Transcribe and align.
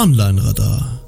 Online 0.00 0.42
Radar. 0.42 0.98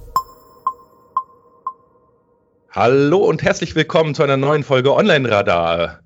Hallo 2.70 3.24
und 3.24 3.42
herzlich 3.42 3.74
willkommen 3.74 4.14
zu 4.14 4.22
einer 4.22 4.36
neuen 4.36 4.64
Folge 4.64 4.94
Online 4.94 5.30
Radar. 5.30 6.00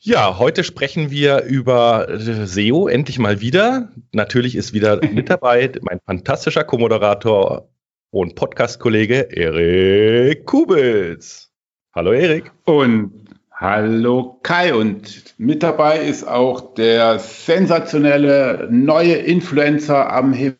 Ja, 0.00 0.40
heute 0.40 0.64
sprechen 0.64 1.12
wir 1.12 1.44
über 1.44 2.08
äh, 2.08 2.46
SEO 2.46 2.88
endlich 2.88 3.20
mal 3.20 3.40
wieder. 3.40 3.92
Natürlich 4.10 4.56
ist 4.56 4.72
wieder 4.72 4.96
mit 5.12 5.30
dabei 5.30 5.70
mein 5.82 6.00
fantastischer 6.04 6.64
Co-Moderator 6.64 7.68
und 8.10 8.34
Podcast-Kollege 8.34 9.28
Erik 9.30 10.46
Kubitz. 10.46 11.52
Hallo 11.94 12.10
Erik. 12.10 12.50
Und 12.64 13.28
hallo 13.52 14.40
Kai. 14.42 14.74
Und 14.74 15.38
mit 15.38 15.62
dabei 15.62 16.00
ist 16.00 16.26
auch 16.26 16.74
der 16.74 17.20
sensationelle 17.20 18.66
neue 18.68 19.14
Influencer 19.14 20.12
am 20.12 20.32
Himmel 20.32 20.58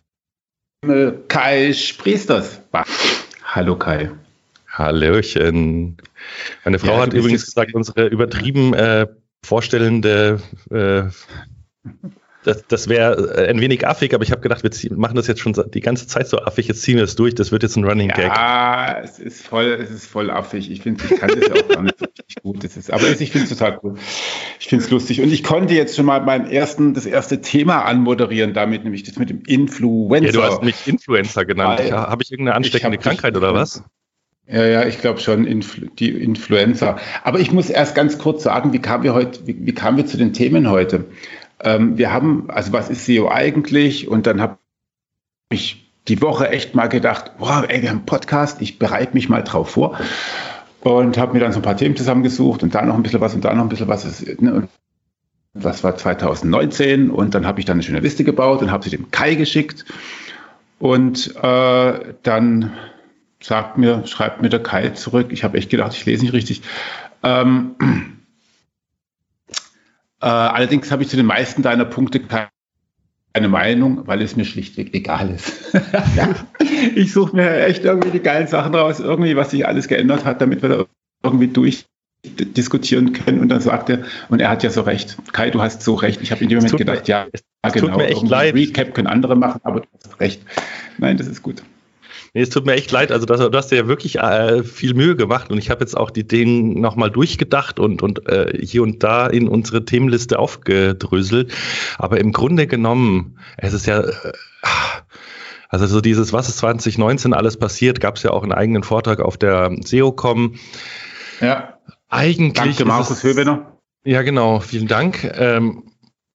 Kai 1.28 1.72
Spriesters. 1.72 2.60
Hallo 3.44 3.76
Kai. 3.76 4.10
Hallöchen. 4.68 5.96
Meine 6.64 6.78
Frau 6.78 6.94
ja, 6.94 7.02
hat 7.02 7.12
übrigens 7.12 7.44
gesagt, 7.44 7.74
unsere 7.74 8.06
übertrieben 8.06 8.74
äh, 8.74 9.06
vorstellende 9.44 10.40
äh, 10.70 11.04
das, 12.44 12.64
das 12.68 12.88
wäre 12.88 13.36
äh, 13.36 13.48
ein 13.48 13.60
wenig 13.60 13.86
affig, 13.86 14.14
aber 14.14 14.22
ich 14.22 14.30
habe 14.30 14.40
gedacht, 14.40 14.62
wir 14.62 14.96
machen 14.96 15.16
das 15.16 15.26
jetzt 15.26 15.40
schon 15.40 15.54
die 15.72 15.80
ganze 15.80 16.06
Zeit 16.06 16.28
so 16.28 16.38
affig, 16.38 16.68
jetzt 16.68 16.82
ziehen 16.82 16.96
wir 16.96 17.04
es 17.04 17.16
durch, 17.16 17.34
das 17.34 17.50
wird 17.50 17.62
jetzt 17.62 17.76
ein 17.76 17.84
Running 17.84 18.08
Gag. 18.08 18.26
Ja, 18.26 19.00
es 19.02 19.18
ist 19.18 19.46
voll, 19.46 19.78
es 19.80 19.90
ist 19.90 20.06
voll 20.06 20.30
affig. 20.30 20.70
Ich 20.70 20.82
finde, 20.82 21.02
ich 21.04 21.18
kann 21.18 21.30
das 21.30 21.50
auch 21.50 21.68
gar 21.68 21.82
nicht 21.82 21.98
so 21.98 22.04
richtig 22.04 22.42
gut. 22.42 22.62
Das 22.62 22.76
ist, 22.76 22.92
aber 22.92 23.08
ich 23.08 23.30
finde 23.30 23.44
es 23.44 23.48
total 23.48 23.80
cool. 23.82 23.94
Ich 24.60 24.68
finde 24.68 24.84
es 24.84 24.90
lustig. 24.90 25.20
Und 25.20 25.32
ich 25.32 25.42
konnte 25.42 25.74
jetzt 25.74 25.96
schon 25.96 26.06
mal 26.06 26.20
meinen 26.20 26.50
ersten, 26.50 26.94
das 26.94 27.06
erste 27.06 27.40
Thema 27.40 27.84
anmoderieren, 27.84 28.54
damit 28.54 28.84
nämlich 28.84 29.02
das 29.02 29.18
mit 29.18 29.30
dem 29.30 29.42
Influencer. 29.46 30.26
Ja, 30.26 30.32
du 30.32 30.42
hast 30.42 30.62
mich 30.62 30.86
Influencer 30.86 31.44
genannt. 31.44 31.80
Habe 31.90 32.22
ich 32.22 32.30
irgendeine 32.30 32.56
ansteckende 32.56 32.98
Krankheit 32.98 33.36
oder 33.36 33.54
was? 33.54 33.82
Ja, 34.46 34.66
ja, 34.66 34.86
ich 34.86 35.00
glaube 35.00 35.20
schon, 35.20 35.46
Influ 35.46 35.86
die 35.98 36.10
Influencer. 36.10 36.98
Aber 37.22 37.40
ich 37.40 37.50
muss 37.50 37.70
erst 37.70 37.94
ganz 37.94 38.18
kurz 38.18 38.42
sagen, 38.42 38.74
wie 38.74 38.78
kamen 38.78 39.02
wir 39.02 39.14
heute, 39.14 39.46
wie, 39.46 39.56
wie 39.58 39.72
kamen 39.72 39.96
wir 39.96 40.04
zu 40.04 40.18
den 40.18 40.34
Themen 40.34 40.68
heute? 40.68 41.06
Ähm, 41.64 41.98
wir 41.98 42.12
haben, 42.12 42.48
also 42.48 42.72
was 42.72 42.90
ist 42.90 43.06
SEO 43.06 43.28
eigentlich? 43.30 44.08
Und 44.08 44.26
dann 44.26 44.40
habe 44.40 44.58
ich 45.50 45.90
die 46.08 46.20
Woche 46.20 46.50
echt 46.50 46.74
mal 46.74 46.88
gedacht, 46.88 47.38
boah, 47.38 47.64
ey, 47.66 47.82
wir 47.82 47.88
haben 47.88 47.98
einen 47.98 48.06
Podcast, 48.06 48.60
ich 48.60 48.78
bereite 48.78 49.14
mich 49.14 49.28
mal 49.28 49.42
drauf 49.42 49.70
vor. 49.70 49.98
Und 50.80 51.16
habe 51.16 51.32
mir 51.32 51.40
dann 51.40 51.52
so 51.52 51.60
ein 51.60 51.62
paar 51.62 51.78
Themen 51.78 51.96
zusammengesucht 51.96 52.62
und 52.62 52.74
da 52.74 52.82
noch 52.82 52.94
ein 52.94 53.02
bisschen 53.02 53.22
was 53.22 53.34
und 53.34 53.42
da 53.42 53.54
noch 53.54 53.62
ein 53.62 53.70
bisschen 53.70 53.88
was. 53.88 54.22
Ne, 54.38 54.68
das 55.54 55.82
war 55.82 55.96
2019 55.96 57.10
und 57.10 57.34
dann 57.34 57.46
habe 57.46 57.60
ich 57.60 57.64
dann 57.64 57.74
eine 57.74 57.82
schöne 57.82 58.00
Liste 58.00 58.24
gebaut 58.24 58.60
und 58.60 58.70
habe 58.70 58.84
sie 58.84 58.90
dem 58.90 59.10
Kai 59.10 59.34
geschickt. 59.34 59.86
Und 60.78 61.34
äh, 61.36 62.14
dann 62.22 62.72
sagt 63.40 63.78
mir, 63.78 64.06
schreibt 64.06 64.42
mir 64.42 64.50
der 64.50 64.62
Kai 64.62 64.90
zurück, 64.90 65.28
ich 65.30 65.44
habe 65.44 65.56
echt 65.56 65.70
gedacht, 65.70 65.94
ich 65.94 66.04
lese 66.04 66.24
nicht 66.24 66.34
richtig. 66.34 66.62
Ähm, 67.22 67.76
äh, 70.24 70.26
allerdings 70.26 70.90
habe 70.90 71.02
ich 71.02 71.10
zu 71.10 71.16
den 71.16 71.26
meisten 71.26 71.60
deiner 71.60 71.84
Punkte 71.84 72.18
keine 72.18 73.48
Meinung, 73.48 74.06
weil 74.06 74.22
es 74.22 74.36
mir 74.36 74.46
schlichtweg 74.46 74.94
egal 74.94 75.28
ist. 75.28 75.52
ich 76.94 77.12
suche 77.12 77.36
mir 77.36 77.66
echt 77.66 77.84
irgendwie 77.84 78.10
die 78.10 78.22
geilen 78.22 78.46
Sachen 78.46 78.74
raus, 78.74 79.00
irgendwie, 79.00 79.36
was 79.36 79.50
sich 79.50 79.66
alles 79.66 79.86
geändert 79.86 80.24
hat, 80.24 80.40
damit 80.40 80.62
wir 80.62 80.70
da 80.70 80.84
irgendwie 81.22 81.48
durchdiskutieren 81.48 83.12
können. 83.12 83.40
Und 83.40 83.50
dann 83.50 83.60
sagt 83.60 83.90
er, 83.90 84.04
und 84.30 84.40
er 84.40 84.48
hat 84.48 84.62
ja 84.62 84.70
so 84.70 84.80
recht. 84.80 85.18
Kai, 85.34 85.50
du 85.50 85.60
hast 85.60 85.82
so 85.82 85.94
recht. 85.94 86.22
Ich 86.22 86.30
habe 86.30 86.42
in 86.42 86.48
dem 86.48 86.56
Moment 86.56 86.78
gedacht, 86.78 87.06
mir, 87.06 87.08
ja, 87.08 87.26
es, 87.30 87.42
genau. 87.74 87.88
Tut 87.88 87.96
mir 87.98 88.06
echt 88.06 88.26
leid. 88.26 88.54
Recap 88.54 88.94
können 88.94 89.08
andere 89.08 89.36
machen, 89.36 89.60
aber 89.62 89.80
du 89.80 89.88
hast 90.02 90.20
recht. 90.20 90.40
Nein, 90.96 91.18
das 91.18 91.26
ist 91.26 91.42
gut. 91.42 91.62
Nee, 92.36 92.42
es 92.42 92.50
tut 92.50 92.66
mir 92.66 92.72
echt 92.72 92.90
leid. 92.90 93.12
Also 93.12 93.26
das, 93.26 93.38
du 93.38 93.56
hast 93.56 93.70
dir 93.70 93.76
ja 93.76 93.86
wirklich 93.86 94.18
äh, 94.18 94.64
viel 94.64 94.94
Mühe 94.94 95.14
gemacht 95.14 95.52
und 95.52 95.58
ich 95.58 95.70
habe 95.70 95.80
jetzt 95.80 95.96
auch 95.96 96.10
die 96.10 96.26
Dinge 96.26 96.80
nochmal 96.80 97.08
durchgedacht 97.08 97.78
und, 97.78 98.02
und 98.02 98.28
äh, 98.28 98.58
hier 98.60 98.82
und 98.82 99.04
da 99.04 99.28
in 99.28 99.46
unsere 99.46 99.84
Themenliste 99.84 100.40
aufgedröselt. 100.40 101.54
Aber 101.96 102.18
im 102.18 102.32
Grunde 102.32 102.66
genommen, 102.66 103.38
es 103.56 103.72
ist 103.72 103.86
ja, 103.86 104.00
äh, 104.00 104.32
also 105.68 105.86
so 105.86 106.00
dieses, 106.00 106.32
was 106.32 106.48
ist 106.48 106.58
2019 106.58 107.34
alles 107.34 107.56
passiert, 107.56 108.00
gab 108.00 108.16
es 108.16 108.24
ja 108.24 108.30
auch 108.30 108.42
einen 108.42 108.52
eigenen 108.52 108.82
Vortrag 108.82 109.20
auf 109.20 109.36
der 109.36 109.70
SEOCom. 109.84 110.56
Ja. 111.40 111.78
Eigentlich. 112.08 112.52
Danke, 112.54 112.84
Markus 112.84 113.22
Höbener. 113.22 113.78
Ja, 114.04 114.22
genau. 114.22 114.58
Vielen 114.58 114.88
Dank. 114.88 115.24
Ähm, 115.38 115.84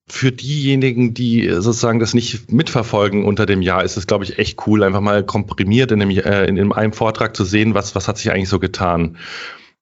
für 0.10 0.32
diejenigen, 0.32 1.14
die 1.14 1.50
sozusagen 1.50 2.00
das 2.00 2.14
nicht 2.14 2.52
mitverfolgen 2.52 3.26
unter 3.26 3.46
dem 3.46 3.62
Jahr, 3.62 3.84
ist 3.84 3.98
es, 3.98 4.08
glaube 4.08 4.24
ich, 4.24 4.40
echt 4.40 4.66
cool, 4.68 4.84
einfach 4.84 5.02
mal 5.02 5.24
komprimiert 5.24 5.92
in, 5.92 6.00
dem, 6.00 6.10
äh, 6.10 6.46
in 6.46 6.74
einem 6.74 6.94
Vortrag 6.94 7.36
zu 7.36 7.46
sehen, 7.46 7.74
was, 7.74 7.96
was 7.96 8.08
hat 8.08 8.18
sich 8.18 8.32
eigentlich 8.32 8.50
so 8.50 8.60
getan. 8.60 9.18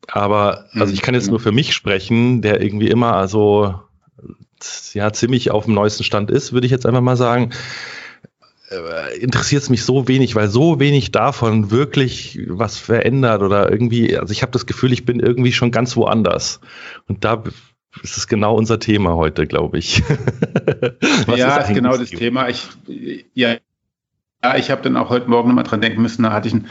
Aber 0.08 0.66
also 0.74 0.94
ich 0.94 1.02
kann 1.02 1.16
jetzt 1.16 1.30
nur 1.30 1.40
für 1.40 1.52
mich 1.52 1.74
sprechen, 1.74 2.42
der 2.42 2.62
irgendwie 2.62 2.88
immer 2.88 3.14
also 3.14 3.76
ja 4.94 5.12
ziemlich 5.14 5.52
auf 5.52 5.66
dem 5.66 5.74
neuesten 5.74 6.04
Stand 6.04 6.32
ist, 6.32 6.54
würde 6.54 6.66
ich 6.66 6.72
jetzt 6.72 6.86
einfach 6.86 7.02
mal 7.02 7.18
sagen. 7.18 7.52
Äh, 8.70 9.18
interessiert 9.20 9.64
es 9.64 9.70
mich 9.70 9.84
so 9.84 10.08
wenig, 10.08 10.36
weil 10.36 10.50
so 10.50 10.80
wenig 10.80 11.12
davon 11.12 11.72
wirklich 11.72 12.40
was 12.48 12.78
verändert 12.78 13.42
oder 13.42 13.72
irgendwie, 13.72 14.18
also 14.18 14.32
ich 14.32 14.42
habe 14.42 14.52
das 14.52 14.66
Gefühl, 14.66 14.92
ich 14.92 15.06
bin 15.06 15.20
irgendwie 15.20 15.54
schon 15.54 15.72
ganz 15.72 15.96
woanders. 15.96 16.60
Und 17.08 17.24
da 17.24 17.44
das 18.02 18.18
ist 18.18 18.28
genau 18.28 18.56
unser 18.56 18.80
Thema 18.80 19.16
heute, 19.16 19.48
glaube 19.48 19.78
ich. 19.78 20.04
ja, 21.36 21.58
ist 21.58 21.74
genau 21.74 21.98
das 21.98 22.10
Thema. 22.10 22.50
Ich, 22.50 22.68
ja, 23.34 23.56
ja, 24.44 24.56
ich 24.56 24.72
habe 24.72 24.82
dann 24.82 24.98
auch 24.98 25.10
heute 25.10 25.30
Morgen 25.30 25.50
nochmal 25.50 25.64
dran 25.64 25.82
denken 25.82 26.02
müssen. 26.02 26.24
Da 26.24 26.32
hatte 26.32 26.48
ich 26.48 26.54
ein 26.54 26.68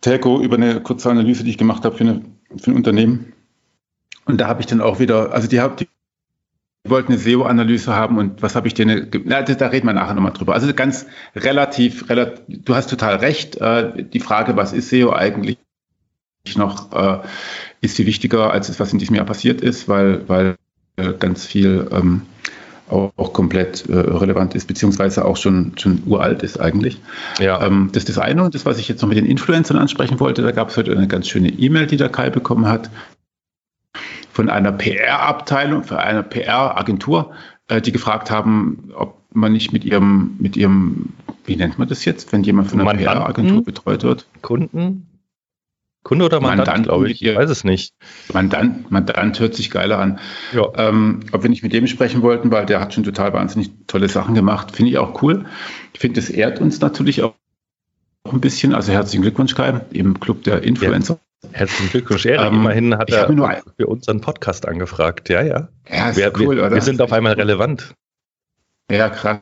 Telco 0.00 0.40
über 0.40 0.56
eine 0.56 0.80
kurze 0.80 1.10
Analyse, 1.10 1.44
die 1.44 1.50
ich 1.50 1.58
gemacht 1.58 1.84
habe 1.84 1.96
für, 1.96 2.04
eine, 2.04 2.22
für 2.56 2.70
ein 2.70 2.76
Unternehmen. 2.76 3.32
Und 4.26 4.40
da 4.40 4.48
habe 4.48 4.60
ich 4.60 4.66
dann 4.66 4.80
auch 4.80 4.98
wieder, 4.98 5.32
also 5.32 5.48
die, 5.48 5.60
die 5.78 5.88
wollten 6.90 7.12
eine 7.12 7.20
SEO-Analyse 7.20 7.94
haben 7.94 8.18
und 8.18 8.42
was 8.42 8.54
habe 8.54 8.68
ich 8.68 8.74
denen, 8.74 9.10
na, 9.24 9.42
da 9.42 9.66
reden 9.68 9.86
wir 9.86 9.94
nachher 9.94 10.14
nochmal 10.14 10.32
drüber. 10.32 10.54
Also 10.54 10.72
ganz 10.74 11.06
relativ, 11.34 12.08
relativ, 12.10 12.42
du 12.46 12.74
hast 12.74 12.90
total 12.90 13.16
recht. 13.16 13.56
Äh, 13.56 14.04
die 14.04 14.20
Frage, 14.20 14.56
was 14.56 14.72
ist 14.72 14.90
SEO 14.90 15.12
eigentlich 15.12 15.58
noch, 16.56 16.92
äh, 16.92 17.18
ist 17.80 17.96
viel 17.96 18.06
wichtiger 18.06 18.52
als 18.52 18.68
das, 18.68 18.78
was 18.80 18.92
in 18.92 18.98
diesem 18.98 19.16
Jahr 19.16 19.24
passiert 19.24 19.60
ist, 19.60 19.88
weil, 19.88 20.28
weil 20.28 20.56
äh, 20.96 21.12
ganz 21.18 21.46
viel 21.46 21.88
ähm, 21.90 22.22
auch, 22.88 23.12
auch, 23.16 23.32
komplett 23.32 23.88
äh, 23.88 23.94
relevant 23.94 24.54
ist, 24.54 24.66
beziehungsweise 24.66 25.24
auch 25.24 25.36
schon, 25.36 25.72
schon 25.78 26.02
uralt 26.06 26.42
ist 26.42 26.60
eigentlich. 26.60 27.00
Ja. 27.40 27.64
Ähm, 27.64 27.88
das 27.92 28.02
ist 28.02 28.10
das 28.10 28.18
eine. 28.18 28.44
Und 28.44 28.54
das, 28.54 28.66
was 28.66 28.78
ich 28.78 28.88
jetzt 28.88 29.00
noch 29.00 29.08
mit 29.08 29.18
den 29.18 29.26
Influencern 29.26 29.78
ansprechen 29.78 30.20
wollte, 30.20 30.42
da 30.42 30.50
gab 30.50 30.68
es 30.68 30.76
heute 30.76 30.92
eine 30.92 31.08
ganz 31.08 31.28
schöne 31.28 31.48
E-Mail, 31.48 31.86
die 31.86 31.96
der 31.96 32.10
Kai 32.10 32.30
bekommen 32.30 32.66
hat, 32.66 32.90
von 34.32 34.50
einer 34.50 34.72
PR-Abteilung, 34.72 35.84
von 35.84 35.96
einer 35.96 36.22
PR-Agentur, 36.22 37.32
äh, 37.68 37.80
die 37.80 37.92
gefragt 37.92 38.30
haben, 38.30 38.90
ob 38.94 39.18
man 39.32 39.52
nicht 39.52 39.72
mit 39.72 39.84
ihrem, 39.84 40.36
mit 40.38 40.56
ihrem, 40.56 41.10
wie 41.46 41.56
nennt 41.56 41.78
man 41.78 41.88
das 41.88 42.04
jetzt, 42.04 42.32
wenn 42.32 42.42
jemand 42.42 42.70
von 42.70 42.80
einer 42.80 42.94
PR-Agentur 42.94 43.64
betreut 43.64 44.02
wird? 44.02 44.26
Kunden? 44.42 45.06
Kunde 46.04 46.26
oder 46.26 46.38
Mandant, 46.38 46.66
Mandant 46.68 46.86
glaube 46.86 47.10
ich. 47.10 47.22
Ich 47.22 47.34
weiß 47.34 47.48
es 47.48 47.64
nicht. 47.64 47.94
Mandant, 48.32 48.90
Mandant 48.90 49.40
hört 49.40 49.54
sich 49.54 49.70
geiler 49.70 49.98
an. 49.98 50.20
Ja. 50.52 50.68
Ähm, 50.76 51.20
ob 51.32 51.42
wir 51.42 51.50
nicht 51.50 51.62
mit 51.62 51.72
dem 51.72 51.86
sprechen 51.86 52.20
wollten, 52.20 52.52
weil 52.52 52.66
der 52.66 52.80
hat 52.80 52.92
schon 52.92 53.04
total 53.04 53.32
wahnsinnig 53.32 53.70
tolle 53.86 54.08
Sachen 54.10 54.34
gemacht. 54.34 54.76
Finde 54.76 54.90
ich 54.92 54.98
auch 54.98 55.22
cool. 55.22 55.46
Ich 55.94 56.00
finde, 56.00 56.20
es 56.20 56.28
ehrt 56.28 56.60
uns 56.60 56.80
natürlich 56.80 57.22
auch 57.22 57.34
ein 58.30 58.40
bisschen. 58.40 58.74
Also 58.74 58.92
herzlichen 58.92 59.22
Glückwunsch, 59.22 59.54
Kai, 59.54 59.80
im 59.92 60.20
Club 60.20 60.44
der 60.44 60.62
Influencer. 60.62 61.18
Ja. 61.42 61.48
Herzlichen 61.52 61.90
Glückwunsch, 61.90 62.26
Erik. 62.26 62.48
Ähm, 62.48 62.54
Immerhin 62.54 62.98
hat 62.98 63.10
er 63.10 63.26
für 63.76 63.86
unseren 63.86 64.20
Podcast 64.20 64.68
angefragt. 64.68 65.30
Ja, 65.30 65.42
ja. 65.42 65.68
Ja, 65.88 66.10
ist 66.10 66.16
wir, 66.18 66.32
cool, 66.38 66.56
wir, 66.56 66.66
oder? 66.66 66.74
Wir 66.74 66.82
sind 66.82 67.00
auf 67.00 67.12
einmal 67.12 67.32
relevant. 67.32 67.94
Ja, 68.90 69.08
krass. 69.08 69.40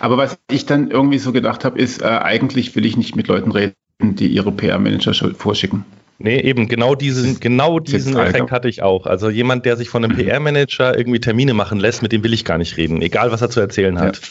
Aber 0.00 0.16
was 0.16 0.38
ich 0.48 0.64
dann 0.64 0.90
irgendwie 0.90 1.18
so 1.18 1.32
gedacht 1.32 1.64
habe, 1.64 1.78
ist, 1.78 2.02
äh, 2.02 2.06
eigentlich 2.06 2.74
will 2.76 2.86
ich 2.86 2.96
nicht 2.96 3.16
mit 3.16 3.28
Leuten 3.28 3.50
reden, 3.50 3.74
die 4.00 4.28
ihre 4.28 4.52
PR-Manager 4.52 5.14
vorschicken. 5.34 5.84
Nee, 6.18 6.40
eben 6.40 6.68
genau 6.68 6.94
diesen, 6.94 7.40
genau 7.40 7.80
diesen 7.80 8.16
Effekt 8.16 8.52
hatte 8.52 8.68
ich 8.68 8.82
auch. 8.82 9.06
Also 9.06 9.30
jemand, 9.30 9.66
der 9.66 9.76
sich 9.76 9.88
von 9.88 10.04
einem 10.04 10.16
PR-Manager 10.16 10.96
irgendwie 10.96 11.20
Termine 11.20 11.54
machen 11.54 11.80
lässt, 11.80 12.02
mit 12.02 12.12
dem 12.12 12.22
will 12.22 12.32
ich 12.32 12.44
gar 12.44 12.58
nicht 12.58 12.76
reden, 12.76 13.02
egal 13.02 13.32
was 13.32 13.42
er 13.42 13.50
zu 13.50 13.60
erzählen 13.60 13.98
hat. 13.98 14.16
Ja. 14.18 14.28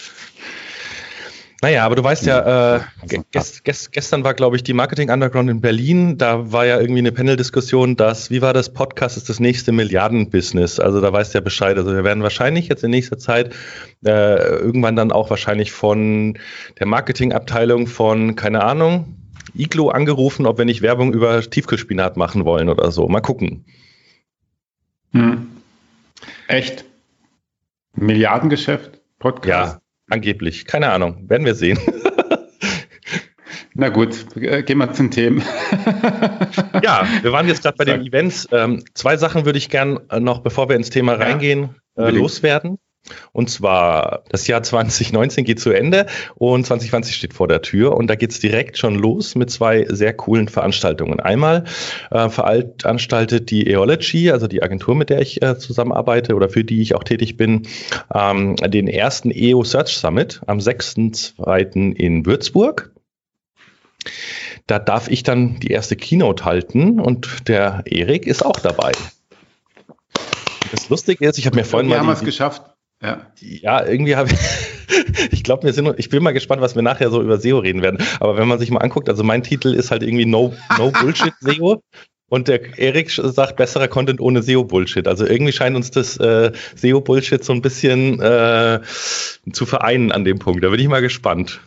Naja, 1.62 1.86
aber 1.86 1.96
du 1.96 2.04
weißt 2.04 2.26
ja, 2.26 2.76
äh, 2.76 2.82
gest, 3.32 3.64
gest, 3.64 3.94
gestern 3.94 4.26
war, 4.26 4.34
glaube 4.34 4.58
ich, 4.58 4.64
die 4.64 4.74
Marketing 4.74 5.10
Underground 5.10 5.50
in 5.50 5.62
Berlin. 5.62 6.18
Da 6.18 6.52
war 6.52 6.66
ja 6.66 6.78
irgendwie 6.78 7.00
eine 7.00 7.14
Panel-Diskussion, 7.14 7.96
dass, 7.96 8.30
wie 8.30 8.42
war 8.42 8.52
das, 8.52 8.74
Podcast 8.74 9.16
ist 9.16 9.30
das 9.30 9.40
nächste 9.40 9.72
Milliarden-Business. 9.72 10.82
Also 10.82 11.00
da 11.00 11.14
weißt 11.14 11.34
du 11.34 11.38
ja 11.38 11.42
Bescheid. 11.42 11.78
Also 11.78 11.94
wir 11.94 12.04
werden 12.04 12.22
wahrscheinlich 12.22 12.68
jetzt 12.68 12.84
in 12.84 12.92
nächster 12.92 13.18
Zeit 13.18 13.56
äh, 14.06 14.36
irgendwann 14.58 14.98
dann 14.98 15.14
auch 15.14 15.30
wahrscheinlich 15.30 15.72
von 15.72 16.38
der 16.80 16.86
Marketingabteilung 16.86 17.88
von, 17.88 18.36
keine 18.36 18.62
Ahnung, 18.62 19.23
Iglo 19.56 19.90
angerufen, 19.90 20.46
ob 20.46 20.58
wir 20.58 20.66
nicht 20.66 20.82
Werbung 20.82 21.14
über 21.14 21.42
Tiefkühlspinat 21.42 22.18
machen 22.18 22.46
wollen 22.46 22.70
oder 22.70 22.92
so. 22.92 23.08
Mal 23.08 23.22
gucken. 23.22 23.66
Hm. 25.12 25.48
Echt? 26.48 26.86
Milliardengeschäft? 27.96 29.02
Podcast? 29.20 29.76
Ja, 29.76 29.82
angeblich. 30.10 30.66
Keine 30.66 30.92
Ahnung. 30.92 31.30
Werden 31.30 31.46
wir 31.46 31.56
sehen. 31.56 31.80
Na 33.76 33.90
gut, 33.90 34.28
gehen 34.36 34.78
wir 34.78 34.94
zum 34.94 35.10
Themen. 35.10 35.42
ja, 36.84 37.08
wir 37.22 37.32
waren 37.32 37.48
jetzt 37.48 37.64
gerade 37.64 37.78
bei 37.78 37.86
den 37.86 38.06
Events. 38.06 38.48
Ähm, 38.52 38.84
zwei 38.94 39.18
Sachen 39.18 39.46
würde 39.46 39.58
ich 39.58 39.70
gern 39.70 40.00
äh, 40.10 40.20
noch, 40.20 40.42
bevor 40.42 40.70
wir 40.70 40.76
ins 40.76 40.92
Thema 40.92 41.14
reingehen, 41.14 41.76
ja, 41.98 42.08
äh, 42.08 42.12
loswerden. 42.12 42.78
Und 43.34 43.50
zwar, 43.50 44.24
das 44.30 44.48
Jahr 44.48 44.64
2019 44.64 45.44
geht 45.44 45.60
zu 45.60 45.72
Ende 45.72 46.06
und 46.36 46.66
2020 46.66 47.16
steht 47.16 47.34
vor 47.34 47.48
der 47.48 47.62
Tür. 47.62 47.96
Und 47.98 48.08
da 48.08 48.16
geht's 48.16 48.40
direkt 48.40 48.78
schon 48.78 48.96
los 48.96 49.36
mit 49.36 49.50
zwei 49.50 49.86
sehr 49.90 50.14
coolen 50.14 50.48
Veranstaltungen. 50.48 51.20
Einmal 51.20 51.66
äh, 52.12 52.30
veranstaltet 52.30 53.52
die 53.52 53.68
Eology, 53.68 54.32
also 54.32 54.48
die 54.48 54.64
Agentur, 54.64 54.96
mit 54.96 55.10
der 55.10 55.22
ich 55.22 55.42
äh, 55.42 55.58
zusammenarbeite 55.58 56.36
oder 56.36 56.50
für 56.50 56.64
die 56.64 56.82
ich 56.82 56.96
auch 56.96 57.04
tätig 57.04 57.36
bin, 57.36 57.64
ähm, 58.14 58.56
den 58.56 58.88
ersten 58.88 59.32
EO 59.32 59.64
Search 59.64 59.98
Summit 59.98 60.42
am 60.48 60.60
6.2. 60.60 61.96
in 61.96 62.26
Würzburg. 62.26 62.92
Da 64.68 64.80
darf 64.80 65.10
ich 65.10 65.24
dann 65.24 65.60
die 65.60 65.72
erste 65.72 65.96
Keynote 65.96 66.46
halten 66.46 67.00
und 67.00 67.50
der 67.50 67.84
Erik 67.86 68.28
ist 68.28 68.46
auch 68.46 68.60
dabei. 68.60 68.94
Das 70.72 70.90
Lustige 70.90 71.28
ist, 71.28 71.38
ich 71.38 71.46
habe 71.46 71.58
mir 71.58 71.66
vorhin 71.66 71.90
wir 71.90 71.98
mal. 71.98 72.04
Wir 72.04 72.08
haben 72.08 72.14
es 72.14 72.24
geschafft. 72.24 72.73
Ja. 73.04 73.28
ja, 73.42 73.86
irgendwie 73.86 74.16
habe 74.16 74.30
ich, 74.32 74.40
ich 75.32 75.44
glaube, 75.44 75.64
wir 75.64 75.74
sind, 75.74 75.94
ich 75.98 76.08
bin 76.08 76.24
mal 76.24 76.32
gespannt, 76.32 76.62
was 76.62 76.76
wir 76.76 76.82
nachher 76.82 77.12
so 77.12 77.22
über 77.22 77.38
SEO 77.38 77.60
reden 77.60 77.82
werden. 77.82 78.00
Aber 78.22 78.38
wenn 78.38 78.48
man 78.48 78.60
sich 78.60 78.72
mal 78.72 78.80
anguckt, 78.80 79.10
also 79.10 79.24
mein 79.24 79.44
Titel 79.44 79.74
ist 79.74 79.92
halt 79.92 80.04
irgendwie 80.04 80.26
No, 80.26 80.54
no 80.78 80.92
Bullshit 80.92 81.34
SEO. 81.42 81.84
Und 82.30 82.48
der 82.48 82.80
Erik 82.80 83.12
sagt 83.12 83.58
besserer 83.58 83.88
Content 83.88 84.20
ohne 84.20 84.42
SEO-Bullshit. 84.42 85.08
Also 85.08 85.28
irgendwie 85.28 85.52
scheint 85.52 85.76
uns 85.76 85.92
das 85.92 86.18
äh, 86.18 86.52
SEO-Bullshit 86.76 87.44
so 87.44 87.54
ein 87.54 87.62
bisschen 87.62 88.20
äh, 88.22 88.80
zu 89.52 89.66
vereinen 89.68 90.12
an 90.12 90.24
dem 90.24 90.40
Punkt. 90.40 90.64
Da 90.64 90.70
bin 90.70 90.80
ich 90.80 90.88
mal 90.88 91.02
gespannt. 91.02 91.60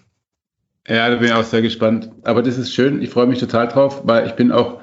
Ja, 0.89 1.09
da 1.09 1.17
bin 1.17 1.27
ich 1.27 1.35
auch 1.35 1.45
sehr 1.45 1.63
gespannt. 1.63 2.11
Aber 2.25 2.43
das 2.43 2.59
ist 2.59 2.75
schön. 2.75 3.01
Ich 3.01 3.11
freue 3.11 3.27
mich 3.27 3.39
total 3.39 3.69
drauf, 3.69 4.03
weil 4.05 4.27
ich 4.27 4.33
bin 4.33 4.51
auch 4.51 4.81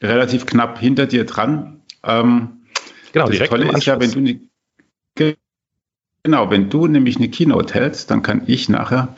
relativ 0.00 0.46
knapp 0.46 0.78
hinter 0.78 1.06
dir 1.06 1.24
dran. 1.24 1.80
Ähm, 2.04 2.62
genau, 3.12 3.26
das 3.26 3.32
direkt 3.32 3.50
Tolle 3.50 3.72
ist 3.72 3.84
ja, 3.84 3.98
wenn 3.98 4.12
du 4.12 4.20
Genau, 6.26 6.50
wenn 6.50 6.68
du 6.68 6.88
nämlich 6.88 7.18
eine 7.18 7.28
Keynote 7.28 7.72
hältst, 7.72 8.10
dann 8.10 8.20
kann 8.20 8.42
ich 8.48 8.68
nachher 8.68 9.14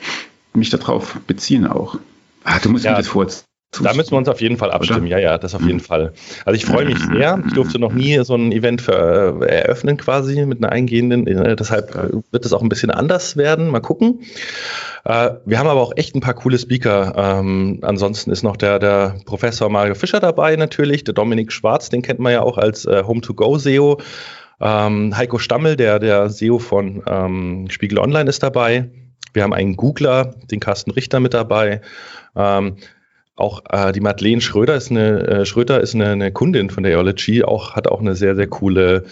mich 0.53 0.69
darauf 0.69 1.19
beziehen 1.25 1.65
auch. 1.65 1.97
Ah, 2.43 2.59
du 2.61 2.69
musst 2.69 2.85
ja, 2.85 2.91
mir 2.91 2.97
das 2.97 3.07
vorziehen. 3.07 3.45
Da 3.81 3.95
müssen 3.95 4.11
wir 4.11 4.19
uns 4.19 4.29
auf 4.29 4.41
jeden 4.41 4.57
Fall 4.57 4.69
abstimmen. 4.69 5.07
Oder? 5.07 5.17
Ja, 5.17 5.17
ja, 5.17 5.37
das 5.39 5.55
auf 5.55 5.61
jeden 5.61 5.77
mhm. 5.77 5.83
Fall. 5.83 6.13
Also 6.45 6.55
ich 6.55 6.65
freue 6.65 6.85
mich 6.85 6.99
sehr. 6.99 7.41
Ich 7.47 7.53
durfte 7.53 7.79
noch 7.79 7.93
nie 7.93 8.23
so 8.23 8.35
ein 8.35 8.51
Event 8.51 8.83
für, 8.83 9.39
äh, 9.41 9.61
eröffnen 9.61 9.97
quasi 9.97 10.45
mit 10.45 10.59
einer 10.59 10.71
eingehenden. 10.71 11.25
Äh, 11.25 11.55
deshalb 11.55 11.95
wird 12.29 12.45
es 12.45 12.53
auch 12.53 12.61
ein 12.61 12.69
bisschen 12.69 12.91
anders 12.91 13.37
werden. 13.37 13.69
Mal 13.69 13.79
gucken. 13.79 14.19
Äh, 15.03 15.31
wir 15.47 15.57
haben 15.57 15.67
aber 15.67 15.81
auch 15.81 15.93
echt 15.95 16.13
ein 16.13 16.21
paar 16.21 16.35
coole 16.35 16.59
Speaker. 16.59 17.39
Ähm, 17.39 17.79
ansonsten 17.81 18.29
ist 18.29 18.43
noch 18.43 18.55
der, 18.55 18.77
der 18.77 19.15
Professor 19.25 19.67
Mario 19.69 19.95
Fischer 19.95 20.19
dabei 20.19 20.55
natürlich. 20.57 21.05
Der 21.05 21.15
Dominik 21.15 21.51
Schwarz, 21.51 21.89
den 21.89 22.03
kennt 22.03 22.19
man 22.19 22.33
ja 22.33 22.43
auch 22.43 22.59
als 22.59 22.85
äh, 22.85 23.03
Home-to-Go-SEO. 23.03 23.97
Ähm, 24.61 25.15
Heiko 25.15 25.37
Stammel, 25.37 25.75
der, 25.75 25.99
der 25.99 26.29
SEO 26.29 26.59
von 26.59 27.03
ähm, 27.07 27.67
Spiegel 27.69 27.99
Online 27.99 28.29
ist 28.29 28.43
dabei. 28.43 28.89
Wir 29.33 29.43
haben 29.43 29.53
einen 29.53 29.75
Googler, 29.75 30.35
den 30.51 30.59
Carsten 30.59 30.91
Richter 30.91 31.19
mit 31.19 31.33
dabei. 31.33 31.81
Ähm, 32.35 32.77
auch 33.35 33.61
äh, 33.69 33.91
die 33.93 34.01
Madeleine 34.01 34.41
Schröder 34.41 34.75
ist 34.75 34.91
eine 34.91 35.27
äh, 35.27 35.45
Schröder 35.45 35.79
ist 35.79 35.95
eine, 35.95 36.09
eine, 36.09 36.31
Kundin 36.31 36.69
von 36.69 36.83
der 36.83 36.93
Eology, 36.93 37.43
auch 37.43 37.75
hat 37.75 37.87
auch 37.87 38.01
eine 38.01 38.15
sehr 38.15 38.35
sehr 38.35 38.47
coole 38.47 39.05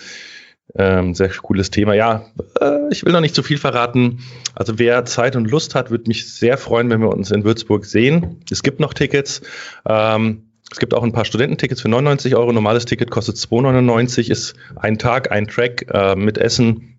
ähm, 0.76 1.14
sehr 1.14 1.30
cooles 1.30 1.72
Thema. 1.72 1.94
Ja, 1.94 2.26
äh, 2.60 2.90
ich 2.92 3.06
will 3.06 3.14
noch 3.14 3.22
nicht 3.22 3.36
zu 3.36 3.42
viel 3.42 3.58
verraten. 3.58 4.20
Also 4.54 4.78
wer 4.80 5.06
Zeit 5.06 5.38
und 5.38 5.50
Lust 5.50 5.76
hat, 5.76 5.92
würde 5.92 6.08
mich 6.08 6.34
sehr 6.34 6.58
freuen, 6.58 6.90
wenn 6.90 7.00
wir 7.00 7.10
uns 7.10 7.32
in 7.32 7.46
Würzburg 7.46 7.86
sehen. 7.86 8.42
Es 8.52 8.64
gibt 8.64 8.82
noch 8.82 8.94
Tickets. 8.94 9.42
Ähm, 9.88 10.47
es 10.72 10.80
gibt 10.80 10.94
auch 10.94 11.04
ein 11.04 11.14
paar 11.14 11.26
Studententickets 11.26 11.82
für 11.82 11.90
99 11.90 12.36
Euro. 12.36 12.52
Normales 12.52 12.86
Ticket 12.86 13.10
kostet 13.10 13.38
2,99, 13.38 14.30
ist 14.30 14.56
ein 14.76 14.98
Tag, 14.98 15.32
ein 15.32 15.48
Track 15.48 15.88
äh, 15.94 16.16
mit 16.16 16.38
Essen 16.38 16.98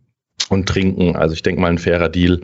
und 0.48 0.68
Trinken. 0.68 1.16
Also 1.16 1.34
ich 1.34 1.42
denke 1.42 1.60
mal 1.60 1.68
ein 1.68 1.78
fairer 1.78 2.08
Deal. 2.08 2.40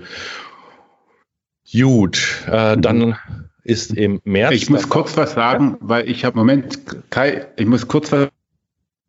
Gut, 1.73 2.45
äh, 2.47 2.77
dann 2.77 3.17
ist 3.63 3.97
im 3.97 4.21
März. 4.25 4.53
Ich 4.53 4.69
muss 4.69 4.89
kurz 4.89 5.17
was 5.17 5.33
sagen, 5.33 5.79
weil 5.81 6.09
ich 6.09 6.25
habe, 6.25 6.37
Moment, 6.37 6.79
Kai, 7.11 7.47
ich 7.57 7.67
muss 7.67 7.89
kurz 7.89 8.13
was 8.13 8.29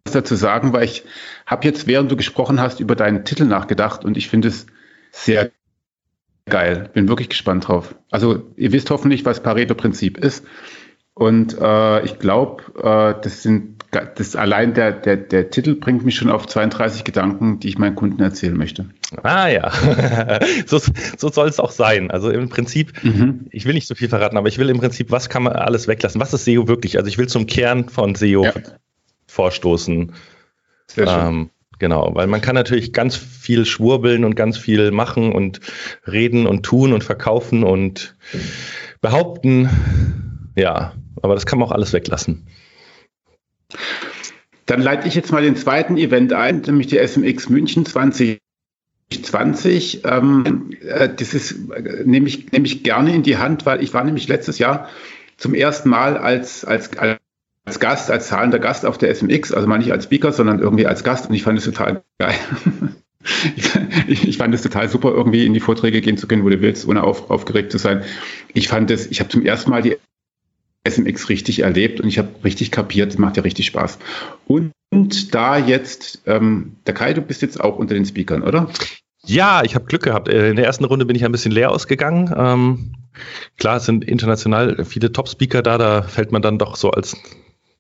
dazu 0.06 0.36
sagen, 0.36 0.72
weil 0.72 0.86
ich 0.86 1.04
habe 1.46 1.66
jetzt, 1.66 1.88
während 1.88 2.10
du 2.12 2.16
gesprochen 2.16 2.62
hast, 2.62 2.80
über 2.80 2.96
deinen 2.96 3.26
Titel 3.26 3.46
nachgedacht 3.46 4.06
und 4.06 4.16
ich 4.16 4.30
finde 4.30 4.48
es 4.48 4.68
sehr 5.12 5.52
geil. 6.46 6.90
Bin 6.94 7.10
wirklich 7.10 7.30
gespannt 7.30 7.68
drauf. 7.68 7.96
Also 8.12 8.44
ihr 8.56 8.72
wisst 8.72 8.90
hoffentlich, 8.90 9.26
was 9.26 9.44
Pareto-Prinzip 9.44 10.18
ist. 10.18 10.46
Und 11.16 11.58
äh, 11.60 12.04
ich 12.04 12.20
glaube, 12.20 12.64
äh, 12.78 13.22
das 13.22 13.42
sind 13.42 13.76
das 13.92 14.36
allein 14.36 14.74
der, 14.74 14.92
der, 14.92 15.16
der 15.16 15.50
Titel 15.50 15.76
bringt 15.76 16.04
mich 16.04 16.16
schon 16.16 16.30
auf 16.30 16.48
32 16.48 17.06
Gedanken, 17.06 17.62
die 17.62 17.70
ich 17.70 17.78
meinen 17.78 17.96
Kunden 17.96 18.22
erzählen 18.22 18.58
möchte. 18.58 18.88
Ah 19.24 19.48
ja, 19.48 19.72
so, 20.66 20.82
so 21.18 21.30
soll 21.30 21.48
es 21.48 21.62
auch 21.62 21.72
sein. 21.72 22.12
Also 22.12 22.30
im 22.30 22.50
Prinzip, 22.50 22.92
mhm. 23.04 23.48
ich 23.52 23.66
will 23.66 23.74
nicht 23.74 23.88
so 23.88 23.96
viel 23.96 24.10
verraten, 24.10 24.36
aber 24.36 24.50
ich 24.50 24.58
will 24.58 24.70
im 24.70 24.80
Prinzip, 24.80 25.12
was 25.12 25.30
kann 25.30 25.44
man 25.44 25.54
alles 25.54 25.88
weglassen? 25.88 26.20
Was 26.20 26.34
ist 26.34 26.44
SEO 26.44 26.68
wirklich? 26.68 26.98
Also 26.98 27.08
ich 27.08 27.18
will 27.18 27.28
zum 27.28 27.48
Kern 27.48 27.88
von 27.88 28.16
SEO 28.16 28.44
ja. 28.44 28.54
vorstoßen. 29.28 30.12
Sehr 30.88 31.08
schön. 31.08 31.28
Ähm, 31.28 31.50
Genau, 31.78 32.16
weil 32.16 32.28
man 32.28 32.40
kann 32.40 32.56
natürlich 32.56 32.94
ganz 32.94 33.18
viel 33.18 33.66
schwurbeln 33.66 34.24
und 34.24 34.36
ganz 34.36 34.58
viel 34.58 34.92
machen 34.92 35.34
und 35.34 35.60
reden 36.08 36.48
und 36.48 36.64
tun 36.64 36.94
und 36.94 37.04
verkaufen 37.04 37.66
und 37.66 38.16
behaupten. 39.02 39.70
Ja, 40.56 40.94
aber 41.22 41.36
das 41.36 41.46
kann 41.46 41.60
man 41.60 41.68
auch 41.68 41.72
alles 41.72 41.94
weglassen. 41.94 42.48
Dann 44.66 44.82
leite 44.82 45.08
ich 45.08 45.16
jetzt 45.16 45.32
mal 45.32 45.44
den 45.44 45.56
zweiten 45.56 45.96
Event 45.98 46.34
ein, 46.34 46.62
nämlich 46.62 46.88
die 46.88 46.98
SMX 46.98 47.50
München 47.50 47.86
2020. 47.86 50.02
Ähm, 50.04 50.72
äh, 50.82 51.10
das 51.10 51.34
ist, 51.34 51.70
äh, 51.72 52.04
nehme 52.04 52.28
ich, 52.28 52.52
nehme 52.52 52.66
ich 52.66 52.84
gerne 52.84 53.14
in 53.14 53.24
die 53.24 53.38
Hand, 53.38 53.66
weil 53.66 53.82
ich 53.84 53.94
war 53.94 54.04
nämlich 54.04 54.28
letztes 54.28 54.58
Jahr 54.58 54.90
zum 55.38 55.54
ersten 55.54 55.90
Mal 55.90 56.18
als, 56.18 56.66
als, 56.66 56.92
als 56.98 57.80
Gast, 57.80 58.10
als 58.10 58.28
zahlender 58.28 58.60
Gast 58.60 58.86
auf 58.86 58.98
der 58.98 59.14
SMX, 59.14 59.52
also 59.52 59.68
mal 59.68 59.78
nicht 59.78 59.92
als 59.92 60.06
Speaker, 60.06 60.32
sondern 60.32 60.60
irgendwie 60.60 60.88
als 60.88 61.04
Gast 61.04 61.30
und 61.30 61.36
ich 61.36 61.44
fand 61.44 61.60
es 61.60 61.66
total 61.66 62.04
geil. 62.18 62.36
ich, 64.08 64.28
ich, 64.28 64.38
fand 64.38 64.56
es 64.56 64.64
total 64.64 64.90
super, 64.90 65.12
irgendwie 65.12 65.46
in 65.46 65.54
die 65.54 65.60
Vorträge 65.60 66.02
gehen 66.02 66.18
zu 66.18 66.28
können, 66.28 66.44
wo 66.44 66.50
du 66.50 66.62
willst, 66.62 66.88
ohne 66.88 67.04
auf, 67.04 67.30
aufgeregt 67.30 67.72
zu 67.72 67.78
sein. 67.78 68.04
Ich 68.54 68.68
fand 68.68 68.90
es, 68.90 69.08
ich 69.08 69.20
habe 69.20 69.30
zum 69.30 69.46
ersten 69.46 69.70
Mal 69.70 69.82
die 69.82 69.98
SMX 70.88 71.30
richtig 71.30 71.60
erlebt 71.60 72.00
und 72.00 72.08
ich 72.08 72.18
habe 72.18 72.30
richtig 72.44 72.72
kapiert, 72.72 73.18
macht 73.20 73.38
ja 73.38 73.44
richtig 73.44 73.66
Spaß. 73.66 73.98
Und, 74.48 74.72
und 74.92 75.34
da 75.34 75.58
jetzt, 75.58 76.22
ähm, 76.26 76.78
der 76.86 76.94
Kai, 76.94 77.14
du 77.14 77.22
bist 77.22 77.42
jetzt 77.42 77.60
auch 77.60 77.78
unter 77.78 77.96
den 77.96 78.06
Speakern, 78.06 78.44
oder? 78.44 78.70
Ja, 79.26 79.64
ich 79.64 79.76
habe 79.76 79.86
Glück 79.86 80.04
gehabt. 80.04 80.28
Äh, 80.28 80.50
in 80.50 80.56
der 80.56 80.66
ersten 80.66 80.86
Runde 80.86 81.06
bin 81.06 81.16
ich 81.16 81.26
ein 81.26 81.32
bisschen 81.32 81.52
leer 81.52 81.72
ausgegangen. 81.72 82.34
Ähm, 82.38 82.94
klar, 83.58 83.78
es 83.78 83.86
sind 83.86 84.06
international 84.06 84.86
viele 84.86 85.12
Top-Speaker 85.12 85.62
da, 85.62 85.78
da 85.78 86.02
fällt 86.04 86.32
man 86.32 86.42
dann 86.42 86.60
doch 86.60 86.76
so 86.76 86.92
als 86.92 87.18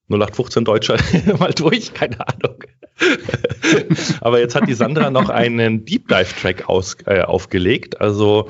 0815 0.09 0.65
Deutscher 0.65 0.97
mal 1.39 1.53
durch, 1.53 1.93
keine 1.93 2.17
Ahnung. 2.27 2.63
Aber 4.21 4.39
jetzt 4.39 4.55
hat 4.55 4.67
die 4.67 4.73
Sandra 4.73 5.09
noch 5.09 5.29
einen 5.29 5.85
Deep 5.85 6.07
Dive 6.07 6.33
Track 6.41 6.65
äh, 7.05 7.21
aufgelegt. 7.21 8.01
Also 8.01 8.49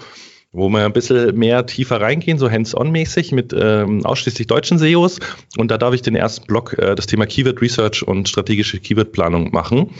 wo 0.55 0.69
wir 0.69 0.85
ein 0.85 0.93
bisschen 0.93 1.37
mehr 1.37 1.65
tiefer 1.65 2.01
reingehen, 2.01 2.37
so 2.37 2.49
hands-on-mäßig 2.49 3.31
mit 3.31 3.53
ähm, 3.57 4.05
ausschließlich 4.05 4.47
deutschen 4.47 4.77
SEOs. 4.77 5.19
Und 5.57 5.69
da 5.71 5.77
darf 5.77 5.93
ich 5.93 6.01
den 6.01 6.15
ersten 6.15 6.47
Block, 6.47 6.77
äh, 6.77 6.95
das 6.95 7.07
Thema 7.07 7.25
Keyword 7.25 7.61
Research 7.61 8.07
und 8.07 8.29
strategische 8.29 8.79
Keyword-Planung 8.79 9.51
machen. 9.51 9.91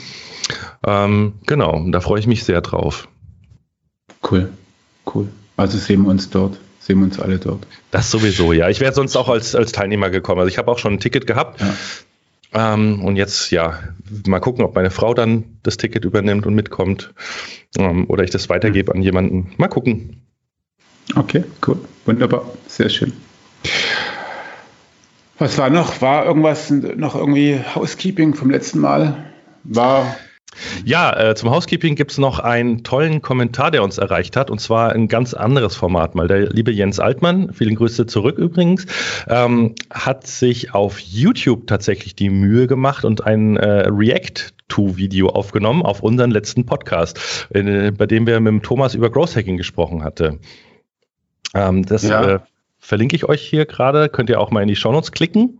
Ähm, 0.86 1.34
genau, 1.46 1.84
da 1.88 2.00
freue 2.00 2.20
ich 2.20 2.26
mich 2.26 2.44
sehr 2.44 2.60
drauf. 2.60 3.08
Cool, 4.28 4.50
cool. 5.14 5.28
Also 5.56 5.78
sehen 5.78 6.02
wir 6.02 6.10
uns 6.10 6.30
dort 6.30 6.58
sehen 6.86 7.00
wir 7.00 7.06
uns 7.06 7.18
alle 7.18 7.38
dort. 7.38 7.66
Das 7.90 8.10
sowieso, 8.10 8.52
ja. 8.52 8.68
Ich 8.68 8.80
wäre 8.80 8.92
sonst 8.92 9.16
auch 9.16 9.28
als, 9.28 9.54
als 9.54 9.72
Teilnehmer 9.72 10.08
gekommen. 10.10 10.40
Also 10.40 10.48
ich 10.48 10.58
habe 10.58 10.70
auch 10.70 10.78
schon 10.78 10.94
ein 10.94 11.00
Ticket 11.00 11.26
gehabt. 11.26 11.60
Ja. 11.60 11.74
Ähm, 12.74 13.04
und 13.04 13.16
jetzt, 13.16 13.50
ja, 13.50 13.80
mal 14.26 14.40
gucken, 14.40 14.64
ob 14.64 14.74
meine 14.74 14.90
Frau 14.90 15.12
dann 15.12 15.58
das 15.62 15.76
Ticket 15.76 16.04
übernimmt 16.04 16.46
und 16.46 16.54
mitkommt. 16.54 17.12
Ähm, 17.76 18.08
oder 18.08 18.24
ich 18.24 18.30
das 18.30 18.48
weitergebe 18.48 18.94
an 18.94 19.02
jemanden. 19.02 19.52
Mal 19.56 19.68
gucken. 19.68 20.22
Okay, 21.14 21.44
cool. 21.66 21.78
Wunderbar. 22.04 22.44
Sehr 22.66 22.88
schön. 22.88 23.12
Was 25.38 25.58
war 25.58 25.70
noch? 25.70 26.00
War 26.00 26.24
irgendwas 26.24 26.70
noch 26.70 27.14
irgendwie 27.14 27.60
Housekeeping 27.74 28.34
vom 28.34 28.50
letzten 28.50 28.80
Mal? 28.80 29.26
War. 29.64 30.16
Ja, 30.84 31.14
äh, 31.18 31.34
zum 31.34 31.50
Housekeeping 31.50 31.96
gibt 31.96 32.12
es 32.12 32.18
noch 32.18 32.38
einen 32.38 32.82
tollen 32.82 33.20
Kommentar, 33.20 33.70
der 33.70 33.82
uns 33.82 33.98
erreicht 33.98 34.36
hat, 34.36 34.50
und 34.50 34.60
zwar 34.60 34.92
ein 34.92 35.08
ganz 35.08 35.34
anderes 35.34 35.76
Format 35.76 36.14
mal. 36.14 36.28
Der 36.28 36.48
liebe 36.48 36.72
Jens 36.72 36.98
Altmann, 36.98 37.52
vielen 37.52 37.74
Grüße 37.74 38.06
zurück 38.06 38.38
übrigens, 38.38 38.86
ähm, 39.28 39.74
hat 39.90 40.26
sich 40.26 40.74
auf 40.74 40.98
YouTube 40.98 41.66
tatsächlich 41.66 42.14
die 42.14 42.30
Mühe 42.30 42.66
gemacht 42.66 43.04
und 43.04 43.26
ein 43.26 43.58
äh, 43.58 43.88
React-to-Video 43.88 45.28
aufgenommen 45.28 45.82
auf 45.82 46.02
unseren 46.02 46.30
letzten 46.30 46.64
Podcast, 46.64 47.46
äh, 47.52 47.90
bei 47.90 48.06
dem 48.06 48.26
wir 48.26 48.40
mit 48.40 48.50
dem 48.50 48.62
Thomas 48.62 48.94
über 48.94 49.10
Growth 49.10 49.36
Hacking 49.36 49.58
gesprochen 49.58 50.02
hatten. 50.02 50.40
Ähm, 51.56 51.84
das 51.84 52.02
ja. 52.02 52.34
äh, 52.34 52.38
verlinke 52.78 53.16
ich 53.16 53.24
euch 53.24 53.42
hier 53.42 53.64
gerade. 53.64 54.08
Könnt 54.08 54.28
ihr 54.28 54.40
auch 54.40 54.50
mal 54.50 54.62
in 54.62 54.68
die 54.68 54.76
Shownotes 54.76 55.12
klicken. 55.12 55.58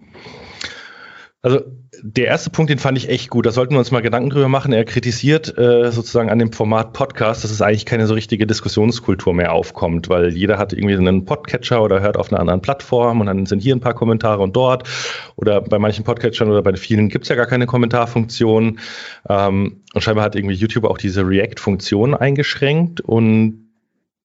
Also 1.42 1.60
der 2.02 2.26
erste 2.26 2.50
Punkt, 2.50 2.70
den 2.70 2.78
fand 2.78 2.98
ich 2.98 3.08
echt 3.08 3.30
gut. 3.30 3.46
Da 3.46 3.52
sollten 3.52 3.74
wir 3.74 3.78
uns 3.78 3.90
mal 3.90 4.02
Gedanken 4.02 4.30
drüber 4.30 4.48
machen. 4.48 4.72
Er 4.72 4.84
kritisiert 4.84 5.56
äh, 5.56 5.90
sozusagen 5.92 6.28
an 6.28 6.38
dem 6.38 6.52
Format 6.52 6.92
Podcast, 6.92 7.44
dass 7.44 7.50
es 7.50 7.62
eigentlich 7.62 7.86
keine 7.86 8.06
so 8.06 8.14
richtige 8.14 8.46
Diskussionskultur 8.46 9.32
mehr 9.32 9.52
aufkommt, 9.52 10.08
weil 10.08 10.34
jeder 10.34 10.58
hat 10.58 10.72
irgendwie 10.72 10.96
einen 10.96 11.24
Podcatcher 11.24 11.82
oder 11.82 12.00
hört 12.00 12.16
auf 12.16 12.32
einer 12.32 12.40
anderen 12.40 12.60
Plattform 12.60 13.20
und 13.20 13.26
dann 13.26 13.46
sind 13.46 13.60
hier 13.60 13.74
ein 13.74 13.80
paar 13.80 13.94
Kommentare 13.94 14.42
und 14.42 14.56
dort. 14.56 14.88
Oder 15.36 15.60
bei 15.60 15.78
manchen 15.78 16.04
Podcatchern 16.04 16.50
oder 16.50 16.62
bei 16.62 16.74
vielen 16.74 17.08
gibt 17.08 17.24
es 17.24 17.28
ja 17.28 17.36
gar 17.36 17.46
keine 17.46 17.66
Kommentarfunktion. 17.66 18.80
Ähm, 19.28 19.82
und 19.94 20.00
scheinbar 20.00 20.24
hat 20.24 20.34
irgendwie 20.34 20.56
YouTube 20.56 20.84
auch 20.84 20.98
diese 20.98 21.26
React-Funktion 21.26 22.14
eingeschränkt 22.14 23.00
und 23.00 23.65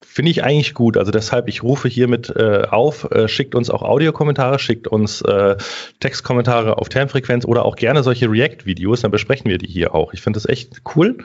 Finde 0.03 0.31
ich 0.31 0.43
eigentlich 0.43 0.73
gut. 0.73 0.97
Also 0.97 1.11
deshalb, 1.11 1.47
ich 1.47 1.63
rufe 1.63 1.87
hiermit 1.87 2.33
äh, 2.35 2.63
auf, 2.69 3.09
äh, 3.11 3.27
schickt 3.27 3.55
uns 3.55 3.69
auch 3.69 3.81
Audiokommentare, 3.81 4.59
schickt 4.59 4.87
uns 4.87 5.21
äh, 5.21 5.55
Textkommentare 5.99 6.77
auf 6.77 6.89
Termfrequenz 6.89 7.45
oder 7.45 7.65
auch 7.65 7.75
gerne 7.75 8.03
solche 8.03 8.29
React-Videos, 8.29 9.01
dann 9.01 9.11
besprechen 9.11 9.49
wir 9.49 9.57
die 9.57 9.67
hier 9.67 9.95
auch. 9.95 10.13
Ich 10.13 10.21
finde 10.21 10.37
das 10.37 10.49
echt 10.49 10.81
cool. 10.95 11.17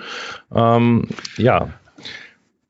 Ähm, 0.55 1.09
ja. 1.37 1.71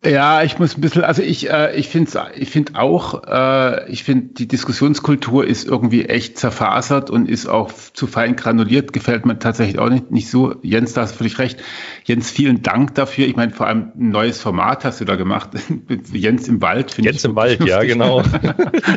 Ja, 0.06 0.42
ich 0.42 0.58
muss 0.58 0.76
ein 0.76 0.80
bisschen, 0.80 1.02
also 1.02 1.22
ich, 1.22 1.50
äh, 1.50 1.76
ich 1.76 1.88
finde 1.88 2.10
ich 2.36 2.50
find 2.50 2.76
auch, 2.76 3.24
äh, 3.26 3.90
ich 3.90 4.04
finde, 4.04 4.34
die 4.34 4.46
Diskussionskultur 4.46 5.46
ist 5.46 5.66
irgendwie 5.66 6.04
echt 6.04 6.38
zerfasert 6.38 7.10
und 7.10 7.28
ist 7.28 7.46
auch 7.46 7.72
zu 7.72 8.06
fein 8.06 8.36
granuliert, 8.36 8.92
gefällt 8.92 9.26
mir 9.26 9.38
tatsächlich 9.38 9.78
auch 9.78 9.88
nicht, 9.88 10.10
nicht 10.12 10.30
so. 10.30 10.54
Jens, 10.62 10.92
da 10.92 11.02
hast 11.02 11.12
du 11.12 11.18
völlig 11.18 11.38
recht. 11.38 11.58
Jens, 12.04 12.30
vielen 12.30 12.62
Dank 12.62 12.94
dafür. 12.94 13.26
Ich 13.26 13.34
meine, 13.34 13.52
vor 13.52 13.66
allem 13.66 13.92
ein 13.98 14.10
neues 14.10 14.40
Format 14.40 14.84
hast 14.84 15.00
du 15.00 15.04
da 15.04 15.16
gemacht. 15.16 15.50
Jens 16.12 16.46
im 16.46 16.62
Wald. 16.62 16.96
Jens 16.98 17.24
im 17.24 17.34
Wald, 17.34 17.58
lustig. 17.58 17.76
ja, 17.76 17.82
genau. 17.82 18.22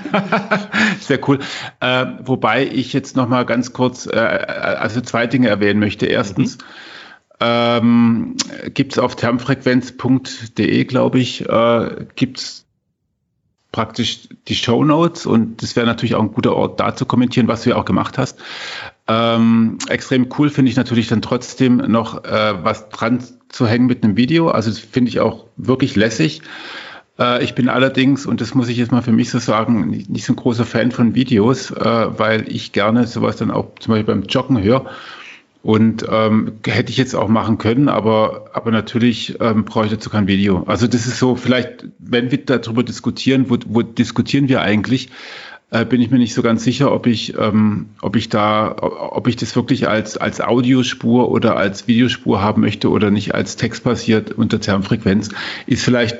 Sehr 0.99 1.27
cool. 1.27 1.39
Äh, 1.79 2.05
wobei 2.23 2.67
ich 2.67 2.93
jetzt 2.93 3.15
noch 3.15 3.27
mal 3.27 3.45
ganz 3.45 3.73
kurz, 3.73 4.05
äh, 4.05 4.15
also 4.15 5.01
zwei 5.01 5.25
Dinge 5.25 5.47
erwähnen 5.47 5.79
möchte. 5.79 6.05
Erstens, 6.05 6.57
mhm 6.57 6.63
ähm, 7.39 8.36
gibt 8.74 8.93
es 8.93 9.00
auf 9.00 9.15
termfrequenz.de, 9.15 10.84
glaube 10.86 11.19
ich, 11.19 11.48
äh, 11.48 12.05
gibt 12.15 12.39
es 12.39 12.65
praktisch 13.72 14.27
die 14.48 14.55
Show 14.55 14.84
Notes 14.84 15.25
und 15.25 15.62
das 15.62 15.75
wäre 15.75 15.86
natürlich 15.86 16.15
auch 16.15 16.24
ein 16.24 16.31
guter 16.31 16.55
Ort, 16.55 16.79
da 16.79 16.96
zu 16.96 17.05
kommentieren, 17.05 17.48
was 17.48 17.63
du 17.63 17.69
ja 17.69 17.75
auch 17.75 17.86
gemacht 17.86 18.17
hast. 18.17 18.39
Ähm, 19.08 19.77
extrem 19.89 20.27
cool 20.38 20.50
finde 20.50 20.72
ich 20.72 20.77
natürlich 20.77 21.08
dann 21.08 21.22
trotzdem 21.22 21.77
noch 21.77 22.24
äh, 22.24 22.63
was 22.63 22.89
dran 22.89 23.24
zu 23.50 23.67
hängen 23.67 23.86
mit 23.86 24.03
einem 24.03 24.17
Video. 24.17 24.50
Also 24.50 24.69
das 24.69 24.79
finde 24.79 25.10
ich 25.10 25.19
auch 25.19 25.46
wirklich 25.55 25.96
lässig. 25.96 26.41
Äh, 27.19 27.43
ich 27.43 27.53
bin 27.53 27.69
allerdings, 27.69 28.25
und 28.25 28.41
das 28.41 28.55
muss 28.55 28.69
ich 28.69 28.77
jetzt 28.77 28.91
mal 28.91 29.01
für 29.03 29.12
mich 29.12 29.29
so 29.29 29.39
sagen, 29.39 29.89
nicht, 29.89 30.10
nicht 30.10 30.25
so 30.25 30.34
ein 30.34 30.38
großer 30.38 30.65
Fan 30.65 30.91
von 30.91 31.13
Videos, 31.13 31.72
äh, 31.72 32.19
weil 32.19 32.51
ich 32.51 32.72
gerne 32.72 33.05
sowas 33.05 33.38
dann 33.38 33.51
auch 33.51 33.67
zum 33.79 33.93
Beispiel 33.93 34.15
beim 34.15 34.24
Joggen 34.24 34.62
höre 34.62 34.89
und 35.61 36.05
ähm, 36.09 36.53
hätte 36.65 36.89
ich 36.91 36.97
jetzt 36.97 37.15
auch 37.15 37.27
machen 37.27 37.57
können, 37.57 37.89
aber, 37.89 38.51
aber 38.53 38.71
natürlich 38.71 39.39
ähm, 39.41 39.65
brauche 39.65 39.85
ich 39.85 39.91
dazu 39.91 40.09
kein 40.09 40.27
Video. 40.27 40.63
Also 40.67 40.87
das 40.87 41.05
ist 41.05 41.19
so, 41.19 41.35
vielleicht, 41.35 41.87
wenn 41.99 42.31
wir 42.31 42.45
darüber 42.45 42.83
diskutieren, 42.83 43.49
wo, 43.49 43.57
wo 43.67 43.81
diskutieren 43.81 44.47
wir 44.47 44.61
eigentlich, 44.61 45.09
äh, 45.71 45.85
bin 45.85 46.01
ich 46.01 46.11
mir 46.11 46.17
nicht 46.17 46.33
so 46.33 46.41
ganz 46.41 46.63
sicher, 46.63 46.93
ob 46.93 47.07
ich, 47.07 47.37
ähm, 47.37 47.89
ob 48.01 48.15
ich 48.15 48.29
da, 48.29 48.75
ob 48.79 49.27
ich 49.27 49.35
das 49.35 49.55
wirklich 49.55 49.89
als, 49.89 50.15
als 50.15 50.39
Audiospur 50.39 51.29
oder 51.29 51.57
als 51.57 51.87
Videospur 51.87 52.41
haben 52.41 52.61
möchte 52.61 52.89
oder 52.89 53.11
nicht 53.11 53.35
als 53.35 53.57
textbasiert 53.57 54.31
unter 54.31 54.61
Termfrequenz. 54.61 55.29
Ist 55.67 55.83
vielleicht, 55.83 56.17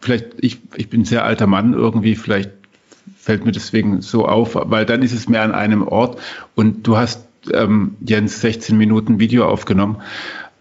vielleicht, 0.00 0.26
ich, 0.38 0.58
ich 0.76 0.88
bin 0.88 1.04
sehr 1.04 1.24
alter 1.24 1.48
Mann 1.48 1.74
irgendwie, 1.74 2.14
vielleicht 2.14 2.50
fällt 3.18 3.44
mir 3.44 3.52
deswegen 3.52 4.00
so 4.00 4.26
auf, 4.26 4.52
weil 4.54 4.86
dann 4.86 5.02
ist 5.02 5.12
es 5.12 5.28
mehr 5.28 5.42
an 5.42 5.52
einem 5.52 5.86
Ort 5.86 6.20
und 6.54 6.86
du 6.86 6.96
hast 6.96 7.26
ähm, 7.52 7.96
Jens 8.06 8.40
16 8.40 8.76
Minuten 8.76 9.18
Video 9.18 9.46
aufgenommen. 9.46 10.02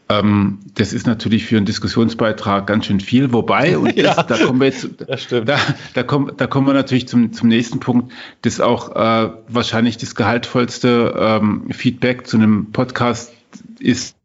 Ähm, 0.10 0.60
das 0.74 0.92
ist 0.92 1.06
natürlich 1.06 1.46
für 1.46 1.58
einen 1.58 1.68
Diskussionsbeitrag 1.68 2.66
ganz 2.66 2.88
schön 2.88 3.00
viel. 3.00 3.32
Wobei, 3.32 3.78
und 3.78 3.98
das, 3.98 4.18
ja, 4.18 4.24
da 4.24 4.38
kommen 4.38 4.60
wir 4.60 4.68
jetzt, 4.68 4.90
da, 5.30 5.58
da, 5.94 6.04
kommen, 6.04 6.32
da 6.36 6.48
kommen 6.48 6.68
wir 6.68 6.74
natürlich 6.74 7.08
zum, 7.08 7.32
zum 7.32 7.48
nächsten 7.48 7.80
Punkt, 7.80 8.12
das 8.42 8.60
auch 8.60 8.96
äh, 8.96 9.30
wahrscheinlich 9.48 9.98
das 9.98 10.16
gehaltvollste 10.16 11.14
ähm, 11.18 11.70
Feedback 11.70 12.26
zu 12.26 12.38
einem 12.38 12.72
Podcast 12.72 13.32
ist, 13.80 14.16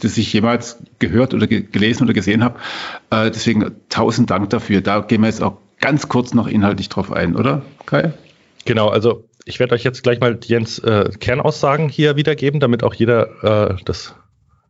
das 0.00 0.16
ich 0.16 0.32
jemals 0.32 0.78
gehört 0.98 1.34
oder 1.34 1.46
ge 1.46 1.62
gelesen 1.62 2.04
oder 2.04 2.14
gesehen 2.14 2.42
habe. 2.42 2.58
Äh, 3.10 3.30
deswegen 3.30 3.72
tausend 3.90 4.30
Dank 4.30 4.50
dafür. 4.50 4.80
Da 4.80 5.00
gehen 5.00 5.20
wir 5.20 5.28
jetzt 5.28 5.42
auch 5.42 5.58
ganz 5.80 6.08
kurz 6.08 6.32
noch 6.32 6.46
inhaltlich 6.46 6.88
drauf 6.88 7.12
ein, 7.12 7.36
oder 7.36 7.62
Kai? 7.84 8.14
Genau, 8.64 8.88
also 8.88 9.24
ich 9.44 9.60
werde 9.60 9.74
euch 9.74 9.84
jetzt 9.84 10.02
gleich 10.02 10.20
mal 10.20 10.38
Jens 10.42 10.78
äh, 10.78 11.10
Kernaussagen 11.20 11.88
hier 11.88 12.16
wiedergeben, 12.16 12.60
damit 12.60 12.82
auch 12.82 12.94
jeder 12.94 13.72
äh, 13.72 13.76
das 13.84 14.14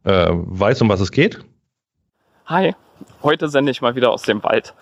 äh, 0.05 0.29
weiß, 0.31 0.83
um 0.83 0.89
was 0.89 1.01
es 1.01 1.13
geht. 1.13 1.41
Hi, 2.47 2.75
heute 3.23 3.49
sende 3.49 3.71
ich 3.71 3.81
mal 3.81 3.95
wieder 3.95 4.11
aus 4.11 4.23
dem 4.23 4.43
Wald. 4.43 4.75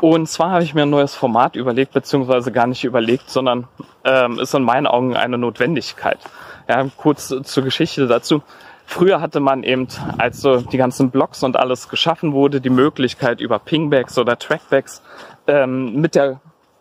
Und 0.00 0.28
zwar 0.28 0.50
habe 0.50 0.64
ich 0.64 0.74
mir 0.74 0.82
ein 0.82 0.90
neues 0.90 1.14
Format 1.14 1.56
überlegt, 1.56 1.92
beziehungsweise 1.92 2.50
gar 2.52 2.66
nicht 2.66 2.84
überlegt, 2.84 3.28
sondern 3.28 3.68
ähm, 4.04 4.38
ist 4.38 4.54
in 4.54 4.62
meinen 4.62 4.86
Augen 4.86 5.14
eine 5.14 5.36
Notwendigkeit. 5.36 6.18
Ja, 6.68 6.88
kurz 6.96 7.28
zur 7.28 7.64
Geschichte 7.64 8.06
dazu. 8.06 8.42
Früher 8.86 9.20
hatte 9.20 9.38
man 9.38 9.62
eben, 9.62 9.86
als 10.18 10.40
so 10.40 10.62
die 10.62 10.78
ganzen 10.78 11.10
Blogs 11.10 11.44
und 11.44 11.56
alles 11.56 11.88
geschaffen 11.88 12.32
wurde, 12.32 12.60
die 12.60 12.70
Möglichkeit 12.70 13.40
über 13.40 13.58
Pingbacks 13.58 14.18
oder 14.18 14.38
Trackbacks 14.38 15.02
ähm, 15.46 16.00
mit 16.00 16.14
der 16.14 16.40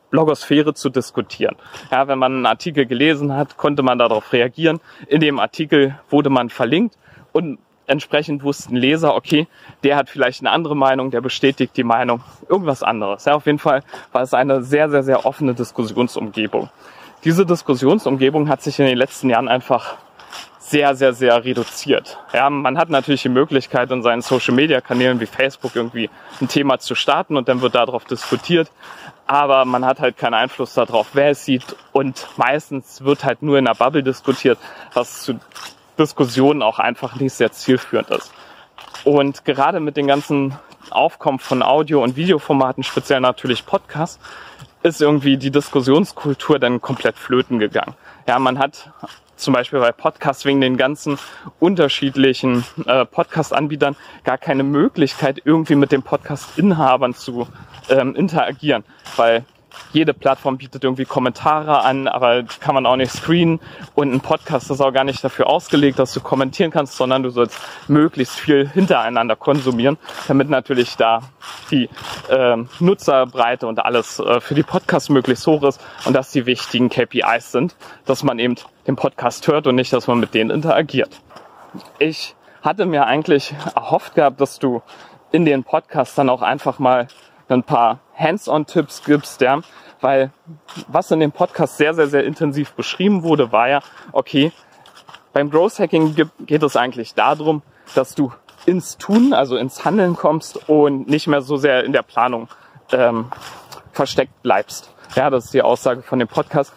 Blogosphäre 0.10 0.74
zu 0.74 0.90
diskutieren. 0.90 1.56
Ja, 1.92 2.08
wenn 2.08 2.20
man 2.20 2.34
einen 2.34 2.46
Artikel 2.46 2.86
gelesen 2.86 3.34
hat, 3.34 3.58
konnte 3.58 3.84
man 3.84 3.98
darauf 3.98 4.34
reagieren. 4.34 4.80
In 5.08 5.22
dem 5.22 5.40
Artikel 5.40 6.00
wurde 6.10 6.30
man 6.30 6.50
verlinkt 6.50 6.98
und 7.32 7.60
entsprechend 7.90 8.44
wussten 8.44 8.76
Leser, 8.76 9.16
okay, 9.16 9.48
der 9.84 9.96
hat 9.96 10.10
vielleicht 10.10 10.42
eine 10.42 10.52
andere 10.52 10.76
Meinung, 10.76 11.12
der 11.12 11.22
bestätigt 11.22 11.76
die 11.76 11.84
Meinung, 11.84 12.22
irgendwas 12.48 12.84
anderes. 12.84 13.26
Ja, 13.26 13.34
auf 13.34 13.46
jeden 13.48 13.60
Fall 13.60 13.84
war 14.12 14.22
es 14.22 14.34
eine 14.34 14.62
sehr, 14.62 14.90
sehr, 14.90 15.04
sehr 15.04 15.26
offene 15.26 15.56
Diskussionsumgebung. 15.56 16.70
Diese 17.24 17.46
Diskussionsumgebung 17.46 18.48
hat 18.48 18.62
sich 18.62 18.80
in 18.80 18.86
den 18.86 18.98
letzten 18.98 19.30
Jahren 19.30 19.48
einfach 19.48 19.98
sehr, 20.70 20.96
sehr, 20.96 21.14
sehr 21.14 21.44
reduziert. 21.44 22.20
Ja, 22.32 22.50
man 22.50 22.78
hat 22.78 22.90
natürlich 22.90 23.24
die 23.24 23.30
Möglichkeit, 23.30 23.90
in 23.90 24.04
seinen 24.04 24.22
Social-Media-Kanälen 24.22 25.20
wie 25.20 25.26
Facebook 25.26 25.76
irgendwie 25.76 26.12
ein 26.40 26.48
Thema 26.48 26.78
zu 26.78 26.94
starten 26.94 27.38
und 27.38 27.50
dann 27.50 27.62
wird 27.62 27.74
darauf 27.74 28.06
diskutiert 28.06 28.70
aber 29.30 29.64
man 29.64 29.86
hat 29.86 30.00
halt 30.00 30.18
keinen 30.18 30.34
Einfluss 30.34 30.74
darauf, 30.74 31.10
wer 31.14 31.30
es 31.30 31.46
sieht 31.46 31.76
und 31.92 32.28
meistens 32.38 33.04
wird 33.04 33.24
halt 33.24 33.44
nur 33.44 33.60
in 33.60 33.66
der 33.66 33.76
Bubble 33.76 34.02
diskutiert, 34.02 34.58
was 34.96 35.22
zu 35.22 35.40
Diskussionen 36.00 36.64
auch 36.64 36.80
einfach 36.80 37.16
nicht 37.18 37.34
sehr 37.34 37.52
zielführend 37.52 38.10
ist. 38.10 38.34
Und 39.04 39.46
gerade 39.46 39.80
mit 39.82 39.98
den 39.98 40.08
ganzen 40.08 40.58
Aufkommen 40.90 41.38
von 41.38 41.62
Audio- 41.62 42.02
und 42.02 42.16
Videoformaten, 42.16 42.84
speziell 42.84 43.20
natürlich 43.20 43.68
Podcasts, 43.68 44.20
ist 44.82 45.00
irgendwie 45.00 45.38
die 45.38 45.52
Diskussionskultur 45.52 46.58
dann 46.58 46.82
komplett 46.82 47.16
flöten 47.16 47.60
gegangen. 47.60 47.94
Ja, 48.28 48.40
man 48.40 48.58
hat 48.58 48.90
zum 49.40 49.54
Beispiel 49.54 49.80
bei 49.80 49.92
Podcasts 49.92 50.46
wegen 50.46 50.62
den 50.62 50.78
ganzen 50.78 51.18
unterschiedlichen 51.60 52.66
äh, 52.86 53.06
Podcast-Anbietern 53.06 53.96
gar 54.24 54.38
keine 54.38 54.64
Möglichkeit, 54.64 55.42
irgendwie 55.44 55.76
mit 55.76 55.92
den 55.92 56.04
Podcast-Inhabern 56.04 57.14
zu 57.14 57.48
ähm, 57.90 58.16
interagieren, 58.16 58.84
weil 59.16 59.46
jede 59.94 60.14
Plattform 60.14 60.58
bietet 60.58 60.84
irgendwie 60.84 61.06
Kommentare 61.06 61.82
an, 61.82 62.08
aber 62.08 62.44
die 62.44 62.60
kann 62.60 62.76
man 62.76 62.86
auch 62.86 62.96
nicht 62.96 63.12
screenen. 63.12 63.60
Und 63.96 64.14
ein 64.14 64.22
Podcast 64.22 64.70
ist 64.72 64.82
auch 64.82 64.92
gar 64.92 65.04
nicht 65.04 65.24
dafür 65.24 65.48
ausgelegt, 65.48 66.00
dass 66.00 66.14
du 66.14 66.22
kommentieren 66.22 66.72
kannst, 66.72 66.96
sondern 66.96 67.24
du 67.24 67.30
sollst 67.30 67.60
möglichst 67.88 68.40
viel 68.40 68.68
hintereinander 68.68 69.36
konsumieren, 69.36 69.98
damit 70.28 70.50
natürlich 70.50 70.98
da 70.98 71.22
die 71.72 71.90
äh, 72.30 72.58
Nutzerbreite 72.80 73.68
und 73.68 73.80
alles 73.80 74.20
äh, 74.20 74.40
für 74.40 74.56
die 74.56 74.64
Podcasts 74.64 75.10
möglichst 75.10 75.46
hoch 75.48 75.64
ist 75.64 75.82
und 76.06 76.14
dass 76.14 76.32
die 76.32 76.46
wichtigen 76.46 76.90
KPIs 76.90 77.52
sind, 77.52 77.76
dass 78.06 78.24
man 78.24 78.40
eben 78.40 78.56
den 78.88 78.96
Podcast 78.96 79.48
hört 79.48 79.68
und 79.68 79.76
nicht, 79.76 79.94
dass 79.94 80.08
man 80.08 80.20
mit 80.20 80.34
denen 80.34 80.50
interagiert. 80.50 81.22
Ich 82.00 82.36
hatte 82.62 82.86
mir 82.86 83.06
eigentlich 83.06 83.54
erhofft 83.76 84.16
gehabt, 84.16 84.42
dass 84.42 84.60
du 84.60 84.82
in 85.32 85.46
den 85.46 85.64
Podcasts 85.64 86.16
dann 86.16 86.30
auch 86.30 86.42
einfach 86.42 86.80
mal 86.80 87.08
ein 87.48 87.64
paar 87.64 88.00
Hands-on-Tipps 88.20 89.04
gibst, 89.06 89.42
ja, 89.42 89.62
weil 90.02 90.32
was 90.88 91.12
in 91.12 91.20
dem 91.20 91.32
Podcast 91.32 91.78
sehr, 91.78 91.94
sehr, 91.94 92.08
sehr 92.08 92.26
intensiv 92.26 92.72
beschrieben 92.74 93.24
wurde, 93.24 93.52
war 93.52 93.70
ja, 93.70 93.80
okay, 94.12 94.52
beim 95.34 95.50
Growth 95.50 95.80
Hacking 95.80 96.16
geht 96.46 96.64
es 96.64 96.76
eigentlich 96.76 97.14
darum, 97.14 97.62
dass 97.96 98.16
du 98.16 98.32
ins 98.66 98.98
Tun, 98.98 99.34
also 99.34 99.58
ins 99.58 99.86
Handeln 99.86 100.16
kommst 100.16 100.70
und 100.70 101.08
nicht 101.08 101.28
mehr 101.28 101.42
so 101.42 101.58
sehr 101.58 101.84
in 101.84 101.94
der 101.94 102.02
Planung 102.02 102.50
ähm, 102.92 103.32
versteckt 103.92 104.42
bleibst. 104.42 104.94
Ja, 105.16 105.30
das 105.30 105.46
ist 105.46 105.54
die 105.54 105.62
Aussage 105.62 106.02
von 106.02 106.20
dem 106.20 106.28
Podcast. 106.28 106.74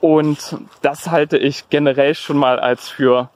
Und 0.00 0.56
das 0.82 1.10
halte 1.10 1.38
ich 1.38 1.68
generell 1.70 2.14
schon 2.14 2.36
mal 2.36 2.58
als 2.58 2.88
für 2.88 3.30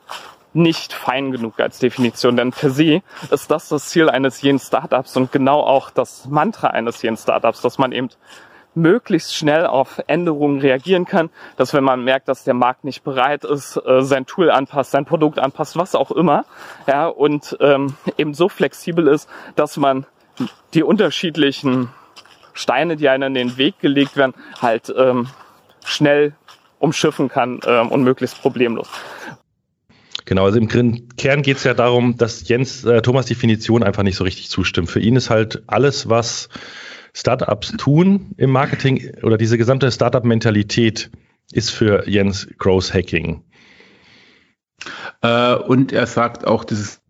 nicht 0.57 0.93
fein 0.95 1.33
genug 1.33 1.61
als 1.61 1.79
Definition, 1.79 2.37
denn 2.37 2.51
per 2.51 2.71
se 2.71 3.03
ist 3.31 3.51
das 3.51 3.69
das 3.69 3.89
Ziel 3.89 4.09
eines 4.09 4.41
jeden 4.41 4.59
Startups 4.59 5.17
und 5.17 5.31
genau 5.31 5.61
auch 5.61 5.91
das 5.91 6.27
Mantra 6.27 6.69
eines 6.69 7.03
jeden 7.03 7.17
Startups, 7.17 7.61
dass 7.61 7.79
man 7.79 7.93
eben 7.93 8.09
möglichst 8.75 9.35
schnell 9.35 9.67
auf 9.67 10.03
Änderungen 10.07 10.61
reagieren 10.61 11.07
kann, 11.07 11.31
dass 11.57 11.73
wenn 11.73 11.85
man 11.85 12.05
merkt, 12.05 12.29
dass 12.29 12.45
der 12.45 12.55
Markt 12.55 12.85
nicht 12.85 13.05
bereit 13.05 13.45
ist, 13.45 13.77
äh, 13.77 14.03
sein 14.03 14.27
Tool 14.27 14.51
anpasst, 14.51 14.91
sein 14.91 15.05
Produkt 15.05 15.39
anpasst, 15.39 15.77
was 15.77 15.95
auch 15.95 16.11
immer, 16.11 16.45
ja, 16.87 17.07
und 17.07 17.57
ähm, 17.61 17.95
eben 18.19 18.35
so 18.35 18.49
flexibel 18.49 19.09
ist, 19.09 19.29
dass 19.57 19.77
man 19.77 20.07
die 20.75 20.83
unterschiedlichen 20.83 21.91
Steine, 22.53 22.97
die 22.97 23.09
einem 23.09 23.29
in 23.29 23.35
den 23.35 23.57
Weg 23.59 23.79
gelegt 23.81 24.17
werden, 24.17 24.35
halt 24.61 24.93
ähm, 24.97 25.29
schnell 25.85 26.35
umschiffen 26.79 27.29
kann 27.29 27.61
ähm, 27.67 27.89
und 27.89 28.03
möglichst 28.03 28.41
problemlos. 28.41 28.89
Genau, 30.26 30.45
also 30.45 30.59
im 30.59 30.68
Kern 30.68 31.42
geht 31.42 31.56
es 31.56 31.64
ja 31.64 31.73
darum, 31.73 32.16
dass 32.16 32.49
Jens 32.49 32.85
äh, 32.85 33.00
Thomas 33.00 33.26
Definition 33.26 33.85
einfach 33.85 34.02
nicht 34.02 34.16
so 34.16 34.25
richtig 34.25 34.50
zustimmt. 34.50 34.90
Für 34.90 34.99
ihn 34.99 35.14
ist 35.14 35.30
halt 35.30 35.62
alles, 35.68 36.09
was 36.09 36.49
Startups 37.14 37.73
tun 37.78 38.33
im 38.37 38.50
Marketing 38.50 39.14
oder 39.23 39.38
diese 39.38 39.56
gesamte 39.56 39.90
Startup-Mentalität 39.90 41.11
ist 41.52 41.71
für 41.71 42.09
Jens 42.09 42.49
Growth 42.59 42.92
Hacking. 42.92 43.45
Äh, 45.23 45.54
und 45.54 45.92
er 45.92 46.09
sagt 46.09 46.45
auch, 46.45 46.64
dass 46.64 46.78
es 46.80 47.00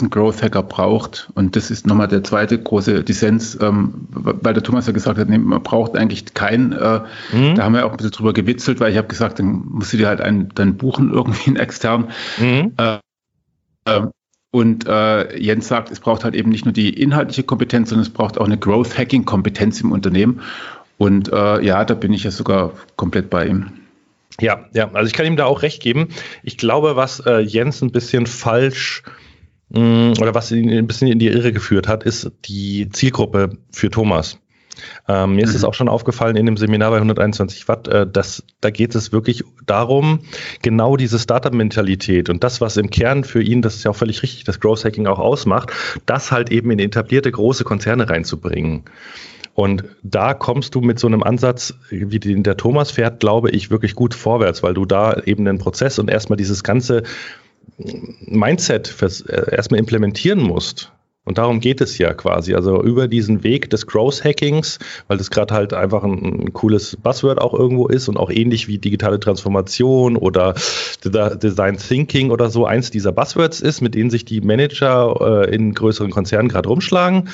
einen 0.00 0.10
Growth 0.10 0.42
Hacker 0.42 0.62
braucht. 0.62 1.28
Und 1.34 1.56
das 1.56 1.70
ist 1.70 1.86
nochmal 1.86 2.08
der 2.08 2.24
zweite 2.24 2.58
große 2.58 3.04
Dissens, 3.04 3.58
ähm, 3.60 4.06
weil 4.10 4.54
der 4.54 4.62
Thomas 4.62 4.86
ja 4.86 4.92
gesagt 4.92 5.18
hat, 5.18 5.28
nee, 5.28 5.38
man 5.38 5.62
braucht 5.62 5.96
eigentlich 5.96 6.34
keinen. 6.34 6.72
Äh, 6.72 7.00
mhm. 7.32 7.54
Da 7.54 7.64
haben 7.64 7.74
wir 7.74 7.86
auch 7.86 7.90
ein 7.90 7.96
bisschen 7.96 8.12
drüber 8.12 8.32
gewitzelt, 8.32 8.80
weil 8.80 8.92
ich 8.92 8.98
habe 8.98 9.08
gesagt, 9.08 9.38
dann 9.38 9.64
musst 9.68 9.92
du 9.92 9.96
dir 9.96 10.08
halt 10.08 10.20
einen, 10.20 10.50
dann 10.54 10.76
buchen 10.76 11.12
irgendwie 11.12 11.48
einen 11.48 11.56
extern. 11.56 12.08
Mhm. 12.38 12.72
Äh, 12.76 12.98
äh, 13.84 14.06
und 14.52 14.86
Jens 14.86 15.68
sagt, 15.68 15.90
es 15.90 16.00
braucht 16.00 16.24
halt 16.24 16.34
eben 16.34 16.48
nicht 16.48 16.64
nur 16.64 16.72
die 16.72 16.88
inhaltliche 16.88 17.42
Kompetenz, 17.42 17.90
sondern 17.90 18.06
es 18.06 18.12
braucht 18.12 18.38
auch 18.38 18.46
eine 18.46 18.56
Growth 18.56 18.96
Hacking 18.96 19.26
Kompetenz 19.26 19.82
im 19.82 19.92
Unternehmen. 19.92 20.40
Und 20.96 21.30
äh, 21.30 21.60
ja, 21.62 21.84
da 21.84 21.92
bin 21.92 22.14
ich 22.14 22.24
ja 22.24 22.30
sogar 22.30 22.72
komplett 22.96 23.28
bei 23.28 23.48
ihm. 23.48 23.72
Ja, 24.40 24.66
ja, 24.72 24.90
also 24.92 25.06
ich 25.06 25.12
kann 25.14 25.26
ihm 25.26 25.36
da 25.36 25.46
auch 25.46 25.62
recht 25.62 25.82
geben. 25.82 26.08
Ich 26.42 26.58
glaube, 26.58 26.96
was 26.96 27.20
äh, 27.20 27.40
Jens 27.40 27.82
ein 27.82 27.90
bisschen 27.90 28.26
falsch 28.26 29.02
äh, 29.04 29.25
oder 29.70 30.34
was 30.34 30.52
ihn 30.52 30.70
ein 30.70 30.86
bisschen 30.86 31.08
in 31.08 31.18
die 31.18 31.26
Irre 31.26 31.52
geführt 31.52 31.88
hat, 31.88 32.04
ist 32.04 32.30
die 32.44 32.88
Zielgruppe 32.90 33.58
für 33.72 33.90
Thomas. 33.90 34.38
Ähm, 35.08 35.30
mir 35.30 35.42
mhm. 35.42 35.48
ist 35.48 35.54
es 35.54 35.64
auch 35.64 35.74
schon 35.74 35.88
aufgefallen 35.88 36.36
in 36.36 36.46
dem 36.46 36.56
Seminar 36.56 36.90
bei 36.90 36.96
121 36.96 37.66
Watt, 37.68 37.88
äh, 37.88 38.06
dass 38.06 38.44
da 38.60 38.70
geht 38.70 38.94
es 38.94 39.12
wirklich 39.12 39.42
darum, 39.64 40.20
genau 40.62 40.96
diese 40.96 41.18
Startup-Mentalität 41.18 42.28
und 42.28 42.44
das, 42.44 42.60
was 42.60 42.76
im 42.76 42.90
Kern 42.90 43.24
für 43.24 43.42
ihn, 43.42 43.62
das 43.62 43.76
ist 43.76 43.84
ja 43.84 43.90
auch 43.90 43.96
völlig 43.96 44.22
richtig, 44.22 44.44
das 44.44 44.60
Growth 44.60 44.84
Hacking 44.84 45.06
auch 45.06 45.18
ausmacht, 45.18 45.72
das 46.04 46.30
halt 46.30 46.50
eben 46.50 46.70
in 46.70 46.78
etablierte 46.78 47.30
große 47.32 47.64
Konzerne 47.64 48.08
reinzubringen. 48.08 48.84
Und 49.54 49.84
da 50.02 50.34
kommst 50.34 50.74
du 50.74 50.82
mit 50.82 50.98
so 50.98 51.06
einem 51.06 51.22
Ansatz, 51.22 51.72
wie 51.88 52.20
den 52.20 52.42
der 52.42 52.58
Thomas 52.58 52.90
fährt, 52.90 53.20
glaube 53.20 53.50
ich, 53.50 53.70
wirklich 53.70 53.94
gut 53.94 54.12
vorwärts, 54.12 54.62
weil 54.62 54.74
du 54.74 54.84
da 54.84 55.18
eben 55.24 55.46
den 55.46 55.56
Prozess 55.56 55.98
und 55.98 56.10
erstmal 56.10 56.36
dieses 56.36 56.62
ganze 56.62 57.04
Mindset 57.78 58.88
fürs, 58.88 59.20
äh, 59.22 59.54
erstmal 59.54 59.80
implementieren 59.80 60.42
musst. 60.42 60.92
Und 61.26 61.38
darum 61.38 61.58
geht 61.58 61.80
es 61.80 61.98
ja 61.98 62.14
quasi. 62.14 62.54
Also 62.54 62.80
über 62.82 63.08
diesen 63.08 63.42
Weg 63.42 63.68
des 63.70 63.88
Growth 63.88 64.24
Hackings, 64.24 64.78
weil 65.08 65.18
das 65.18 65.30
gerade 65.30 65.52
halt 65.52 65.74
einfach 65.74 66.04
ein, 66.04 66.22
ein, 66.22 66.52
cooles 66.52 66.96
Buzzword 66.96 67.40
auch 67.40 67.52
irgendwo 67.52 67.88
ist 67.88 68.08
und 68.08 68.16
auch 68.16 68.30
ähnlich 68.30 68.68
wie 68.68 68.78
digitale 68.78 69.18
Transformation 69.18 70.16
oder 70.16 70.54
Design 71.04 71.78
Thinking 71.78 72.30
oder 72.30 72.48
so 72.48 72.64
eins 72.64 72.92
dieser 72.92 73.10
Buzzwords 73.10 73.60
ist, 73.60 73.80
mit 73.80 73.96
denen 73.96 74.08
sich 74.08 74.24
die 74.24 74.40
Manager 74.40 75.46
äh, 75.48 75.54
in 75.54 75.74
größeren 75.74 76.12
Konzernen 76.12 76.48
gerade 76.48 76.68
rumschlagen. 76.68 77.28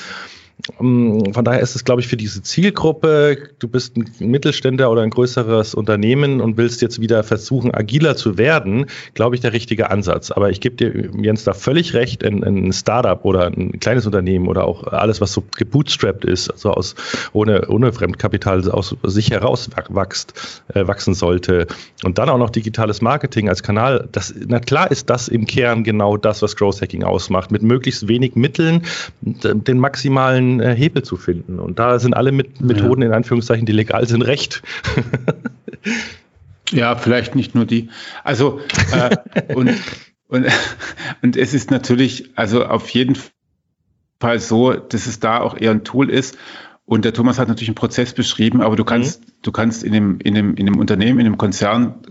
Ähm, 0.79 1.33
von 1.33 1.43
daher 1.43 1.61
ist 1.61 1.75
es, 1.75 1.83
glaube 1.83 2.01
ich, 2.01 2.07
für 2.07 2.17
diese 2.17 2.41
Zielgruppe, 2.41 3.49
du 3.59 3.67
bist 3.67 3.97
ein 3.97 4.05
Mittelständler 4.19 4.89
oder 4.91 5.01
ein 5.01 5.09
größeres 5.09 5.75
Unternehmen 5.75 6.41
und 6.41 6.57
willst 6.57 6.81
jetzt 6.81 7.01
wieder 7.01 7.23
versuchen, 7.23 7.73
agiler 7.73 8.15
zu 8.15 8.37
werden, 8.37 8.85
glaube 9.13 9.35
ich, 9.35 9.41
der 9.41 9.53
richtige 9.53 9.89
Ansatz. 9.89 10.31
Aber 10.31 10.49
ich 10.49 10.61
gebe 10.61 10.75
dir, 10.75 11.09
Jens, 11.21 11.43
da 11.43 11.53
völlig 11.53 11.93
recht, 11.93 12.23
ein, 12.23 12.43
ein 12.43 12.71
Startup 12.71 13.23
oder 13.25 13.47
ein 13.47 13.79
kleines 13.79 14.05
Unternehmen 14.05 14.47
oder 14.47 14.65
auch 14.65 14.87
alles, 14.87 15.21
was 15.21 15.33
so 15.33 15.43
gebootstrapped 15.57 16.25
ist, 16.25 16.49
also 16.49 16.71
aus, 16.71 16.95
ohne, 17.33 17.67
ohne 17.67 17.91
Fremdkapital 17.91 18.69
aus 18.71 18.95
sich 19.03 19.31
heraus 19.31 19.69
wächst, 19.89 20.61
äh, 20.73 20.87
wachsen 20.87 21.13
sollte. 21.13 21.67
Und 22.03 22.17
dann 22.17 22.29
auch 22.29 22.37
noch 22.37 22.49
digitales 22.49 23.01
Marketing 23.01 23.49
als 23.49 23.63
Kanal, 23.63 24.07
das, 24.11 24.33
na 24.47 24.59
klar 24.59 24.91
ist 24.91 25.09
das 25.09 25.27
im 25.27 25.45
Kern 25.45 25.83
genau 25.83 26.17
das, 26.17 26.41
was 26.41 26.55
Growth 26.55 26.81
Hacking 26.81 27.03
ausmacht, 27.03 27.51
mit 27.51 27.63
möglichst 27.63 28.07
wenig 28.07 28.35
Mitteln 28.35 28.83
den 29.21 29.79
maximalen 29.79 30.42
äh, 30.59 30.75
Hebel 30.75 31.03
zu 31.03 31.17
finden. 31.17 31.59
Und 31.59 31.79
da 31.79 31.99
sind 31.99 32.15
alle 32.15 32.31
mit 32.31 32.61
Methoden, 32.61 33.01
ja. 33.01 33.09
in 33.09 33.13
Anführungszeichen, 33.13 33.65
die 33.65 33.71
legal 33.71 34.07
sind, 34.07 34.21
recht. 34.21 34.61
ja, 36.71 36.95
vielleicht 36.95 37.35
nicht 37.35 37.55
nur 37.55 37.65
die. 37.65 37.89
Also, 38.23 38.59
äh, 38.91 39.17
und, 39.55 39.71
und, 40.27 40.47
und 41.21 41.37
es 41.37 41.53
ist 41.53 41.71
natürlich, 41.71 42.31
also 42.35 42.65
auf 42.65 42.89
jeden 42.89 43.17
Fall 44.19 44.39
so, 44.39 44.73
dass 44.73 45.05
es 45.05 45.19
da 45.19 45.39
auch 45.41 45.57
eher 45.57 45.71
ein 45.71 45.83
Tool 45.83 46.09
ist. 46.09 46.37
Und 46.85 47.05
der 47.05 47.13
Thomas 47.13 47.39
hat 47.39 47.47
natürlich 47.47 47.69
einen 47.69 47.75
Prozess 47.75 48.13
beschrieben, 48.13 48.61
aber 48.61 48.75
du 48.75 48.83
kannst, 48.83 49.21
mhm. 49.21 49.33
du 49.41 49.51
kannst 49.51 49.83
in 49.83 49.93
dem, 49.93 50.19
in 50.19 50.35
dem, 50.35 50.55
in 50.55 50.65
dem 50.65 50.77
Unternehmen, 50.77 51.19
in 51.19 51.25
dem 51.25 51.37
Konzern, 51.37 52.01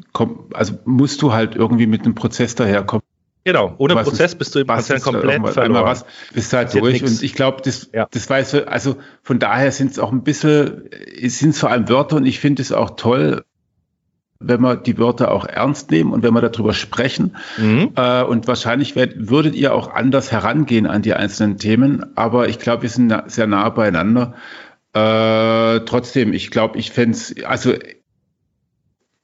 also 0.55 0.79
musst 0.85 1.21
du 1.21 1.33
halt 1.33 1.57
irgendwie 1.57 1.87
mit 1.87 2.05
einem 2.05 2.15
Prozess 2.15 2.55
daherkommen. 2.55 3.05
Genau, 3.45 3.75
ohne 3.79 3.97
was 3.97 4.09
Prozess 4.09 4.35
bist 4.37 4.55
du 4.55 4.61
im 4.61 4.67
Konzern 4.69 5.01
komplett 5.01 5.49
verloren. 5.49 5.85
Was, 5.85 6.05
bist 6.33 6.53
halt 6.53 6.73
durch. 6.75 7.03
Und 7.03 7.23
ich 7.23 7.35
glaube, 7.35 7.61
das, 7.65 7.91
ja. 7.93 8.07
das 8.11 8.31
weißt 8.31 8.53
du, 8.55 8.69
also 8.69 8.97
von 9.23 9.39
daher 9.41 9.73
sind 9.73 9.91
es 9.91 9.99
auch 9.99 10.13
ein 10.13 10.23
bisschen, 10.23 10.89
es 11.21 11.39
sind 11.41 11.57
vor 11.57 11.71
allem 11.71 11.89
Wörter 11.89 12.17
und 12.17 12.27
ich 12.27 12.39
finde 12.39 12.63
es 12.63 12.71
auch 12.71 12.91
toll, 12.91 13.45
wenn 14.39 14.61
wir 14.61 14.77
die 14.77 14.99
Wörter 14.99 15.33
auch 15.33 15.45
ernst 15.45 15.91
nehmen 15.91 16.13
und 16.13 16.23
wenn 16.23 16.35
wir 16.35 16.41
darüber 16.41 16.73
sprechen. 16.73 17.37
Mhm. 17.59 17.93
Äh, 17.97 18.23
und 18.23 18.47
wahrscheinlich 18.47 18.95
werd, 18.97 19.29
würdet 19.29 19.55
ihr 19.55 19.75
auch 19.75 19.93
anders 19.93 20.31
herangehen 20.31 20.87
an 20.87 21.03
die 21.03 21.15
einzelnen 21.15 21.59
Themen, 21.59 22.17
aber 22.17 22.49
ich 22.49 22.59
glaube, 22.59 22.83
wir 22.83 22.91
sind 22.91 23.09
na, 23.09 23.25
sehr 23.27 23.47
nah 23.47 23.69
beieinander. 23.71 24.35
Äh, 24.95 25.81
trotzdem, 25.81 26.33
ich 26.33 26.51
glaube, 26.51 26.79
ich 26.79 26.91
fände 26.91 27.17
es, 27.17 27.35
also 27.45 27.73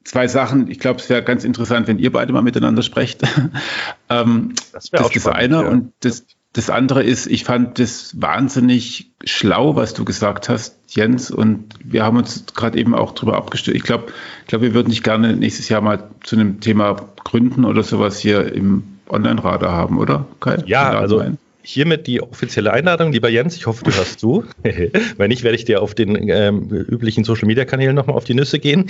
zwei 0.08 0.26
Sachen. 0.26 0.70
Ich 0.70 0.78
glaube, 0.78 1.00
es 1.00 1.08
wäre 1.08 1.22
ganz 1.22 1.44
interessant, 1.44 1.86
wenn 1.86 1.98
ihr 1.98 2.10
beide 2.10 2.32
mal 2.32 2.42
miteinander 2.42 2.82
sprecht. 2.82 3.22
ähm, 4.10 4.54
das 4.72 4.92
wäre 4.92 5.04
auch 5.04 5.12
das 5.12 5.22
spannend, 5.22 5.38
eine. 5.38 5.62
Ja. 5.62 5.68
Und 5.68 5.92
das, 6.00 6.24
das 6.52 6.70
andere 6.70 7.02
ist, 7.02 7.26
ich 7.26 7.44
fand 7.44 7.78
das 7.78 8.20
wahnsinnig 8.20 9.12
schlau, 9.24 9.76
was 9.76 9.94
du 9.94 10.04
gesagt 10.04 10.48
hast, 10.48 10.76
Jens. 10.88 11.30
Und 11.30 11.74
wir 11.84 12.04
haben 12.04 12.16
uns 12.16 12.44
gerade 12.54 12.78
eben 12.78 12.94
auch 12.94 13.12
darüber 13.12 13.36
abgestimmt. 13.36 13.76
Ich 13.76 13.82
glaube, 13.82 14.06
ich 14.42 14.48
glaube, 14.48 14.64
wir 14.64 14.74
würden 14.74 14.90
dich 14.90 15.02
gerne 15.02 15.36
nächstes 15.36 15.68
Jahr 15.68 15.82
mal 15.82 16.08
zu 16.24 16.36
einem 16.36 16.60
Thema 16.60 16.96
Gründen 17.24 17.64
oder 17.64 17.82
sowas 17.82 18.18
hier 18.18 18.52
im 18.52 18.82
Online-Radar 19.08 19.72
haben, 19.72 19.98
oder? 19.98 20.26
Kai? 20.40 20.58
Ja, 20.66 20.90
also 20.90 21.18
ein? 21.18 21.38
Hiermit 21.68 22.06
die 22.06 22.22
offizielle 22.22 22.72
Einladung, 22.72 23.12
lieber 23.12 23.28
Jens. 23.28 23.54
Ich 23.54 23.66
hoffe, 23.66 23.84
du 23.84 23.94
hörst 23.94 24.20
zu. 24.20 24.44
Wenn 25.18 25.28
nicht, 25.28 25.42
werde 25.42 25.54
ich 25.54 25.66
dir 25.66 25.82
auf 25.82 25.94
den 25.94 26.16
ähm, 26.30 26.70
üblichen 26.70 27.24
Social 27.24 27.46
Media 27.46 27.66
Kanälen 27.66 27.94
nochmal 27.94 28.16
auf 28.16 28.24
die 28.24 28.32
Nüsse 28.32 28.58
gehen. 28.58 28.88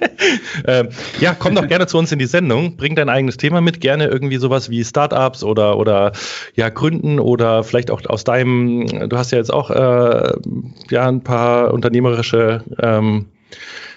ähm, 0.66 0.88
ja, 1.20 1.36
komm 1.38 1.54
doch 1.54 1.68
gerne 1.68 1.86
zu 1.86 1.98
uns 1.98 2.10
in 2.10 2.18
die 2.18 2.24
Sendung. 2.24 2.76
Bring 2.78 2.96
dein 2.96 3.10
eigenes 3.10 3.36
Thema 3.36 3.60
mit. 3.60 3.82
Gerne 3.82 4.06
irgendwie 4.06 4.38
sowas 4.38 4.70
wie 4.70 4.82
Startups 4.84 5.44
oder, 5.44 5.76
oder 5.76 6.12
ja, 6.54 6.70
Gründen 6.70 7.20
oder 7.20 7.62
vielleicht 7.62 7.90
auch 7.90 8.00
aus 8.06 8.24
deinem, 8.24 8.86
du 9.10 9.18
hast 9.18 9.30
ja 9.32 9.36
jetzt 9.36 9.52
auch 9.52 9.70
äh, 9.70 10.32
ja, 10.90 11.08
ein 11.08 11.22
paar 11.22 11.74
unternehmerische, 11.74 12.64
ähm, 12.80 13.26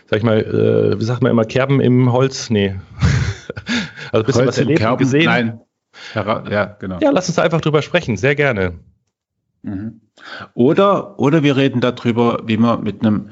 sag 0.07 0.17
ich 0.17 0.23
mal, 0.23 0.39
äh, 0.41 0.99
wie 0.99 1.05
sagt 1.05 1.21
man 1.21 1.31
immer, 1.31 1.45
Kerben 1.45 1.79
im 1.79 2.11
Holz? 2.11 2.49
Nee. 2.49 2.75
also 4.11 4.23
ein 4.23 4.25
bisschen 4.25 4.41
Holz 4.41 4.47
was 4.49 4.57
erlebt 4.57 4.83
und 4.83 4.97
gesehen. 4.97 5.25
Nein. 5.25 5.61
Ja, 6.15 6.77
genau. 6.79 6.99
Ja, 7.01 7.11
lass 7.11 7.27
uns 7.27 7.39
einfach 7.39 7.61
drüber 7.61 7.81
sprechen, 7.81 8.17
sehr 8.17 8.35
gerne. 8.35 8.79
Mhm. 9.63 10.01
Oder, 10.53 11.19
oder 11.19 11.43
wir 11.43 11.55
reden 11.55 11.81
darüber, 11.81 12.41
wie 12.45 12.57
man 12.57 12.83
mit 12.83 13.01
einem 13.01 13.29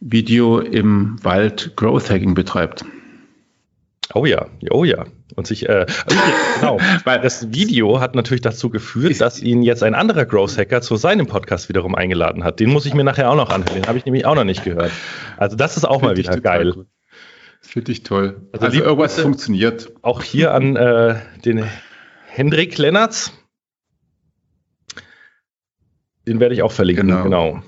Video 0.00 0.58
im 0.58 1.22
Wald 1.22 1.76
Growth 1.76 2.10
Hacking 2.10 2.34
betreibt. 2.34 2.84
Oh 4.14 4.26
ja, 4.26 4.46
oh 4.70 4.84
ja. 4.84 5.04
Und 5.36 5.46
sich, 5.46 5.68
äh, 5.68 5.86
also 6.06 6.20
genau, 6.60 6.78
weil 7.04 7.20
das 7.20 7.52
Video 7.52 8.00
hat 8.00 8.14
natürlich 8.14 8.42
dazu 8.42 8.68
geführt, 8.68 9.20
dass 9.20 9.40
ihn 9.40 9.62
jetzt 9.62 9.82
ein 9.82 9.94
anderer 9.94 10.26
Growth 10.26 10.58
Hacker 10.58 10.82
zu 10.82 10.96
seinem 10.96 11.26
Podcast 11.26 11.68
wiederum 11.68 11.94
eingeladen 11.94 12.44
hat. 12.44 12.60
Den 12.60 12.70
muss 12.70 12.84
ich 12.84 12.94
mir 12.94 13.04
nachher 13.04 13.30
auch 13.30 13.36
noch 13.36 13.50
anhören. 13.50 13.74
Den 13.74 13.86
habe 13.86 13.96
ich 13.96 14.04
nämlich 14.04 14.26
auch 14.26 14.34
noch 14.34 14.44
nicht 14.44 14.64
gehört. 14.64 14.90
Also 15.38 15.56
das 15.56 15.76
ist 15.76 15.84
auch 15.84 16.00
Find 16.00 16.02
mal 16.02 16.16
wieder 16.16 16.38
geil. 16.40 16.72
Gut. 16.72 16.86
Finde 17.62 17.92
ich 17.92 18.02
toll. 18.02 18.42
Also, 18.52 18.66
also 18.66 18.82
irgendwas 18.82 19.18
funktioniert. 19.18 19.92
Auch 20.02 20.22
hier 20.22 20.52
an 20.52 20.76
äh, 20.76 21.20
den 21.44 21.64
Hendrik 22.26 22.76
Lennertz. 22.76 23.32
Den 26.26 26.38
werde 26.38 26.54
ich 26.54 26.62
auch 26.62 26.72
verlinken, 26.72 27.08
genau. 27.08 27.22
genau. 27.22 27.62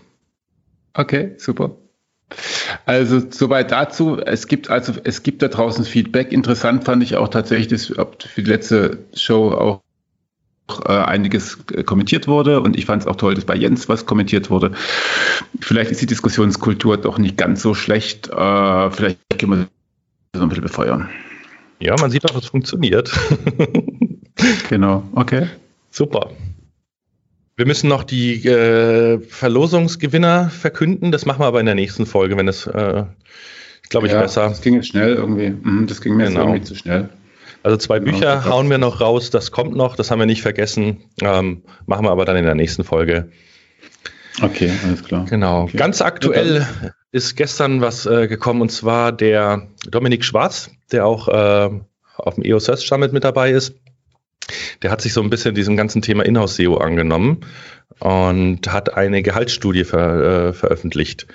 Okay, 0.92 1.34
super. 1.38 1.76
Also 2.86 3.22
soweit 3.30 3.70
dazu. 3.70 4.18
Es 4.18 4.46
gibt 4.46 4.70
also 4.70 4.92
es 5.04 5.22
gibt 5.22 5.42
da 5.42 5.48
draußen 5.48 5.84
Feedback. 5.84 6.32
Interessant 6.32 6.84
fand 6.84 7.02
ich 7.02 7.16
auch 7.16 7.28
tatsächlich 7.28 7.68
das 7.68 7.86
für 7.86 8.42
die 8.42 8.50
letzte 8.50 8.98
Show 9.14 9.50
auch 9.52 9.82
äh, 10.86 10.92
einiges 10.92 11.58
kommentiert 11.84 12.26
wurde 12.26 12.60
und 12.60 12.76
ich 12.76 12.86
fand 12.86 13.02
es 13.02 13.08
auch 13.08 13.16
toll, 13.16 13.34
dass 13.34 13.44
bei 13.44 13.54
Jens 13.54 13.88
was 13.88 14.06
kommentiert 14.06 14.50
wurde. 14.50 14.72
Vielleicht 15.60 15.90
ist 15.90 16.00
die 16.00 16.06
Diskussionskultur 16.06 16.96
doch 16.96 17.18
nicht 17.18 17.36
ganz 17.36 17.62
so 17.62 17.74
schlecht. 17.74 18.28
Äh, 18.28 18.90
vielleicht 18.90 19.18
können 19.38 19.52
wir 19.52 19.68
so 20.38 20.42
ein 20.42 20.48
bisschen 20.48 20.64
befeuern. 20.64 21.08
Ja, 21.80 21.96
man 22.00 22.10
sieht 22.10 22.30
auch, 22.30 22.36
es 22.36 22.46
funktioniert. 22.46 23.12
genau, 24.68 25.04
okay. 25.14 25.48
Super. 25.90 26.30
Wir 27.56 27.66
müssen 27.66 27.88
noch 27.88 28.02
die 28.02 28.44
äh, 28.46 29.20
Verlosungsgewinner 29.20 30.50
verkünden. 30.50 31.12
Das 31.12 31.24
machen 31.24 31.40
wir 31.40 31.46
aber 31.46 31.60
in 31.60 31.66
der 31.66 31.76
nächsten 31.76 32.04
Folge, 32.04 32.36
wenn 32.36 32.48
es, 32.48 32.66
äh, 32.66 33.04
glaube 33.90 34.06
ich, 34.06 34.12
ja, 34.12 34.20
besser. 34.20 34.48
Das 34.48 34.60
ging 34.60 34.74
jetzt 34.74 34.88
schnell 34.88 35.14
irgendwie. 35.14 35.50
Mhm, 35.50 35.86
das 35.86 36.00
ging 36.00 36.16
mir 36.16 36.28
genau. 36.28 36.40
jetzt 36.40 36.46
irgendwie 36.48 36.64
zu 36.64 36.74
schnell. 36.74 37.08
Also 37.62 37.76
zwei 37.76 38.00
genau, 38.00 38.12
Bücher 38.12 38.44
hauen 38.44 38.68
wir 38.70 38.78
noch 38.78 39.00
raus. 39.00 39.30
Das 39.30 39.52
kommt 39.52 39.76
noch. 39.76 39.94
Das 39.94 40.10
haben 40.10 40.18
wir 40.18 40.26
nicht 40.26 40.42
vergessen. 40.42 41.04
Ähm, 41.22 41.62
machen 41.86 42.04
wir 42.04 42.10
aber 42.10 42.24
dann 42.24 42.36
in 42.36 42.44
der 42.44 42.56
nächsten 42.56 42.82
Folge. 42.82 43.30
Okay, 44.42 44.72
alles 44.84 45.04
klar. 45.04 45.24
Genau. 45.26 45.62
Okay. 45.62 45.76
Ganz 45.76 46.02
aktuell 46.02 46.66
ist 47.14 47.36
gestern 47.36 47.80
was 47.80 48.06
äh, 48.06 48.26
gekommen 48.26 48.60
und 48.60 48.70
zwar 48.70 49.12
der 49.12 49.68
Dominik 49.88 50.24
Schwarz, 50.24 50.70
der 50.92 51.06
auch 51.06 51.28
äh, 51.28 51.70
auf 52.16 52.34
dem 52.34 52.44
EOS 52.44 52.64
Search 52.64 52.86
Summit 52.86 53.12
mit 53.12 53.24
dabei 53.24 53.50
ist 53.50 53.74
der 54.82 54.90
hat 54.90 55.00
sich 55.00 55.12
so 55.12 55.22
ein 55.22 55.30
bisschen 55.30 55.54
diesem 55.54 55.76
ganzen 55.76 56.02
Thema 56.02 56.24
Inhouse-SEO 56.24 56.76
angenommen 56.76 57.40
und 58.00 58.70
hat 58.70 58.94
eine 58.94 59.22
Gehaltsstudie 59.22 59.84
ver, 59.84 60.48
äh, 60.48 60.52
veröffentlicht. 60.52 61.26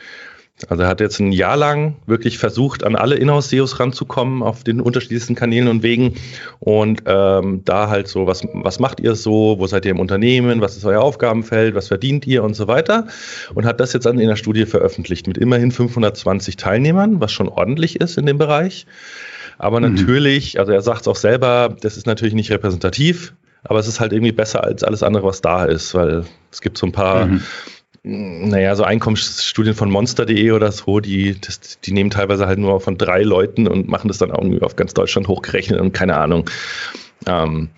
Also 0.67 0.83
er 0.83 0.89
hat 0.89 0.99
jetzt 0.99 1.19
ein 1.19 1.31
Jahr 1.31 1.55
lang 1.55 1.95
wirklich 2.05 2.37
versucht, 2.37 2.83
an 2.83 2.95
alle 2.95 3.15
Inhouse-SEOs 3.15 3.79
ranzukommen 3.79 4.43
auf 4.43 4.63
den 4.63 4.81
unterschiedlichsten 4.81 5.35
Kanälen 5.35 5.69
und 5.69 5.83
Wegen 5.83 6.15
und 6.59 7.03
ähm, 7.05 7.61
da 7.63 7.87
halt 7.87 8.09
so, 8.09 8.27
was, 8.27 8.45
was 8.53 8.79
macht 8.79 8.99
ihr 8.99 9.15
so, 9.15 9.55
wo 9.57 9.67
seid 9.67 9.85
ihr 9.85 9.91
im 9.91 9.99
Unternehmen, 9.99 10.59
was 10.59 10.75
ist 10.75 10.85
euer 10.85 11.01
Aufgabenfeld, 11.01 11.75
was 11.75 11.87
verdient 11.87 12.27
ihr 12.27 12.43
und 12.43 12.55
so 12.55 12.67
weiter 12.67 13.07
und 13.55 13.65
hat 13.65 13.79
das 13.79 13.93
jetzt 13.93 14.05
dann 14.05 14.19
in 14.19 14.27
der 14.27 14.35
Studie 14.35 14.65
veröffentlicht 14.65 15.27
mit 15.27 15.37
immerhin 15.37 15.71
520 15.71 16.57
Teilnehmern, 16.57 17.21
was 17.21 17.31
schon 17.31 17.47
ordentlich 17.47 18.01
ist 18.01 18.17
in 18.17 18.25
dem 18.25 18.37
Bereich. 18.37 18.85
Aber 19.59 19.79
mhm. 19.79 19.95
natürlich, 19.95 20.59
also 20.59 20.71
er 20.71 20.81
sagt 20.81 21.01
es 21.01 21.07
auch 21.07 21.15
selber, 21.15 21.75
das 21.81 21.95
ist 21.95 22.05
natürlich 22.05 22.33
nicht 22.33 22.51
repräsentativ, 22.51 23.33
aber 23.63 23.79
es 23.79 23.87
ist 23.87 23.99
halt 23.99 24.13
irgendwie 24.13 24.31
besser 24.31 24.63
als 24.63 24.83
alles 24.83 25.03
andere, 25.03 25.23
was 25.23 25.41
da 25.41 25.65
ist, 25.65 25.93
weil 25.93 26.23
es 26.51 26.61
gibt 26.61 26.77
so 26.77 26.85
ein 26.85 26.91
paar, 26.91 27.27
mhm. 27.27 27.43
Naja, 28.03 28.75
so 28.75 28.83
Einkommensstudien 28.83 29.75
von 29.75 29.89
Monster.de 29.89 30.51
oder 30.51 30.71
so, 30.71 30.99
die, 30.99 31.39
das, 31.39 31.79
die 31.81 31.91
nehmen 31.91 32.09
teilweise 32.09 32.47
halt 32.47 32.59
nur 32.59 32.79
von 32.79 32.97
drei 32.97 33.23
Leuten 33.23 33.67
und 33.67 33.89
machen 33.89 34.07
das 34.07 34.17
dann 34.17 34.29
irgendwie 34.29 34.61
auf 34.61 34.75
ganz 34.75 34.93
Deutschland 34.93 35.27
hochgerechnet 35.27 35.79
und 35.79 35.93
keine 35.93 36.17
Ahnung. 36.17 36.49
Ähm, 37.25 37.69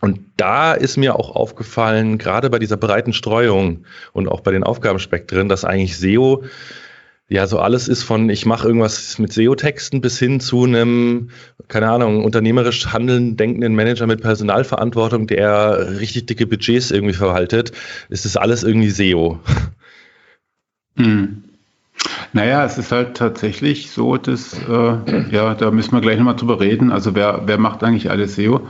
und 0.00 0.20
da 0.36 0.72
ist 0.72 0.96
mir 0.96 1.14
auch 1.14 1.36
aufgefallen, 1.36 2.18
gerade 2.18 2.50
bei 2.50 2.58
dieser 2.58 2.76
breiten 2.76 3.12
Streuung 3.12 3.84
und 4.12 4.26
auch 4.26 4.40
bei 4.40 4.50
den 4.50 4.64
Aufgabenspektren, 4.64 5.48
dass 5.48 5.64
eigentlich 5.64 5.96
SEO 5.96 6.44
ja, 7.32 7.46
so 7.46 7.58
alles 7.58 7.88
ist 7.88 8.02
von, 8.02 8.28
ich 8.28 8.44
mache 8.44 8.66
irgendwas 8.66 9.18
mit 9.18 9.32
SEO-Texten 9.32 10.02
bis 10.02 10.18
hin 10.18 10.38
zu 10.38 10.64
einem, 10.64 11.30
keine 11.68 11.88
Ahnung, 11.88 12.26
unternehmerisch 12.26 12.88
handeln, 12.92 13.38
denkenden 13.38 13.74
Manager 13.74 14.06
mit 14.06 14.20
Personalverantwortung, 14.20 15.26
der 15.26 15.98
richtig 15.98 16.26
dicke 16.26 16.46
Budgets 16.46 16.90
irgendwie 16.90 17.14
verwaltet, 17.14 17.72
ist 18.10 18.26
das 18.26 18.36
alles 18.36 18.62
irgendwie 18.62 18.90
SEO. 18.90 19.40
Hm. 20.94 21.44
Naja, 22.34 22.66
es 22.66 22.76
ist 22.76 22.92
halt 22.92 23.16
tatsächlich 23.16 23.90
so, 23.90 24.18
dass, 24.18 24.52
äh, 24.68 25.30
ja, 25.30 25.54
da 25.54 25.70
müssen 25.70 25.92
wir 25.92 26.02
gleich 26.02 26.18
nochmal 26.18 26.36
drüber 26.36 26.60
reden. 26.60 26.92
Also 26.92 27.14
wer, 27.14 27.44
wer 27.46 27.56
macht 27.56 27.82
eigentlich 27.82 28.10
alles 28.10 28.34
SEO? 28.34 28.68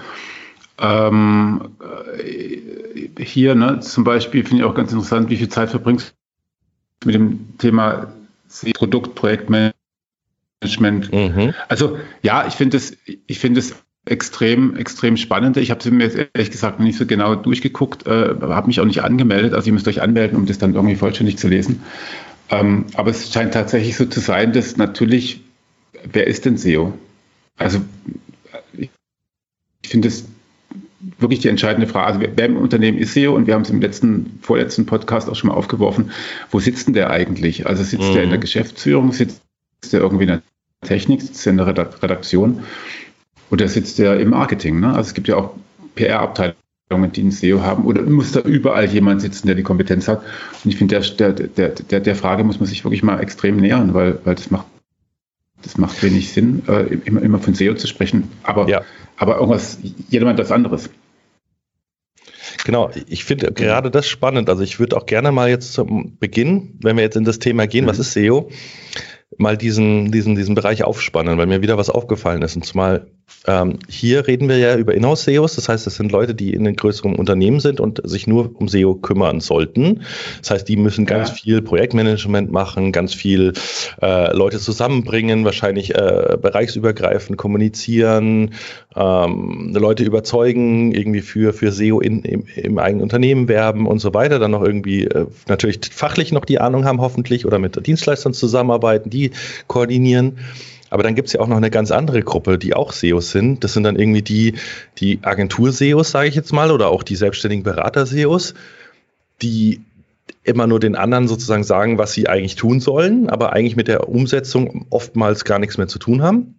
Ähm, 0.78 1.70
äh, 2.16 3.24
hier, 3.24 3.56
ne, 3.56 3.80
zum 3.80 4.04
Beispiel 4.04 4.44
finde 4.44 4.62
ich 4.62 4.70
auch 4.70 4.76
ganz 4.76 4.92
interessant, 4.92 5.30
wie 5.30 5.36
viel 5.36 5.48
Zeit 5.48 5.70
verbringst 5.70 6.14
du 7.00 7.06
mit 7.08 7.16
dem 7.16 7.58
Thema 7.58 8.12
Produkt, 8.74 9.14
Projektmanagement. 9.14 11.12
Mhm. 11.12 11.54
Also 11.68 11.98
ja, 12.22 12.46
ich 12.46 12.54
finde 12.54 12.76
es, 12.76 12.96
ich 13.26 13.38
finde 13.38 13.60
es 13.60 13.74
extrem, 14.04 14.76
extrem 14.76 15.16
spannend. 15.16 15.56
Ich 15.56 15.70
habe 15.70 15.80
es 15.80 15.90
mir 15.90 16.04
jetzt 16.04 16.16
ehrlich 16.16 16.50
gesagt 16.50 16.80
nicht 16.80 16.98
so 16.98 17.06
genau 17.06 17.34
durchgeguckt, 17.34 18.06
äh, 18.06 18.34
habe 18.40 18.66
mich 18.66 18.80
auch 18.80 18.84
nicht 18.84 19.02
angemeldet. 19.02 19.54
Also 19.54 19.68
ihr 19.68 19.72
müsst 19.72 19.88
euch 19.88 20.02
anmelden, 20.02 20.36
um 20.36 20.46
das 20.46 20.58
dann 20.58 20.74
irgendwie 20.74 20.96
vollständig 20.96 21.38
zu 21.38 21.48
lesen. 21.48 21.82
Ähm, 22.50 22.86
aber 22.94 23.10
es 23.10 23.32
scheint 23.32 23.54
tatsächlich 23.54 23.96
so 23.96 24.04
zu 24.06 24.20
sein, 24.20 24.52
dass 24.52 24.76
natürlich, 24.76 25.40
wer 26.04 26.26
ist 26.26 26.44
denn 26.44 26.56
SEO? 26.56 26.98
Also 27.56 27.80
ich 28.76 28.90
finde 29.84 30.08
es 30.08 30.24
wirklich 31.22 31.40
die 31.40 31.48
entscheidende 31.48 31.86
Frage. 31.86 32.06
Also 32.06 32.20
wer 32.34 32.46
im 32.46 32.56
Unternehmen 32.56 32.98
ist 32.98 33.14
SEO 33.14 33.34
und 33.34 33.46
wir 33.46 33.54
haben 33.54 33.62
es 33.62 33.70
im 33.70 33.80
letzten, 33.80 34.38
vorletzten 34.42 34.86
Podcast 34.86 35.28
auch 35.28 35.36
schon 35.36 35.48
mal 35.48 35.54
aufgeworfen, 35.54 36.10
wo 36.50 36.60
sitzt 36.60 36.86
denn 36.86 36.94
der 36.94 37.10
eigentlich? 37.10 37.66
Also 37.66 37.82
sitzt 37.82 38.10
mhm. 38.10 38.14
der 38.14 38.22
in 38.24 38.30
der 38.30 38.38
Geschäftsführung, 38.38 39.12
sitzt 39.12 39.42
der 39.92 40.00
irgendwie 40.00 40.24
in 40.24 40.28
der 40.28 40.42
Technik, 40.82 41.22
sitzt 41.22 41.44
der 41.46 41.52
in 41.52 41.56
der 41.58 41.66
Redaktion 41.66 42.64
oder 43.50 43.68
sitzt 43.68 43.98
der 43.98 44.20
im 44.20 44.30
Marketing? 44.30 44.80
Ne? 44.80 44.88
Also 44.88 45.08
es 45.08 45.14
gibt 45.14 45.28
ja 45.28 45.36
auch 45.36 45.54
PR-Abteilungen, 45.94 47.12
die 47.14 47.22
ein 47.22 47.30
SEO 47.30 47.62
haben 47.62 47.84
oder 47.84 48.02
muss 48.02 48.32
da 48.32 48.40
überall 48.40 48.86
jemand 48.86 49.22
sitzen, 49.22 49.46
der 49.46 49.56
die 49.56 49.62
Kompetenz 49.62 50.08
hat? 50.08 50.22
Und 50.64 50.70
ich 50.70 50.76
finde, 50.76 51.00
der, 51.00 51.32
der, 51.32 51.68
der, 51.70 52.00
der 52.00 52.16
Frage 52.16 52.44
muss 52.44 52.60
man 52.60 52.68
sich 52.68 52.84
wirklich 52.84 53.02
mal 53.02 53.20
extrem 53.20 53.56
nähern, 53.56 53.94
weil, 53.94 54.18
weil 54.24 54.34
das 54.34 54.50
macht 54.50 54.66
das 55.62 55.78
macht 55.78 56.02
wenig 56.02 56.32
Sinn, 56.32 56.62
äh, 56.68 56.94
immer, 57.04 57.22
immer 57.22 57.38
von 57.38 57.54
SEO 57.54 57.74
zu 57.74 57.86
sprechen. 57.86 58.30
Aber, 58.42 58.68
ja. 58.68 58.82
aber 59.16 59.36
irgendwas, 59.36 59.78
jedermann 60.10 60.36
das 60.36 60.50
anderes. 60.50 60.90
Genau, 62.64 62.90
ich 63.08 63.24
finde 63.24 63.52
gerade 63.52 63.90
das 63.90 64.08
spannend. 64.08 64.48
Also 64.48 64.62
ich 64.62 64.78
würde 64.78 64.96
auch 64.96 65.06
gerne 65.06 65.32
mal 65.32 65.48
jetzt 65.48 65.72
zum 65.72 66.16
Beginn, 66.18 66.78
wenn 66.82 66.96
wir 66.96 67.02
jetzt 67.02 67.16
in 67.16 67.24
das 67.24 67.38
Thema 67.38 67.66
gehen, 67.66 67.84
mhm. 67.84 67.88
was 67.88 67.98
ist 67.98 68.12
SEO, 68.12 68.50
mal 69.38 69.56
diesen, 69.56 70.12
diesen, 70.12 70.34
diesen 70.34 70.54
Bereich 70.54 70.84
aufspannen, 70.84 71.38
weil 71.38 71.46
mir 71.46 71.62
wieder 71.62 71.78
was 71.78 71.90
aufgefallen 71.90 72.42
ist. 72.42 72.56
Und 72.56 72.64
zumal 72.64 73.06
ähm, 73.46 73.78
hier 73.88 74.26
reden 74.28 74.48
wir 74.48 74.58
ja 74.58 74.76
über 74.76 74.94
Inhouse-SEOs, 74.94 75.56
das 75.56 75.68
heißt, 75.68 75.86
das 75.86 75.96
sind 75.96 76.12
Leute, 76.12 76.34
die 76.34 76.52
in 76.52 76.66
einem 76.66 76.76
größeren 76.76 77.16
Unternehmen 77.16 77.58
sind 77.58 77.80
und 77.80 78.00
sich 78.04 78.26
nur 78.26 78.52
um 78.54 78.68
SEO 78.68 78.94
kümmern 78.94 79.40
sollten. 79.40 80.02
Das 80.40 80.52
heißt, 80.52 80.68
die 80.68 80.76
müssen 80.76 81.06
ganz 81.06 81.30
ja. 81.30 81.34
viel 81.34 81.62
Projektmanagement 81.62 82.52
machen, 82.52 82.92
ganz 82.92 83.14
viel 83.14 83.52
äh, 84.00 84.32
Leute 84.32 84.60
zusammenbringen, 84.60 85.44
wahrscheinlich 85.44 85.94
äh, 85.94 86.36
bereichsübergreifend 86.40 87.36
kommunizieren, 87.36 88.54
ähm, 88.94 89.72
Leute 89.74 90.04
überzeugen, 90.04 90.92
irgendwie 90.92 91.22
für, 91.22 91.52
für 91.52 91.72
SEO 91.72 92.00
in, 92.00 92.22
im, 92.22 92.44
im 92.54 92.78
eigenen 92.78 93.02
Unternehmen 93.02 93.48
werben 93.48 93.86
und 93.86 93.98
so 93.98 94.14
weiter. 94.14 94.38
Dann 94.38 94.52
noch 94.52 94.62
irgendwie 94.62 95.04
äh, 95.04 95.26
natürlich 95.48 95.80
fachlich 95.90 96.30
noch 96.30 96.44
die 96.44 96.60
Ahnung 96.60 96.84
haben, 96.84 97.00
hoffentlich, 97.00 97.44
oder 97.44 97.58
mit 97.58 97.84
Dienstleistern 97.84 98.34
zusammenarbeiten, 98.34 99.10
die 99.10 99.32
koordinieren. 99.66 100.38
Aber 100.92 101.02
dann 101.02 101.14
gibt 101.14 101.28
es 101.28 101.32
ja 101.32 101.40
auch 101.40 101.48
noch 101.48 101.56
eine 101.56 101.70
ganz 101.70 101.90
andere 101.90 102.22
Gruppe, 102.22 102.58
die 102.58 102.74
auch 102.74 102.92
SEOs 102.92 103.30
sind. 103.30 103.64
Das 103.64 103.72
sind 103.72 103.84
dann 103.84 103.96
irgendwie 103.96 104.20
die, 104.20 104.56
die 104.98 105.20
Agentur-SEOs, 105.22 106.10
sage 106.10 106.28
ich 106.28 106.34
jetzt 106.34 106.52
mal, 106.52 106.70
oder 106.70 106.90
auch 106.90 107.02
die 107.02 107.16
selbstständigen 107.16 107.64
Berater-SEOs, 107.64 108.52
die 109.40 109.80
immer 110.44 110.66
nur 110.66 110.80
den 110.80 110.94
anderen 110.94 111.28
sozusagen 111.28 111.64
sagen, 111.64 111.96
was 111.96 112.12
sie 112.12 112.28
eigentlich 112.28 112.56
tun 112.56 112.80
sollen, 112.80 113.30
aber 113.30 113.54
eigentlich 113.54 113.74
mit 113.74 113.88
der 113.88 114.06
Umsetzung 114.06 114.84
oftmals 114.90 115.46
gar 115.46 115.58
nichts 115.58 115.78
mehr 115.78 115.88
zu 115.88 115.98
tun 115.98 116.20
haben. 116.20 116.56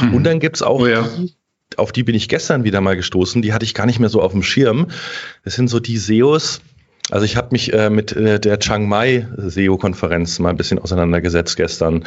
Mhm. 0.00 0.14
Und 0.14 0.24
dann 0.24 0.40
gibt 0.40 0.56
es 0.56 0.62
auch 0.62 0.80
oh 0.80 0.86
ja. 0.88 1.06
die, 1.16 1.32
auf 1.76 1.92
die 1.92 2.02
bin 2.02 2.16
ich 2.16 2.28
gestern 2.28 2.64
wieder 2.64 2.80
mal 2.80 2.96
gestoßen, 2.96 3.42
die 3.42 3.52
hatte 3.52 3.64
ich 3.64 3.74
gar 3.74 3.86
nicht 3.86 4.00
mehr 4.00 4.08
so 4.08 4.20
auf 4.20 4.32
dem 4.32 4.42
Schirm. 4.42 4.88
Das 5.44 5.54
sind 5.54 5.68
so 5.68 5.78
die 5.78 5.98
SEOs, 5.98 6.62
also 7.10 7.24
ich 7.24 7.36
habe 7.36 7.48
mich 7.52 7.72
äh, 7.72 7.90
mit 7.90 8.12
äh, 8.12 8.38
der 8.38 8.58
Chiang 8.58 8.88
Mai 8.88 9.26
SEO-Konferenz 9.36 10.38
mal 10.38 10.50
ein 10.50 10.56
bisschen 10.56 10.78
auseinandergesetzt 10.78 11.56
gestern. 11.56 12.04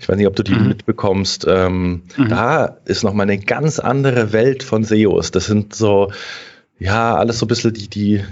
Ich 0.00 0.08
weiß 0.08 0.16
nicht, 0.16 0.26
ob 0.26 0.36
du 0.36 0.42
die 0.42 0.54
mhm. 0.54 0.68
mitbekommst. 0.68 1.46
Ähm, 1.48 2.02
mhm. 2.16 2.28
Da 2.28 2.78
ist 2.84 3.02
nochmal 3.02 3.24
eine 3.24 3.38
ganz 3.38 3.78
andere 3.78 4.32
Welt 4.32 4.62
von 4.62 4.84
SEOs. 4.84 5.30
Das 5.30 5.46
sind 5.46 5.74
so, 5.74 6.10
ja, 6.78 7.16
alles 7.16 7.38
so 7.38 7.46
ein 7.46 7.48
bisschen 7.48 7.74
die, 7.74 7.88
die, 7.88 8.24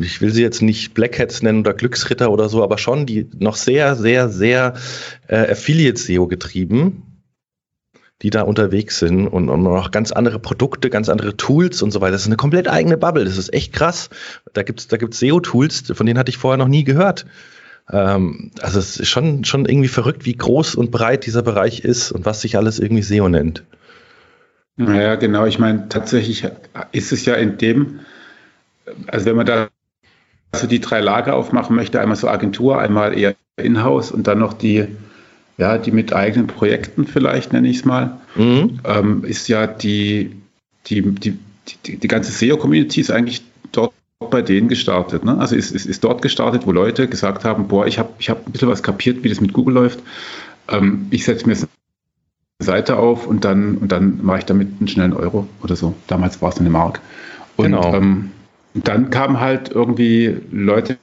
ich 0.00 0.20
will 0.20 0.30
sie 0.30 0.42
jetzt 0.42 0.62
nicht 0.62 0.94
Black 0.94 1.18
Hats 1.18 1.42
nennen 1.42 1.60
oder 1.60 1.74
Glücksritter 1.74 2.30
oder 2.30 2.48
so, 2.48 2.62
aber 2.62 2.78
schon 2.78 3.06
die 3.06 3.28
noch 3.38 3.56
sehr, 3.56 3.96
sehr, 3.96 4.28
sehr 4.28 4.74
äh, 5.28 5.52
Affiliate-SEO 5.52 6.26
getrieben 6.28 7.11
die 8.22 8.30
da 8.30 8.42
unterwegs 8.42 8.98
sind 8.98 9.26
und, 9.26 9.48
und 9.48 9.62
noch 9.62 9.90
ganz 9.90 10.12
andere 10.12 10.38
Produkte, 10.38 10.90
ganz 10.90 11.08
andere 11.08 11.36
Tools 11.36 11.82
und 11.82 11.90
so 11.90 12.00
weiter. 12.00 12.12
Das 12.12 12.22
ist 12.22 12.28
eine 12.28 12.36
komplett 12.36 12.68
eigene 12.68 12.96
Bubble. 12.96 13.24
Das 13.24 13.36
ist 13.36 13.52
echt 13.52 13.72
krass. 13.72 14.10
Da 14.52 14.62
gibt's 14.62 14.88
da 14.88 14.96
gibt's 14.96 15.18
SEO-Tools, 15.18 15.92
von 15.94 16.06
denen 16.06 16.18
hatte 16.18 16.30
ich 16.30 16.38
vorher 16.38 16.56
noch 16.56 16.68
nie 16.68 16.84
gehört. 16.84 17.26
Ähm, 17.90 18.52
also 18.60 18.78
es 18.78 19.00
ist 19.00 19.08
schon, 19.08 19.44
schon 19.44 19.66
irgendwie 19.66 19.88
verrückt, 19.88 20.24
wie 20.24 20.36
groß 20.36 20.76
und 20.76 20.90
breit 20.92 21.26
dieser 21.26 21.42
Bereich 21.42 21.80
ist 21.80 22.12
und 22.12 22.24
was 22.24 22.40
sich 22.40 22.56
alles 22.56 22.78
irgendwie 22.78 23.02
SEO 23.02 23.28
nennt. 23.28 23.64
Naja, 24.76 25.16
genau. 25.16 25.44
Ich 25.46 25.58
meine, 25.58 25.88
tatsächlich 25.88 26.46
ist 26.92 27.12
es 27.12 27.26
ja 27.26 27.34
in 27.34 27.58
dem, 27.58 28.00
also 29.08 29.26
wenn 29.26 29.36
man 29.36 29.46
da 29.46 29.68
so 30.54 30.66
die 30.66 30.80
drei 30.80 31.00
Lager 31.00 31.34
aufmachen 31.34 31.74
möchte, 31.74 32.00
einmal 32.00 32.16
so 32.16 32.28
Agentur, 32.28 32.78
einmal 32.78 33.18
eher 33.18 33.34
Inhouse 33.56 34.12
und 34.12 34.26
dann 34.26 34.38
noch 34.38 34.52
die 34.52 34.86
ja, 35.58 35.78
die 35.78 35.92
mit 35.92 36.12
eigenen 36.12 36.46
Projekten 36.46 37.06
vielleicht, 37.06 37.52
nenne 37.52 37.68
ich 37.68 37.78
es 37.78 37.84
mal, 37.84 38.18
mhm. 38.34 38.80
ähm, 38.84 39.24
ist 39.24 39.48
ja 39.48 39.66
die, 39.66 40.36
die, 40.86 41.02
die 41.02 41.38
die, 41.86 41.96
die 41.96 42.08
ganze 42.08 42.32
SEO-Community 42.32 43.00
ist 43.00 43.10
eigentlich 43.10 43.42
dort 43.72 43.92
bei 44.30 44.42
denen 44.42 44.68
gestartet. 44.68 45.24
Ne? 45.24 45.38
Also 45.38 45.56
ist, 45.56 45.70
ist, 45.72 45.86
ist 45.86 46.04
dort 46.04 46.22
gestartet, 46.22 46.66
wo 46.66 46.72
Leute 46.72 47.08
gesagt 47.08 47.44
haben, 47.44 47.68
boah, 47.68 47.86
ich 47.86 47.98
habe 47.98 48.10
ich 48.18 48.30
hab 48.30 48.46
ein 48.46 48.52
bisschen 48.52 48.68
was 48.68 48.82
kapiert, 48.82 49.22
wie 49.24 49.28
das 49.28 49.40
mit 49.40 49.52
Google 49.52 49.74
läuft. 49.74 50.00
Ähm, 50.68 51.06
ich 51.10 51.24
setze 51.24 51.46
mir 51.46 51.54
eine 51.54 51.66
Seite 52.60 52.96
auf 52.96 53.26
und 53.26 53.44
dann, 53.44 53.76
und 53.78 53.92
dann 53.92 54.20
mache 54.22 54.38
ich 54.38 54.44
damit 54.44 54.68
einen 54.78 54.88
schnellen 54.88 55.12
Euro 55.12 55.48
oder 55.62 55.76
so. 55.76 55.94
Damals 56.06 56.40
war 56.40 56.50
es 56.50 56.58
eine 56.58 56.70
Mark. 56.70 57.00
Und 57.56 57.66
genau. 57.66 57.94
ähm, 57.94 58.30
dann 58.74 59.10
kamen 59.10 59.40
halt 59.40 59.70
irgendwie 59.70 60.36
Leute 60.50 60.98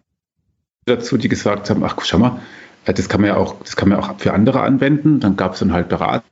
dazu, 0.86 1.18
die 1.18 1.30
gesagt 1.30 1.70
haben, 1.70 1.84
ach 1.84 1.98
schau 2.04 2.18
mal, 2.18 2.40
das 2.94 3.10
kann 3.10 3.22
man 3.22 3.30
ja 3.30 3.38
auch, 3.38 3.56
das 3.62 3.76
kann 3.76 3.90
man 3.90 4.00
auch 4.00 4.20
für 4.20 4.34
andere 4.34 4.62
anwenden. 4.62 5.20
Dann 5.20 5.36
gab 5.36 5.54
es 5.54 5.60
dann 5.60 5.74
halt 5.74 5.90
Berater, 5.90 6.24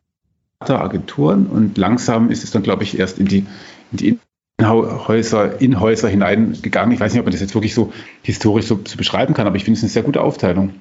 Agenturen 0.60 1.46
und 1.46 1.78
langsam 1.78 2.32
ist 2.32 2.44
es 2.44 2.52
dann, 2.52 2.64
glaube 2.64 2.84
ich, 2.84 2.98
erst 2.98 3.20
in 3.20 3.28
die, 3.28 3.46
in 3.92 3.98
die 3.98 4.20
Häuser, 4.60 5.62
in 5.62 5.80
Häuser 5.80 6.10
hineingegangen. 6.10 6.92
Ich 6.92 7.00
weiß 7.00 7.14
nicht, 7.14 7.20
ob 7.20 7.26
man 7.26 7.32
das 7.32 7.42
jetzt 7.42 7.54
wirklich 7.54 7.76
so 7.76 7.94
historisch 8.24 8.66
so, 8.66 8.80
so 8.86 8.98
beschreiben 8.98 9.36
kann, 9.36 9.46
aber 9.46 9.56
ich 9.56 9.64
finde 9.64 9.78
es 9.78 9.84
eine 9.84 9.92
sehr 9.92 10.02
gute 10.02 10.22
Aufteilung. 10.22 10.74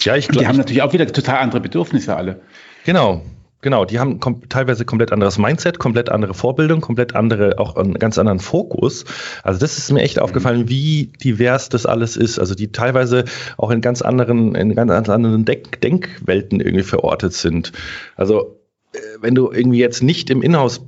Ja, 0.00 0.16
ich 0.16 0.26
glaube. 0.26 0.40
Die 0.40 0.48
haben 0.48 0.56
natürlich 0.56 0.82
auch 0.82 0.92
wieder 0.92 1.06
total 1.06 1.38
andere 1.38 1.60
Bedürfnisse 1.60 2.16
alle. 2.16 2.40
Genau. 2.84 3.22
Genau, 3.66 3.84
die 3.84 3.98
haben 3.98 4.20
kom 4.20 4.48
teilweise 4.48 4.84
komplett 4.84 5.10
anderes 5.10 5.38
Mindset, 5.38 5.80
komplett 5.80 6.08
andere 6.08 6.34
Vorbildung, 6.34 6.80
komplett 6.80 7.16
andere, 7.16 7.58
auch 7.58 7.74
einen 7.74 7.94
ganz 7.94 8.16
anderen 8.16 8.38
Fokus. 8.38 9.04
Also 9.42 9.58
das 9.58 9.76
ist 9.76 9.90
mir 9.90 10.02
echt 10.02 10.18
mhm. 10.18 10.22
aufgefallen, 10.22 10.68
wie 10.68 11.10
divers 11.24 11.68
das 11.68 11.84
alles 11.84 12.16
ist. 12.16 12.38
Also 12.38 12.54
die 12.54 12.70
teilweise 12.70 13.24
auch 13.56 13.72
in 13.72 13.80
ganz 13.80 14.02
anderen, 14.02 14.54
in 14.54 14.76
ganz 14.76 15.08
anderen 15.08 15.44
Denk 15.44 15.80
Denkwelten 15.80 16.60
irgendwie 16.60 16.84
verortet 16.84 17.32
sind. 17.32 17.72
Also 18.14 18.60
äh, 18.92 18.98
wenn 19.20 19.34
du 19.34 19.50
irgendwie 19.50 19.80
jetzt 19.80 20.00
nicht 20.00 20.30
im 20.30 20.42
Inhouse 20.42 20.82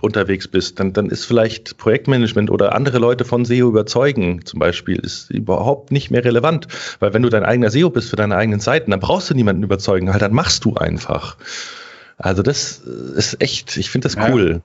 unterwegs 0.00 0.48
bist, 0.48 0.80
dann, 0.80 0.94
dann 0.94 1.10
ist 1.10 1.26
vielleicht 1.26 1.76
Projektmanagement 1.76 2.50
oder 2.50 2.74
andere 2.74 2.98
Leute 2.98 3.26
von 3.26 3.44
SEO 3.44 3.68
überzeugen 3.68 4.46
zum 4.46 4.58
Beispiel, 4.58 4.98
ist 5.00 5.30
überhaupt 5.30 5.92
nicht 5.92 6.10
mehr 6.10 6.24
relevant. 6.24 6.66
Weil 6.98 7.12
wenn 7.12 7.20
du 7.20 7.28
dein 7.28 7.44
eigener 7.44 7.70
SEO 7.70 7.90
bist 7.90 8.08
für 8.08 8.16
deine 8.16 8.36
eigenen 8.36 8.60
Seiten, 8.60 8.90
dann 8.90 9.00
brauchst 9.00 9.28
du 9.28 9.34
niemanden 9.34 9.62
überzeugen, 9.62 10.10
halt 10.12 10.22
dann 10.22 10.32
machst 10.32 10.64
du 10.64 10.76
einfach. 10.76 11.36
Also 12.18 12.42
das 12.42 12.78
ist 12.78 13.40
echt, 13.40 13.76
ich 13.76 13.90
finde 13.90 14.08
das 14.08 14.16
cool. 14.16 14.62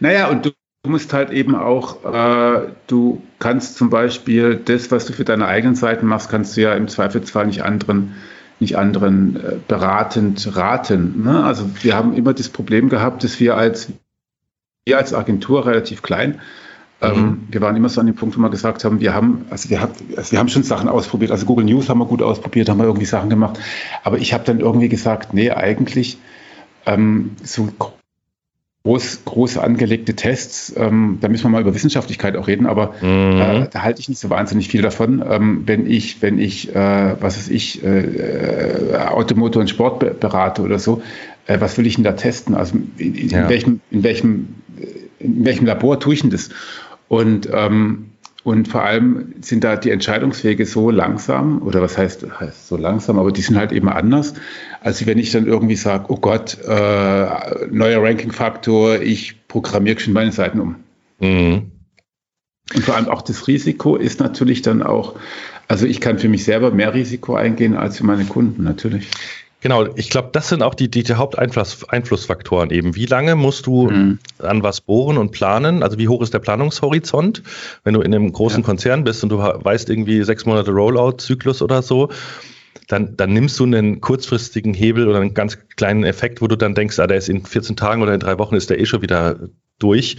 Naja, 0.00 0.28
und 0.28 0.46
du 0.46 0.52
musst 0.86 1.12
halt 1.12 1.30
eben 1.30 1.54
auch, 1.54 2.04
äh, 2.04 2.68
du 2.86 3.22
kannst 3.38 3.76
zum 3.76 3.90
Beispiel 3.90 4.56
das, 4.56 4.90
was 4.90 5.06
du 5.06 5.12
für 5.12 5.24
deine 5.24 5.46
eigenen 5.46 5.74
Seiten 5.74 6.06
machst, 6.06 6.28
kannst 6.28 6.56
du 6.56 6.62
ja 6.62 6.74
im 6.74 6.88
Zweifelsfall 6.88 7.46
nicht 7.46 7.62
anderen 7.62 8.14
nicht 8.62 8.78
anderen 8.78 9.36
äh, 9.36 9.56
beratend 9.68 10.56
raten. 10.56 11.24
Ne? 11.24 11.44
Also 11.44 11.68
wir 11.82 11.94
haben 11.94 12.14
immer 12.14 12.32
das 12.32 12.48
Problem 12.48 12.88
gehabt, 12.88 13.24
dass 13.24 13.38
wir 13.40 13.56
als, 13.56 13.92
wir 14.86 14.96
als 14.96 15.12
Agentur 15.12 15.66
relativ 15.66 16.00
klein, 16.00 16.40
mhm. 17.02 17.48
wir 17.50 17.60
waren 17.60 17.76
immer 17.76 17.88
so 17.88 18.00
an 18.00 18.06
dem 18.06 18.14
Punkt, 18.14 18.36
wo 18.36 18.40
wir 18.40 18.50
gesagt 18.50 18.84
haben, 18.84 19.00
wir 19.00 19.14
haben, 19.14 19.46
also 19.50 19.70
wir 19.70 19.80
haben, 19.80 19.92
also 20.16 20.32
wir 20.32 20.38
haben 20.38 20.48
schon 20.48 20.62
Sachen 20.62 20.88
ausprobiert. 20.88 21.30
Also 21.30 21.46
Google 21.46 21.64
News 21.64 21.88
haben 21.88 21.98
wir 21.98 22.06
gut 22.06 22.22
ausprobiert, 22.22 22.68
haben 22.68 22.78
wir 22.78 22.84
irgendwie 22.84 23.06
Sachen 23.06 23.30
gemacht. 23.30 23.58
Aber 24.04 24.18
ich 24.18 24.32
habe 24.32 24.44
dann 24.44 24.60
irgendwie 24.60 24.88
gesagt, 24.88 25.34
nee, 25.34 25.50
eigentlich 25.50 26.18
ähm, 26.86 27.32
so 27.42 27.68
groß, 28.84 29.24
groß 29.24 29.58
angelegte 29.58 30.14
Tests, 30.14 30.72
ähm, 30.76 31.18
da 31.20 31.28
müssen 31.28 31.44
wir 31.44 31.50
mal 31.50 31.60
über 31.60 31.74
Wissenschaftlichkeit 31.74 32.36
auch 32.36 32.48
reden, 32.48 32.66
aber 32.66 32.94
mhm. 33.00 33.40
äh, 33.40 33.68
da 33.70 33.82
halte 33.82 34.00
ich 34.00 34.08
nicht 34.08 34.20
so 34.20 34.28
wahnsinnig 34.30 34.68
viel 34.68 34.82
davon, 34.82 35.22
ähm, 35.28 35.62
wenn 35.66 35.88
ich, 35.88 36.20
wenn 36.20 36.38
ich, 36.38 36.74
äh, 36.74 37.20
was 37.20 37.36
weiß 37.36 37.48
ich, 37.48 37.84
äh, 37.84 38.00
äh 38.00 38.96
Automotor 38.96 39.60
und 39.60 39.68
Sport 39.68 40.20
berate 40.20 40.62
oder 40.62 40.78
so, 40.78 41.02
äh, 41.46 41.60
was 41.60 41.78
will 41.78 41.86
ich 41.86 41.94
denn 41.94 42.04
da 42.04 42.12
testen? 42.12 42.54
Also 42.54 42.76
in, 42.98 43.14
in, 43.14 43.28
ja. 43.28 43.42
in, 43.42 43.48
welchem, 43.48 43.80
in 43.90 44.02
welchem, 44.02 44.54
in 45.18 45.44
welchem 45.44 45.66
Labor 45.66 46.00
tue 46.00 46.14
ich 46.14 46.22
denn 46.22 46.30
das? 46.30 46.50
Und 47.12 47.46
ähm, 47.52 48.06
und 48.42 48.68
vor 48.68 48.82
allem 48.82 49.34
sind 49.42 49.64
da 49.64 49.76
die 49.76 49.90
Entscheidungswege 49.90 50.64
so 50.64 50.90
langsam, 50.90 51.60
oder 51.60 51.82
was 51.82 51.98
heißt, 51.98 52.26
heißt 52.40 52.68
so 52.68 52.76
langsam, 52.78 53.18
aber 53.18 53.30
die 53.30 53.42
sind 53.42 53.56
halt 53.56 53.70
eben 53.70 53.88
anders, 53.88 54.32
als 54.80 55.04
wenn 55.06 55.18
ich 55.18 55.30
dann 55.30 55.46
irgendwie 55.46 55.76
sage, 55.76 56.06
oh 56.08 56.16
Gott, 56.16 56.56
äh, 56.66 57.26
neuer 57.70 58.02
Ranking-Faktor, 58.02 59.00
ich 59.02 59.46
programmiere 59.46 60.00
schon 60.00 60.14
meine 60.14 60.32
Seiten 60.32 60.58
um. 60.58 60.76
Mhm. 61.20 61.70
Und 62.74 62.82
vor 62.82 62.96
allem 62.96 63.08
auch 63.08 63.22
das 63.22 63.46
Risiko 63.46 63.94
ist 63.96 64.18
natürlich 64.18 64.62
dann 64.62 64.82
auch, 64.82 65.14
also 65.68 65.84
ich 65.84 66.00
kann 66.00 66.18
für 66.18 66.30
mich 66.30 66.44
selber 66.44 66.70
mehr 66.70 66.94
Risiko 66.94 67.34
eingehen 67.34 67.76
als 67.76 67.98
für 67.98 68.06
meine 68.06 68.24
Kunden, 68.24 68.64
natürlich. 68.64 69.08
Genau, 69.62 69.86
ich 69.94 70.10
glaube, 70.10 70.30
das 70.32 70.48
sind 70.48 70.62
auch 70.62 70.74
die, 70.74 70.90
die, 70.90 71.04
die 71.04 71.14
Haupteinflussfaktoren 71.14 72.70
eben. 72.70 72.96
Wie 72.96 73.06
lange 73.06 73.36
musst 73.36 73.66
du 73.66 73.88
mhm. 73.88 74.18
an 74.38 74.64
was 74.64 74.80
bohren 74.80 75.16
und 75.18 75.30
planen? 75.30 75.84
Also 75.84 75.98
wie 75.98 76.08
hoch 76.08 76.20
ist 76.20 76.34
der 76.34 76.40
Planungshorizont? 76.40 77.44
Wenn 77.84 77.94
du 77.94 78.00
in 78.00 78.12
einem 78.12 78.32
großen 78.32 78.62
ja. 78.62 78.66
Konzern 78.66 79.04
bist 79.04 79.22
und 79.22 79.28
du 79.28 79.38
weißt 79.38 79.88
irgendwie 79.88 80.24
sechs 80.24 80.46
Monate 80.46 80.72
Rollout-Zyklus 80.72 81.62
oder 81.62 81.80
so, 81.80 82.08
dann, 82.88 83.16
dann 83.16 83.32
nimmst 83.32 83.58
du 83.60 83.64
einen 83.64 84.00
kurzfristigen 84.00 84.74
Hebel 84.74 85.06
oder 85.06 85.20
einen 85.20 85.32
ganz 85.32 85.56
kleinen 85.76 86.02
Effekt, 86.02 86.42
wo 86.42 86.48
du 86.48 86.56
dann 86.56 86.74
denkst, 86.74 86.98
ah, 86.98 87.06
der 87.06 87.18
ist 87.18 87.28
in 87.28 87.46
14 87.46 87.76
Tagen 87.76 88.02
oder 88.02 88.14
in 88.14 88.20
drei 88.20 88.38
Wochen 88.40 88.56
ist 88.56 88.68
der 88.68 88.80
eh 88.80 88.86
schon 88.86 89.02
wieder 89.02 89.36
durch, 89.82 90.16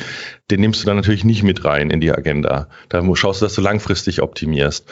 den 0.52 0.62
nimmst 0.62 0.82
du 0.82 0.86
dann 0.86 0.97
natürlich 0.97 1.23
nicht 1.23 1.43
mit 1.43 1.63
rein 1.65 1.89
in 1.89 2.02
die 2.02 2.12
Agenda. 2.12 2.67
Da 2.89 3.04
schaust 3.15 3.41
du, 3.41 3.45
dass 3.45 3.56
du 3.56 3.62
langfristig 3.62 4.21
optimierst. 4.21 4.89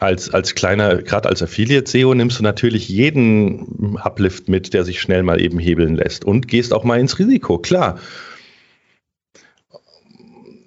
Als, 0.00 0.32
als 0.32 0.54
kleiner, 0.54 1.02
gerade 1.02 1.28
als 1.28 1.42
Affiliate-SEO 1.42 2.14
nimmst 2.14 2.38
du 2.38 2.42
natürlich 2.42 2.88
jeden 2.88 3.98
Uplift 3.98 4.48
mit, 4.48 4.74
der 4.74 4.84
sich 4.84 5.00
schnell 5.00 5.22
mal 5.22 5.40
eben 5.40 5.58
hebeln 5.58 5.96
lässt 5.96 6.24
und 6.24 6.48
gehst 6.48 6.72
auch 6.72 6.84
mal 6.84 6.98
ins 6.98 7.18
Risiko, 7.18 7.58
klar. 7.58 7.98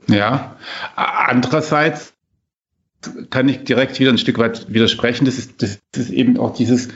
Ja, 0.08 0.56
andererseits 0.96 2.14
kann 3.30 3.50
ich 3.50 3.64
direkt 3.64 4.00
wieder 4.00 4.12
ein 4.12 4.18
Stück 4.18 4.38
weit 4.38 4.72
widersprechen. 4.74 5.26
Das 5.26 5.38
ist, 5.38 5.62
das 5.62 5.80
ist 5.94 6.10
eben 6.10 6.38
auch 6.38 6.54
dieses, 6.54 6.90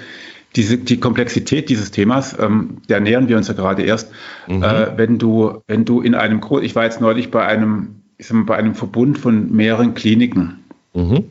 diese, 0.55 0.77
die 0.77 0.99
Komplexität 0.99 1.69
dieses 1.69 1.91
Themas, 1.91 2.37
ähm, 2.37 2.77
der 2.89 2.99
nähern 2.99 3.27
wir 3.29 3.37
uns 3.37 3.47
ja 3.47 3.53
gerade 3.53 3.83
erst. 3.83 4.11
Mhm. 4.47 4.63
Äh, 4.63 4.97
wenn 4.97 5.17
du, 5.17 5.61
wenn 5.67 5.85
du 5.85 6.01
in 6.01 6.15
einem, 6.15 6.41
ich 6.61 6.75
war 6.75 6.83
jetzt 6.83 7.01
neulich 7.01 7.31
bei 7.31 7.45
einem, 7.45 8.01
ich 8.17 8.27
sag 8.27 8.35
mal, 8.35 8.43
bei 8.43 8.57
einem 8.57 8.75
Verbund 8.75 9.17
von 9.17 9.51
mehreren 9.51 9.93
Kliniken, 9.93 10.59
mhm. 10.93 11.25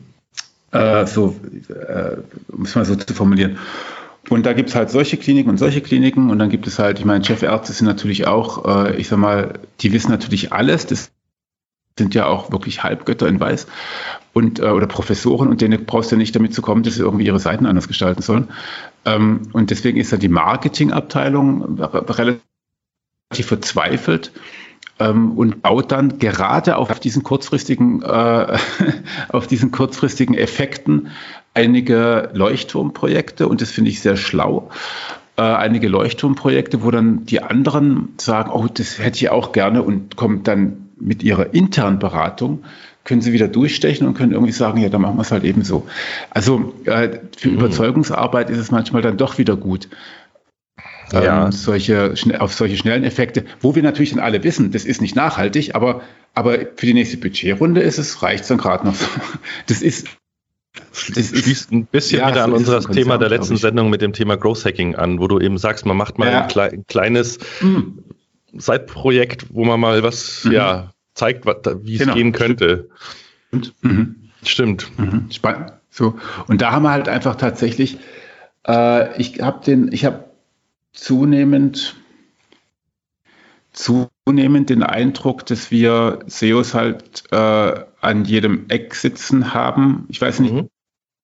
äh, 0.71 1.05
so, 1.05 1.35
äh, 1.69 2.17
um 2.51 2.63
es 2.63 2.75
mal 2.75 2.85
so 2.85 2.95
zu 2.95 3.13
formulieren. 3.13 3.57
Und 4.29 4.45
da 4.45 4.53
gibt 4.53 4.69
es 4.69 4.75
halt 4.75 4.89
solche 4.89 5.17
Kliniken 5.17 5.49
und 5.49 5.57
solche 5.57 5.81
Kliniken 5.81 6.29
und 6.29 6.39
dann 6.39 6.49
gibt 6.49 6.67
es 6.67 6.79
halt, 6.79 6.99
ich 6.99 7.05
meine, 7.05 7.23
Chefärzte 7.23 7.73
sind 7.73 7.87
natürlich 7.87 8.27
auch, 8.27 8.85
äh, 8.85 8.95
ich 8.95 9.07
sag 9.07 9.17
mal, 9.17 9.59
die 9.81 9.91
wissen 9.91 10.11
natürlich 10.11 10.53
alles, 10.53 10.85
das 10.85 11.11
sind 11.97 12.15
ja 12.15 12.25
auch 12.25 12.51
wirklich 12.51 12.83
Halbgötter 12.83 13.27
in 13.27 13.39
Weiß 13.39 13.67
und 14.33 14.59
äh, 14.59 14.63
oder 14.63 14.87
Professoren 14.87 15.49
und 15.49 15.61
denen 15.61 15.85
brauchst 15.85 16.11
du 16.11 16.15
nicht 16.15 16.35
damit 16.35 16.53
zu 16.53 16.61
kommen, 16.61 16.83
dass 16.83 16.95
sie 16.95 17.01
irgendwie 17.01 17.25
ihre 17.25 17.39
Seiten 17.39 17.65
anders 17.65 17.87
gestalten 17.87 18.21
sollen. 18.21 18.49
Ähm, 19.05 19.49
und 19.53 19.71
deswegen 19.71 19.99
ist 19.99 20.13
da 20.13 20.17
die 20.17 20.29
Marketingabteilung 20.29 21.79
relativ 21.79 22.41
verzweifelt 23.31 24.31
ähm, 24.99 25.31
und 25.31 25.61
baut 25.61 25.91
dann 25.91 26.19
gerade 26.19 26.77
auf 26.77 26.99
diesen 26.99 27.23
kurzfristigen, 27.23 28.03
äh, 28.03 28.57
auf 29.29 29.47
diesen 29.47 29.71
kurzfristigen 29.71 30.35
Effekten 30.35 31.09
einige 31.53 32.29
Leuchtturmprojekte 32.33 33.47
und 33.47 33.61
das 33.61 33.71
finde 33.71 33.89
ich 33.89 34.01
sehr 34.01 34.17
schlau. 34.17 34.69
Äh, 35.37 35.41
einige 35.41 35.87
Leuchtturmprojekte, 35.87 36.83
wo 36.83 36.91
dann 36.91 37.25
die 37.25 37.41
anderen 37.41 38.09
sagen, 38.17 38.51
oh, 38.51 38.67
das 38.71 38.99
hätte 38.99 39.17
ich 39.17 39.29
auch 39.29 39.51
gerne 39.51 39.81
und 39.81 40.15
kommt 40.15 40.47
dann 40.47 40.89
mit 40.99 41.23
ihrer 41.23 41.53
internen 41.53 41.99
Beratung 41.99 42.63
können 43.03 43.21
sie 43.21 43.33
wieder 43.33 43.47
durchstechen 43.47 44.07
und 44.07 44.13
können 44.13 44.31
irgendwie 44.31 44.51
sagen, 44.51 44.79
ja, 44.79 44.89
dann 44.89 45.01
machen 45.01 45.17
wir 45.17 45.21
es 45.21 45.31
halt 45.31 45.43
eben 45.43 45.63
so. 45.63 45.87
Also 46.29 46.73
äh, 46.85 47.19
für 47.37 47.49
mhm. 47.49 47.55
Überzeugungsarbeit 47.55 48.49
ist 48.49 48.59
es 48.59 48.71
manchmal 48.71 49.01
dann 49.01 49.17
doch 49.17 49.37
wieder 49.37 49.55
gut. 49.55 49.89
Ähm, 51.13 51.23
ja. 51.23 51.51
solche, 51.51 52.13
auf 52.39 52.53
solche 52.53 52.77
schnellen 52.77 53.03
Effekte, 53.03 53.45
wo 53.59 53.75
wir 53.75 53.83
natürlich 53.83 54.11
dann 54.11 54.19
alle 54.19 54.43
wissen, 54.43 54.71
das 54.71 54.85
ist 54.85 55.01
nicht 55.01 55.15
nachhaltig, 55.15 55.75
aber, 55.75 56.01
aber 56.33 56.59
für 56.75 56.85
die 56.85 56.93
nächste 56.93 57.17
Budgetrunde 57.17 57.81
ist 57.81 57.97
es, 57.97 58.23
reicht 58.23 58.43
es 58.43 58.47
dann 58.47 58.57
gerade 58.57 58.85
noch. 58.85 58.95
Das 59.67 59.81
ist, 59.81 60.07
das 61.13 61.29
schließt 61.29 61.71
ein 61.71 61.85
bisschen 61.85 62.19
ja, 62.19 62.29
wieder 62.29 62.45
so 62.45 62.45
an 62.45 62.53
unser 62.53 62.79
Thema 62.79 63.17
der 63.17 63.29
letzten 63.29 63.57
Sendung 63.57 63.89
mit 63.89 64.01
dem 64.01 64.13
Thema 64.13 64.37
Growth 64.37 64.63
Hacking 64.63 64.95
an, 64.95 65.19
wo 65.19 65.27
du 65.27 65.39
eben 65.39 65.57
sagst, 65.57 65.85
man 65.85 65.97
macht 65.97 66.17
mal 66.17 66.31
ja. 66.31 66.43
ein, 66.43 66.47
klei 66.47 66.79
kleines 66.87 67.39
mhm. 67.59 68.03
Side-Projekt, 68.57 69.47
wo 69.49 69.65
man 69.65 69.79
mal 69.79 70.03
was, 70.03 70.45
mhm. 70.45 70.51
ja, 70.53 70.91
zeigt, 71.13 71.45
wie 71.45 71.95
es 71.95 71.99
genau. 71.99 72.13
gehen 72.13 72.31
könnte. 72.31 72.89
Und, 73.51 73.73
mhm. 73.81 74.15
Stimmt. 74.43 74.87
Mhm. 74.97 75.29
Spannend. 75.31 75.73
So. 75.89 76.17
Und 76.47 76.61
da 76.61 76.71
haben 76.71 76.83
wir 76.83 76.91
halt 76.91 77.09
einfach 77.09 77.35
tatsächlich, 77.35 77.99
äh, 78.67 79.19
ich 79.21 79.41
habe 79.41 79.63
den, 79.63 79.91
ich 79.91 80.05
habe 80.05 80.25
zunehmend, 80.93 81.95
zunehmend 83.73 84.69
den 84.69 84.83
Eindruck, 84.83 85.45
dass 85.45 85.69
wir 85.69 86.19
SEOs 86.27 86.73
halt 86.73 87.23
äh, 87.31 87.85
an 88.01 88.25
jedem 88.25 88.65
Eck 88.69 88.95
sitzen 88.95 89.53
haben. 89.53 90.05
Ich 90.09 90.19
weiß 90.19 90.39
nicht, 90.39 90.53
mhm. 90.53 90.69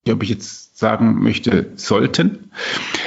ob 0.08 0.22
ich 0.22 0.28
jetzt 0.28 0.78
sagen 0.78 1.22
möchte, 1.22 1.72
sollten. 1.74 2.50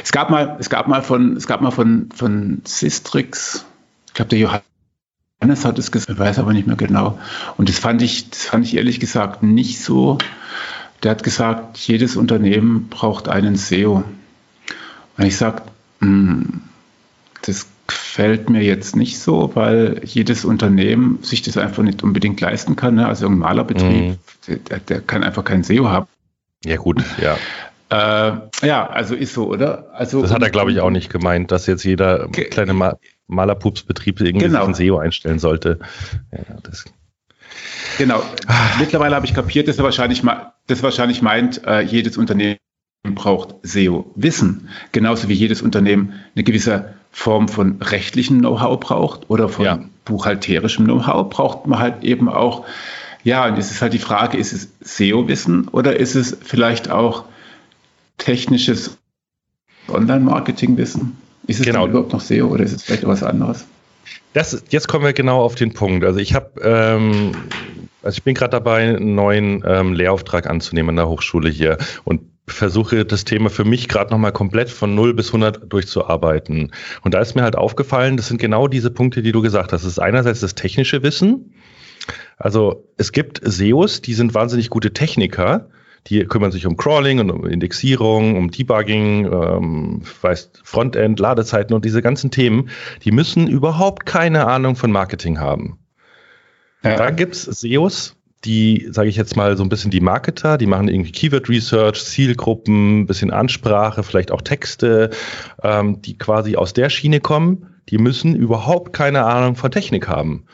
Es 0.04 0.12
gab 0.12 0.30
mal, 0.30 0.58
es 0.60 0.70
gab 0.70 0.88
mal 0.88 1.04
von, 1.04 1.38
es 1.38 1.48
gab 1.48 1.62
mal 1.62 1.72
von, 1.72 2.10
von 2.14 2.62
Sistrix, 2.66 3.66
ich 4.08 4.14
glaube, 4.14 4.30
der 4.30 4.40
Johann 4.40 4.62
Johannes 5.42 5.66
hat 5.66 5.80
es 5.80 5.92
gesagt, 5.92 6.12
ich 6.12 6.20
weiß 6.20 6.38
aber 6.38 6.54
nicht 6.54 6.68
mehr 6.68 6.76
genau. 6.76 7.18
Und 7.58 7.68
das 7.68 7.80
fand 7.80 8.04
ich, 8.04 8.30
das 8.30 8.46
fand 8.46 8.64
ich 8.64 8.78
ehrlich 8.78 9.00
gesagt 9.00 9.42
nicht 9.42 9.82
so. 9.82 10.20
Der 11.02 11.10
hat 11.12 11.24
gesagt, 11.24 11.80
jedes 11.80 12.16
Unternehmen 12.16 12.90
braucht 12.90 13.28
einen 13.28 13.56
SEO. 13.56 14.04
Und 15.18 15.26
ich 15.26 15.36
sage, 15.36 15.64
hm, 16.00 16.62
das 17.42 17.66
gefällt 17.88 18.52
mir 18.52 18.62
jetzt 18.62 18.96
nicht 18.96 19.18
so, 19.18 19.52
weil 19.56 20.02
jedes 20.06 20.46
Unternehmen 20.46 21.24
sich 21.24 21.42
das 21.42 21.58
einfach 21.58 21.82
nicht 21.82 22.04
unbedingt 22.04 22.40
leisten 22.40 22.76
kann. 22.76 22.96
Ne? 22.96 23.08
Also 23.08 23.26
ein 23.26 23.40
Malerbetrieb, 23.40 24.20
mhm. 24.48 24.60
der, 24.70 24.80
der, 24.80 25.02
kann 25.02 25.24
einfach 25.24 25.44
kein 25.44 25.64
SEO 25.64 25.90
haben. 25.90 26.06
Ja 26.64 26.78
gut, 26.78 27.04
ja. 27.20 27.36
Äh, 27.92 28.32
ja, 28.66 28.88
also 28.90 29.16
ist 29.16 29.34
so, 29.34 29.48
oder? 29.48 29.90
Also 29.94 30.22
das 30.22 30.32
hat 30.32 30.42
er, 30.42 30.50
glaube 30.50 30.72
ich, 30.72 30.80
auch 30.80 30.90
nicht 30.90 31.12
gemeint, 31.12 31.52
dass 31.52 31.68
jetzt 31.68 31.84
jeder 31.84 32.30
kleine 32.30 32.74
Ma 32.74 32.98
Malerpupsbetrieb 33.28 34.20
irgendwie 34.20 34.48
genau. 34.48 34.66
ein 34.66 34.74
SEO 34.74 34.98
einstellen 34.98 35.40
sollte. 35.40 35.80
Ja, 36.32 36.58
das 36.64 36.86
genau. 37.98 38.24
Mittlerweile 38.80 39.16
habe 39.16 39.26
ich 39.26 39.34
kapiert, 39.34 39.68
dass 39.68 39.78
er 39.78 39.84
wahrscheinlich, 39.84 40.22
das 40.68 40.84
wahrscheinlich 40.84 41.22
meint, 41.22 41.66
äh, 41.66 41.82
jedes 41.82 42.18
Unternehmen 42.18 42.58
braucht 43.04 43.56
SEO-Wissen, 43.64 44.70
genauso 44.92 45.28
wie 45.28 45.34
jedes 45.34 45.62
Unternehmen 45.62 46.14
eine 46.36 46.44
gewisse 46.44 46.94
Form 47.12 47.48
von 47.48 47.82
rechtlichem 47.82 48.40
Know-how 48.40 48.80
braucht 48.80 49.30
oder 49.30 49.50
von 49.50 49.66
ja. 49.66 49.80
buchhalterischem 50.06 50.86
Know-how, 50.86 51.30
braucht 51.30 51.68
man 51.68 51.80
halt 51.80 52.04
eben 52.04 52.30
auch, 52.30 52.66
ja, 53.24 53.48
und 53.48 53.58
es 53.58 53.72
ist 53.72 53.82
halt 53.82 53.94
die 53.94 54.00
Frage, 54.00 54.38
ist 54.38 54.54
es 54.54 54.70
SEO-Wissen 54.82 55.68
oder 55.70 55.98
ist 55.98 56.16
es 56.16 56.38
vielleicht 56.42 56.90
auch 56.90 57.26
technisches 58.22 58.98
Online-Marketing-Wissen? 59.88 61.18
Ist 61.48 61.60
es 61.60 61.66
genau. 61.66 61.88
überhaupt 61.88 62.14
noch 62.14 62.22
SEO 62.22 62.48
oder 62.48 62.64
ist 62.64 62.72
es 62.72 62.84
vielleicht 62.84 63.06
was 63.06 63.24
anderes? 63.24 63.66
Das, 64.34 64.64
jetzt 64.70 64.88
kommen 64.88 65.04
wir 65.04 65.14
genau 65.14 65.42
auf 65.42 65.56
den 65.56 65.74
Punkt. 65.74 66.06
Also 66.06 66.20
ich 66.20 66.34
habe, 66.34 66.62
ähm, 66.62 67.32
also 68.04 68.16
ich 68.16 68.24
bin 68.24 68.36
gerade 68.36 68.52
dabei, 68.52 68.96
einen 68.96 69.16
neuen 69.16 69.64
ähm, 69.66 69.94
Lehrauftrag 69.94 70.48
anzunehmen 70.48 70.92
an 70.92 70.96
der 70.98 71.10
Hochschule 71.10 71.50
hier 71.50 71.78
und 72.04 72.22
versuche 72.48 73.06
das 73.06 73.26
Thema 73.26 73.50
für 73.50 73.66
mich 73.66 73.88
gerade 73.88 74.12
nochmal 74.12 74.32
komplett 74.32 74.70
von 74.70 74.94
0 74.96 75.14
bis 75.14 75.28
100 75.28 75.72
durchzuarbeiten. 75.72 76.72
Und 77.02 77.14
da 77.14 77.20
ist 77.20 77.36
mir 77.36 77.44
halt 77.44 77.56
aufgefallen, 77.56 78.18
das 78.18 78.28
sind 78.28 78.40
genau 78.40 78.68
diese 78.68 78.92
Punkte, 78.92 79.22
die 79.22 79.32
du 79.32 79.42
gesagt 79.42 79.74
hast. 79.74 79.84
Das 79.84 79.92
ist 79.92 80.00
einerseits 80.00 80.42
das 80.42 80.56
technische 80.56 81.04
Wissen. 81.04 81.54
Also 82.38 82.88
es 82.98 83.12
gibt 83.12 83.42
SEOs, 83.44 84.02
die 84.02 84.14
sind 84.14 84.34
wahnsinnig 84.34 84.70
gute 84.70 84.94
Techniker, 84.94 85.70
die 86.08 86.24
kümmern 86.26 86.52
sich 86.52 86.66
um 86.66 86.78
Crawling 86.78 87.20
und 87.20 87.30
um 87.30 87.46
Indexierung, 87.46 88.36
um 88.36 88.50
Debugging, 88.50 89.26
ähm, 89.26 90.02
weiß, 90.22 90.52
Frontend, 90.64 91.20
Ladezeiten 91.20 91.76
und 91.76 91.86
diese 91.86 92.02
ganzen 92.02 92.32
Themen. 92.32 92.70
Die 93.04 93.12
müssen 93.12 93.48
überhaupt 93.48 94.06
keine 94.06 94.48
Ahnung 94.48 94.76
von 94.76 94.92
Marketing 94.92 95.40
haben. 95.40 95.80
Ja. 96.84 96.96
Da 96.96 97.12
gibt's 97.12 97.44
SEOs, 97.44 98.16
die, 98.44 98.88
sage 98.90 99.10
ich 99.10 99.16
jetzt 99.16 99.36
mal, 99.36 99.56
so 99.56 99.64
ein 99.64 99.70
bisschen 99.70 99.92
die 99.92 100.00
Marketer, 100.00 100.58
die 100.58 100.66
machen 100.66 100.88
irgendwie 100.88 101.12
Keyword 101.12 101.48
Research, 101.48 102.04
Zielgruppen, 102.04 103.06
bisschen 103.06 103.32
Ansprache, 103.32 104.02
vielleicht 104.02 104.32
auch 104.32 104.42
Texte, 104.42 105.12
ähm, 105.62 106.02
die 106.02 106.18
quasi 106.18 106.56
aus 106.56 106.74
der 106.74 106.90
Schiene 106.90 107.20
kommen, 107.20 107.76
die 107.90 108.00
müssen 108.00 108.36
überhaupt 108.36 108.94
keine 108.94 109.26
Ahnung 109.26 109.56
von 109.56 109.70
Technik 109.70 110.08
haben. 110.08 110.46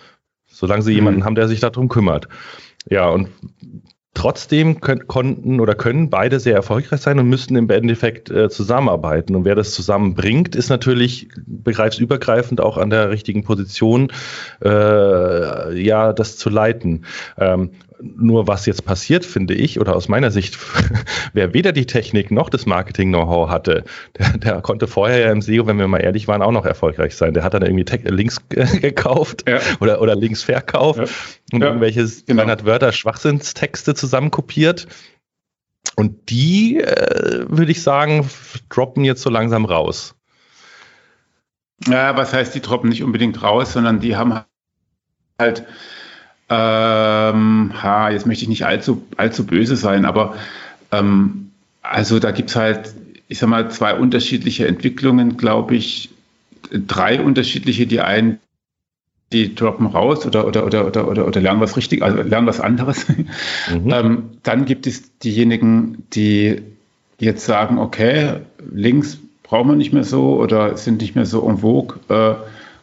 Solange 0.46 0.82
sie 0.82 0.92
mhm. 0.92 0.98
jemanden 0.98 1.26
haben, 1.26 1.36
der 1.36 1.48
sich 1.48 1.62
darum 1.62 1.88
kümmert. 1.88 2.28
Ja, 2.90 3.10
und 3.10 3.30
Trotzdem 4.18 4.82
können, 4.82 5.06
konnten 5.06 5.60
oder 5.60 5.76
können 5.76 6.10
beide 6.10 6.40
sehr 6.40 6.56
erfolgreich 6.56 7.02
sein 7.02 7.20
und 7.20 7.30
müssten 7.30 7.56
im 7.56 7.70
Endeffekt 7.70 8.32
äh, 8.32 8.50
zusammenarbeiten. 8.50 9.36
Und 9.36 9.46
wer 9.46 9.54
das 9.54 9.74
zusammenbringt, 9.76 10.56
ist 10.56 10.70
natürlich 10.70 11.30
begreifsübergreifend 11.46 12.60
auch 12.60 12.80
an 12.80 12.90
der 12.90 13.12
richtigen 13.12 13.44
Position, 13.44 14.12
äh, 14.66 15.80
ja, 15.80 16.14
das 16.14 16.36
zu 16.36 16.50
leiten. 16.50 17.06
Ähm, 17.38 17.70
nur 18.00 18.48
was 18.48 18.66
jetzt 18.66 18.86
passiert, 18.86 19.26
finde 19.26 19.54
ich, 19.54 19.80
oder 19.80 19.96
aus 19.96 20.08
meiner 20.08 20.32
Sicht, 20.32 20.58
wer 21.34 21.54
weder 21.54 21.72
die 21.72 21.86
Technik 21.86 22.32
noch 22.32 22.50
das 22.50 22.66
Marketing-Know-how 22.66 23.50
hatte, 23.50 23.84
der, 24.18 24.38
der, 24.38 24.62
konnte 24.62 24.88
vorher 24.88 25.20
ja 25.20 25.32
im 25.32 25.42
SEO, 25.42 25.68
wenn 25.68 25.80
wir 25.80 25.88
mal 25.88 26.00
ehrlich 26.00 26.28
waren, 26.28 26.42
auch 26.42 26.52
noch 26.52 26.66
erfolgreich 26.66 27.16
sein. 27.16 27.34
Der 27.34 27.44
hat 27.44 27.54
dann 27.54 27.64
irgendwie 27.64 27.86
Te 27.86 27.98
Links 28.10 28.42
gekauft 28.50 29.46
ja. 29.48 29.60
oder, 29.80 30.02
oder 30.02 30.16
Links 30.16 30.44
verkauft 30.44 31.00
ja. 31.00 31.06
und 31.54 31.62
ja. 31.62 31.68
irgendwelche 31.68 32.08
genau. 32.26 32.44
200 32.44 32.66
Wörter 32.66 32.92
Schwachsinnstexte 32.92 33.96
zusammenkopiert. 33.96 34.88
Und 35.96 36.30
die, 36.30 36.80
äh, 36.80 37.46
würde 37.48 37.72
ich 37.72 37.82
sagen, 37.82 38.30
droppen 38.70 39.04
jetzt 39.04 39.22
so 39.22 39.30
langsam 39.30 39.66
raus. 39.66 40.16
Ja, 41.88 42.16
was 42.18 42.34
heißt, 42.34 42.54
die 42.54 42.62
droppen 42.62 42.90
nicht 42.90 43.04
unbedingt 43.04 43.42
raus, 43.42 43.74
sondern 43.74 44.00
die 44.00 44.16
haben 44.16 44.42
halt 45.40 45.66
ähm, 46.50 47.72
ha, 47.74 48.10
jetzt 48.10 48.26
möchte 48.26 48.44
ich 48.44 48.50
nicht 48.50 48.66
allzu, 48.66 49.06
allzu 49.18 49.46
böse 49.46 49.76
sein, 49.76 50.06
aber 50.06 50.36
ähm, 50.92 51.52
also 51.82 52.20
da 52.20 52.32
gibt 52.32 52.50
es 52.50 52.56
halt, 52.56 52.94
ich 53.28 53.40
sag 53.40 53.50
mal, 53.50 53.70
zwei 53.70 53.96
unterschiedliche 53.96 54.68
Entwicklungen, 54.68 55.38
glaube 55.38 55.76
ich, 55.76 56.10
drei 56.72 57.22
unterschiedliche, 57.22 57.88
die 57.88 58.02
einen, 58.02 58.40
die 59.34 59.56
droppen 59.56 59.88
raus 59.88 60.26
oder, 60.26 60.48
oder, 60.48 60.66
oder, 60.66 60.88
oder, 60.88 61.08
oder, 61.08 61.28
oder 61.28 61.42
lernen 61.42 61.60
was 61.60 61.76
richtig, 61.76 62.02
also 62.02 62.22
lernen 62.22 62.48
was 62.48 62.60
anderes. 62.60 63.06
Mhm. 63.70 63.92
ähm, 63.92 64.24
dann 64.44 64.64
gibt 64.64 64.88
es 64.88 65.18
diejenigen, 65.20 66.06
die 66.14 66.62
jetzt 67.20 67.46
sagen, 67.46 67.80
okay, 67.80 68.38
links 68.72 69.18
brauchen 69.44 69.70
wir 69.70 69.76
nicht 69.76 69.92
mehr 69.92 70.06
so 70.06 70.40
oder 70.40 70.78
sind 70.78 71.02
nicht 71.02 71.16
mehr 71.16 71.26
so 71.26 71.48
en 71.50 71.58
vogue, 71.58 71.98
äh, 72.08 72.36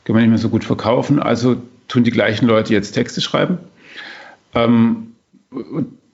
können 0.05 0.19
wir 0.19 0.21
nicht 0.21 0.29
mehr 0.29 0.39
so 0.39 0.51
gut 0.51 0.65
verkaufen, 0.65 1.21
also 1.21 1.57
tun 1.89 2.05
die 2.05 2.11
gleichen 2.11 2.47
Leute 2.47 2.73
jetzt 2.73 2.93
Texte 2.93 3.21
schreiben. 3.21 3.59
Ähm, 4.55 5.15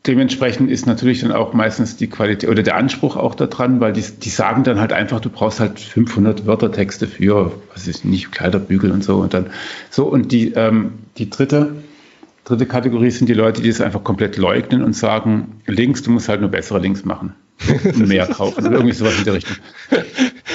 dementsprechend 0.06 0.70
ist 0.70 0.86
natürlich 0.86 1.20
dann 1.20 1.32
auch 1.32 1.52
meistens 1.52 1.96
die 1.96 2.08
Qualität 2.08 2.48
oder 2.48 2.62
der 2.62 2.76
Anspruch 2.76 3.16
auch 3.16 3.34
daran, 3.34 3.80
weil 3.80 3.92
die, 3.92 4.02
die 4.02 4.30
sagen 4.30 4.64
dann 4.64 4.80
halt 4.80 4.92
einfach, 4.92 5.20
du 5.20 5.28
brauchst 5.28 5.60
halt 5.60 5.78
500 5.78 6.46
Wörtertexte 6.46 7.06
für, 7.06 7.52
was 7.72 7.86
ist 7.86 8.04
nicht, 8.04 8.32
Kleiderbügel 8.32 8.90
und 8.92 9.04
so 9.04 9.16
und 9.16 9.34
dann 9.34 9.50
so 9.90 10.06
und 10.06 10.32
die, 10.32 10.52
ähm, 10.52 10.92
die 11.18 11.28
dritte, 11.28 11.72
dritte 12.44 12.66
Kategorie 12.66 13.10
sind 13.10 13.28
die 13.28 13.34
Leute, 13.34 13.60
die 13.60 13.68
es 13.68 13.80
einfach 13.80 14.02
komplett 14.02 14.36
leugnen 14.38 14.82
und 14.82 14.94
sagen, 14.94 15.60
Links, 15.66 16.02
du 16.02 16.10
musst 16.10 16.28
halt 16.28 16.40
nur 16.40 16.50
bessere 16.50 16.78
Links 16.78 17.04
machen 17.04 17.34
mehr 17.94 18.26
kaufen 18.26 18.66
oder 18.66 18.76
irgendwie 18.76 18.94
sowas 18.94 19.18
in 19.18 19.24
der 19.24 19.34
Richtung. 19.34 19.56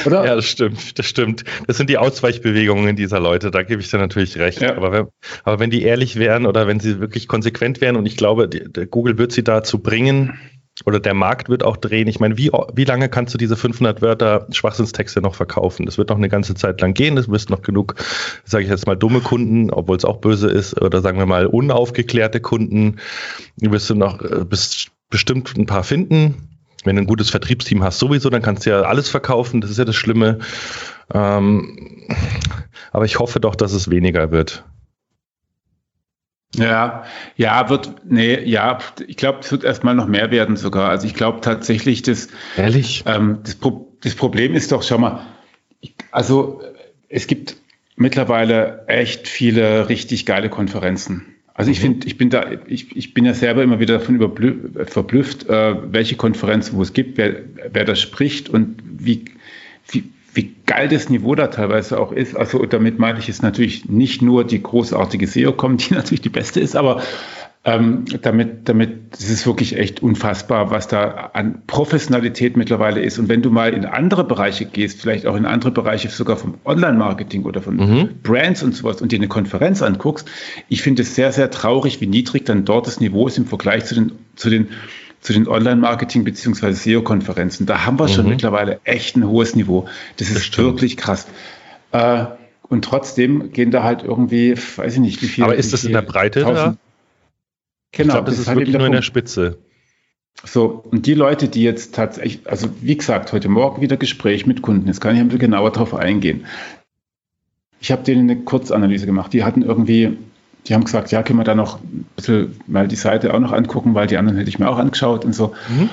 Oder? 0.06 0.26
Ja, 0.26 0.36
das 0.36 0.46
stimmt, 0.46 0.98
das 0.98 1.06
stimmt. 1.06 1.44
Das 1.68 1.78
sind 1.78 1.90
die 1.90 1.98
Ausweichbewegungen 1.98 2.96
dieser 2.96 3.20
Leute, 3.20 3.52
da 3.52 3.64
gebe 3.64 3.82
ich 3.82 3.90
dir 3.90 3.98
natürlich 3.98 4.38
recht. 4.38 4.62
Ja. 4.62 4.76
Aber, 4.76 4.92
wenn, 4.92 5.08
aber 5.44 5.60
wenn 5.60 5.70
die 5.70 5.84
ehrlich 5.84 6.18
wären 6.18 6.46
oder 6.46 6.68
wenn 6.68 6.80
sie 6.80 7.00
wirklich 7.00 7.28
konsequent 7.28 7.82
wären 7.82 7.96
und 7.96 8.06
ich 8.06 8.18
glaube, 8.18 8.48
die, 8.48 8.86
Google 8.88 9.18
wird 9.18 9.32
sie 9.32 9.44
dazu 9.44 9.80
bringen, 9.80 10.38
oder 10.84 11.00
der 11.00 11.14
Markt 11.14 11.48
wird 11.48 11.64
auch 11.64 11.78
drehen. 11.78 12.08
Ich 12.10 12.20
meine, 12.20 12.38
wie, 12.38 12.52
wie 12.74 12.84
lange 12.84 13.08
kannst 13.08 13.34
du 13.34 13.38
diese 13.38 13.56
500 13.56 14.02
Wörter 14.02 14.46
Schwachsinnstexte 14.52 15.22
noch 15.22 15.36
verkaufen? 15.36 15.86
Das 15.86 15.98
wird 15.98 16.10
noch 16.10 16.18
eine 16.18 16.28
ganze 16.28 16.54
Zeit 16.54 16.82
lang 16.82 16.94
gehen. 16.94 17.18
Es 17.18 17.30
wirst 17.30 17.50
noch 17.50 17.62
genug, 17.62 17.96
sage 18.44 18.66
ich 18.66 18.70
jetzt 18.70 18.86
mal, 18.86 18.98
dumme 18.98 19.22
Kunden, 19.22 19.72
obwohl 19.72 19.96
es 19.96 20.04
auch 20.04 20.18
böse 20.18 20.50
ist, 20.50 20.80
oder 20.82 21.00
sagen 21.00 21.18
wir 21.18 21.26
mal 21.26 21.48
unaufgeklärte 21.48 22.42
Kunden. 22.42 22.98
Du 23.56 23.72
wirst 23.72 23.90
du 23.90 23.96
noch 23.96 24.22
äh, 24.22 24.44
bist 24.44 24.92
bestimmt 25.10 25.56
ein 25.58 25.66
paar 25.66 25.86
finden 25.86 26.55
wenn 26.86 26.96
du 26.96 27.02
ein 27.02 27.08
gutes 27.08 27.30
Vertriebsteam 27.30 27.84
hast, 27.84 28.00
sowieso, 28.00 28.30
dann 28.30 28.42
kannst 28.42 28.66
du 28.66 28.70
ja 28.70 28.82
alles 28.82 29.10
verkaufen, 29.10 29.62
das 29.62 29.72
ist 29.72 29.78
ja 29.78 29.86
das 29.86 29.96
Schlimme. 29.96 30.40
Ähm, 31.14 32.08
aber 32.92 33.06
ich 33.06 33.20
hoffe 33.20 33.40
doch, 33.40 33.56
dass 33.56 33.74
es 33.74 33.90
weniger 33.90 34.32
wird. 34.32 34.64
Ja, 36.56 37.04
ja, 37.36 37.70
wird, 37.70 37.96
nee, 38.06 38.40
ja, 38.44 38.80
ich 39.06 39.18
glaube, 39.18 39.40
es 39.42 39.52
wird 39.52 39.64
erstmal 39.64 39.96
noch 39.96 40.08
mehr 40.08 40.32
werden 40.32 40.56
sogar. 40.56 40.90
Also 40.90 41.06
ich 41.06 41.14
glaube 41.14 41.42
tatsächlich, 41.42 42.02
dass. 42.02 42.30
Ehrlich? 42.56 43.04
Ähm, 43.06 43.40
das, 43.44 43.56
Pro 43.56 43.98
das 44.02 44.16
Problem 44.16 44.54
ist 44.54 44.72
doch, 44.72 44.84
schau 44.84 44.98
mal, 44.98 45.26
ich, 45.82 45.96
also 46.12 46.62
es 47.10 47.28
gibt 47.28 47.58
mittlerweile 47.96 48.86
echt 48.88 49.28
viele 49.28 49.90
richtig 49.90 50.26
geile 50.26 50.50
Konferenzen. 50.50 51.35
Also 51.56 51.72
ich 51.72 51.80
mhm. 51.80 51.84
finde, 51.84 52.08
ich 52.08 52.18
bin 52.18 52.30
da, 52.30 52.46
ich, 52.68 52.96
ich 52.96 53.14
bin 53.14 53.26
ja 53.26 53.34
selber 53.34 53.64
immer 53.64 53.80
wieder 53.80 53.98
davon 53.98 54.20
verblüfft, 54.20 55.50
äh, 55.50 55.76
welche 55.92 56.18
Konferenzen, 56.18 56.78
wo 56.78 56.82
es 56.82 56.92
gibt, 56.92 57.18
wer, 57.18 57.44
wer 57.72 57.86
da 57.86 57.96
spricht 57.96 58.50
und 58.50 58.76
wie, 58.86 59.24
wie, 59.90 60.04
wie 60.34 60.54
geil 60.66 60.90
das 60.90 61.10
Niveau 61.10 61.34
da 61.34 61.48
teilweise 61.48 61.98
auch 61.98 62.12
ist. 62.12 62.36
Also 62.36 62.66
damit 62.66 63.00
meine 63.00 63.20
ich 63.20 63.28
jetzt 63.28 63.42
natürlich 63.42 63.88
nicht 63.88 64.22
nur 64.22 64.44
die 64.44 64.62
großartige 64.62 65.28
SEO-Com, 65.28 65.78
die 65.78 65.94
natürlich 65.94 66.22
die 66.22 66.30
beste 66.30 66.60
ist, 66.60 66.76
aber 66.76 67.02
ähm, 67.68 68.06
damit, 68.22 68.70
damit, 68.70 69.14
das 69.14 69.28
ist 69.28 69.48
wirklich 69.48 69.76
echt 69.76 70.04
unfassbar, 70.04 70.70
was 70.70 70.88
da 70.88 71.32
an 71.34 71.64
Professionalität 71.66 72.56
mittlerweile 72.58 73.02
ist. 73.02 73.18
Und 73.18 73.28
wenn 73.28 73.42
du 73.42 73.50
mal 73.50 73.74
in 73.74 73.86
andere 73.86 74.24
Bereiche 74.24 74.66
gehst, 74.66 75.02
vielleicht 75.02 75.26
auch 75.26 75.36
in 75.36 75.48
andere 75.48 75.72
Bereiche 75.72 76.10
sogar 76.10 76.38
vom 76.38 76.60
Online-Marketing 76.64 77.44
oder 77.44 77.64
von 77.64 77.78
mhm. 77.78 78.10
Brands 78.22 78.62
und 78.62 78.76
sowas 78.76 79.02
und 79.02 79.12
dir 79.12 79.18
eine 79.18 79.28
Konferenz 79.28 79.82
anguckst, 79.82 80.30
ich 80.70 80.84
finde 80.84 81.02
es 81.02 81.16
sehr, 81.16 81.32
sehr 81.32 81.50
traurig, 81.50 82.02
wie 82.02 82.08
niedrig 82.08 82.46
dann 82.46 82.66
dort 82.66 82.86
das 82.86 83.00
Niveau 83.00 83.26
ist 83.28 83.40
im 83.40 83.48
Vergleich 83.48 83.86
zu 83.86 83.96
den, 83.96 84.12
zu 84.36 84.52
den 84.52 84.68
zu 85.22 85.34
den 85.34 85.48
Online-Marketing- 85.48 86.24
bzw. 86.24 86.72
SEO-Konferenzen. 86.74 87.66
Da 87.66 87.84
haben 87.84 87.98
wir 87.98 88.04
mhm. 88.04 88.10
schon 88.10 88.30
mittlerweile 88.30 88.80
echt 88.84 89.18
ein 89.18 89.28
hohes 89.28 89.56
Niveau. 89.56 89.88
Das 90.18 90.30
ist 90.30 90.50
das 90.50 90.58
wirklich 90.60 90.98
krass. 90.98 91.26
Äh, 91.92 92.26
und 92.62 92.86
trotzdem 92.86 93.52
gehen 93.52 93.72
da 93.72 93.82
halt 93.82 94.04
irgendwie, 94.04 94.56
weiß 94.56 94.94
ich 94.94 95.00
nicht, 95.00 95.24
wie 95.24 95.28
viel. 95.28 95.44
Aber 95.44 95.56
ist 95.56 95.74
das 95.74 95.84
in 95.84 95.94
der 95.94 96.04
Breite 96.04 96.42
da? 96.42 96.78
Genau, 97.96 98.08
ich 98.08 98.14
glaub, 98.14 98.26
das, 98.26 98.36
das 98.36 98.42
ist 98.42 98.48
halt 98.48 98.60
wirklich 98.60 98.78
nur 98.78 98.88
in 98.88 98.92
der 98.92 99.02
Spitze. 99.02 99.58
So, 100.44 100.84
und 100.92 101.06
die 101.06 101.14
Leute, 101.14 101.48
die 101.48 101.64
jetzt 101.64 101.96
tatsächlich, 101.96 102.42
also 102.46 102.68
wie 102.82 102.98
gesagt, 102.98 103.32
heute 103.32 103.48
Morgen 103.48 103.82
wieder 103.82 103.96
Gespräch 103.96 104.46
mit 104.46 104.62
Kunden, 104.62 104.88
jetzt 104.88 105.00
kann 105.00 105.16
ich 105.16 105.22
ein 105.22 105.28
bisschen 105.28 105.40
genauer 105.40 105.72
darauf 105.72 105.94
eingehen. 105.94 106.46
Ich 107.80 107.92
habe 107.92 108.04
denen 108.04 108.30
eine 108.30 108.42
Kurzanalyse 108.42 109.06
gemacht. 109.06 109.32
Die 109.32 109.44
hatten 109.44 109.62
irgendwie, 109.62 110.18
die 110.68 110.74
haben 110.74 110.84
gesagt, 110.84 111.12
ja, 111.12 111.24
können 111.24 111.40
wir 111.40 111.46
da 111.46 111.56
noch 111.56 111.80
ein 111.80 112.06
bisschen 112.16 112.60
mal 112.68 112.88
die 112.88 112.96
Seite 112.98 113.34
auch 113.34 113.40
noch 113.40 113.54
angucken, 113.54 113.96
weil 113.96 114.08
die 114.08 114.18
anderen 114.18 114.38
hätte 114.38 114.50
ich 114.50 114.60
mir 114.60 114.70
auch 114.70 114.78
angeschaut 114.78 115.24
und 115.24 115.34
so. 115.34 115.54
Mhm. 115.70 115.90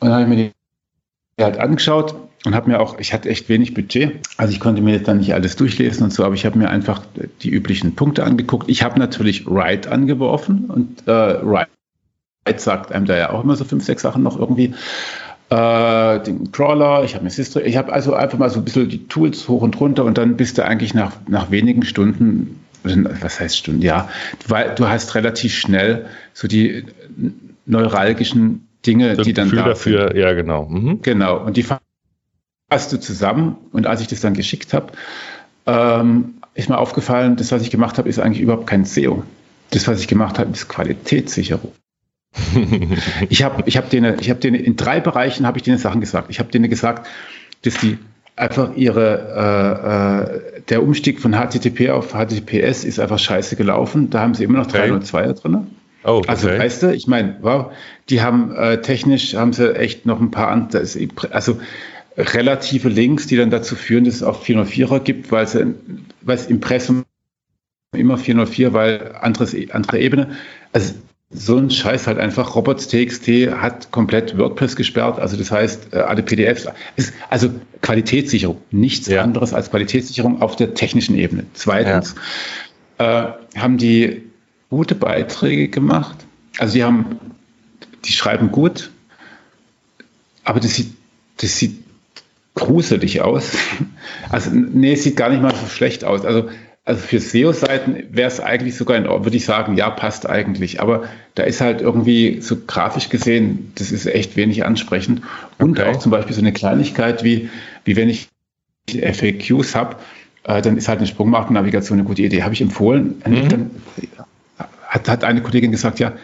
Und 0.00 0.08
dann 0.08 0.12
habe 0.12 0.22
ich 0.22 0.28
mir 0.28 0.36
die 0.36 1.44
halt 1.44 1.58
angeschaut 1.58 2.14
und 2.44 2.54
habe 2.54 2.70
mir 2.70 2.80
auch, 2.80 2.98
ich 2.98 3.12
hatte 3.12 3.28
echt 3.28 3.48
wenig 3.48 3.74
Budget, 3.74 4.20
also 4.36 4.52
ich 4.52 4.60
konnte 4.60 4.82
mir 4.82 4.94
jetzt 4.94 5.08
dann 5.08 5.18
nicht 5.18 5.34
alles 5.34 5.56
durchlesen 5.56 6.04
und 6.04 6.12
so, 6.12 6.24
aber 6.24 6.34
ich 6.34 6.44
habe 6.44 6.58
mir 6.58 6.70
einfach 6.70 7.02
die 7.42 7.50
üblichen 7.50 7.94
Punkte 7.94 8.24
angeguckt. 8.24 8.68
Ich 8.68 8.82
habe 8.82 8.98
natürlich 8.98 9.46
Write 9.46 9.90
angeworfen 9.90 10.64
und 10.66 11.06
äh, 11.06 11.44
Write 11.44 11.68
sagt 12.56 12.92
einem 12.92 13.06
da 13.06 13.16
ja 13.16 13.30
auch 13.30 13.44
immer 13.44 13.54
so 13.54 13.64
fünf, 13.64 13.84
sechs 13.84 14.02
Sachen 14.02 14.22
noch 14.22 14.38
irgendwie. 14.38 14.74
Äh, 15.50 16.20
den 16.20 16.50
Crawler, 16.50 17.04
ich 17.04 17.14
habe 17.14 17.24
mir 17.24 17.30
Sistri, 17.30 17.62
ich 17.62 17.76
habe 17.76 17.92
also 17.92 18.14
einfach 18.14 18.38
mal 18.38 18.50
so 18.50 18.58
ein 18.58 18.64
bisschen 18.64 18.88
die 18.88 19.06
Tools 19.06 19.48
hoch 19.48 19.62
und 19.62 19.78
runter 19.78 20.04
und 20.04 20.18
dann 20.18 20.36
bist 20.36 20.58
du 20.58 20.64
eigentlich 20.64 20.94
nach, 20.94 21.12
nach 21.28 21.50
wenigen 21.50 21.84
Stunden, 21.84 22.60
was 22.82 23.38
heißt 23.38 23.58
Stunden, 23.58 23.82
ja, 23.82 24.08
weil 24.48 24.74
du 24.74 24.88
hast 24.88 25.14
relativ 25.14 25.54
schnell 25.54 26.06
so 26.32 26.48
die 26.48 26.86
neuralgischen 27.66 28.66
Dinge, 28.84 29.14
das 29.14 29.26
die 29.26 29.32
dann 29.32 29.50
Gefühl 29.50 29.62
da 29.62 29.68
dafür, 29.68 30.08
sind. 30.08 30.16
ja 30.16 30.32
genau. 30.32 30.66
Mhm. 30.66 31.02
Genau, 31.02 31.44
und 31.44 31.56
die 31.56 31.62
fasst 31.62 31.81
du 32.72 32.98
zusammen 32.98 33.56
und 33.72 33.86
als 33.86 34.00
ich 34.00 34.08
das 34.08 34.20
dann 34.20 34.34
geschickt 34.34 34.72
habe, 34.72 34.92
ähm, 35.66 36.34
ist 36.54 36.68
mir 36.68 36.78
aufgefallen, 36.78 37.36
das, 37.36 37.52
was 37.52 37.62
ich 37.62 37.70
gemacht 37.70 37.98
habe, 37.98 38.08
ist 38.08 38.18
eigentlich 38.18 38.40
überhaupt 38.40 38.66
kein 38.66 38.84
SEO. 38.84 39.22
Das, 39.70 39.88
was 39.88 40.00
ich 40.00 40.08
gemacht 40.08 40.38
habe, 40.38 40.50
ist 40.52 40.68
Qualitätssicherung 40.68 41.72
ich 43.28 43.42
habe 43.42 43.62
ich 43.66 43.76
hab 43.76 43.90
denen, 43.90 44.18
ich 44.20 44.30
hab 44.30 44.40
denen 44.40 44.56
in 44.56 44.76
drei 44.76 45.00
Bereichen 45.00 45.46
habe 45.46 45.58
ich 45.58 45.64
denen 45.64 45.78
Sachen 45.78 46.00
gesagt. 46.00 46.30
Ich 46.30 46.38
habe 46.38 46.50
denen 46.50 46.70
gesagt, 46.70 47.06
dass 47.62 47.74
die 47.74 47.98
einfach 48.36 48.74
ihre, 48.74 50.32
äh, 50.56 50.58
äh, 50.58 50.62
der 50.68 50.82
Umstieg 50.82 51.20
von 51.20 51.32
HTTP 51.32 51.90
auf 51.90 52.12
HTTPS 52.12 52.84
ist 52.84 52.98
einfach 52.98 53.18
scheiße 53.18 53.56
gelaufen. 53.56 54.08
Da 54.10 54.20
haben 54.20 54.34
sie 54.34 54.44
immer 54.44 54.58
noch 54.58 54.68
okay. 54.68 54.90
302er 54.90 55.34
drin. 55.34 55.66
Oh, 56.04 56.16
okay. 56.16 56.28
Also 56.28 56.48
weißt 56.48 56.82
du, 56.82 56.94
ich 56.94 57.06
meine, 57.06 57.36
wow, 57.42 57.72
die 58.08 58.22
haben 58.22 58.54
äh, 58.56 58.80
technisch 58.80 59.34
haben 59.34 59.52
sie 59.52 59.76
echt 59.76 60.06
noch 60.06 60.20
ein 60.20 60.30
paar 60.30 60.48
andere, 60.48 60.82
also 61.30 61.60
relative 62.16 62.88
Links, 62.88 63.26
die 63.26 63.36
dann 63.36 63.50
dazu 63.50 63.76
führen, 63.76 64.04
dass 64.04 64.16
es 64.16 64.22
auch 64.22 64.44
404er 64.44 65.00
gibt, 65.00 65.32
weil 65.32 65.44
es, 65.44 65.54
weil 65.54 66.36
es 66.36 66.46
Impressum 66.46 67.04
immer 67.94 68.18
404, 68.18 68.72
weil 68.72 69.14
anderes, 69.20 69.54
andere 69.70 69.98
Ebene. 69.98 70.36
Also 70.72 70.94
so 71.30 71.56
ein 71.56 71.70
Scheiß 71.70 72.06
halt 72.06 72.18
einfach. 72.18 72.54
Robots.txt 72.54 73.28
hat 73.56 73.90
komplett 73.90 74.36
WordPress 74.36 74.76
gesperrt. 74.76 75.18
Also 75.18 75.36
das 75.36 75.50
heißt, 75.50 75.94
äh, 75.94 75.98
alle 75.98 76.22
PDFs. 76.22 76.68
Ist 76.96 77.14
also 77.30 77.50
Qualitätssicherung. 77.80 78.60
Nichts 78.70 79.06
ja. 79.08 79.22
anderes 79.22 79.54
als 79.54 79.70
Qualitätssicherung 79.70 80.42
auf 80.42 80.56
der 80.56 80.74
technischen 80.74 81.16
Ebene. 81.16 81.46
Zweitens 81.54 82.14
ja. 82.98 83.30
äh, 83.54 83.58
haben 83.58 83.78
die 83.78 84.22
gute 84.68 84.94
Beiträge 84.94 85.68
gemacht. 85.68 86.16
Also 86.58 86.74
die 86.74 86.84
haben, 86.84 87.18
die 88.04 88.12
schreiben 88.12 88.52
gut, 88.52 88.90
aber 90.44 90.60
das 90.60 90.74
sieht, 90.74 90.92
das 91.38 91.58
sieht 91.58 91.81
gruselig 92.54 93.22
aus. 93.22 93.52
Also 94.30 94.50
nee, 94.52 94.92
es 94.92 95.04
sieht 95.04 95.16
gar 95.16 95.28
nicht 95.30 95.42
mal 95.42 95.54
so 95.54 95.66
schlecht 95.66 96.04
aus. 96.04 96.24
Also 96.24 96.48
also 96.84 97.00
für 97.00 97.20
SEO-Seiten 97.20 98.08
wäre 98.10 98.26
es 98.26 98.40
eigentlich 98.40 98.76
sogar, 98.76 98.96
in, 98.96 99.04
würde 99.04 99.36
ich 99.36 99.44
sagen, 99.44 99.76
ja, 99.76 99.88
passt 99.90 100.28
eigentlich. 100.28 100.80
Aber 100.80 101.04
da 101.34 101.44
ist 101.44 101.60
halt 101.60 101.80
irgendwie 101.80 102.40
so 102.40 102.56
grafisch 102.66 103.08
gesehen, 103.08 103.72
das 103.76 103.92
ist 103.92 104.06
echt 104.06 104.36
wenig 104.36 104.64
ansprechend. 104.64 105.22
Und 105.58 105.78
okay. 105.78 105.90
auch 105.90 105.98
zum 105.98 106.10
Beispiel 106.10 106.34
so 106.34 106.40
eine 106.40 106.52
Kleinigkeit 106.52 107.22
wie, 107.22 107.50
wie 107.84 107.94
wenn 107.94 108.08
ich 108.08 108.28
FAQs 108.88 109.76
habe, 109.76 109.96
äh, 110.44 110.60
dann 110.60 110.76
ist 110.76 110.88
halt 110.88 110.98
eine 110.98 111.06
Sprungmarkennavigation 111.06 112.00
eine 112.00 112.06
gute 112.06 112.22
Idee. 112.22 112.42
Habe 112.42 112.54
ich 112.54 112.60
empfohlen. 112.60 113.22
Mhm. 113.24 113.48
Dann 113.48 113.70
hat, 114.88 115.08
hat 115.08 115.24
eine 115.24 115.40
Kollegin 115.40 115.70
gesagt, 115.70 116.00
ja, 116.00 116.14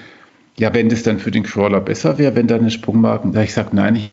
ja, 0.58 0.74
wenn 0.74 0.88
das 0.88 1.04
dann 1.04 1.20
für 1.20 1.30
den 1.30 1.44
Crawler 1.44 1.80
besser 1.80 2.18
wäre, 2.18 2.34
wenn 2.34 2.48
da 2.48 2.56
eine 2.56 2.72
Sprungmarken, 2.72 3.32
da 3.32 3.42
ich 3.42 3.50
gesagt, 3.50 3.72
nein, 3.74 3.92
nicht 3.92 4.12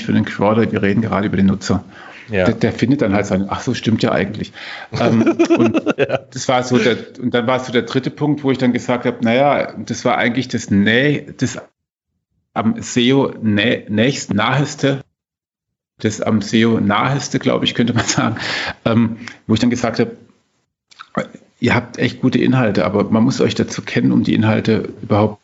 für 0.00 0.12
den 0.12 0.24
Crawler, 0.24 0.70
wir 0.70 0.82
reden 0.82 1.02
gerade 1.02 1.26
über 1.26 1.36
den 1.36 1.46
Nutzer. 1.46 1.84
Ja. 2.30 2.44
Der, 2.44 2.54
der, 2.54 2.72
findet 2.72 3.02
dann 3.02 3.12
halt 3.12 3.26
sein, 3.26 3.46
ach 3.48 3.60
so, 3.60 3.74
stimmt 3.74 4.02
ja 4.02 4.12
eigentlich. 4.12 4.52
ähm, 4.92 5.22
und 5.58 5.82
ja. 5.98 6.18
das 6.18 6.48
war 6.48 6.62
so 6.62 6.78
der, 6.78 6.96
und 7.20 7.34
dann 7.34 7.46
war 7.46 7.56
es 7.56 7.66
so 7.66 7.72
der 7.72 7.82
dritte 7.82 8.10
Punkt, 8.10 8.44
wo 8.44 8.52
ich 8.52 8.58
dann 8.58 8.72
gesagt 8.72 9.04
habe, 9.04 9.18
naja, 9.24 9.74
das 9.76 10.04
war 10.04 10.16
eigentlich 10.16 10.46
das 10.48 10.70
Nä, 10.70 11.26
das 11.38 11.58
am 12.52 12.80
SEO 12.80 13.34
nä, 13.42 13.84
nächst 13.88 14.32
naheste, 14.32 15.02
das 15.98 16.20
am 16.20 16.40
SEO 16.40 16.80
naheste, 16.80 17.38
glaube 17.38 17.64
ich, 17.64 17.74
könnte 17.74 17.94
man 17.94 18.04
sagen, 18.04 18.36
ähm, 18.84 19.18
wo 19.46 19.54
ich 19.54 19.60
dann 19.60 19.70
gesagt 19.70 19.98
habe, 19.98 20.16
ihr 21.60 21.74
habt 21.74 21.98
echt 21.98 22.20
gute 22.20 22.38
Inhalte, 22.38 22.84
aber 22.84 23.04
man 23.04 23.22
muss 23.22 23.40
euch 23.40 23.54
dazu 23.54 23.82
kennen, 23.82 24.12
um 24.12 24.24
die 24.24 24.34
Inhalte 24.34 24.92
überhaupt 25.02 25.39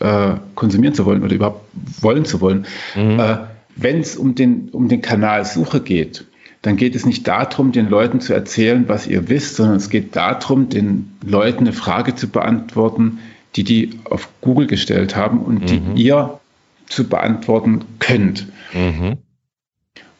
äh, 0.00 0.34
konsumieren 0.54 0.94
zu 0.94 1.04
wollen 1.04 1.22
oder 1.22 1.34
überhaupt 1.34 1.64
wollen 2.00 2.24
zu 2.24 2.40
wollen. 2.40 2.66
Mhm. 2.94 3.18
Äh, 3.18 3.36
wenn 3.76 4.00
es 4.00 4.16
um 4.16 4.34
den, 4.34 4.70
um 4.70 4.88
den 4.88 5.02
Kanal 5.02 5.44
Suche 5.44 5.80
geht, 5.80 6.24
dann 6.62 6.76
geht 6.76 6.96
es 6.96 7.06
nicht 7.06 7.28
darum, 7.28 7.72
den 7.72 7.88
Leuten 7.88 8.20
zu 8.20 8.32
erzählen, 8.32 8.88
was 8.88 9.06
ihr 9.06 9.28
wisst, 9.28 9.56
sondern 9.56 9.76
es 9.76 9.90
geht 9.90 10.16
darum, 10.16 10.68
den 10.68 11.12
Leuten 11.24 11.60
eine 11.60 11.72
Frage 11.72 12.14
zu 12.14 12.28
beantworten, 12.28 13.18
die 13.54 13.64
die 13.64 14.00
auf 14.04 14.28
Google 14.40 14.66
gestellt 14.66 15.14
haben 15.14 15.40
und 15.40 15.60
mhm. 15.60 15.94
die 15.94 16.02
ihr 16.02 16.40
zu 16.88 17.08
beantworten 17.08 17.84
könnt. 17.98 18.46
Mhm. 18.72 19.18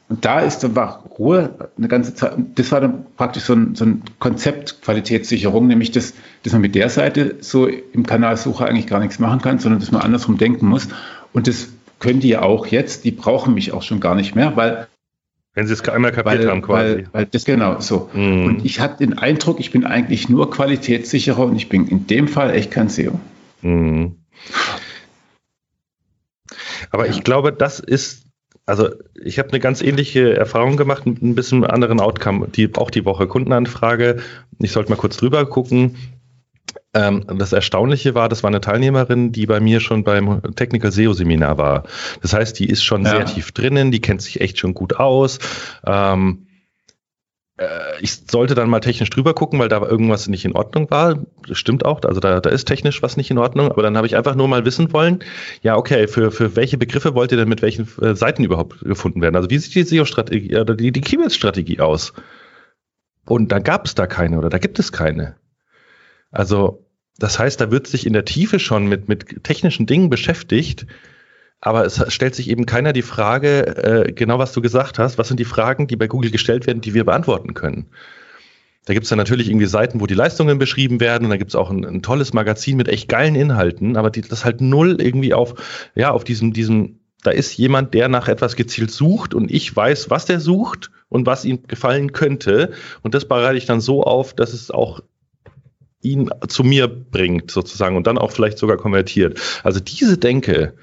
Und 0.08 0.24
da 0.24 0.40
ist 0.40 0.60
dann 0.60 0.76
war 0.76 1.04
Ruhe 1.18 1.70
eine 1.76 1.88
ganze 1.88 2.14
Zeit. 2.14 2.36
Das 2.54 2.70
war 2.70 2.80
dann 2.80 3.06
praktisch 3.16 3.44
so 3.44 3.54
ein, 3.54 3.74
so 3.74 3.84
ein 3.84 4.02
Konzept 4.20 4.82
Qualitätssicherung, 4.82 5.66
nämlich 5.66 5.90
das, 5.90 6.14
dass 6.44 6.52
man 6.52 6.62
mit 6.62 6.76
der 6.76 6.88
Seite 6.90 7.36
so 7.40 7.66
im 7.66 8.06
Kanal 8.06 8.36
Suche 8.36 8.66
eigentlich 8.66 8.86
gar 8.86 9.00
nichts 9.00 9.18
machen 9.18 9.40
kann, 9.42 9.58
sondern 9.58 9.80
dass 9.80 9.90
man 9.90 10.02
andersrum 10.02 10.38
denken 10.38 10.66
muss. 10.66 10.88
Und 11.32 11.48
das 11.48 11.68
können 11.98 12.20
die 12.20 12.28
ja 12.28 12.42
auch 12.42 12.66
jetzt, 12.66 13.04
die 13.04 13.10
brauchen 13.10 13.54
mich 13.54 13.72
auch 13.72 13.82
schon 13.82 13.98
gar 13.98 14.14
nicht 14.14 14.36
mehr, 14.36 14.56
weil 14.56 14.86
wenn 15.54 15.66
sie 15.66 15.72
es 15.72 15.88
einmal 15.88 16.12
kapiert 16.12 16.40
weil, 16.40 16.50
haben, 16.50 16.62
quasi. 16.62 16.96
Weil, 16.96 17.08
weil 17.12 17.26
das 17.26 17.46
genau 17.46 17.80
so. 17.80 18.10
Mm. 18.12 18.44
Und 18.44 18.64
ich 18.66 18.78
hatte 18.78 18.98
den 18.98 19.18
Eindruck, 19.18 19.58
ich 19.58 19.70
bin 19.70 19.86
eigentlich 19.86 20.28
nur 20.28 20.50
qualitätssicherer 20.50 21.46
und 21.46 21.56
ich 21.56 21.70
bin 21.70 21.88
in 21.88 22.06
dem 22.06 22.28
Fall 22.28 22.54
echt 22.54 22.70
kein 22.70 22.90
SEO. 22.90 23.18
Mm. 23.62 24.08
Aber 26.90 27.06
ja. 27.06 27.10
ich 27.10 27.24
glaube, 27.24 27.54
das 27.54 27.80
ist, 27.80 28.25
also 28.66 28.90
ich 29.14 29.38
habe 29.38 29.50
eine 29.50 29.60
ganz 29.60 29.80
ähnliche 29.80 30.36
Erfahrung 30.36 30.76
gemacht 30.76 31.06
mit 31.06 31.22
ein 31.22 31.36
bisschen 31.36 31.64
anderen 31.64 32.00
Outcome, 32.00 32.48
die 32.48 32.68
auch 32.74 32.90
die 32.90 33.04
Woche 33.04 33.28
Kundenanfrage. 33.28 34.16
Ich 34.58 34.72
sollte 34.72 34.90
mal 34.90 34.96
kurz 34.96 35.16
drüber 35.16 35.46
gucken. 35.46 35.96
Ähm, 36.92 37.24
das 37.38 37.52
Erstaunliche 37.52 38.14
war, 38.14 38.28
das 38.28 38.42
war 38.42 38.48
eine 38.48 38.60
Teilnehmerin, 38.60 39.30
die 39.30 39.46
bei 39.46 39.60
mir 39.60 39.80
schon 39.80 40.02
beim 40.02 40.42
Technical 40.56 40.90
SEO 40.90 41.12
Seminar 41.12 41.58
war. 41.58 41.84
Das 42.22 42.32
heißt, 42.32 42.58
die 42.58 42.68
ist 42.68 42.82
schon 42.82 43.04
ja. 43.04 43.10
sehr 43.10 43.26
tief 43.26 43.52
drinnen, 43.52 43.90
die 43.90 44.00
kennt 44.00 44.22
sich 44.22 44.40
echt 44.40 44.58
schon 44.58 44.74
gut 44.74 44.96
aus. 44.96 45.38
Ähm, 45.86 46.45
äh, 46.45 46.45
ich 48.00 48.20
sollte 48.30 48.54
dann 48.54 48.68
mal 48.68 48.80
technisch 48.80 49.08
drüber 49.08 49.32
gucken, 49.32 49.58
weil 49.58 49.70
da 49.70 49.80
irgendwas 49.80 50.28
nicht 50.28 50.44
in 50.44 50.52
Ordnung 50.52 50.90
war. 50.90 51.24
Das 51.48 51.56
stimmt 51.56 51.86
auch, 51.86 52.02
also 52.02 52.20
da, 52.20 52.40
da 52.40 52.50
ist 52.50 52.66
technisch 52.66 53.02
was 53.02 53.16
nicht 53.16 53.30
in 53.30 53.38
Ordnung, 53.38 53.70
aber 53.70 53.82
dann 53.82 53.96
habe 53.96 54.06
ich 54.06 54.14
einfach 54.14 54.34
nur 54.34 54.46
mal 54.46 54.66
wissen 54.66 54.92
wollen, 54.92 55.20
ja, 55.62 55.76
okay, 55.76 56.06
für, 56.06 56.30
für 56.30 56.54
welche 56.54 56.76
Begriffe 56.76 57.14
wollt 57.14 57.32
ihr 57.32 57.38
denn 57.38 57.48
mit 57.48 57.62
welchen 57.62 57.88
äh, 58.02 58.14
Seiten 58.14 58.44
überhaupt 58.44 58.80
gefunden 58.80 59.22
werden? 59.22 59.36
Also 59.36 59.48
wie 59.48 59.56
sieht 59.56 59.74
die 59.74 59.84
SEO-Strategie 59.84 60.56
oder 60.58 60.74
die, 60.74 60.92
die 60.92 61.00
Keyword-Strategie 61.00 61.80
aus? 61.80 62.12
Und 63.24 63.50
da 63.52 63.58
gab 63.58 63.86
es 63.86 63.94
da 63.94 64.06
keine 64.06 64.38
oder 64.38 64.50
da 64.50 64.58
gibt 64.58 64.78
es 64.78 64.92
keine. 64.92 65.36
Also 66.30 66.86
das 67.18 67.38
heißt, 67.38 67.58
da 67.60 67.70
wird 67.70 67.86
sich 67.86 68.06
in 68.06 68.12
der 68.12 68.26
Tiefe 68.26 68.58
schon 68.58 68.86
mit, 68.86 69.08
mit 69.08 69.44
technischen 69.44 69.86
Dingen 69.86 70.10
beschäftigt, 70.10 70.86
aber 71.60 71.84
es 71.84 72.12
stellt 72.12 72.34
sich 72.34 72.50
eben 72.50 72.66
keiner 72.66 72.92
die 72.92 73.02
Frage, 73.02 73.66
äh, 74.06 74.12
genau 74.12 74.38
was 74.38 74.52
du 74.52 74.60
gesagt 74.60 74.98
hast, 74.98 75.18
was 75.18 75.28
sind 75.28 75.40
die 75.40 75.44
Fragen, 75.44 75.86
die 75.86 75.96
bei 75.96 76.06
Google 76.06 76.30
gestellt 76.30 76.66
werden, 76.66 76.80
die 76.80 76.94
wir 76.94 77.04
beantworten 77.04 77.54
können. 77.54 77.86
Da 78.86 78.94
gibt 78.94 79.04
es 79.04 79.10
dann 79.10 79.18
natürlich 79.18 79.48
irgendwie 79.48 79.66
Seiten, 79.66 80.00
wo 80.00 80.06
die 80.06 80.14
Leistungen 80.14 80.58
beschrieben 80.58 81.00
werden. 81.00 81.24
Und 81.24 81.30
da 81.30 81.36
gibt 81.36 81.50
es 81.50 81.56
auch 81.56 81.70
ein, 81.70 81.84
ein, 81.84 82.02
tolles 82.02 82.32
Magazin 82.32 82.76
mit 82.76 82.88
echt 82.88 83.08
geilen 83.08 83.34
Inhalten, 83.34 83.96
aber 83.96 84.10
die, 84.10 84.20
das 84.20 84.44
halt 84.44 84.60
null 84.60 85.00
irgendwie 85.00 85.34
auf, 85.34 85.54
ja, 85.96 86.12
auf 86.12 86.22
diesem, 86.22 86.52
diesem, 86.52 87.00
da 87.24 87.32
ist 87.32 87.56
jemand, 87.56 87.94
der 87.94 88.08
nach 88.08 88.28
etwas 88.28 88.54
gezielt 88.54 88.92
sucht. 88.92 89.34
Und 89.34 89.50
ich 89.50 89.74
weiß, 89.74 90.08
was 90.08 90.26
der 90.26 90.38
sucht 90.38 90.92
und 91.08 91.26
was 91.26 91.44
ihm 91.44 91.64
gefallen 91.66 92.12
könnte. 92.12 92.72
Und 93.02 93.14
das 93.14 93.26
bereite 93.26 93.58
ich 93.58 93.66
dann 93.66 93.80
so 93.80 94.04
auf, 94.04 94.34
dass 94.34 94.52
es 94.52 94.70
auch 94.70 95.00
ihn 96.00 96.30
zu 96.46 96.62
mir 96.62 96.86
bringt, 96.86 97.50
sozusagen, 97.50 97.96
und 97.96 98.06
dann 98.06 98.18
auch 98.18 98.30
vielleicht 98.30 98.58
sogar 98.58 98.76
konvertiert. 98.76 99.40
Also 99.64 99.80
diese 99.80 100.16
Denke, 100.16 100.74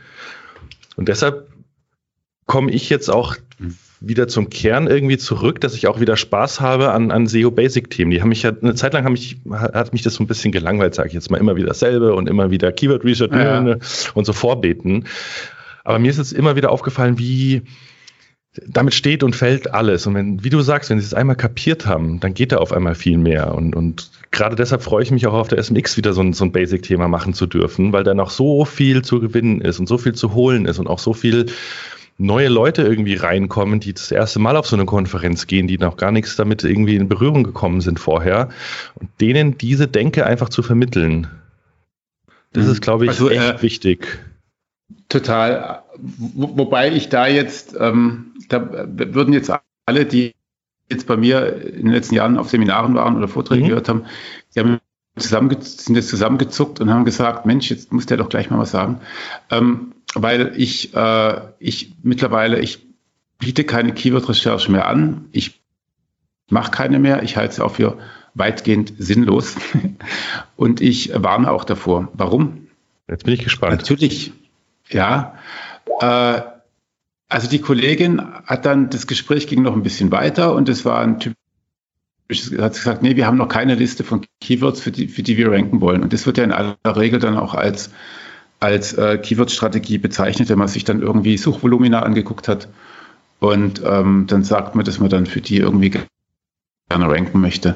und 0.96 1.10
deshalb 1.10 1.50
komme 2.46 2.72
ich 2.72 2.89
jetzt 2.89 3.10
auch 3.10 3.36
wieder 4.00 4.28
zum 4.28 4.50
Kern 4.50 4.88
irgendwie 4.88 5.18
zurück, 5.18 5.62
dass 5.62 5.76
ich 5.76 5.88
auch 5.88 6.02
wieder 6.02 6.18
Spaß 6.18 6.60
habe 6.60 6.91
an, 6.91 7.10
an 7.10 7.26
SEO 7.26 7.52
Basic 7.52 7.89
Themen. 7.89 8.12
Die 8.12 8.22
haben 8.22 8.30
mich 8.30 8.44
ja 8.44 8.52
eine 8.52 8.76
Zeit 8.76 8.94
lang 8.94 9.06
haben 9.06 9.14
mich, 9.14 9.38
hat 9.50 9.94
mich 9.94 10.02
das 10.02 10.16
so 10.16 10.24
ein 10.24 10.28
bisschen 10.28 10.52
gelangweilt, 10.52 10.94
sage 10.94 11.08
ich 11.08 11.14
jetzt 11.14 11.32
mal, 11.32 11.38
immer 11.38 11.56
wieder 11.56 11.68
dasselbe 11.68 12.14
und 12.14 12.28
immer 12.28 12.52
wieder 12.52 12.72
Keyword 12.74 13.06
Research 13.06 13.32
ja. 13.32 13.78
und 14.14 14.26
so 14.26 14.34
vorbeten. 14.34 15.06
Aber 15.86 16.00
mir 16.00 16.10
ist 16.10 16.18
jetzt 16.18 16.34
immer 16.34 16.58
wieder 16.58 16.72
aufgefallen, 16.72 17.18
wie 17.18 17.62
damit 18.68 18.93
steht 18.93 19.24
und 19.24 19.36
fällt 19.36 19.74
alles. 19.74 20.06
Und 20.06 20.14
wenn, 20.14 20.43
wie 20.43 20.49
du 20.49 20.62
sagst, 20.62 20.89
wenn 20.89 20.99
sie 20.99 21.06
es 21.06 21.14
einmal 21.14 21.36
kapiert 21.36 21.88
haben, 21.88 22.20
dann 22.20 22.34
geht 22.34 22.51
da 22.51 22.58
auf 22.58 22.72
einmal 22.72 22.93
viel 22.93 23.18
mehr. 23.18 23.56
Und, 23.56 23.76
und 23.76 24.12
gerade 24.32 24.56
deshalb 24.56 24.84
freue 24.84 25.04
ich 25.04 25.12
mich 25.12 25.26
auch 25.26 25.34
auf 25.34 25.47
der 25.47 25.62
SMX 25.62 25.97
wieder 25.97 26.14
so 26.14 26.22
ein, 26.22 26.34
so 26.34 26.45
ein 26.45 26.51
Basic-Thema 26.51 27.08
machen 27.08 27.34
zu 27.34 27.47
dürfen, 27.47 27.93
weil 27.93 28.04
da 28.04 28.14
noch 28.14 28.30
so 28.30 28.66
viel 28.66 29.01
zu 29.01 29.20
gewinnen 29.20 29.62
ist 29.62 29.80
und 29.80 29.88
so 29.88 29.97
viel 29.97 30.14
zu 30.14 30.34
holen 30.34 30.66
ist 30.66 30.78
und 30.78 30.88
auch 30.88 30.99
so 30.99 31.14
viel 31.14 31.47
neue 32.20 32.47
Leute 32.47 32.84
irgendwie 32.84 33.16
reinkommen, 33.16 33.80
die 33.80 33.93
das 33.93 34.12
erste 34.12 34.38
Mal 34.38 34.56
auf 34.56 34.68
so 34.68 34.76
eine 34.76 34.86
Konferenz 34.86 35.47
gehen, 35.47 35.68
die 35.68 35.80
noch 35.80 35.97
gar 35.97 36.12
nichts 36.12 36.36
damit 36.36 36.64
irgendwie 36.64 36.95
in 36.95 37.10
Berührung 37.10 37.43
gekommen 37.43 37.82
sind 37.82 37.99
vorher 37.99 38.49
und 38.93 39.10
denen 39.20 39.58
diese 39.58 39.88
Denke 39.88 40.28
einfach 40.28 40.49
zu 40.49 40.62
vermitteln. 40.62 41.28
Das 42.51 42.66
mhm. 42.66 42.72
ist, 42.72 42.82
glaube 42.82 43.06
ich, 43.06 43.12
also, 43.12 43.32
echt 43.32 43.60
äh, 43.60 43.62
wichtig. 43.64 44.20
Total. 45.14 45.84
Wo, 45.95 46.57
wobei 46.57 46.91
ich 46.91 47.07
da 47.07 47.28
jetzt, 47.28 47.76
ähm, 47.80 48.34
da 48.49 48.68
würden 48.68 49.32
jetzt 49.32 49.51
alle, 49.86 50.05
die 50.05 50.34
jetzt 50.89 51.05
bei 51.05 51.18
mir 51.18 51.64
in 51.68 51.84
den 51.84 51.91
letzten 51.91 52.16
Jahren 52.16 52.39
auf 52.39 52.49
Seminaren 52.49 52.95
waren 52.95 53.16
oder 53.16 53.28
Vorträge 53.28 53.64
mhm. 53.64 53.68
gehört 53.68 53.89
haben, 53.89 54.05
die 54.55 54.59
haben 54.59 54.80
zusammenge 55.16 55.61
sind 55.61 55.95
jetzt 55.95 56.09
zusammengezuckt 56.09 56.82
und 56.82 56.89
haben 56.89 57.05
gesagt, 57.05 57.45
Mensch, 57.45 57.70
jetzt 57.70 57.93
muss 57.93 58.07
der 58.07 58.18
doch 58.18 58.28
gleich 58.28 58.49
mal 58.49 58.57
was 58.57 58.72
sagen. 58.72 59.01
Ähm, 59.51 59.93
weil 60.16 60.53
ich, 60.57 60.95
äh, 60.95 61.41
ich 61.59 61.93
mittlerweile, 62.01 62.59
ich 62.59 62.84
biete 63.38 63.66
keine 63.66 63.93
Keyword-Recherche 63.93 64.72
mehr 64.72 64.88
an. 64.88 65.26
Ich 65.32 65.61
mache 66.49 66.72
keine 66.72 66.97
mehr. 66.97 67.22
Ich 67.22 67.38
halte 67.38 67.53
sie 67.53 67.64
auch 67.64 67.76
für 67.76 67.99
weitgehend 68.34 68.93
sinnlos. 68.97 69.57
und 70.55 70.82
ich 70.82 71.11
warne 71.14 71.51
auch 71.51 71.66
davor. 71.66 72.07
Warum? 72.14 72.66
Jetzt 73.07 73.26
bin 73.26 73.36
ich 73.36 73.43
gespannt. 73.43 73.78
Natürlich, 73.78 74.34
ja. 74.89 75.36
Äh, 75.99 76.41
also 77.29 77.49
die 77.49 77.59
Kollegin 77.59 78.21
hat 78.45 78.65
dann, 78.65 78.89
das 78.89 79.07
Gespräch 79.07 79.47
ging 79.47 79.63
noch 79.63 79.73
ein 79.73 79.84
bisschen 79.84 80.11
weiter 80.11 80.53
und 80.53 80.69
es 80.69 80.86
war 80.86 80.99
ein 81.01 81.19
Typ, 81.19 81.34
hat 82.59 82.73
gesagt, 82.73 83.01
nee, 83.01 83.15
wir 83.15 83.25
haben 83.25 83.38
noch 83.38 83.47
keine 83.47 83.75
Liste 83.75 84.03
von 84.03 84.25
Keywords, 84.39 84.81
für 84.81 84.91
die, 84.91 85.07
für 85.07 85.23
die 85.23 85.38
wir 85.38 85.51
ranken 85.51 85.81
wollen. 85.81 86.03
Und 86.03 86.13
das 86.13 86.25
wird 86.25 86.38
ja 86.38 86.43
in 86.43 86.51
aller 86.51 86.77
Regel 86.86 87.19
dann 87.19 87.38
auch 87.38 87.53
als 87.53 87.91
als 88.63 88.93
äh, 88.93 89.17
Keyword-Strategie 89.17 89.97
bezeichnet, 89.97 90.47
wenn 90.47 90.57
man 90.57 90.69
sich 90.69 90.86
dann 90.86 91.01
irgendwie 91.01 91.38
Suchvolumina 91.38 92.01
angeguckt 92.01 92.47
hat. 92.47 92.69
Und 93.39 93.81
ähm, 93.86 94.25
dann 94.27 94.45
sagt 94.45 94.73
man, 94.75 94.86
dass 94.86 94.99
man 94.99 95.09
dann 95.09 95.25
für 95.25 95.41
die 95.41 95.57
irgendwie 95.57 95.89
gerne 95.89 96.07
ranken 97.09 97.41
möchte. 97.41 97.75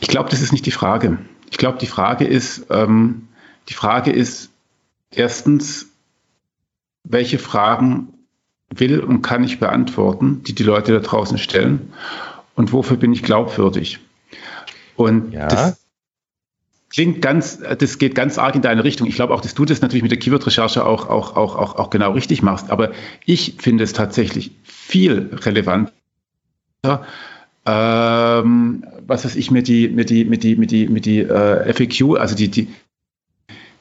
Ich 0.00 0.08
glaube, 0.08 0.30
das 0.30 0.40
ist 0.40 0.52
nicht 0.52 0.64
die 0.64 0.70
Frage. 0.70 1.18
Ich 1.50 1.58
glaube, 1.58 1.76
die 1.78 1.86
Frage 1.86 2.24
ist, 2.24 2.66
ähm, 2.70 3.28
die 3.68 3.74
Frage 3.74 4.10
ist 4.10 4.50
erstens, 5.10 5.91
welche 7.04 7.38
Fragen 7.38 8.08
will 8.70 9.00
und 9.00 9.22
kann 9.22 9.44
ich 9.44 9.60
beantworten, 9.60 10.42
die 10.44 10.54
die 10.54 10.62
Leute 10.62 10.92
da 10.92 11.00
draußen 11.00 11.38
stellen 11.38 11.92
und 12.54 12.72
wofür 12.72 12.96
bin 12.96 13.12
ich 13.12 13.22
glaubwürdig? 13.22 13.98
Und 14.96 15.32
ja. 15.32 15.48
das, 15.48 15.82
klingt 16.92 17.22
ganz, 17.22 17.58
das 17.78 17.98
geht 17.98 18.14
ganz 18.14 18.38
arg 18.38 18.54
in 18.54 18.62
deine 18.62 18.84
Richtung. 18.84 19.08
Ich 19.08 19.14
glaube 19.14 19.34
auch, 19.34 19.40
dass 19.40 19.54
du 19.54 19.64
das 19.64 19.80
natürlich 19.80 20.02
mit 20.02 20.12
der 20.12 20.18
Keyword-Recherche 20.18 20.84
auch, 20.84 21.08
auch, 21.08 21.36
auch, 21.36 21.56
auch, 21.56 21.76
auch 21.76 21.90
genau 21.90 22.12
richtig 22.12 22.42
machst. 22.42 22.70
Aber 22.70 22.92
ich 23.24 23.56
finde 23.58 23.84
es 23.84 23.94
tatsächlich 23.94 24.52
viel 24.62 25.30
relevanter, 25.32 25.92
ähm, 27.64 28.84
was 29.06 29.24
weiß 29.24 29.36
ich, 29.36 29.50
mir 29.50 29.62
die, 29.62 29.88
mir 29.88 30.04
die, 30.04 30.24
mir 30.24 30.38
die, 30.38 30.56
mir 30.56 30.66
die, 30.66 30.88
mir 30.88 31.00
die 31.00 31.20
äh, 31.20 31.72
FAQ, 31.72 32.18
also 32.18 32.34
die, 32.34 32.48
die, 32.48 32.68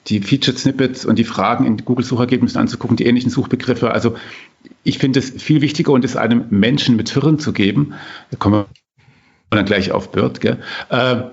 die 0.07 0.21
Featured 0.21 0.57
Snippets 0.57 1.05
und 1.05 1.19
die 1.19 1.23
Fragen 1.23 1.65
in 1.65 1.77
Google-Suchergebnissen 1.77 2.59
anzugucken, 2.59 2.97
die 2.97 3.05
ähnlichen 3.05 3.29
Suchbegriffe. 3.29 3.91
Also 3.91 4.15
ich 4.83 4.97
finde 4.97 5.19
es 5.19 5.29
viel 5.29 5.61
wichtiger 5.61 5.91
und 5.91 6.03
es 6.03 6.15
einem 6.15 6.45
Menschen 6.49 6.95
mit 6.95 7.09
Hirn 7.09 7.39
zu 7.39 7.53
geben, 7.53 7.93
da 8.31 8.37
kommen 8.37 8.55
wir 8.55 8.65
dann 9.51 9.65
gleich 9.65 9.91
auf 9.91 10.11
Bird, 10.11 10.41
gell, 10.41 10.59
äh, 10.89 11.23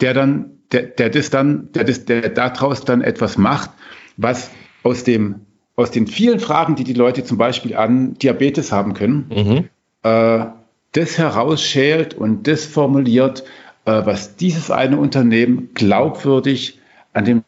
der 0.00 0.14
dann 0.14 0.56
der, 0.72 0.82
der 0.82 1.10
das 1.10 1.30
dann, 1.30 1.70
der, 1.72 1.84
das, 1.84 2.04
der 2.04 2.28
daraus 2.30 2.84
dann 2.84 3.00
etwas 3.00 3.38
macht, 3.38 3.70
was 4.16 4.50
aus 4.82 5.04
dem, 5.04 5.46
aus 5.76 5.90
den 5.90 6.06
vielen 6.06 6.40
Fragen, 6.40 6.76
die 6.76 6.84
die 6.84 6.92
Leute 6.92 7.24
zum 7.24 7.38
Beispiel 7.38 7.76
an 7.76 8.14
Diabetes 8.14 8.72
haben 8.72 8.94
können, 8.94 9.30
mhm. 9.34 9.68
äh, 10.02 10.46
das 10.92 11.18
herausschält 11.18 12.14
und 12.14 12.46
das 12.46 12.64
formuliert, 12.64 13.44
äh, 13.84 14.02
was 14.04 14.36
dieses 14.36 14.70
eine 14.70 14.98
Unternehmen 14.98 15.70
glaubwürdig 15.74 16.80
an 17.12 17.24
dem 17.24 17.44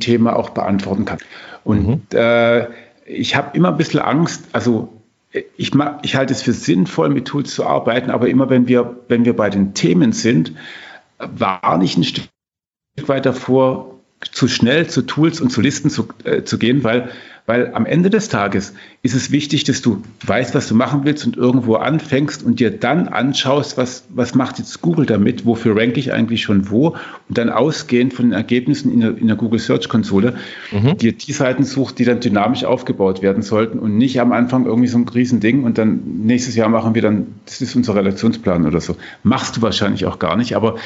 Thema 0.00 0.36
auch 0.36 0.50
beantworten 0.50 1.04
kann. 1.04 1.18
Und 1.64 1.86
mhm. 1.86 2.00
äh, 2.12 2.66
ich 3.06 3.36
habe 3.36 3.56
immer 3.56 3.68
ein 3.68 3.76
bisschen 3.76 4.00
Angst, 4.00 4.44
also 4.52 4.92
ich, 5.56 5.72
ich 6.02 6.16
halte 6.16 6.32
es 6.32 6.42
für 6.42 6.52
sinnvoll, 6.52 7.08
mit 7.08 7.26
Tools 7.26 7.54
zu 7.54 7.64
arbeiten, 7.64 8.10
aber 8.10 8.28
immer 8.28 8.50
wenn 8.50 8.68
wir, 8.68 8.96
wenn 9.08 9.24
wir 9.24 9.34
bei 9.34 9.50
den 9.50 9.74
Themen 9.74 10.12
sind, 10.12 10.52
war 11.18 11.78
nicht 11.78 11.96
ein 11.96 12.04
Stück 12.04 12.28
weit 13.06 13.24
davor, 13.26 13.98
zu 14.30 14.46
schnell 14.46 14.86
zu 14.88 15.02
Tools 15.02 15.40
und 15.40 15.50
zu 15.50 15.60
Listen 15.60 15.90
zu, 15.90 16.08
äh, 16.24 16.42
zu 16.44 16.58
gehen, 16.58 16.84
weil, 16.84 17.10
weil 17.46 17.74
am 17.74 17.86
Ende 17.86 18.08
des 18.08 18.28
Tages 18.28 18.72
ist 19.02 19.14
es 19.14 19.32
wichtig, 19.32 19.64
dass 19.64 19.82
du 19.82 20.02
weißt, 20.24 20.54
was 20.54 20.68
du 20.68 20.74
machen 20.74 21.00
willst 21.04 21.26
und 21.26 21.36
irgendwo 21.36 21.74
anfängst 21.74 22.42
und 22.44 22.60
dir 22.60 22.70
dann 22.70 23.08
anschaust, 23.08 23.76
was, 23.76 24.04
was 24.10 24.34
macht 24.34 24.58
jetzt 24.58 24.80
Google 24.80 25.06
damit, 25.06 25.44
wofür 25.44 25.76
ranke 25.76 25.98
ich 25.98 26.12
eigentlich 26.12 26.42
schon 26.42 26.70
wo 26.70 26.96
und 27.28 27.38
dann 27.38 27.50
ausgehend 27.50 28.14
von 28.14 28.26
den 28.26 28.32
Ergebnissen 28.32 28.92
in 28.92 29.00
der, 29.00 29.16
in 29.16 29.26
der 29.26 29.36
Google 29.36 29.58
Search 29.58 29.88
Konsole 29.88 30.34
mhm. 30.70 30.96
dir 30.98 31.12
die 31.12 31.32
Seiten 31.32 31.64
suchst, 31.64 31.98
die 31.98 32.04
dann 32.04 32.20
dynamisch 32.20 32.64
aufgebaut 32.64 33.22
werden 33.22 33.42
sollten 33.42 33.80
und 33.80 33.98
nicht 33.98 34.20
am 34.20 34.32
Anfang 34.32 34.64
irgendwie 34.66 34.88
so 34.88 34.98
ein 34.98 35.08
Riesending 35.08 35.64
und 35.64 35.78
dann 35.78 36.00
nächstes 36.24 36.54
Jahr 36.54 36.68
machen 36.68 36.94
wir 36.94 37.02
dann, 37.02 37.26
das 37.46 37.60
ist 37.60 37.74
unser 37.74 37.96
Relationsplan 37.96 38.66
oder 38.66 38.80
so. 38.80 38.96
Machst 39.24 39.56
du 39.56 39.62
wahrscheinlich 39.62 40.06
auch 40.06 40.20
gar 40.20 40.36
nicht, 40.36 40.54
aber 40.54 40.76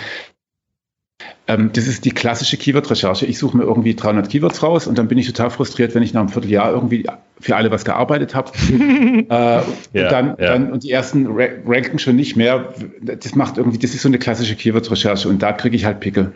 ähm, 1.48 1.70
das 1.72 1.86
ist 1.86 2.04
die 2.04 2.10
klassische 2.10 2.56
Keyword-Recherche. 2.56 3.26
Ich 3.26 3.38
suche 3.38 3.56
mir 3.56 3.64
irgendwie 3.64 3.94
300 3.94 4.28
Keywords 4.28 4.62
raus 4.62 4.86
und 4.86 4.98
dann 4.98 5.08
bin 5.08 5.18
ich 5.18 5.26
total 5.26 5.50
frustriert, 5.50 5.94
wenn 5.94 6.02
ich 6.02 6.12
nach 6.12 6.22
einem 6.22 6.30
Vierteljahr 6.30 6.72
irgendwie 6.72 7.06
für 7.38 7.56
alle 7.56 7.70
was 7.70 7.84
gearbeitet 7.84 8.34
habe. 8.34 8.50
äh, 8.68 9.26
ja, 9.28 9.62
und, 9.62 9.68
dann, 9.92 10.26
ja. 10.26 10.34
dann, 10.52 10.72
und 10.72 10.82
die 10.82 10.90
ersten 10.90 11.26
ranken 11.28 11.98
schon 11.98 12.16
nicht 12.16 12.36
mehr. 12.36 12.74
Das 13.00 13.34
macht 13.34 13.58
irgendwie, 13.58 13.78
das 13.78 13.94
ist 13.94 14.02
so 14.02 14.08
eine 14.08 14.18
klassische 14.18 14.56
Keyword-Recherche 14.56 15.28
und 15.28 15.42
da 15.42 15.52
kriege 15.52 15.76
ich 15.76 15.84
halt 15.84 16.00
Pickel. 16.00 16.32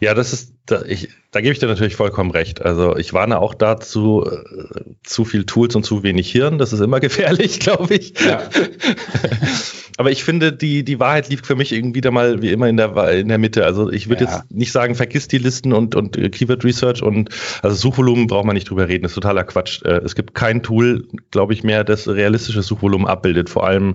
Ja, 0.00 0.14
das 0.14 0.32
ist, 0.32 0.52
da, 0.66 0.82
ich, 0.82 1.08
da 1.32 1.40
gebe 1.40 1.52
ich 1.52 1.58
dir 1.58 1.66
natürlich 1.66 1.96
vollkommen 1.96 2.30
recht. 2.30 2.62
Also 2.62 2.96
ich 2.96 3.12
warne 3.12 3.40
auch 3.40 3.54
dazu, 3.54 4.24
äh, 4.24 4.80
zu 5.02 5.24
viel 5.24 5.44
Tools 5.44 5.74
und 5.74 5.84
zu 5.84 6.02
wenig 6.02 6.30
Hirn. 6.30 6.58
Das 6.58 6.72
ist 6.72 6.80
immer 6.80 7.00
gefährlich, 7.00 7.58
glaube 7.58 7.94
ich. 7.94 8.14
Ja. 8.20 8.42
Aber 9.98 10.10
ich 10.10 10.24
finde, 10.24 10.52
die, 10.52 10.84
die 10.84 11.00
Wahrheit 11.00 11.28
liegt 11.30 11.46
für 11.46 11.56
mich 11.56 11.72
irgendwie 11.72 12.00
da 12.00 12.10
mal 12.10 12.42
wie 12.42 12.50
immer 12.50 12.68
in 12.68 12.76
der, 12.76 12.96
in 13.12 13.28
der 13.28 13.38
Mitte. 13.38 13.64
Also 13.64 13.90
ich 13.90 14.08
würde 14.08 14.24
ja. 14.24 14.30
jetzt 14.30 14.50
nicht 14.50 14.72
sagen, 14.72 14.94
vergiss 14.94 15.26
die 15.26 15.38
Listen 15.38 15.72
und, 15.72 15.94
und 15.94 16.16
Keyword 16.32 16.64
Research 16.64 17.02
und 17.02 17.30
also 17.62 17.76
Suchvolumen 17.76 18.26
braucht 18.26 18.44
man 18.44 18.54
nicht 18.54 18.68
drüber 18.68 18.88
reden. 18.88 19.04
Das 19.04 19.12
ist 19.12 19.14
totaler 19.14 19.44
Quatsch. 19.44 19.82
Äh, 19.84 20.00
es 20.04 20.14
gibt 20.14 20.34
kein 20.34 20.62
Tool, 20.62 21.08
glaube 21.30 21.54
ich, 21.54 21.64
mehr, 21.64 21.82
das 21.82 22.08
realistische 22.08 22.62
Suchvolumen 22.62 23.06
abbildet. 23.06 23.48
Vor 23.48 23.66
allem, 23.66 23.94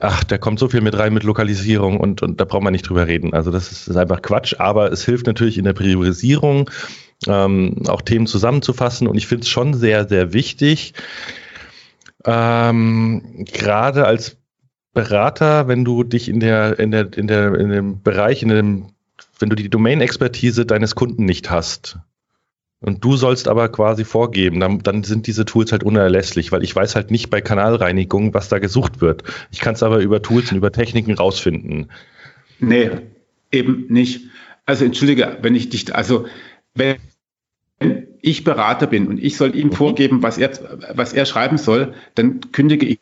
ach, 0.00 0.22
da 0.24 0.38
kommt 0.38 0.60
so 0.60 0.68
viel 0.68 0.80
mit 0.80 0.96
rein 0.96 1.12
mit 1.12 1.24
Lokalisierung 1.24 1.98
und, 1.98 2.22
und 2.22 2.40
da 2.40 2.44
braucht 2.44 2.62
man 2.62 2.72
nicht 2.72 2.88
drüber 2.88 3.08
reden. 3.08 3.34
Also 3.34 3.50
das 3.50 3.72
ist, 3.72 3.88
ist 3.88 3.96
einfach 3.96 4.22
Quatsch. 4.22 4.54
Aber 4.58 4.92
es 4.92 5.04
hilft 5.04 5.26
natürlich 5.26 5.58
in 5.58 5.64
der 5.64 5.72
Priorisierung, 5.72 6.70
ähm, 7.26 7.82
auch 7.88 8.02
Themen 8.02 8.28
zusammenzufassen. 8.28 9.08
Und 9.08 9.16
ich 9.16 9.26
finde 9.26 9.42
es 9.42 9.48
schon 9.48 9.74
sehr, 9.74 10.08
sehr 10.08 10.32
wichtig, 10.32 10.94
ähm, 12.24 13.44
gerade 13.52 14.06
als 14.06 14.36
Berater, 14.94 15.68
wenn 15.68 15.84
du 15.84 16.04
dich 16.04 16.28
in 16.28 16.40
der, 16.40 16.78
in 16.78 16.90
der, 16.90 17.16
in 17.16 17.26
der, 17.26 17.54
in 17.54 17.70
dem 17.70 18.02
Bereich, 18.02 18.42
in 18.42 18.48
dem, 18.48 18.86
wenn 19.38 19.48
du 19.48 19.56
die 19.56 19.70
Domain-Expertise 19.70 20.66
deines 20.66 20.94
Kunden 20.94 21.24
nicht 21.24 21.50
hast. 21.50 21.98
Und 22.80 23.04
du 23.04 23.16
sollst 23.16 23.46
aber 23.46 23.68
quasi 23.68 24.04
vorgeben, 24.04 24.58
dann, 24.58 24.80
dann 24.80 25.04
sind 25.04 25.28
diese 25.28 25.44
Tools 25.44 25.70
halt 25.70 25.84
unerlässlich, 25.84 26.50
weil 26.50 26.64
ich 26.64 26.74
weiß 26.74 26.96
halt 26.96 27.12
nicht 27.12 27.30
bei 27.30 27.40
Kanalreinigung, 27.40 28.34
was 28.34 28.48
da 28.48 28.58
gesucht 28.58 29.00
wird. 29.00 29.22
Ich 29.52 29.60
kann 29.60 29.74
es 29.74 29.84
aber 29.84 30.00
über 30.00 30.20
Tools 30.20 30.50
und 30.50 30.58
über 30.58 30.72
Techniken 30.72 31.14
rausfinden. 31.14 31.90
Nee, 32.58 32.90
eben 33.52 33.86
nicht. 33.88 34.22
Also 34.66 34.84
entschuldige, 34.84 35.38
wenn 35.42 35.54
ich 35.54 35.68
dich, 35.68 35.94
also 35.94 36.26
wenn 36.74 36.96
ich 38.20 38.42
Berater 38.44 38.88
bin 38.88 39.06
und 39.06 39.22
ich 39.22 39.36
soll 39.36 39.54
ihm 39.54 39.68
mhm. 39.68 39.72
vorgeben, 39.72 40.22
was 40.22 40.38
er, 40.38 40.50
was 40.94 41.12
er 41.12 41.24
schreiben 41.24 41.58
soll, 41.58 41.94
dann 42.16 42.40
kündige 42.52 42.86
ich 42.86 42.98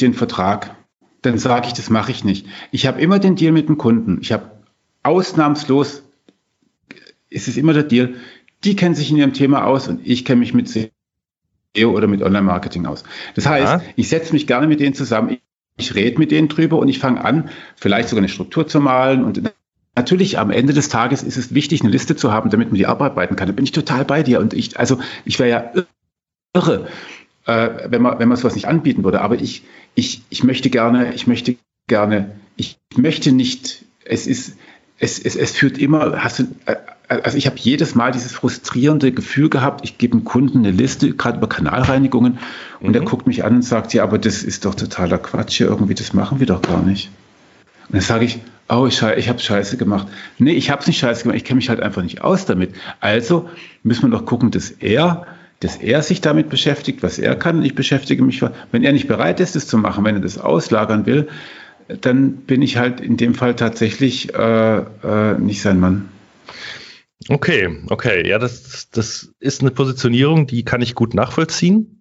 den 0.00 0.14
Vertrag 0.14 0.76
dann 1.22 1.38
sage 1.38 1.68
ich, 1.68 1.72
das 1.72 1.90
mache 1.90 2.10
ich 2.10 2.24
nicht. 2.24 2.46
Ich 2.70 2.86
habe 2.86 3.00
immer 3.00 3.18
den 3.18 3.36
Deal 3.36 3.52
mit 3.52 3.68
dem 3.68 3.78
Kunden. 3.78 4.18
Ich 4.20 4.32
habe 4.32 4.50
ausnahmslos, 5.02 6.02
ist 7.30 7.48
es 7.48 7.56
immer 7.56 7.72
der 7.72 7.84
Deal, 7.84 8.14
die 8.64 8.76
kennen 8.76 8.94
sich 8.94 9.10
in 9.10 9.16
ihrem 9.16 9.32
Thema 9.32 9.64
aus 9.64 9.88
und 9.88 10.00
ich 10.04 10.24
kenne 10.24 10.40
mich 10.40 10.54
mit 10.54 10.68
SEO 10.68 11.90
oder 11.90 12.06
mit 12.06 12.22
Online-Marketing 12.22 12.86
aus. 12.86 13.04
Das 13.34 13.46
heißt, 13.46 13.72
ja. 13.72 13.82
ich 13.96 14.08
setze 14.08 14.32
mich 14.32 14.46
gerne 14.46 14.66
mit 14.66 14.80
denen 14.80 14.94
zusammen. 14.94 15.38
ich 15.76 15.94
rede 15.94 16.18
mit 16.18 16.30
denen 16.30 16.48
drüber 16.48 16.78
und 16.78 16.88
ich 16.88 16.98
fange 16.98 17.24
an, 17.24 17.48
vielleicht 17.76 18.08
sogar 18.08 18.20
eine 18.20 18.28
Struktur 18.28 18.66
zu 18.66 18.80
malen 18.80 19.24
und 19.24 19.42
Natürlich, 19.94 20.38
am 20.38 20.50
Ende 20.50 20.72
des 20.72 20.88
Tages 20.88 21.22
ist 21.22 21.36
es 21.36 21.52
wichtig, 21.52 21.82
eine 21.82 21.90
Liste 21.90 22.16
zu 22.16 22.32
haben, 22.32 22.48
damit 22.48 22.68
man 22.68 22.78
die 22.78 22.86
abarbeiten 22.86 23.36
kann. 23.36 23.46
Da 23.46 23.52
bin 23.52 23.66
ich 23.66 23.72
total 23.72 24.06
bei 24.06 24.22
dir. 24.22 24.40
Und 24.40 24.54
ich, 24.54 24.78
also 24.78 24.98
ich 25.26 25.38
wäre 25.38 25.50
ja 25.50 25.84
irre, 26.54 26.88
äh, 27.46 27.68
wenn 27.88 28.02
man, 28.02 28.18
wenn 28.18 28.28
man 28.28 28.36
sowas 28.36 28.54
nicht 28.54 28.68
anbieten 28.68 29.04
würde. 29.04 29.20
Aber 29.20 29.36
ich, 29.36 29.64
ich, 29.94 30.22
ich 30.30 30.44
möchte 30.44 30.70
gerne, 30.70 31.14
ich 31.14 31.26
möchte 31.26 31.56
gerne, 31.86 32.32
ich 32.56 32.78
möchte 32.96 33.32
nicht, 33.32 33.84
es 34.04 34.26
ist, 34.26 34.56
es, 34.98 35.18
es, 35.18 35.36
es 35.36 35.52
führt 35.52 35.78
immer, 35.78 36.22
hast 36.22 36.38
du, 36.38 36.44
äh, 36.66 36.76
also 37.08 37.36
ich 37.36 37.46
habe 37.46 37.56
jedes 37.58 37.94
Mal 37.94 38.12
dieses 38.12 38.32
frustrierende 38.32 39.12
Gefühl 39.12 39.50
gehabt, 39.50 39.84
ich 39.84 39.98
gebe 39.98 40.16
dem 40.16 40.24
Kunden 40.24 40.58
eine 40.58 40.70
Liste, 40.70 41.12
gerade 41.12 41.38
über 41.38 41.48
Kanalreinigungen, 41.48 42.38
und 42.80 42.88
mhm. 42.88 42.92
der 42.92 43.02
guckt 43.02 43.26
mich 43.26 43.44
an 43.44 43.56
und 43.56 43.62
sagt, 43.62 43.92
ja, 43.94 44.02
aber 44.02 44.18
das 44.18 44.42
ist 44.42 44.64
doch 44.64 44.74
totaler 44.74 45.18
Quatsch 45.18 45.58
hier 45.58 45.66
irgendwie, 45.66 45.94
das 45.94 46.12
machen 46.12 46.40
wir 46.40 46.46
doch 46.46 46.62
gar 46.62 46.82
nicht. 46.82 47.10
Und 47.88 47.96
dann 47.96 48.00
sage 48.00 48.24
ich, 48.24 48.38
oh, 48.68 48.86
ich, 48.86 49.02
ich 49.02 49.28
habe 49.28 49.38
Scheiße 49.38 49.76
gemacht. 49.76 50.06
Nee, 50.38 50.52
ich 50.52 50.70
habe 50.70 50.80
es 50.80 50.86
nicht 50.86 50.98
Scheiße 50.98 51.24
gemacht, 51.24 51.36
ich 51.36 51.44
kenne 51.44 51.56
mich 51.56 51.68
halt 51.68 51.80
einfach 51.80 52.02
nicht 52.02 52.22
aus 52.22 52.46
damit. 52.46 52.74
Also 53.00 53.50
müssen 53.82 54.10
wir 54.10 54.16
doch 54.16 54.24
gucken, 54.24 54.50
dass 54.50 54.70
er, 54.70 55.26
dass 55.64 55.76
er 55.76 56.02
sich 56.02 56.20
damit 56.20 56.48
beschäftigt, 56.48 57.02
was 57.02 57.18
er 57.18 57.36
kann. 57.36 57.64
Ich 57.64 57.74
beschäftige 57.74 58.22
mich, 58.22 58.42
wenn 58.72 58.82
er 58.82 58.92
nicht 58.92 59.06
bereit 59.06 59.40
ist, 59.40 59.54
das 59.54 59.66
zu 59.66 59.78
machen, 59.78 60.04
wenn 60.04 60.16
er 60.16 60.20
das 60.20 60.38
auslagern 60.38 61.06
will, 61.06 61.28
dann 62.00 62.36
bin 62.36 62.62
ich 62.62 62.76
halt 62.76 63.00
in 63.00 63.16
dem 63.16 63.34
Fall 63.34 63.54
tatsächlich 63.54 64.34
äh, 64.34 64.78
äh, 64.78 65.38
nicht 65.38 65.62
sein 65.62 65.78
Mann. 65.78 66.08
Okay, 67.28 67.78
okay, 67.88 68.28
ja, 68.28 68.38
das, 68.38 68.90
das 68.90 69.32
ist 69.38 69.60
eine 69.60 69.70
Positionierung, 69.70 70.46
die 70.46 70.64
kann 70.64 70.82
ich 70.82 70.94
gut 70.94 71.14
nachvollziehen. 71.14 72.00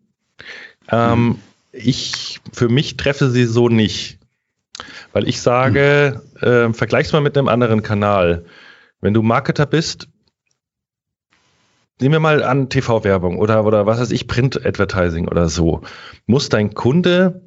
Ähm, 0.90 1.24
mhm. 1.24 1.40
Ich, 1.72 2.40
für 2.52 2.70
mich 2.70 2.98
treffe 2.98 3.30
sie 3.30 3.46
so 3.46 3.70
nicht. 3.70 4.18
Weil 5.14 5.28
ich 5.28 5.42
sage, 5.42 6.22
mhm. 6.42 6.48
äh, 6.48 6.74
vergleich's 6.74 7.14
mal 7.14 7.22
mit 7.22 7.38
einem 7.38 7.48
anderen 7.48 7.84
Kanal. 7.84 8.46
Wenn 9.02 9.14
du 9.14 9.22
Marketer 9.22 9.66
bist, 9.66 10.08
nehmen 12.02 12.14
wir 12.14 12.20
mal 12.20 12.44
an 12.44 12.70
TV-Werbung 12.70 13.38
oder, 13.38 13.66
oder 13.66 13.86
was 13.86 14.00
weiß 14.00 14.12
ich, 14.12 14.28
Print-Advertising 14.28 15.28
oder 15.28 15.48
so. 15.50 15.82
Muss 16.26 16.50
dein 16.50 16.74
Kunde 16.74 17.42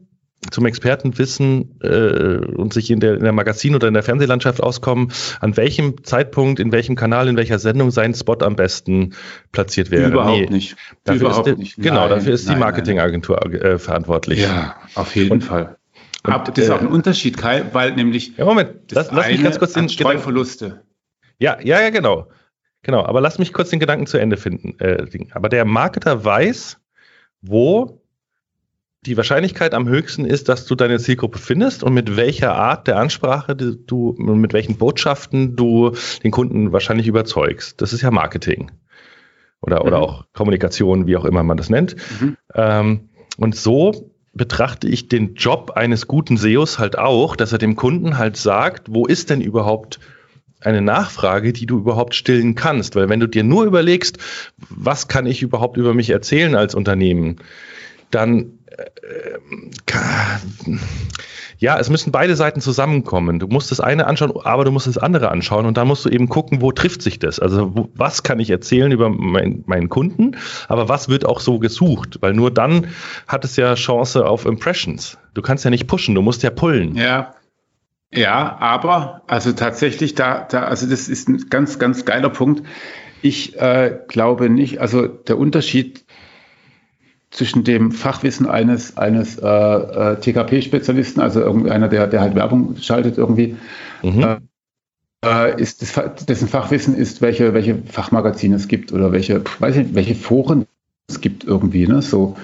zum 0.50 0.66
Experten 0.66 1.16
wissen 1.18 1.78
äh, 1.82 2.36
und 2.36 2.72
sich 2.72 2.90
in 2.90 3.00
der, 3.00 3.14
in 3.14 3.22
der 3.22 3.32
Magazin- 3.32 3.74
oder 3.74 3.88
in 3.88 3.94
der 3.94 4.02
Fernsehlandschaft 4.02 4.62
auskommen, 4.62 5.12
an 5.40 5.56
welchem 5.56 6.04
Zeitpunkt, 6.04 6.60
in 6.60 6.72
welchem 6.72 6.96
Kanal, 6.96 7.28
in 7.28 7.36
welcher 7.36 7.58
Sendung 7.58 7.90
sein 7.90 8.14
Spot 8.14 8.36
am 8.40 8.56
besten 8.56 9.14
platziert 9.52 9.90
wäre. 9.90 10.10
Überhaupt 10.10 10.38
nee. 10.38 10.46
nicht. 10.46 10.76
Dafür 11.04 11.28
Überhaupt 11.28 11.48
ist 11.48 11.58
nicht. 11.58 11.76
Genau, 11.76 12.00
nein, 12.00 12.10
dafür 12.10 12.34
ist 12.34 12.46
nein, 12.46 12.56
die 12.56 12.60
Marketingagentur 12.60 13.54
äh, 13.54 13.78
verantwortlich. 13.78 14.42
Ja, 14.42 14.76
auf 14.94 15.16
jeden 15.16 15.32
und, 15.32 15.44
Fall. 15.44 15.76
Aber 16.22 16.44
das 16.44 16.64
ist 16.64 16.70
auch 16.70 16.80
ein 16.80 16.88
Unterschied, 16.88 17.36
Kai, 17.36 17.64
weil 17.72 17.94
nämlich. 17.94 18.36
Ja, 18.36 18.44
Moment, 18.46 18.92
lass, 18.92 19.10
lass 19.12 19.28
mich 19.28 19.42
ganz 19.42 19.58
kurz 19.58 19.74
den 19.74 19.88
Streuverluste. 19.88 20.82
Ja, 21.38 21.58
ja, 21.62 21.80
ja, 21.80 21.90
genau. 21.90 22.28
Genau, 22.84 23.04
aber 23.04 23.20
lass 23.20 23.38
mich 23.38 23.52
kurz 23.52 23.70
den 23.70 23.80
Gedanken 23.80 24.06
zu 24.06 24.18
Ende 24.18 24.36
finden. 24.36 24.78
Äh, 24.78 25.06
aber 25.32 25.48
der 25.48 25.64
Marketer 25.64 26.24
weiß, 26.24 26.78
wo 27.40 28.00
die 29.06 29.16
Wahrscheinlichkeit 29.16 29.74
am 29.74 29.88
höchsten 29.88 30.24
ist, 30.24 30.48
dass 30.48 30.66
du 30.66 30.74
deine 30.74 30.98
Zielgruppe 30.98 31.38
findest 31.38 31.82
und 31.82 31.92
mit 31.92 32.16
welcher 32.16 32.54
Art 32.54 32.86
der 32.86 32.96
Ansprache 32.98 33.56
du, 33.56 34.14
mit 34.18 34.52
welchen 34.52 34.76
Botschaften 34.76 35.56
du 35.56 35.92
den 36.22 36.30
Kunden 36.30 36.72
wahrscheinlich 36.72 37.06
überzeugst. 37.06 37.80
Das 37.82 37.92
ist 37.92 38.02
ja 38.02 38.10
Marketing. 38.10 38.70
Oder, 39.60 39.80
mhm. 39.80 39.86
oder 39.86 39.98
auch 40.00 40.24
Kommunikation, 40.32 41.06
wie 41.06 41.16
auch 41.16 41.24
immer 41.24 41.42
man 41.42 41.56
das 41.56 41.70
nennt. 41.70 41.96
Mhm. 42.20 42.36
Ähm, 42.54 43.08
und 43.38 43.56
so 43.56 44.10
betrachte 44.34 44.88
ich 44.88 45.08
den 45.08 45.34
Job 45.34 45.72
eines 45.74 46.06
guten 46.06 46.36
SEOs 46.36 46.78
halt 46.78 46.98
auch, 46.98 47.36
dass 47.36 47.52
er 47.52 47.58
dem 47.58 47.76
Kunden 47.76 48.18
halt 48.18 48.36
sagt, 48.36 48.88
wo 48.90 49.06
ist 49.06 49.30
denn 49.30 49.40
überhaupt 49.40 50.00
eine 50.66 50.82
Nachfrage, 50.82 51.52
die 51.52 51.66
du 51.66 51.78
überhaupt 51.78 52.14
stillen 52.14 52.54
kannst. 52.54 52.96
Weil 52.96 53.08
wenn 53.08 53.20
du 53.20 53.28
dir 53.28 53.44
nur 53.44 53.64
überlegst, 53.64 54.18
was 54.68 55.08
kann 55.08 55.26
ich 55.26 55.42
überhaupt 55.42 55.76
über 55.76 55.94
mich 55.94 56.10
erzählen 56.10 56.54
als 56.54 56.74
Unternehmen, 56.74 57.36
dann 58.10 58.58
äh, 58.68 59.94
ja, 61.58 61.78
es 61.78 61.88
müssen 61.88 62.12
beide 62.12 62.36
Seiten 62.36 62.60
zusammenkommen. 62.60 63.38
Du 63.38 63.46
musst 63.46 63.70
das 63.70 63.80
eine 63.80 64.06
anschauen, 64.06 64.32
aber 64.42 64.64
du 64.64 64.70
musst 64.70 64.86
das 64.86 64.98
andere 64.98 65.30
anschauen 65.30 65.66
und 65.66 65.76
dann 65.76 65.88
musst 65.88 66.04
du 66.04 66.10
eben 66.10 66.28
gucken, 66.28 66.60
wo 66.60 66.72
trifft 66.72 67.02
sich 67.02 67.18
das. 67.18 67.38
Also 67.38 67.88
was 67.94 68.22
kann 68.22 68.40
ich 68.40 68.50
erzählen 68.50 68.92
über 68.92 69.08
mein, 69.08 69.62
meinen 69.66 69.88
Kunden, 69.88 70.36
aber 70.68 70.88
was 70.88 71.08
wird 71.08 71.24
auch 71.24 71.40
so 71.40 71.58
gesucht? 71.58 72.18
Weil 72.20 72.34
nur 72.34 72.50
dann 72.50 72.88
hat 73.28 73.44
es 73.44 73.56
ja 73.56 73.74
Chance 73.74 74.26
auf 74.26 74.44
Impressions. 74.44 75.16
Du 75.34 75.42
kannst 75.42 75.64
ja 75.64 75.70
nicht 75.70 75.86
pushen, 75.86 76.14
du 76.14 76.22
musst 76.22 76.42
ja 76.42 76.50
pullen. 76.50 76.96
Ja. 76.96 77.34
Ja, 78.14 78.56
aber 78.60 79.22
also 79.26 79.52
tatsächlich 79.52 80.14
da, 80.14 80.46
da 80.48 80.64
also 80.64 80.86
das 80.86 81.08
ist 81.08 81.28
ein 81.28 81.48
ganz, 81.50 81.78
ganz 81.78 82.04
geiler 82.04 82.30
Punkt. 82.30 82.62
Ich 83.22 83.58
äh, 83.60 83.98
glaube 84.08 84.50
nicht, 84.50 84.80
also 84.80 85.06
der 85.06 85.38
Unterschied 85.38 86.04
zwischen 87.30 87.64
dem 87.64 87.90
Fachwissen 87.90 88.48
eines, 88.48 88.96
eines 88.96 89.38
äh, 89.38 89.46
äh, 89.46 90.16
TKP-Spezialisten, 90.20 91.20
also 91.20 91.40
irgendeiner, 91.40 91.88
der, 91.88 92.06
der 92.06 92.20
halt 92.20 92.36
Werbung 92.36 92.76
schaltet 92.76 93.18
irgendwie, 93.18 93.56
mhm. 94.02 94.22
äh, 94.22 94.36
äh 95.26 95.60
ist 95.60 95.82
das, 95.82 96.24
dessen 96.26 96.46
Fachwissen 96.46 96.94
ist, 96.94 97.22
welche, 97.22 97.52
welche 97.52 97.82
Fachmagazine 97.86 98.54
es 98.54 98.68
gibt 98.68 98.92
oder 98.92 99.10
welche, 99.10 99.42
weiß 99.58 99.76
ich, 99.76 99.94
welche 99.94 100.14
Foren 100.14 100.66
es 101.08 101.20
gibt 101.20 101.42
irgendwie, 101.42 101.88
ne? 101.88 102.02
So, 102.02 102.36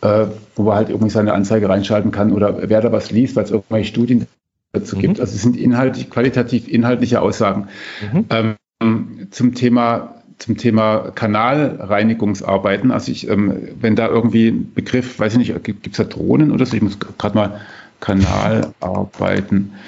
äh, 0.00 0.26
wo 0.56 0.62
man 0.62 0.76
halt 0.76 0.88
irgendwie 0.88 1.10
seine 1.10 1.34
Anzeige 1.34 1.68
reinschalten 1.68 2.10
kann 2.10 2.32
oder 2.32 2.68
wer 2.68 2.80
da 2.80 2.90
was 2.92 3.10
liest, 3.10 3.36
weil 3.36 3.44
es 3.44 3.50
irgendwelche 3.50 3.88
Studien 3.90 4.26
dazu 4.72 4.96
mhm. 4.96 5.00
gibt. 5.00 5.20
Also 5.20 5.34
es 5.34 5.42
sind 5.42 5.56
inhaltlich, 5.56 6.10
qualitativ 6.10 6.68
inhaltliche 6.68 7.20
Aussagen. 7.20 7.68
Mhm. 8.12 8.24
Ähm, 8.30 9.28
zum 9.30 9.54
Thema 9.54 10.14
zum 10.40 10.56
Thema 10.56 11.12
Kanalreinigungsarbeiten. 11.14 12.90
Also 12.90 13.12
ich, 13.12 13.28
ähm, 13.28 13.68
wenn 13.78 13.94
da 13.94 14.08
irgendwie 14.08 14.48
ein 14.48 14.72
Begriff, 14.72 15.18
weiß 15.18 15.34
ich 15.34 15.38
nicht, 15.38 15.64
gibt 15.64 15.86
es 15.86 15.98
da 15.98 16.04
Drohnen 16.04 16.50
oder 16.50 16.64
so? 16.64 16.76
Ich 16.76 16.82
muss 16.82 16.98
gerade 16.98 17.34
mal 17.36 17.60
Kanalarbeiten. 18.00 19.74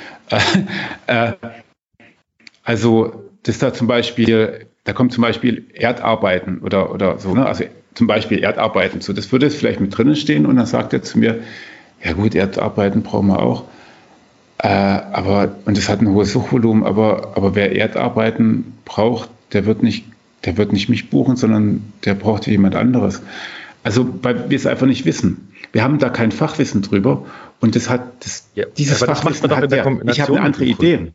Äh, 1.07 1.33
also 2.64 3.28
das 3.43 3.59
da 3.59 3.74
zum 3.74 3.87
Beispiel, 3.87 4.66
da 4.85 4.95
kommt 4.95 5.12
zum 5.12 5.20
Beispiel 5.20 5.66
Erdarbeiten 5.74 6.61
oder, 6.61 6.91
oder 6.91 7.18
so, 7.18 7.35
ne? 7.35 7.45
also 7.45 7.64
zum 7.93 8.07
Beispiel 8.07 8.43
Erdarbeiten. 8.43 9.03
So, 9.03 9.12
das 9.12 9.30
würde 9.30 9.45
jetzt 9.45 9.59
vielleicht 9.59 9.80
mit 9.80 9.95
drinnen 9.95 10.16
stehen 10.16 10.47
und 10.47 10.57
dann 10.57 10.64
sagt 10.64 10.95
er 10.95 11.03
zu 11.03 11.18
mir, 11.18 11.41
ja 12.03 12.14
gut, 12.14 12.35
Erdarbeiten 12.35 13.03
brauchen 13.03 13.26
wir 13.26 13.41
auch. 13.41 13.64
Äh, 14.62 14.68
aber, 14.68 15.56
und 15.64 15.76
das 15.76 15.88
hat 15.88 16.00
ein 16.00 16.08
hohes 16.08 16.32
Suchvolumen, 16.32 16.84
aber, 16.84 17.36
aber 17.36 17.54
wer 17.54 17.76
Erdarbeiten 17.76 18.78
braucht, 18.84 19.28
der 19.52 19.66
wird 19.66 19.82
nicht 19.82 20.04
der 20.44 20.56
wird 20.56 20.72
nicht 20.72 20.88
mich 20.88 21.10
buchen, 21.10 21.36
sondern 21.36 21.92
der 22.04 22.14
braucht 22.14 22.46
jemand 22.46 22.74
anderes. 22.74 23.22
Also, 23.84 24.08
weil 24.22 24.50
wir 24.50 24.56
es 24.56 24.66
einfach 24.66 24.86
nicht 24.86 25.04
wissen. 25.04 25.52
Wir 25.72 25.82
haben 25.82 25.98
da 25.98 26.08
kein 26.08 26.32
Fachwissen 26.32 26.82
drüber 26.82 27.26
und 27.60 27.74
das 27.74 27.88
hat 27.88 28.24
das, 28.24 28.48
ja, 28.54 28.66
dieses 28.76 28.98
Fachwissen 28.98 29.48
das 29.48 29.56
hat 29.56 29.72
ja, 29.72 29.86
ich 30.10 30.20
habe 30.20 30.34
eine 30.34 30.42
andere 30.42 30.64
Idee. 30.64 31.12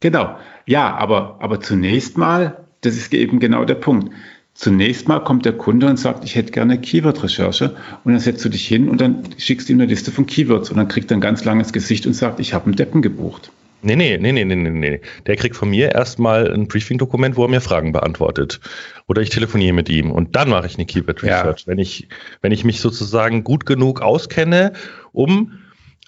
Genau. 0.00 0.36
Ja, 0.66 0.94
aber, 0.96 1.38
aber 1.40 1.60
zunächst 1.60 2.18
mal, 2.18 2.64
das 2.80 2.96
ist 2.96 3.14
eben 3.14 3.38
genau 3.38 3.64
der 3.64 3.76
Punkt. 3.76 4.12
Zunächst 4.56 5.06
mal 5.06 5.20
kommt 5.20 5.44
der 5.44 5.52
Kunde 5.52 5.86
und 5.86 5.98
sagt, 5.98 6.24
ich 6.24 6.34
hätte 6.34 6.50
gerne 6.50 6.80
Keyword-Recherche 6.80 7.76
und 8.04 8.12
dann 8.12 8.20
setzt 8.20 8.42
du 8.42 8.48
dich 8.48 8.66
hin 8.66 8.88
und 8.88 9.02
dann 9.02 9.22
schickst 9.36 9.68
du 9.68 9.74
ihm 9.74 9.80
eine 9.80 9.88
Liste 9.88 10.10
von 10.10 10.24
Keywords 10.24 10.70
und 10.70 10.78
dann 10.78 10.88
kriegt 10.88 11.10
er 11.10 11.18
ein 11.18 11.20
ganz 11.20 11.44
langes 11.44 11.74
Gesicht 11.74 12.06
und 12.06 12.14
sagt, 12.14 12.40
ich 12.40 12.54
habe 12.54 12.64
einen 12.64 12.74
Deppen 12.74 13.02
gebucht. 13.02 13.50
Nee, 13.82 13.96
nee, 13.96 14.16
nee, 14.16 14.32
nee, 14.32 14.46
nee, 14.46 14.56
nee, 14.56 14.70
nee. 14.70 15.00
Der 15.26 15.36
kriegt 15.36 15.56
von 15.56 15.68
mir 15.68 15.92
erstmal 15.92 16.50
ein 16.50 16.68
Briefing-Dokument, 16.68 17.36
wo 17.36 17.44
er 17.44 17.48
mir 17.48 17.60
Fragen 17.60 17.92
beantwortet. 17.92 18.60
Oder 19.06 19.20
ich 19.20 19.28
telefoniere 19.28 19.74
mit 19.74 19.90
ihm 19.90 20.10
und 20.10 20.34
dann 20.36 20.48
mache 20.48 20.66
ich 20.66 20.76
eine 20.76 20.86
Keyword 20.86 21.22
Research. 21.22 21.60
Ja. 21.60 21.66
Wenn 21.66 21.78
ich, 21.78 22.08
wenn 22.40 22.50
ich 22.50 22.64
mich 22.64 22.80
sozusagen 22.80 23.44
gut 23.44 23.66
genug 23.66 24.00
auskenne, 24.00 24.72
um 25.12 25.52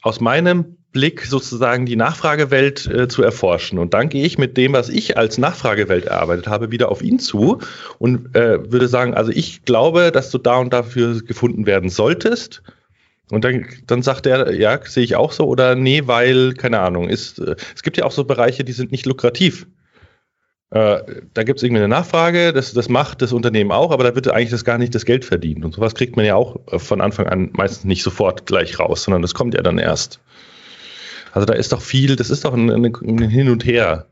aus 0.01 0.23
meinem 0.23 0.78
Blick 0.93 1.27
sozusagen 1.27 1.85
die 1.87 1.97
Nachfragewelt 1.97 2.87
äh, 2.87 3.09
zu 3.09 3.23
erforschen. 3.23 3.79
Und 3.79 3.95
dann 3.95 4.09
gehe 4.09 4.25
ich 4.25 4.39
mit 4.39 4.57
dem, 4.57 4.73
was 4.73 4.89
ich 4.89 5.17
als 5.19 5.39
Nachfragewelt 5.39 6.07
erarbeitet 6.07 6.47
habe, 6.47 6.71
wieder 6.71 6.91
auf 6.91 7.03
ihn 7.03 7.19
zu 7.19 7.59
und 7.99 8.35
äh, 8.35 8.73
würde 8.73 8.89
sagen, 8.89 9.15
also 9.15 9.31
ich 9.31 9.65
glaube, 9.65 10.11
dass 10.13 10.31
du 10.31 10.39
da 10.39 10.57
und 10.57 10.73
dafür 10.73 11.23
gefunden 11.23 11.67
werden 11.67 11.91
solltest. 11.91 12.63
Und 13.31 13.45
dann, 13.45 13.67
dann 13.87 14.03
sagt 14.03 14.27
er, 14.27 14.55
ja, 14.55 14.81
sehe 14.83 15.05
ich 15.05 15.15
auch 15.15 15.33
so 15.33 15.47
oder 15.47 15.75
nee, 15.75 16.07
weil, 16.07 16.55
keine 16.55 16.81
Ahnung, 16.81 17.11
ist, 17.11 17.39
äh, 17.39 17.57
es 17.75 17.83
gibt 17.83 17.99
ja 17.99 18.05
auch 18.05 18.13
so 18.13 18.25
Bereiche, 18.25 18.65
die 18.65 18.73
sind 18.73 18.91
nicht 18.91 19.05
lukrativ. 19.05 19.67
Äh, 20.71 21.23
da 21.33 21.45
gibt 21.45 21.59
es 21.59 21.63
irgendwie 21.63 21.83
eine 21.83 21.89
Nachfrage, 21.89 22.53
das, 22.53 22.73
das 22.75 22.89
macht 22.89 23.23
das 23.23 23.33
Unternehmen 23.33 23.73
auch, 23.73 23.91
aber 23.91 24.05
da 24.05 24.15
wird 24.15 24.29
eigentlich 24.29 24.51
das 24.51 24.65
gar 24.65 24.79
nicht 24.79 24.95
das 24.95 25.05
Geld 25.05 25.25
verdient. 25.25 25.65
Und 25.65 25.75
sowas 25.75 25.95
kriegt 25.95 26.17
man 26.17 26.25
ja 26.25 26.35
auch 26.35 26.57
äh, 26.71 26.79
von 26.79 27.01
Anfang 27.01 27.27
an 27.27 27.51
meistens 27.53 27.85
nicht 27.85 28.03
sofort 28.03 28.47
gleich 28.47 28.79
raus, 28.79 29.05
sondern 29.05 29.23
das 29.23 29.35
kommt 29.35 29.55
ja 29.55 29.63
dann 29.63 29.79
erst. 29.79 30.21
Also 31.33 31.47
da 31.47 31.55
ist 31.55 31.73
doch 31.73 31.83
viel, 31.83 32.17
das 32.17 32.31
ist 32.31 32.45
doch 32.45 32.55
ein, 32.55 32.71
ein, 32.71 33.29
Hin 33.29 33.49
und 33.51 33.65
Her. 33.65 34.07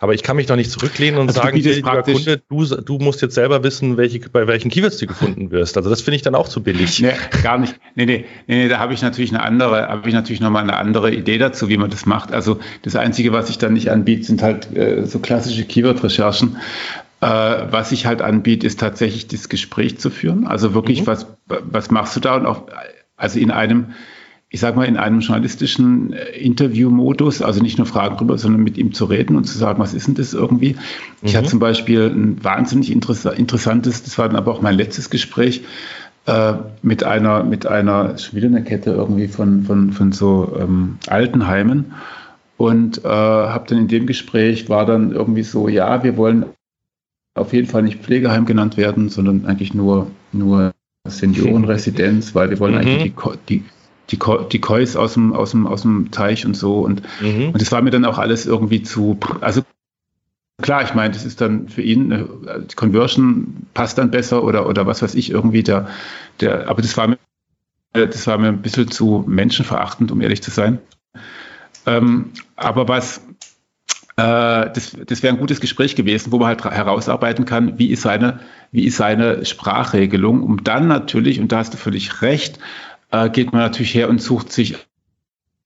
Aber 0.00 0.12
ich 0.12 0.22
kann 0.22 0.36
mich 0.36 0.46
doch 0.46 0.56
nicht 0.56 0.70
zurücklehnen 0.70 1.18
und 1.18 1.28
also 1.28 1.40
sagen, 1.40 1.56
lieber 1.56 2.02
Kunde, 2.02 2.42
du, 2.50 2.64
du 2.64 2.98
musst 2.98 3.22
jetzt 3.22 3.34
selber 3.34 3.62
wissen, 3.62 3.96
welche, 3.96 4.20
bei 4.28 4.46
welchen 4.46 4.70
Keywords 4.70 4.98
du 4.98 5.06
gefunden 5.06 5.50
wirst. 5.50 5.76
Also 5.76 5.88
das 5.88 6.02
finde 6.02 6.16
ich 6.16 6.22
dann 6.22 6.34
auch 6.34 6.48
zu 6.48 6.62
billig. 6.62 7.00
Nee, 7.00 7.12
gar 7.42 7.56
nicht. 7.56 7.74
Nee, 7.94 8.04
nee, 8.04 8.24
nee, 8.46 8.64
nee 8.64 8.68
da 8.68 8.80
habe 8.80 8.92
ich 8.92 9.02
natürlich 9.02 9.30
eine 9.30 9.42
andere, 9.42 9.88
habe 9.88 10.06
ich 10.06 10.14
natürlich 10.14 10.40
nochmal 10.40 10.62
eine 10.62 10.76
andere 10.76 11.10
Idee 11.14 11.38
dazu, 11.38 11.68
wie 11.68 11.78
man 11.78 11.90
das 11.90 12.04
macht. 12.06 12.32
Also 12.32 12.58
das 12.82 12.96
Einzige, 12.96 13.32
was 13.32 13.48
ich 13.48 13.58
dann 13.58 13.72
nicht 13.72 13.90
anbiete, 13.90 14.24
sind 14.24 14.42
halt 14.42 14.76
äh, 14.76 15.06
so 15.06 15.20
klassische 15.20 15.64
Keyword-Recherchen. 15.64 16.58
Äh, 17.20 17.26
was 17.26 17.90
ich 17.92 18.04
halt 18.04 18.20
anbiete, 18.20 18.66
ist 18.66 18.80
tatsächlich 18.80 19.28
das 19.28 19.48
Gespräch 19.48 19.98
zu 19.98 20.10
führen. 20.10 20.46
Also 20.46 20.74
wirklich, 20.74 21.02
mhm. 21.02 21.06
was, 21.06 21.26
was 21.46 21.90
machst 21.90 22.14
du 22.16 22.20
da? 22.20 22.36
Und 22.36 22.44
auch, 22.44 22.66
also 23.16 23.38
in 23.38 23.50
einem, 23.50 23.94
ich 24.54 24.60
sage 24.60 24.76
mal, 24.76 24.84
in 24.84 24.96
einem 24.96 25.18
journalistischen 25.18 26.12
äh, 26.12 26.26
Interviewmodus, 26.38 27.42
also 27.42 27.60
nicht 27.60 27.76
nur 27.76 27.88
Fragen 27.88 28.16
drüber, 28.16 28.38
sondern 28.38 28.62
mit 28.62 28.78
ihm 28.78 28.94
zu 28.94 29.06
reden 29.06 29.34
und 29.34 29.46
zu 29.46 29.58
sagen, 29.58 29.80
was 29.80 29.94
ist 29.94 30.06
denn 30.06 30.14
das 30.14 30.32
irgendwie? 30.32 30.74
Mhm. 30.74 30.78
Ich 31.22 31.34
hatte 31.34 31.46
mhm. 31.46 31.50
zum 31.50 31.58
Beispiel 31.58 32.02
ein 32.02 32.44
wahnsinnig 32.44 32.92
interessantes, 32.92 34.04
das 34.04 34.16
war 34.16 34.28
dann 34.28 34.36
aber 34.36 34.52
auch 34.52 34.62
mein 34.62 34.76
letztes 34.76 35.10
Gespräch, 35.10 35.64
äh, 36.26 36.52
mit 36.82 37.02
einer, 37.02 37.42
mit 37.42 37.66
einer, 37.66 38.16
schon 38.16 38.36
wieder 38.36 38.46
eine 38.46 38.62
Kette 38.62 38.92
irgendwie 38.92 39.26
von, 39.26 39.64
von, 39.64 39.92
von 39.92 40.12
so 40.12 40.56
ähm, 40.56 40.98
Altenheimen. 41.08 41.92
Und 42.56 43.04
äh, 43.04 43.08
habe 43.08 43.66
dann 43.68 43.78
in 43.78 43.88
dem 43.88 44.06
Gespräch 44.06 44.68
war 44.68 44.86
dann 44.86 45.10
irgendwie 45.10 45.42
so, 45.42 45.66
ja, 45.66 46.04
wir 46.04 46.16
wollen 46.16 46.46
auf 47.34 47.52
jeden 47.52 47.66
Fall 47.66 47.82
nicht 47.82 48.04
Pflegeheim 48.04 48.46
genannt 48.46 48.76
werden, 48.76 49.08
sondern 49.08 49.46
eigentlich 49.46 49.74
nur, 49.74 50.06
nur 50.30 50.70
Seniorenresidenz, 51.08 52.36
weil 52.36 52.50
wir 52.50 52.60
wollen 52.60 52.74
mhm. 52.74 52.80
eigentlich 52.80 53.02
die, 53.02 53.38
die, 53.48 53.64
die, 54.10 54.18
die 54.52 54.60
Kois 54.60 54.96
aus 54.96 55.14
dem, 55.14 55.32
aus, 55.32 55.52
dem, 55.52 55.66
aus 55.66 55.82
dem 55.82 56.10
Teich 56.10 56.46
und 56.46 56.56
so. 56.56 56.80
Und, 56.80 57.02
mhm. 57.20 57.48
und 57.48 57.60
das 57.60 57.72
war 57.72 57.82
mir 57.82 57.90
dann 57.90 58.04
auch 58.04 58.18
alles 58.18 58.46
irgendwie 58.46 58.82
zu, 58.82 59.18
also 59.40 59.62
klar, 60.62 60.82
ich 60.82 60.94
meine, 60.94 61.12
das 61.12 61.24
ist 61.24 61.40
dann 61.40 61.68
für 61.68 61.82
ihn, 61.82 62.10
die 62.70 62.74
Conversion 62.74 63.66
passt 63.74 63.98
dann 63.98 64.10
besser 64.10 64.44
oder, 64.44 64.68
oder 64.68 64.86
was 64.86 65.02
weiß 65.02 65.14
ich, 65.14 65.30
irgendwie 65.30 65.62
der, 65.62 65.88
der, 66.40 66.68
aber 66.68 66.82
das 66.82 66.96
war 66.96 67.08
mir, 67.08 67.18
das 67.92 68.26
war 68.26 68.38
mir 68.38 68.48
ein 68.48 68.62
bisschen 68.62 68.90
zu 68.90 69.24
menschenverachtend, 69.26 70.10
um 70.10 70.20
ehrlich 70.20 70.42
zu 70.42 70.50
sein. 70.50 70.78
Ähm, 71.86 72.30
aber 72.56 72.88
was, 72.88 73.20
äh, 74.16 74.70
das, 74.72 74.96
das 75.06 75.22
wäre 75.22 75.34
ein 75.34 75.40
gutes 75.40 75.60
Gespräch 75.60 75.96
gewesen, 75.96 76.32
wo 76.32 76.38
man 76.38 76.48
halt 76.48 76.64
herausarbeiten 76.64 77.44
kann, 77.44 77.78
wie 77.78 77.90
ist 77.90 78.02
seine, 78.02 78.40
wie 78.70 78.84
ist 78.84 78.96
seine 78.96 79.44
Sprachregelung, 79.44 80.42
um 80.42 80.62
dann 80.62 80.86
natürlich, 80.86 81.40
und 81.40 81.50
da 81.52 81.58
hast 81.58 81.74
du 81.74 81.78
völlig 81.78 82.22
recht, 82.22 82.58
äh, 83.14 83.30
geht 83.30 83.52
man 83.52 83.62
natürlich 83.62 83.94
her 83.94 84.08
und 84.08 84.20
sucht 84.20 84.52
sich 84.52 84.76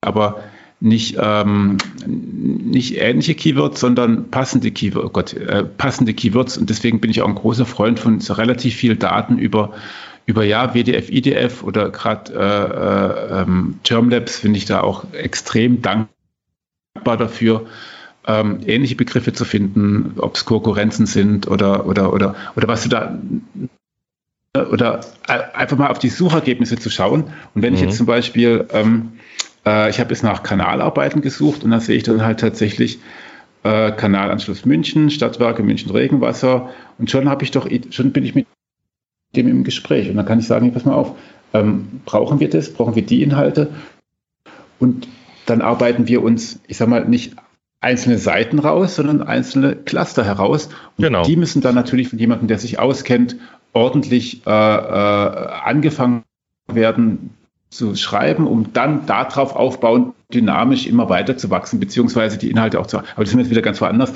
aber 0.01 0.43
nicht, 0.79 1.17
ähm, 1.19 1.77
nicht 2.05 2.97
ähnliche 2.97 3.35
Keywords, 3.35 3.81
sondern 3.81 4.29
passende 4.29 4.71
Keywords, 4.71 5.07
oh 5.07 5.09
Gott, 5.09 5.33
äh, 5.33 5.63
passende 5.63 6.13
Keywords. 6.13 6.57
Und 6.57 6.69
deswegen 6.69 7.01
bin 7.01 7.11
ich 7.11 7.21
auch 7.21 7.27
ein 7.27 7.35
großer 7.35 7.65
Freund 7.65 7.99
von 7.99 8.21
so 8.21 8.33
relativ 8.33 8.75
viel 8.75 8.95
Daten 8.95 9.37
über, 9.37 9.73
über 10.25 10.45
ja, 10.45 10.73
WDF, 10.73 11.09
IDF 11.09 11.63
oder 11.63 11.89
gerade 11.89 12.33
äh, 12.33 13.37
äh, 13.37 13.41
ähm, 13.41 13.79
Termlabs 13.83 14.37
finde 14.37 14.57
ich 14.57 14.65
da 14.65 14.81
auch 14.81 15.11
extrem 15.11 15.81
dankbar 15.81 17.17
dafür, 17.17 17.65
ähm, 18.25 18.59
ähnliche 18.65 18.95
Begriffe 18.95 19.33
zu 19.33 19.43
finden, 19.43 20.13
ob 20.17 20.35
es 20.35 20.45
Konkurrenzen 20.45 21.07
sind 21.07 21.47
oder, 21.47 21.87
oder, 21.87 22.13
oder, 22.13 22.35
oder 22.55 22.67
was 22.69 22.83
du 22.83 22.89
da 22.89 23.19
oder 24.55 25.01
einfach 25.27 25.77
mal 25.77 25.89
auf 25.89 25.99
die 25.99 26.09
Suchergebnisse 26.09 26.77
zu 26.77 26.89
schauen. 26.89 27.25
Und 27.53 27.61
wenn 27.61 27.73
mhm. 27.73 27.75
ich 27.75 27.81
jetzt 27.81 27.93
mhm. 27.93 27.97
zum 27.97 28.05
Beispiel, 28.07 28.67
ähm, 28.73 29.13
äh, 29.65 29.89
ich 29.89 29.99
habe 29.99 30.09
jetzt 30.09 30.23
nach 30.23 30.43
Kanalarbeiten 30.43 31.21
gesucht 31.21 31.63
und 31.63 31.71
da 31.71 31.79
sehe 31.79 31.97
ich 31.97 32.03
dann 32.03 32.23
halt 32.23 32.39
tatsächlich 32.39 32.99
äh, 33.63 33.91
Kanalanschluss 33.91 34.65
München, 34.65 35.11
Stadtwerke 35.11 35.61
München 35.61 35.91
Regenwasser 35.91 36.69
und 36.97 37.11
schon 37.11 37.29
habe 37.29 37.43
ich 37.43 37.51
doch, 37.51 37.69
schon 37.91 38.11
bin 38.11 38.25
ich 38.25 38.33
mit 38.33 38.47
dem 39.35 39.47
im 39.47 39.63
Gespräch 39.63 40.09
und 40.09 40.15
dann 40.15 40.25
kann 40.25 40.39
ich 40.39 40.47
sagen, 40.47 40.73
pass 40.73 40.85
mal 40.85 40.95
auf, 40.95 41.15
ähm, 41.53 42.01
brauchen 42.05 42.39
wir 42.39 42.49
das, 42.49 42.73
brauchen 42.73 42.95
wir 42.95 43.05
die 43.05 43.21
Inhalte 43.21 43.69
und 44.79 45.07
dann 45.45 45.61
arbeiten 45.61 46.07
wir 46.07 46.23
uns, 46.23 46.59
ich 46.67 46.77
sage 46.77 46.89
mal, 46.89 47.05
nicht 47.05 47.35
einzelne 47.81 48.17
Seiten 48.17 48.59
raus, 48.59 48.95
sondern 48.95 49.23
einzelne 49.23 49.75
Cluster 49.75 50.25
heraus. 50.25 50.69
Und 50.97 51.05
genau. 51.05 51.23
die 51.23 51.37
müssen 51.37 51.61
dann 51.61 51.75
natürlich 51.75 52.09
von 52.09 52.19
jemandem, 52.19 52.47
der 52.47 52.59
sich 52.59 52.77
auskennt, 52.77 53.37
ordentlich 53.73 54.45
äh, 54.45 54.49
äh, 54.49 55.47
angefangen 55.63 56.23
werden 56.67 57.31
zu 57.69 57.95
schreiben, 57.95 58.47
um 58.47 58.73
dann 58.73 59.05
darauf 59.05 59.55
aufbauend 59.55 60.13
dynamisch 60.33 60.87
immer 60.87 61.09
weiter 61.09 61.37
zu 61.37 61.49
wachsen, 61.49 61.79
beziehungsweise 61.79 62.37
die 62.37 62.49
Inhalte 62.49 62.79
auch 62.79 62.87
zu. 62.87 62.97
Aber 62.97 63.23
das 63.23 63.29
sind 63.29 63.39
jetzt 63.39 63.49
wieder 63.49 63.61
ganz 63.61 63.79
woanders. 63.81 64.13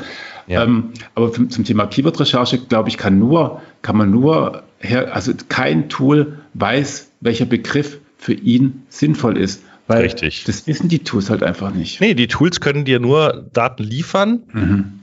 Ja. 0.48 0.64
Ähm, 0.64 0.92
aber 1.16 1.32
zum, 1.32 1.50
zum 1.50 1.64
Thema 1.64 1.86
Keyword-Recherche, 1.88 2.60
glaube 2.60 2.90
ich, 2.90 2.98
kann 2.98 3.20
nur, 3.20 3.62
kann 3.82 3.98
man 3.98 4.10
nur, 4.10 4.64
her, 4.80 5.14
also 5.16 5.34
kein 5.50 5.90
Tool 5.90 6.40
weiß, 6.56 7.12
welcher 7.22 7.46
Begriff 7.46 8.00
für 8.18 8.34
ihn 8.34 8.84
sinnvoll 8.90 9.38
ist. 9.38 9.64
Weil 9.88 10.04
Richtig. 10.04 10.46
Das 10.46 10.66
wissen 10.66 10.88
die 10.88 11.00
Tools 11.00 11.30
halt 11.30 11.44
einfach 11.44 11.74
nicht. 11.74 12.00
Nee, 12.00 12.14
die 12.14 12.28
Tools 12.28 12.60
können 12.60 12.86
dir 12.86 13.00
nur 13.00 13.50
Daten 13.52 13.84
liefern, 13.84 14.44
mhm. 14.54 15.00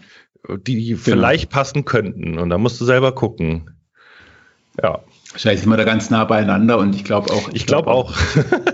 die 0.67 0.87
genau. 0.89 1.01
vielleicht 1.03 1.51
passen 1.51 1.85
könnten. 1.85 2.39
Und 2.39 2.51
da 2.51 2.59
musst 2.59 2.81
du 2.81 2.85
selber 2.85 3.13
gucken. 3.13 3.71
Ja. 4.83 5.01
Wahrscheinlich 5.33 5.61
sind 5.61 5.71
wir 5.71 5.77
da 5.77 5.85
ganz 5.85 6.11
nah 6.11 6.25
beieinander 6.25 6.79
und 6.79 6.93
ich 6.97 7.05
glaube 7.05 7.33
auch. 7.33 7.51
Ich, 7.53 7.65
glaube 7.65 7.85
glaub 7.85 7.87
auch. 7.87 8.15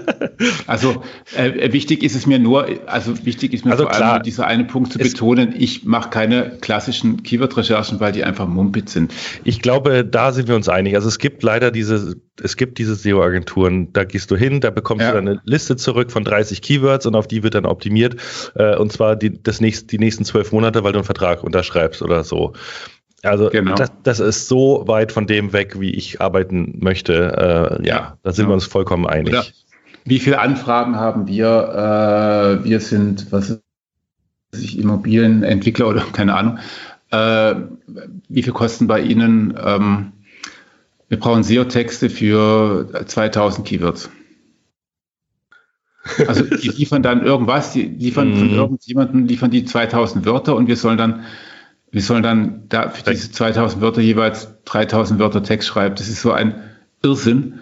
also 0.67 1.03
äh, 1.37 1.71
wichtig 1.73 2.03
ist 2.03 2.17
es 2.17 2.27
mir 2.27 2.39
nur, 2.39 2.67
also 2.87 3.27
wichtig 3.27 3.53
ist 3.53 3.67
mir 3.67 3.73
also 3.73 3.85
vor 3.85 3.93
klar, 3.93 4.15
allem 4.15 4.23
dieser 4.23 4.47
eine 4.47 4.65
Punkt 4.65 4.91
zu 4.91 4.99
betonen, 4.99 5.55
ich 5.59 5.85
mache 5.85 6.09
keine 6.09 6.57
klassischen 6.63 7.23
Keyword-Recherchen, 7.23 8.01
weil 8.01 8.13
die 8.13 8.25
einfach 8.25 8.49
mumpit 8.49 8.89
sind. 8.89 9.13
Ich 9.45 9.61
glaube, 9.61 10.03
da 10.03 10.33
sind 10.33 10.49
wir 10.49 10.57
uns 10.57 10.71
einig. 10.71 10.95
Also 10.95 11.09
es 11.09 11.19
gibt 11.19 11.43
leider 11.43 11.71
diese, 11.71 12.17
es 12.43 12.57
gibt 12.57 12.79
diese 12.79 12.95
SEO-Agenturen, 12.95 13.93
da 13.93 14.05
gehst 14.05 14.31
du 14.31 14.37
hin, 14.37 14.63
da 14.63 14.71
bekommst 14.71 15.03
ja. 15.03 15.13
du 15.13 15.19
eine 15.19 15.43
Liste 15.45 15.77
zurück 15.77 16.11
von 16.11 16.25
30 16.25 16.63
Keywords 16.63 17.05
und 17.05 17.17
auf 17.17 17.27
die 17.27 17.43
wird 17.43 17.55
dann 17.55 17.67
optimiert. 17.67 18.17
Äh, 18.55 18.77
und 18.77 18.91
zwar 18.91 19.15
die, 19.17 19.43
das 19.43 19.61
nächst, 19.61 19.93
die 19.93 19.99
nächsten 19.99 20.25
zwölf 20.25 20.53
Monate, 20.53 20.85
weil 20.85 20.93
du 20.93 21.01
einen 21.01 21.05
Vertrag 21.05 21.45
unterschreibst 21.45 22.01
oder 22.01 22.25
so. 22.25 22.55
Also 23.27 23.51
genau. 23.51 23.75
das, 23.75 23.93
das, 24.03 24.21
ist 24.21 24.49
so 24.49 24.85
weit 24.87 25.13
von 25.13 25.27
dem 25.27 25.53
weg, 25.53 25.81
wie 25.81 25.91
ich 25.91 26.21
arbeiten 26.21 26.79
möchte. 26.81 27.79
Äh, 27.81 27.87
ja, 27.87 27.97
ja, 27.97 28.19
da 28.23 28.33
sind 28.33 28.45
genau. 28.45 28.51
wir 28.51 28.55
uns 28.55 28.67
vollkommen 28.67 29.07
einig. 29.07 29.33
Oder 29.33 29.45
wie 30.05 30.21
viele 30.21 30.39
Anfragen 30.39 30.97
haben 30.97 31.27
wir? 31.27 32.61
Äh, 32.63 32.65
wir 32.65 32.81
sind, 32.81 33.33
was 33.33 33.51
ist 33.51 33.63
ich, 34.53 34.79
Immobilienentwickler 34.79 35.89
oder 35.89 36.01
keine 36.13 36.35
Ahnung. 36.35 36.59
Äh, 37.11 37.55
wie 38.29 38.43
viel 38.43 38.53
kosten 38.53 38.87
bei 38.87 39.01
Ihnen? 39.01 39.59
Ähm, 39.63 40.13
wir 41.09 41.21
brauchen 41.21 41.45
SEO-Texte 41.45 42.11
für 42.11 42.89
2000 43.07 43.67
Keywords. 43.67 44.11
Also 46.27 46.45
die 46.45 46.69
liefern 46.77 47.03
dann 47.03 47.25
irgendwas, 47.25 47.73
die 47.73 47.83
liefern 47.83 48.35
von 48.35 48.49
mhm. 48.49 48.55
irgendjemandem, 48.55 49.27
liefern 49.27 49.51
die 49.51 49.65
2000 49.65 50.25
Wörter 50.25 50.57
und 50.57 50.67
wir 50.67 50.77
sollen 50.77 50.99
dann 50.99 51.25
wir 51.97 52.03
sollen 52.03 52.23
dann 52.23 52.69
da 52.69 52.91
für 52.91 53.11
diese 53.11 53.33
2000 53.33 53.81
Wörter 53.81 54.03
jeweils 54.03 54.49
3000 54.67 55.19
Wörter 55.19 55.43
Text 55.43 55.67
schreiben. 55.67 55.95
Das 55.95 56.09
ist 56.09 56.21
so 56.21 56.31
ein 56.31 56.63
Irrsinn. 57.03 57.61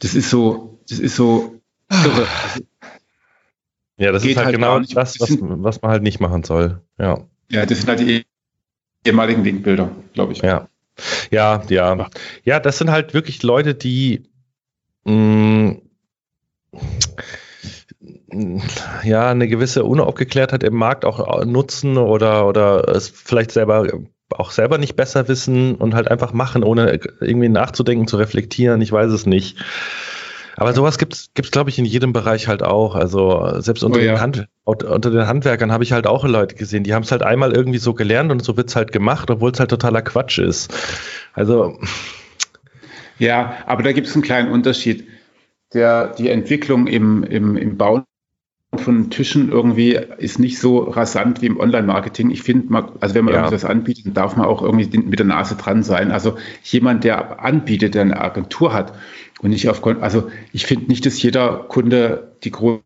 Das 0.00 0.16
ist 0.16 0.28
so, 0.28 0.80
das 0.88 0.98
ist 0.98 1.14
so 1.14 1.60
irre. 1.88 2.26
ja, 3.96 4.10
das 4.10 4.24
ist 4.24 4.36
halt, 4.38 4.46
halt 4.46 4.56
genau 4.56 4.80
das, 4.80 5.20
was, 5.20 5.38
was 5.40 5.82
man 5.82 5.90
halt 5.92 6.02
nicht 6.02 6.18
machen 6.18 6.42
soll. 6.42 6.82
Ja. 6.98 7.28
Ja, 7.48 7.64
das 7.64 7.78
sind 7.78 7.88
halt 7.88 8.00
die 8.00 8.26
ehemaligen 9.04 9.44
Linkbilder, 9.44 9.92
glaube 10.14 10.32
ich. 10.32 10.42
Ja. 10.42 10.66
Ja, 11.30 11.62
ja. 11.68 12.08
Ja, 12.42 12.58
das 12.58 12.78
sind 12.78 12.90
halt 12.90 13.14
wirklich 13.14 13.44
Leute, 13.44 13.76
die 13.76 14.28
mh, 15.04 15.14
mm, 15.14 15.82
ja, 19.04 19.30
eine 19.30 19.48
gewisse 19.48 19.84
Unaufgeklärtheit 19.84 20.62
im 20.62 20.74
Markt 20.74 21.04
auch 21.04 21.44
nutzen 21.44 21.96
oder, 21.96 22.46
oder 22.46 22.88
es 22.88 23.08
vielleicht 23.08 23.52
selber 23.52 23.86
auch 24.30 24.50
selber 24.50 24.78
nicht 24.78 24.96
besser 24.96 25.28
wissen 25.28 25.76
und 25.76 25.94
halt 25.94 26.10
einfach 26.10 26.32
machen, 26.32 26.64
ohne 26.64 26.98
irgendwie 27.20 27.48
nachzudenken, 27.48 28.08
zu 28.08 28.16
reflektieren. 28.16 28.80
Ich 28.80 28.90
weiß 28.90 29.12
es 29.12 29.24
nicht. 29.26 29.58
Aber 30.56 30.72
sowas 30.72 30.98
gibt's, 30.98 31.30
gibt's 31.34 31.50
glaube 31.50 31.70
ich 31.70 31.78
in 31.78 31.84
jedem 31.84 32.12
Bereich 32.12 32.48
halt 32.48 32.62
auch. 32.62 32.94
Also 32.96 33.60
selbst 33.60 33.84
unter, 33.84 34.00
oh, 34.00 34.02
ja. 34.02 34.14
den, 34.14 34.20
Hand, 34.20 34.48
unter 34.64 35.10
den 35.10 35.26
Handwerkern 35.26 35.70
habe 35.70 35.84
ich 35.84 35.92
halt 35.92 36.06
auch 36.06 36.24
Leute 36.24 36.56
gesehen, 36.56 36.82
die 36.82 36.94
haben 36.94 37.02
es 37.02 37.12
halt 37.12 37.22
einmal 37.22 37.52
irgendwie 37.52 37.78
so 37.78 37.94
gelernt 37.94 38.32
und 38.32 38.42
so 38.42 38.56
wird's 38.56 38.74
halt 38.74 38.90
gemacht, 38.90 39.30
obwohl 39.30 39.52
es 39.52 39.60
halt 39.60 39.70
totaler 39.70 40.02
Quatsch 40.02 40.38
ist. 40.38 40.72
Also 41.34 41.78
ja, 43.18 43.58
aber 43.66 43.82
da 43.82 43.92
gibt 43.92 44.08
es 44.08 44.14
einen 44.14 44.24
kleinen 44.24 44.50
Unterschied. 44.50 45.06
Der, 45.74 46.14
die 46.14 46.30
Entwicklung 46.30 46.86
im, 46.86 47.22
im, 47.24 47.56
im 47.56 47.76
Bauen 47.76 48.04
von 48.80 49.10
Tischen 49.10 49.50
irgendwie 49.50 49.98
ist 50.18 50.38
nicht 50.38 50.58
so 50.58 50.78
rasant 50.78 51.42
wie 51.42 51.46
im 51.46 51.58
Online-Marketing. 51.58 52.30
Ich 52.30 52.42
finde, 52.42 52.84
also 53.00 53.14
wenn 53.14 53.24
man 53.24 53.34
ja. 53.34 53.40
irgendwas 53.40 53.64
anbietet, 53.64 54.16
darf 54.16 54.36
man 54.36 54.46
auch 54.46 54.62
irgendwie 54.62 54.98
mit 54.98 55.18
der 55.18 55.26
Nase 55.26 55.56
dran 55.56 55.82
sein. 55.82 56.10
Also 56.10 56.36
jemand, 56.62 57.04
der 57.04 57.42
anbietet, 57.44 57.94
der 57.94 58.02
eine 58.02 58.20
Agentur 58.20 58.72
hat 58.72 58.94
und 59.40 59.50
nicht 59.50 59.68
auf, 59.68 59.84
also 60.00 60.30
ich 60.52 60.66
finde 60.66 60.86
nicht, 60.86 61.06
dass 61.06 61.22
jeder 61.22 61.64
Kunde 61.68 62.32
die 62.44 62.50
große 62.50 62.82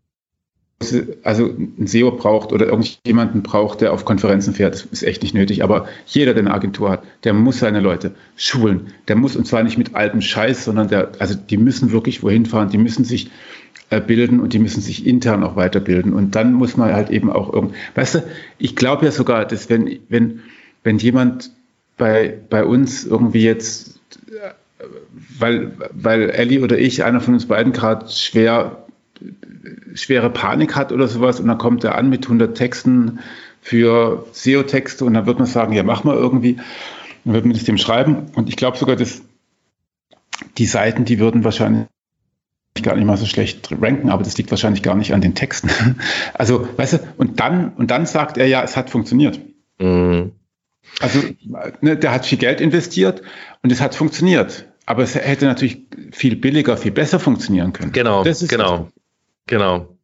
also 1.25 1.45
ein 1.47 1.87
SEO 1.87 2.11
braucht 2.13 2.53
oder 2.53 2.67
irgendjemanden 2.67 3.43
braucht, 3.43 3.83
der 3.83 3.93
auf 3.93 4.07
Konferenzen 4.07 4.55
fährt, 4.55 4.75
das 4.75 4.85
ist 4.87 5.03
echt 5.03 5.23
nicht 5.23 5.35
nötig. 5.35 5.63
Aber 5.63 5.87
jeder, 6.07 6.33
der 6.33 6.45
eine 6.45 6.55
Agentur 6.55 6.91
hat, 6.91 7.03
der 7.25 7.35
muss 7.35 7.59
seine 7.59 7.81
Leute 7.81 8.15
schulen. 8.35 8.95
Der 9.07 9.17
muss 9.17 9.37
und 9.37 9.47
zwar 9.47 9.63
nicht 9.63 9.77
mit 9.77 9.95
altem 9.95 10.23
Scheiß, 10.23 10.65
sondern 10.65 10.89
der, 10.89 11.13
also 11.19 11.35
die 11.35 11.59
müssen 11.59 11.93
wirklich 11.93 12.23
wohin 12.23 12.47
fahren, 12.47 12.71
die 12.71 12.79
müssen 12.79 13.05
sich 13.05 13.31
bilden 13.99 14.39
und 14.39 14.53
die 14.53 14.61
müssen 14.61 14.81
sich 14.81 15.05
intern 15.05 15.43
auch 15.43 15.57
weiterbilden. 15.57 16.13
Und 16.13 16.37
dann 16.37 16.53
muss 16.53 16.77
man 16.77 16.93
halt 16.93 17.11
eben 17.11 17.31
auch 17.31 17.53
irgend, 17.53 17.75
weißt 17.97 18.15
du, 18.17 18.23
ich 18.59 18.77
glaube 18.77 19.05
ja 19.05 19.11
sogar, 19.11 19.45
dass 19.45 19.69
wenn, 19.69 19.99
wenn, 20.09 20.41
wenn 20.85 20.99
jemand 20.99 21.51
bei, 21.99 22.39
bei 22.49 22.65
uns 22.65 23.05
irgendwie 23.05 23.43
jetzt, 23.43 23.99
äh, 24.29 24.85
weil, 25.39 25.73
weil 25.91 26.31
Ellie 26.31 26.63
oder 26.63 26.79
ich, 26.79 27.03
einer 27.03 27.21
von 27.21 27.35
uns 27.35 27.47
beiden 27.47 27.73
gerade 27.73 28.09
schwer 28.09 28.85
schwere 29.95 30.31
Panik 30.31 30.77
hat 30.77 30.93
oder 30.93 31.09
sowas 31.09 31.41
und 31.41 31.49
dann 31.49 31.59
kommt 31.59 31.85
er 31.85 31.97
an 31.97 32.09
mit 32.09 32.25
100 32.25 32.57
Texten 32.57 33.19
für 33.61 34.27
SEO-Texte 34.33 35.05
und 35.05 35.15
dann 35.15 35.27
wird 35.27 35.39
man 35.39 35.47
sagen, 35.47 35.73
ja, 35.73 35.83
mach 35.83 36.05
mal 36.05 36.17
irgendwie. 36.17 36.57
Dann 37.25 37.35
wird 37.35 37.45
man 37.45 37.55
das 37.55 37.65
dem 37.65 37.77
schreiben 37.77 38.29
und 38.35 38.49
ich 38.49 38.57
glaube 38.57 38.79
sogar, 38.79 38.97
dass 38.97 39.21
die 40.57 40.65
Seiten, 40.65 41.05
die 41.05 41.19
würden 41.19 41.45
wahrscheinlich 41.45 41.87
gar 42.83 42.97
nicht 42.97 43.05
mal 43.05 43.17
so 43.17 43.27
schlecht 43.27 43.71
ranken, 43.81 44.11
aber 44.11 44.23
das 44.23 44.37
liegt 44.39 44.51
wahrscheinlich 44.51 44.83
gar 44.83 44.95
nicht 44.95 45.13
an 45.13 45.21
den 45.21 45.35
Texten. 45.35 45.71
Also, 46.35 46.69
weißt 46.77 46.95
du, 46.95 46.99
und 47.19 47.41
dann, 47.41 47.73
und 47.75 47.91
dann 47.91 48.07
sagt 48.07 48.39
er 48.39 48.47
ja, 48.47 48.63
es 48.63 48.77
hat 48.77 48.91
funktioniert. 48.91 49.41
Mhm. 49.79 50.33
Also, 51.01 51.21
ne, 51.81 51.97
der 51.97 52.13
hat 52.13 52.27
viel 52.27 52.39
Geld 52.39 52.61
investiert 52.61 53.23
und 53.63 53.71
es 53.71 53.81
hat 53.81 53.95
funktioniert. 53.95 54.67
Aber 54.87 55.03
es 55.03 55.15
hätte 55.15 55.45
natürlich 55.45 55.83
viel 56.13 56.37
billiger, 56.37 56.77
viel 56.77 56.91
besser 56.91 57.21
funktionieren 57.21 57.73
können. 57.73 57.93
Genau, 57.93 58.25
genau. 58.25 58.89
Genau. 59.47 59.97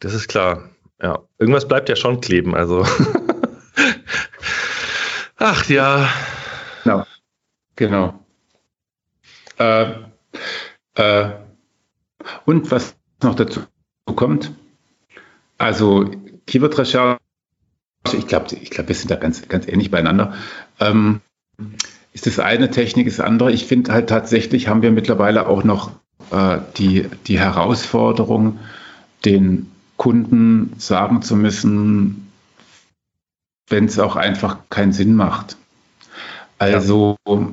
Das 0.00 0.14
ist 0.14 0.28
klar. 0.28 0.70
Ja. 1.00 1.20
Irgendwas 1.38 1.68
bleibt 1.68 1.88
ja 1.88 1.96
schon 1.96 2.20
kleben, 2.20 2.54
also. 2.54 2.86
Ach 5.36 5.68
ja. 5.68 6.08
Genau. 6.84 7.04
Genau. 7.76 8.24
Äh, 9.58 9.92
äh, 10.94 11.30
und 12.46 12.70
was 12.70 12.96
noch 13.22 13.34
dazu 13.34 13.60
kommt, 14.14 14.52
also 15.58 16.10
Keyword-Recherche, 16.46 17.18
ich 18.12 18.26
glaube, 18.26 18.54
ich 18.54 18.70
glaub, 18.70 18.88
wir 18.88 18.94
sind 18.94 19.10
da 19.10 19.16
ganz, 19.16 19.46
ganz 19.48 19.66
ähnlich 19.66 19.90
beieinander. 19.90 20.34
Ähm, 20.80 21.20
ist 22.12 22.26
das 22.26 22.38
eine, 22.38 22.70
Technik 22.70 23.06
ist 23.06 23.18
das 23.18 23.26
andere. 23.26 23.52
Ich 23.52 23.66
finde 23.66 23.92
halt 23.92 24.08
tatsächlich 24.08 24.68
haben 24.68 24.82
wir 24.82 24.90
mittlerweile 24.90 25.46
auch 25.46 25.64
noch 25.64 25.90
äh, 26.30 26.58
die, 26.76 27.06
die 27.26 27.38
Herausforderung, 27.38 28.58
den 29.24 29.70
Kunden 29.96 30.74
sagen 30.78 31.22
zu 31.22 31.36
müssen, 31.36 32.30
wenn 33.68 33.86
es 33.86 33.98
auch 33.98 34.16
einfach 34.16 34.58
keinen 34.70 34.92
Sinn 34.92 35.14
macht. 35.14 35.56
Also 36.58 37.16
ja. 37.26 37.48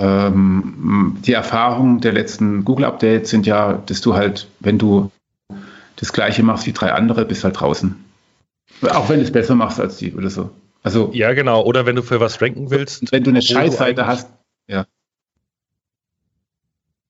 Ähm, 0.00 1.18
die 1.26 1.34
Erfahrungen 1.34 2.00
der 2.00 2.12
letzten 2.12 2.64
Google-Updates 2.64 3.30
sind 3.30 3.46
ja, 3.46 3.74
dass 3.74 4.00
du 4.00 4.14
halt, 4.14 4.48
wenn 4.58 4.78
du 4.78 5.10
das 5.96 6.12
gleiche 6.12 6.42
machst 6.42 6.66
wie 6.66 6.72
drei 6.72 6.92
andere, 6.92 7.26
bist 7.26 7.44
halt 7.44 7.60
draußen. 7.60 8.02
Auch 8.82 9.10
wenn 9.10 9.18
du 9.18 9.24
es 9.24 9.32
besser 9.32 9.54
machst 9.54 9.78
als 9.78 9.98
die 9.98 10.14
oder 10.14 10.30
so. 10.30 10.50
Also, 10.82 11.10
ja, 11.12 11.34
genau. 11.34 11.62
Oder 11.62 11.84
wenn 11.84 11.96
du 11.96 12.02
für 12.02 12.20
was 12.20 12.40
ranken 12.40 12.70
willst. 12.70 13.12
Wenn 13.12 13.24
du 13.24 13.30
eine 13.30 13.42
Scheißseite 13.42 14.06
hast, 14.06 14.30
ja. 14.66 14.86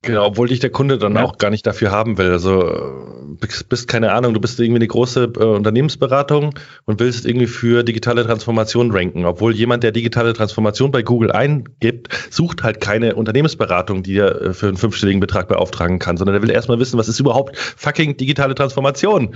Genau, 0.03 0.25
obwohl 0.25 0.49
dich 0.49 0.61
der 0.61 0.71
Kunde 0.71 0.97
dann 0.97 1.15
ja. 1.15 1.23
auch 1.23 1.37
gar 1.37 1.51
nicht 1.51 1.67
dafür 1.67 1.91
haben 1.91 2.17
will. 2.17 2.31
Also 2.31 3.21
bist, 3.39 3.69
bist 3.69 3.87
keine 3.87 4.13
Ahnung, 4.13 4.33
du 4.33 4.41
bist 4.41 4.59
irgendwie 4.59 4.79
eine 4.79 4.87
große 4.87 5.33
äh, 5.37 5.45
Unternehmensberatung 5.45 6.55
und 6.87 7.01
willst 7.01 7.27
irgendwie 7.27 7.47
für 7.47 7.83
digitale 7.83 8.25
Transformation 8.25 8.93
ranken. 8.93 9.27
Obwohl 9.27 9.55
jemand, 9.55 9.83
der 9.83 9.93
digitale 9.93 10.33
Transformation 10.33 10.91
bei 10.91 11.03
Google 11.03 11.31
eingibt, 11.31 12.09
sucht 12.31 12.63
halt 12.63 12.81
keine 12.81 13.15
Unternehmensberatung, 13.15 14.03
die 14.03 14.17
er 14.17 14.41
äh, 14.41 14.55
für 14.55 14.69
einen 14.69 14.79
fünfstelligen 14.79 15.21
Betrag 15.21 15.49
beauftragen 15.49 15.99
kann, 15.99 16.17
sondern 16.17 16.33
der 16.33 16.43
will 16.43 16.51
erstmal 16.51 16.79
wissen, 16.79 16.99
was 16.99 17.09
ist 17.09 17.21
überhaupt 17.21 17.59
fucking 17.59 18.17
digitale 18.17 18.55
Transformation. 18.55 19.35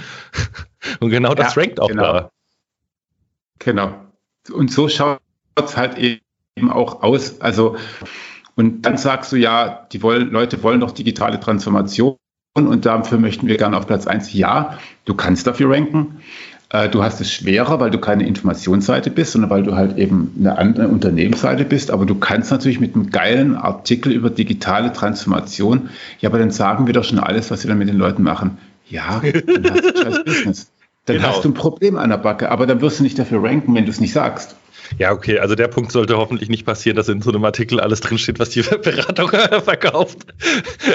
und 1.00 1.10
genau 1.10 1.34
das 1.34 1.54
ja, 1.54 1.60
rankt 1.60 1.78
auch 1.78 1.88
genau. 1.88 2.02
da. 2.02 2.30
Genau. 3.58 3.94
Und 4.50 4.72
so 4.72 4.88
schaut 4.88 5.20
es 5.62 5.76
halt 5.76 5.98
eben 5.98 6.70
auch 6.70 7.02
aus. 7.02 7.40
Also 7.42 7.76
und 8.56 8.82
dann 8.82 8.96
sagst 8.96 9.32
du 9.32 9.36
ja, 9.36 9.86
die 9.92 10.02
wollen, 10.02 10.30
Leute 10.30 10.62
wollen 10.62 10.80
doch 10.80 10.92
digitale 10.92 11.40
Transformation 11.40 12.16
und 12.54 12.86
dafür 12.86 13.18
möchten 13.18 13.48
wir 13.48 13.56
gerne 13.56 13.76
auf 13.76 13.86
Platz 13.86 14.06
eins. 14.06 14.32
Ja, 14.32 14.78
du 15.04 15.14
kannst 15.14 15.46
dafür 15.46 15.70
ranken. 15.70 16.20
Äh, 16.70 16.88
du 16.88 17.02
hast 17.02 17.20
es 17.20 17.32
schwerer, 17.32 17.80
weil 17.80 17.90
du 17.90 17.98
keine 17.98 18.26
Informationsseite 18.26 19.10
bist, 19.10 19.32
sondern 19.32 19.50
weil 19.50 19.64
du 19.64 19.74
halt 19.74 19.96
eben 19.98 20.32
eine 20.38 20.56
andere 20.56 20.88
Unternehmensseite 20.88 21.64
bist. 21.64 21.90
Aber 21.90 22.06
du 22.06 22.14
kannst 22.14 22.52
natürlich 22.52 22.78
mit 22.78 22.94
einem 22.94 23.10
geilen 23.10 23.56
Artikel 23.56 24.12
über 24.12 24.30
digitale 24.30 24.92
Transformation, 24.92 25.90
ja, 26.20 26.28
aber 26.28 26.38
dann 26.38 26.50
sagen 26.50 26.86
wir 26.86 26.94
doch 26.94 27.04
schon 27.04 27.18
alles, 27.18 27.50
was 27.50 27.64
wir 27.64 27.68
dann 27.68 27.78
mit 27.78 27.88
den 27.88 27.96
Leuten 27.96 28.22
machen. 28.22 28.58
Ja, 28.88 29.20
dann 29.22 29.70
hast 29.70 29.84
du 29.84 30.02
scheiß 30.02 30.24
Business. 30.24 30.70
Dann 31.06 31.16
genau. 31.16 31.28
hast 31.28 31.44
du 31.44 31.50
ein 31.50 31.54
Problem 31.54 31.96
an 31.96 32.10
der 32.10 32.16
Backe, 32.16 32.50
aber 32.50 32.66
dann 32.66 32.80
wirst 32.80 32.98
du 32.98 33.02
nicht 33.02 33.18
dafür 33.18 33.42
ranken, 33.42 33.74
wenn 33.74 33.84
du 33.84 33.90
es 33.90 34.00
nicht 34.00 34.12
sagst. 34.12 34.56
Ja, 34.98 35.12
okay, 35.12 35.38
also 35.38 35.54
der 35.54 35.68
Punkt 35.68 35.92
sollte 35.92 36.16
hoffentlich 36.16 36.48
nicht 36.48 36.64
passieren, 36.66 36.96
dass 36.96 37.08
in 37.08 37.22
so 37.22 37.30
einem 37.30 37.44
Artikel 37.44 37.80
alles 37.80 38.00
drinsteht, 38.00 38.38
was 38.38 38.50
die 38.50 38.62
Beratung 38.82 39.28
verkauft. 39.28 40.18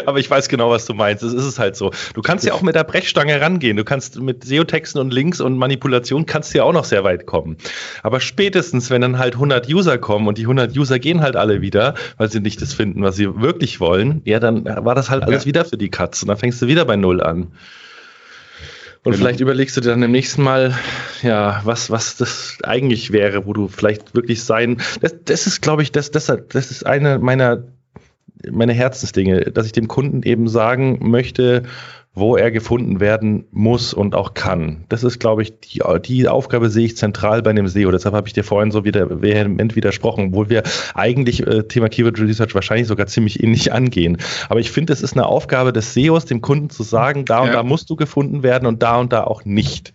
Aber 0.06 0.20
ich 0.20 0.30
weiß 0.30 0.48
genau, 0.48 0.70
was 0.70 0.86
du 0.86 0.94
meinst. 0.94 1.24
Es 1.24 1.34
ist 1.34 1.60
halt 1.60 1.76
so. 1.76 1.92
Du 2.14 2.22
kannst 2.22 2.46
ja 2.46 2.54
auch 2.54 2.62
mit 2.62 2.76
der 2.76 2.84
Brechstange 2.84 3.42
rangehen. 3.42 3.78
Du 3.78 3.84
kannst 3.84 4.20
mit 4.20 4.44
SEO-Texten 4.44 5.00
und 5.00 5.14
Links 5.14 5.42
und 5.42 5.58
Manipulation 5.58 6.26
kannst 6.26 6.54
ja 6.54 6.64
auch 6.64 6.74
noch 6.74 6.86
sehr 6.86 7.04
weit 7.04 7.26
kommen. 7.26 7.58
Aber 8.04 8.20
spätestens, 8.20 8.90
wenn 8.90 9.02
dann 9.02 9.18
halt 9.18 9.36
100 9.36 9.68
User 9.70 9.98
kommen 9.98 10.28
und 10.28 10.38
die 10.38 10.44
100 10.44 10.78
User 10.78 11.00
gehen 11.00 11.22
halt 11.22 11.36
alle 11.36 11.62
wieder, 11.62 11.96
weil 12.18 12.32
sie 12.32 12.40
nicht 12.40 12.62
das 12.62 12.74
finden, 12.74 13.04
was 13.04 13.16
sie 13.16 13.42
wirklich 13.42 13.80
wollen, 13.80 14.22
ja, 14.26 14.40
dann 14.40 14.66
war 14.66 14.96
das 14.96 15.10
halt 15.10 15.24
alles 15.24 15.46
wieder 15.46 15.66
für 15.66 15.78
die 15.78 15.90
Katz 15.90 16.22
und 16.22 16.30
dann 16.30 16.38
fängst 16.38 16.62
du 16.62 16.68
wieder 16.68 16.86
bei 16.86 16.96
Null 16.96 17.22
an. 17.22 17.48
Und 19.04 19.14
genau. 19.14 19.24
vielleicht 19.24 19.40
überlegst 19.40 19.78
du 19.78 19.82
dir 19.82 19.90
dann 19.90 20.04
im 20.04 20.12
nächsten 20.12 20.44
Mal, 20.44 20.78
ja, 21.24 21.62
was, 21.64 21.90
was 21.90 22.18
das 22.18 22.58
eigentlich 22.64 23.12
wäre, 23.12 23.46
wo 23.46 23.54
du 23.54 23.70
vielleicht 23.70 24.14
wirklich 24.14 24.44
sein. 24.44 24.82
Das, 25.00 25.16
das 25.24 25.48
ist, 25.48 25.62
glaube 25.62 25.84
ich, 25.84 25.92
das, 25.92 26.12
das, 26.12 26.26
das 26.26 26.72
ist 26.72 26.86
eine 26.86 27.18
meiner, 27.18 27.64
meiner 28.52 28.74
Herzensdinge, 28.74 29.52
dass 29.52 29.66
ich 29.66 29.72
dem 29.72 29.88
Kunden 29.88 30.24
eben 30.24 30.50
sagen 30.50 31.10
möchte, 31.10 31.64
wo 32.20 32.36
er 32.36 32.52
gefunden 32.52 33.00
werden 33.00 33.46
muss 33.52 33.94
und 33.94 34.16
auch 34.16 34.34
kann. 34.34 34.86
Das 34.90 35.04
ist, 35.04 35.20
glaube 35.20 35.42
ich, 35.42 35.60
die, 35.60 35.82
die 36.06 36.28
Aufgabe 36.28 36.70
sehe 36.70 36.86
ich 36.86 36.98
zentral 36.98 37.42
bei 37.42 37.50
einem 37.50 37.68
SEO. 37.68 37.92
Deshalb 37.92 38.16
habe 38.16 38.28
ich 38.28 38.34
dir 38.34 38.44
vorhin 38.44 38.72
so 38.72 38.86
wieder 38.86 39.22
vehement 39.22 39.76
widersprochen, 39.76 40.28
obwohl 40.28 40.50
wir 40.50 40.64
eigentlich 40.94 41.46
äh, 41.46 41.64
Thema 41.64 41.90
Keyword 41.90 42.20
Research 42.20 42.54
wahrscheinlich 42.56 42.88
sogar 42.88 43.08
ziemlich 43.08 43.44
ähnlich 43.44 43.74
angehen. 43.74 44.18
Aber 44.50 44.60
ich 44.60 44.72
finde, 44.72 44.94
es 44.94 45.02
ist 45.02 45.14
eine 45.14 45.26
Aufgabe 45.26 45.74
des 45.74 45.94
SEOs, 45.94 46.26
dem 46.26 46.42
Kunden 46.42 46.70
zu 46.70 46.84
sagen, 46.84 47.26
da 47.26 47.40
und 47.40 47.48
ja. 47.48 47.54
da 47.54 47.64
musst 47.64 47.90
du 47.90 47.96
gefunden 47.96 48.44
werden 48.44 48.66
und 48.66 48.84
da 48.84 48.98
und 48.98 49.14
da 49.14 49.24
auch 49.24 49.46
nicht. 49.46 49.94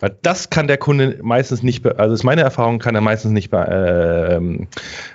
Weil 0.00 0.16
das 0.22 0.48
kann 0.48 0.66
der 0.66 0.78
Kunde 0.78 1.18
meistens 1.22 1.62
nicht, 1.62 1.86
also 1.86 2.14
ist 2.14 2.24
meine 2.24 2.40
Erfahrung, 2.40 2.78
kann 2.78 2.94
er 2.94 3.02
meistens 3.02 3.32
nicht, 3.32 3.52
äh, 3.52 4.36
ähm, 4.36 4.66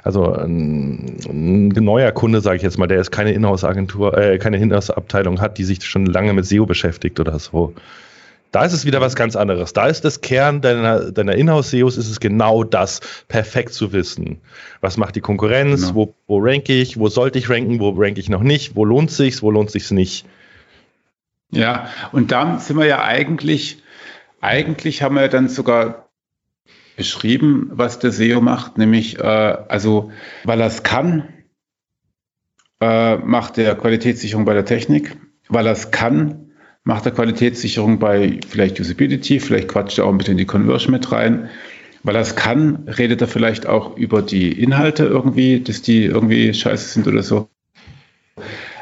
also 0.03 0.31
ein, 0.31 1.17
ein 1.27 1.69
neuer 1.69 2.11
Kunde, 2.11 2.39
sage 2.41 2.57
ich 2.57 2.63
jetzt 2.63 2.77
mal, 2.77 2.87
der 2.87 3.01
ist 3.01 3.11
keine 3.11 3.31
Inhouse-Agentur, 3.33 4.15
äh, 4.15 4.37
keine 4.37 4.57
Inhouse-Abteilung 4.57 5.41
hat, 5.41 5.57
die 5.57 5.63
sich 5.63 5.83
schon 5.83 6.05
lange 6.05 6.33
mit 6.33 6.45
SEO 6.45 6.67
beschäftigt 6.67 7.19
oder 7.19 7.39
so. 7.39 7.73
Da 8.51 8.63
ist 8.63 8.73
es 8.73 8.85
wieder 8.85 9.01
was 9.01 9.15
ganz 9.15 9.35
anderes. 9.35 9.73
Da 9.73 9.87
ist 9.87 10.05
das 10.05 10.21
Kern 10.21 10.61
deiner, 10.61 11.11
deiner 11.11 11.35
Inhouse-SEOs, 11.35 11.97
ist 11.97 12.09
es 12.09 12.19
genau 12.19 12.63
das, 12.63 13.01
perfekt 13.27 13.73
zu 13.73 13.91
wissen. 13.91 14.39
Was 14.79 14.95
macht 14.95 15.15
die 15.15 15.21
Konkurrenz? 15.21 15.81
Genau. 15.81 15.95
Wo, 15.95 16.13
wo 16.27 16.39
ranke 16.39 16.73
ich? 16.73 16.97
Wo 16.97 17.09
sollte 17.09 17.39
ich 17.39 17.49
ranken? 17.49 17.79
Wo 17.79 17.89
ranke 17.89 18.21
ich 18.21 18.29
noch 18.29 18.43
nicht? 18.43 18.75
Wo 18.75 18.85
lohnt 18.85 19.11
sich's? 19.11 19.41
Wo 19.41 19.51
lohnt 19.51 19.71
sich's 19.71 19.91
nicht? 19.91 20.25
Ja, 21.51 21.89
und 22.11 22.31
da 22.31 22.59
sind 22.59 22.77
wir 22.77 22.85
ja 22.85 23.03
eigentlich 23.03 23.79
eigentlich 24.45 25.01
haben 25.01 25.15
wir 25.15 25.27
dann 25.27 25.49
sogar 25.49 26.09
beschrieben, 26.95 27.69
was 27.71 27.99
der 27.99 28.11
SEO 28.11 28.41
macht, 28.41 28.77
nämlich, 28.77 29.19
äh, 29.19 29.21
also, 29.21 30.11
weil 30.43 30.61
er 30.61 30.67
es 30.67 30.83
kann, 30.83 31.27
äh, 32.79 33.17
macht 33.17 33.57
er 33.57 33.75
Qualitätssicherung 33.75 34.45
bei 34.45 34.53
der 34.53 34.65
Technik, 34.65 35.17
weil 35.49 35.65
er 35.65 35.73
es 35.73 35.91
kann, 35.91 36.51
macht 36.83 37.05
er 37.05 37.11
Qualitätssicherung 37.11 37.99
bei 37.99 38.39
vielleicht 38.47 38.79
Usability, 38.79 39.39
vielleicht 39.39 39.67
quatscht 39.67 39.97
er 39.97 40.05
auch 40.05 40.11
ein 40.11 40.17
bisschen 40.17 40.37
die 40.37 40.45
Conversion 40.45 40.91
mit 40.91 41.11
rein. 41.11 41.49
Weil 42.03 42.15
er 42.15 42.21
es 42.21 42.35
kann, 42.35 42.87
redet 42.87 43.21
er 43.21 43.27
vielleicht 43.27 43.65
auch 43.65 43.97
über 43.97 44.21
die 44.21 44.51
Inhalte 44.61 45.05
irgendwie, 45.05 45.61
dass 45.61 45.81
die 45.81 46.05
irgendwie 46.05 46.53
scheiße 46.53 46.89
sind 46.89 47.07
oder 47.07 47.23
so. 47.23 47.49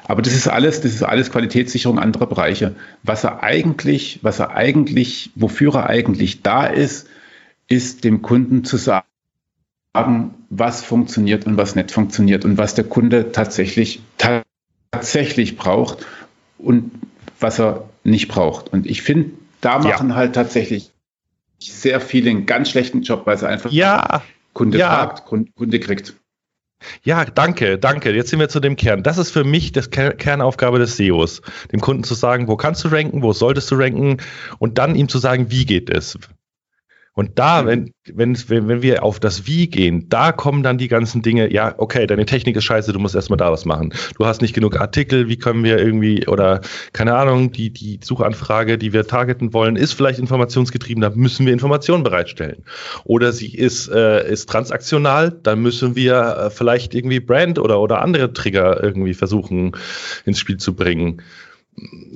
Aber 0.05 0.21
das 0.21 0.33
ist 0.33 0.47
alles, 0.47 0.81
das 0.81 0.93
ist 0.93 1.03
alles 1.03 1.31
Qualitätssicherung 1.31 1.99
anderer 1.99 2.27
Bereiche. 2.27 2.75
Was 3.03 3.23
er 3.23 3.43
eigentlich, 3.43 4.19
was 4.21 4.39
er 4.39 4.51
eigentlich, 4.51 5.31
wofür 5.35 5.75
er 5.75 5.89
eigentlich 5.89 6.41
da 6.41 6.65
ist, 6.65 7.07
ist 7.67 8.03
dem 8.03 8.21
Kunden 8.21 8.63
zu 8.65 8.77
sagen, 8.77 9.05
was 10.49 10.83
funktioniert 10.83 11.45
und 11.45 11.57
was 11.57 11.75
nicht 11.75 11.91
funktioniert 11.91 12.45
und 12.45 12.57
was 12.57 12.75
der 12.75 12.83
Kunde 12.83 13.31
tatsächlich, 13.31 14.01
tatsächlich 14.91 15.55
braucht 15.57 16.05
und 16.57 16.91
was 17.39 17.59
er 17.59 17.89
nicht 18.03 18.27
braucht. 18.27 18.73
Und 18.73 18.85
ich 18.85 19.01
finde, 19.01 19.31
da 19.61 19.79
machen 19.79 20.09
ja. 20.09 20.15
halt 20.15 20.35
tatsächlich 20.35 20.91
sehr 21.59 22.01
viele 22.01 22.29
einen 22.29 22.45
ganz 22.45 22.69
schlechten 22.69 23.01
Job, 23.01 23.25
weil 23.25 23.37
sie 23.37 23.47
einfach 23.47 23.71
ja. 23.71 24.21
Kunde 24.53 24.77
ja. 24.77 24.89
fragt, 24.89 25.25
Kunde 25.25 25.79
kriegt. 25.79 26.15
Ja, 27.03 27.25
danke, 27.25 27.77
danke. 27.77 28.11
Jetzt 28.11 28.29
sind 28.29 28.39
wir 28.39 28.49
zu 28.49 28.59
dem 28.59 28.75
Kern. 28.75 29.03
Das 29.03 29.17
ist 29.17 29.31
für 29.31 29.43
mich 29.43 29.71
das 29.71 29.89
Kernaufgabe 29.89 30.79
des 30.79 30.97
SEOs, 30.97 31.41
dem 31.71 31.79
Kunden 31.79 32.03
zu 32.03 32.13
sagen, 32.13 32.47
wo 32.47 32.57
kannst 32.57 32.83
du 32.83 32.89
ranken, 32.89 33.21
wo 33.21 33.33
solltest 33.33 33.69
du 33.71 33.75
ranken 33.75 34.17
und 34.59 34.77
dann 34.77 34.95
ihm 34.95 35.09
zu 35.09 35.19
sagen, 35.19 35.49
wie 35.49 35.65
geht 35.65 35.89
es. 35.89 36.17
Und 37.15 37.37
da, 37.37 37.61
mhm. 37.61 37.67
wenn, 37.67 37.93
wenn, 38.47 38.67
wenn 38.67 38.81
wir 38.81 39.03
auf 39.03 39.19
das 39.19 39.45
Wie 39.45 39.67
gehen, 39.67 40.09
da 40.09 40.31
kommen 40.31 40.63
dann 40.63 40.79
die 40.79 40.87
ganzen 40.87 41.21
Dinge, 41.21 41.53
ja, 41.53 41.75
okay, 41.77 42.07
deine 42.07 42.25
Technik 42.25 42.55
ist 42.55 42.63
scheiße, 42.63 42.91
du 42.91 42.99
musst 42.99 43.13
erstmal 43.13 43.37
da 43.37 43.51
was 43.51 43.65
machen. 43.65 43.93
Du 44.17 44.25
hast 44.25 44.41
nicht 44.41 44.55
genug 44.55 44.79
Artikel, 44.79 45.29
wie 45.29 45.37
können 45.37 45.63
wir 45.63 45.77
irgendwie, 45.77 46.27
oder 46.27 46.61
keine 46.91 47.15
Ahnung, 47.15 47.51
die, 47.51 47.71
die 47.71 47.99
Suchanfrage, 48.03 48.79
die 48.79 48.93
wir 48.93 49.05
targeten 49.05 49.53
wollen, 49.53 49.75
ist 49.75 49.93
vielleicht 49.93 50.19
informationsgetrieben, 50.19 51.01
da 51.01 51.11
müssen 51.11 51.45
wir 51.45 51.53
Informationen 51.53 52.03
bereitstellen. 52.03 52.63
Oder 53.03 53.31
sie 53.31 53.53
ist, 53.53 53.89
äh, 53.89 54.27
ist 54.27 54.49
transaktional, 54.49 55.31
dann 55.31 55.61
müssen 55.61 55.95
wir 55.95 56.15
äh, 56.15 56.49
vielleicht 56.49 56.95
irgendwie 56.95 57.19
Brand 57.19 57.59
oder, 57.59 57.79
oder 57.79 58.01
andere 58.01 58.33
Trigger 58.33 58.81
irgendwie 58.81 59.13
versuchen 59.13 59.73
ins 60.25 60.39
Spiel 60.39 60.57
zu 60.57 60.75
bringen. 60.75 61.21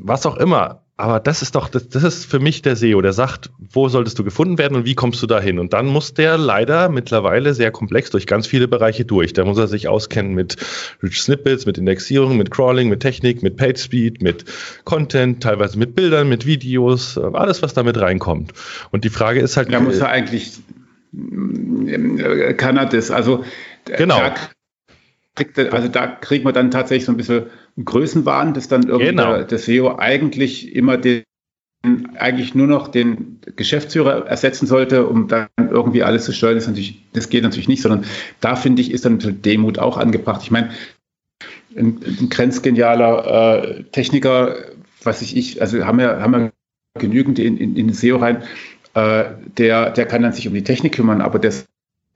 Was 0.01 0.25
auch 0.25 0.37
immer 0.37 0.86
aber 0.99 1.19
das 1.19 1.43
ist 1.43 1.53
doch, 1.53 1.69
das, 1.69 1.89
das 1.89 2.03
ist 2.03 2.25
für 2.25 2.39
mich 2.39 2.63
der 2.63 2.75
SEO, 2.75 3.01
der 3.01 3.13
sagt, 3.13 3.51
wo 3.59 3.87
solltest 3.87 4.17
du 4.17 4.23
gefunden 4.23 4.57
werden 4.57 4.75
und 4.75 4.85
wie 4.85 4.95
kommst 4.95 5.21
du 5.21 5.27
da 5.27 5.39
hin? 5.39 5.59
Und 5.59 5.73
dann 5.73 5.85
muss 5.85 6.15
der 6.15 6.39
leider 6.39 6.89
mittlerweile 6.89 7.53
sehr 7.53 7.69
komplex 7.69 8.09
durch 8.09 8.25
ganz 8.25 8.47
viele 8.47 8.67
Bereiche 8.67 9.05
durch. 9.05 9.31
Da 9.33 9.45
muss 9.45 9.59
er 9.59 9.67
sich 9.67 9.87
auskennen 9.87 10.33
mit 10.33 10.57
Rich 11.03 11.21
Snippets, 11.21 11.67
mit 11.67 11.77
Indexierung, 11.77 12.35
mit 12.35 12.49
Crawling, 12.49 12.89
mit 12.89 13.01
Technik, 13.01 13.43
mit 13.43 13.57
Page 13.57 13.79
Speed, 13.79 14.23
mit 14.23 14.45
Content, 14.85 15.43
teilweise 15.43 15.77
mit 15.77 15.93
Bildern, 15.93 16.29
mit 16.29 16.47
Videos, 16.47 17.15
alles, 17.19 17.61
was 17.61 17.75
damit 17.75 17.99
reinkommt. 18.01 18.53
Und 18.89 19.03
die 19.03 19.09
Frage 19.09 19.39
ist 19.39 19.55
halt. 19.55 19.71
Da 19.71 19.79
muss 19.79 19.99
er 19.99 20.09
eigentlich, 20.09 20.53
äh, 21.13 22.55
kann 22.55 22.75
er 22.75 22.87
das, 22.87 23.11
also. 23.11 23.43
Genau. 23.85 24.17
Da 24.17 24.33
kriegt, 25.37 25.57
also 25.59 25.87
da 25.87 26.07
kriegt 26.07 26.43
man 26.43 26.53
dann 26.53 26.71
tatsächlich 26.71 27.05
so 27.05 27.13
ein 27.13 27.17
bisschen 27.17 27.45
Größenwahn, 27.83 28.53
dass 28.53 28.67
dann 28.67 28.83
irgendwie 28.83 29.07
genau. 29.07 29.35
der, 29.35 29.45
der 29.45 29.59
SEO 29.59 29.97
eigentlich 29.97 30.75
immer 30.75 30.97
den 30.97 31.23
eigentlich 32.17 32.55
nur 32.55 32.67
noch 32.67 32.87
den 32.87 33.39
Geschäftsführer 33.55 34.25
ersetzen 34.25 34.65
sollte, 34.65 35.07
um 35.07 35.27
dann 35.27 35.47
irgendwie 35.57 36.03
alles 36.03 36.25
zu 36.25 36.33
steuern, 36.33 36.55
das, 36.55 36.67
natürlich, 36.67 37.03
das 37.13 37.29
geht 37.29 37.43
natürlich 37.43 37.67
nicht, 37.67 37.81
sondern 37.81 38.03
da 38.41 38.55
finde 38.55 38.81
ich, 38.81 38.91
ist 38.91 39.05
dann 39.05 39.13
ein 39.13 39.17
bisschen 39.19 39.41
Demut 39.41 39.79
auch 39.79 39.95
angebracht. 39.95 40.41
Ich 40.43 40.51
meine, 40.51 40.71
ein, 41.77 41.99
ein 42.03 42.29
grenzgenialer 42.29 43.63
äh, 43.63 43.83
Techniker, 43.83 44.55
was 45.03 45.21
ich, 45.21 45.37
ich, 45.37 45.61
also 45.61 45.85
haben 45.85 45.99
wir, 45.99 46.19
haben 46.19 46.31
wir 46.31 46.51
genügend 46.99 47.37
in, 47.37 47.57
in, 47.57 47.75
in 47.75 47.87
den 47.87 47.93
SEO 47.93 48.17
rein, 48.17 48.41
äh, 48.95 49.25
der, 49.57 49.91
der 49.91 50.07
kann 50.07 50.23
dann 50.23 50.33
sich 50.33 50.47
um 50.47 50.55
die 50.55 50.63
Technik 50.63 50.95
kümmern, 50.95 51.21
aber 51.21 51.37
der 51.37 51.53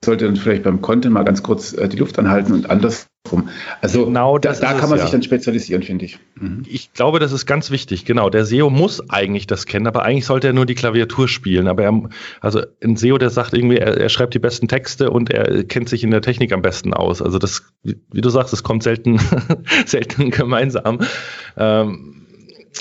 sollte 0.04 0.24
dann 0.24 0.36
vielleicht 0.36 0.64
beim 0.64 0.80
Content 0.80 1.14
mal 1.14 1.24
ganz 1.24 1.42
kurz 1.42 1.72
äh, 1.74 1.88
die 1.88 1.96
Luft 1.96 2.18
anhalten 2.18 2.52
und 2.52 2.70
andersrum. 2.70 3.48
Also 3.80 4.06
genau 4.06 4.36
da, 4.38 4.52
da 4.52 4.74
kann 4.74 4.88
man 4.88 4.98
es, 4.98 5.02
sich 5.02 5.12
ja. 5.12 5.12
dann 5.12 5.22
spezialisieren, 5.22 5.82
finde 5.82 6.06
ich. 6.06 6.18
Mhm. 6.34 6.64
Ich 6.68 6.92
glaube, 6.92 7.20
das 7.20 7.30
ist 7.30 7.46
ganz 7.46 7.70
wichtig. 7.70 8.04
Genau, 8.04 8.28
der 8.28 8.44
SEO 8.44 8.68
muss 8.68 9.08
eigentlich 9.10 9.46
das 9.46 9.64
kennen, 9.64 9.86
aber 9.86 10.02
eigentlich 10.02 10.26
sollte 10.26 10.48
er 10.48 10.52
nur 10.52 10.66
die 10.66 10.74
Klaviatur 10.74 11.28
spielen. 11.28 11.68
Aber 11.68 11.84
er, 11.84 12.02
also 12.40 12.62
ein 12.82 12.96
SEO, 12.96 13.16
der 13.18 13.30
sagt 13.30 13.54
irgendwie, 13.54 13.76
er, 13.76 13.96
er 13.96 14.08
schreibt 14.08 14.34
die 14.34 14.40
besten 14.40 14.66
Texte 14.66 15.10
und 15.10 15.30
er 15.30 15.62
kennt 15.64 15.88
sich 15.88 16.02
in 16.02 16.10
der 16.10 16.20
Technik 16.20 16.52
am 16.52 16.62
besten 16.62 16.92
aus. 16.92 17.22
Also 17.22 17.38
das, 17.38 17.62
wie 17.84 18.20
du 18.20 18.28
sagst, 18.28 18.52
es 18.52 18.64
kommt 18.64 18.82
selten, 18.82 19.20
selten 19.86 20.30
gemeinsam. 20.30 20.98
Ähm, 21.56 22.26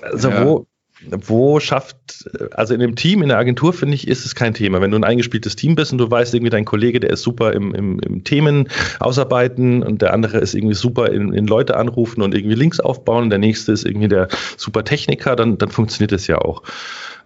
also 0.02 0.30
ja. 0.30 0.46
wo, 0.46 0.68
wo 1.10 1.60
schafft, 1.60 2.30
also 2.52 2.74
in 2.74 2.80
dem 2.80 2.96
Team, 2.96 3.22
in 3.22 3.30
der 3.30 3.38
Agentur, 3.38 3.74
finde 3.74 3.96
ich, 3.96 4.08
ist 4.08 4.26
es 4.26 4.36
kein 4.36 4.54
Thema. 4.54 4.82
Wenn 4.82 4.92
du 4.92 4.98
ein 4.98 5.04
eingespieltes 5.04 5.56
Team 5.56 5.76
bist 5.76 5.92
und 5.92 5.98
du 5.98 6.10
weißt 6.10 6.34
irgendwie, 6.34 6.52
dein 6.52 6.66
Kollege, 6.66 7.00
der 7.00 7.10
ist 7.10 7.24
super 7.24 7.54
im, 7.54 7.74
im, 7.74 8.00
im 8.00 8.24
Themen 8.24 8.68
ausarbeiten 9.00 9.84
und 9.84 10.02
der 10.02 10.14
andere 10.14 10.38
ist 10.38 10.54
irgendwie 10.54 10.76
super 10.76 11.10
in, 11.12 11.34
in 11.34 11.48
Leute 11.48 11.76
anrufen 11.78 12.22
und 12.22 12.36
irgendwie 12.36 12.56
Links 12.56 12.80
aufbauen 12.80 13.24
und 13.24 13.30
der 13.32 13.40
nächste 13.40 13.72
ist 13.72 13.86
irgendwie 13.86 14.08
der 14.08 14.28
super 14.58 14.84
Techniker, 14.84 15.36
dann, 15.36 15.58
dann 15.58 15.70
funktioniert 15.70 16.12
es 16.12 16.28
ja 16.28 16.38
auch. 16.38 16.64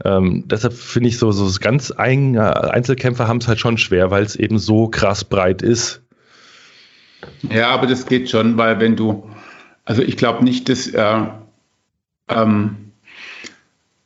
Ähm, 0.04 0.44
deshalb 0.48 0.74
finde 0.74 1.10
ich 1.10 1.18
so, 1.18 1.32
so 1.32 1.60
ganz 1.60 1.92
ein, 1.92 2.38
Einzelkämpfer 2.38 3.28
haben 3.28 3.38
es 3.38 3.48
halt 3.48 3.60
schon 3.60 3.78
schwer, 3.78 4.12
weil 4.12 4.24
es 4.24 4.36
eben 4.36 4.58
so 4.58 4.88
krass 4.88 5.24
breit 5.24 5.62
ist. 5.62 6.02
Ja, 7.50 7.70
aber 7.70 7.88
das 7.88 8.06
geht 8.06 8.30
schon, 8.30 8.58
weil 8.58 8.80
wenn 8.80 8.96
du, 8.96 9.30
also 9.84 10.02
ich 10.02 10.18
glaube 10.18 10.44
nicht, 10.44 10.70
dass 10.70 10.88
äh, 10.88 11.24
ähm, 12.30 12.85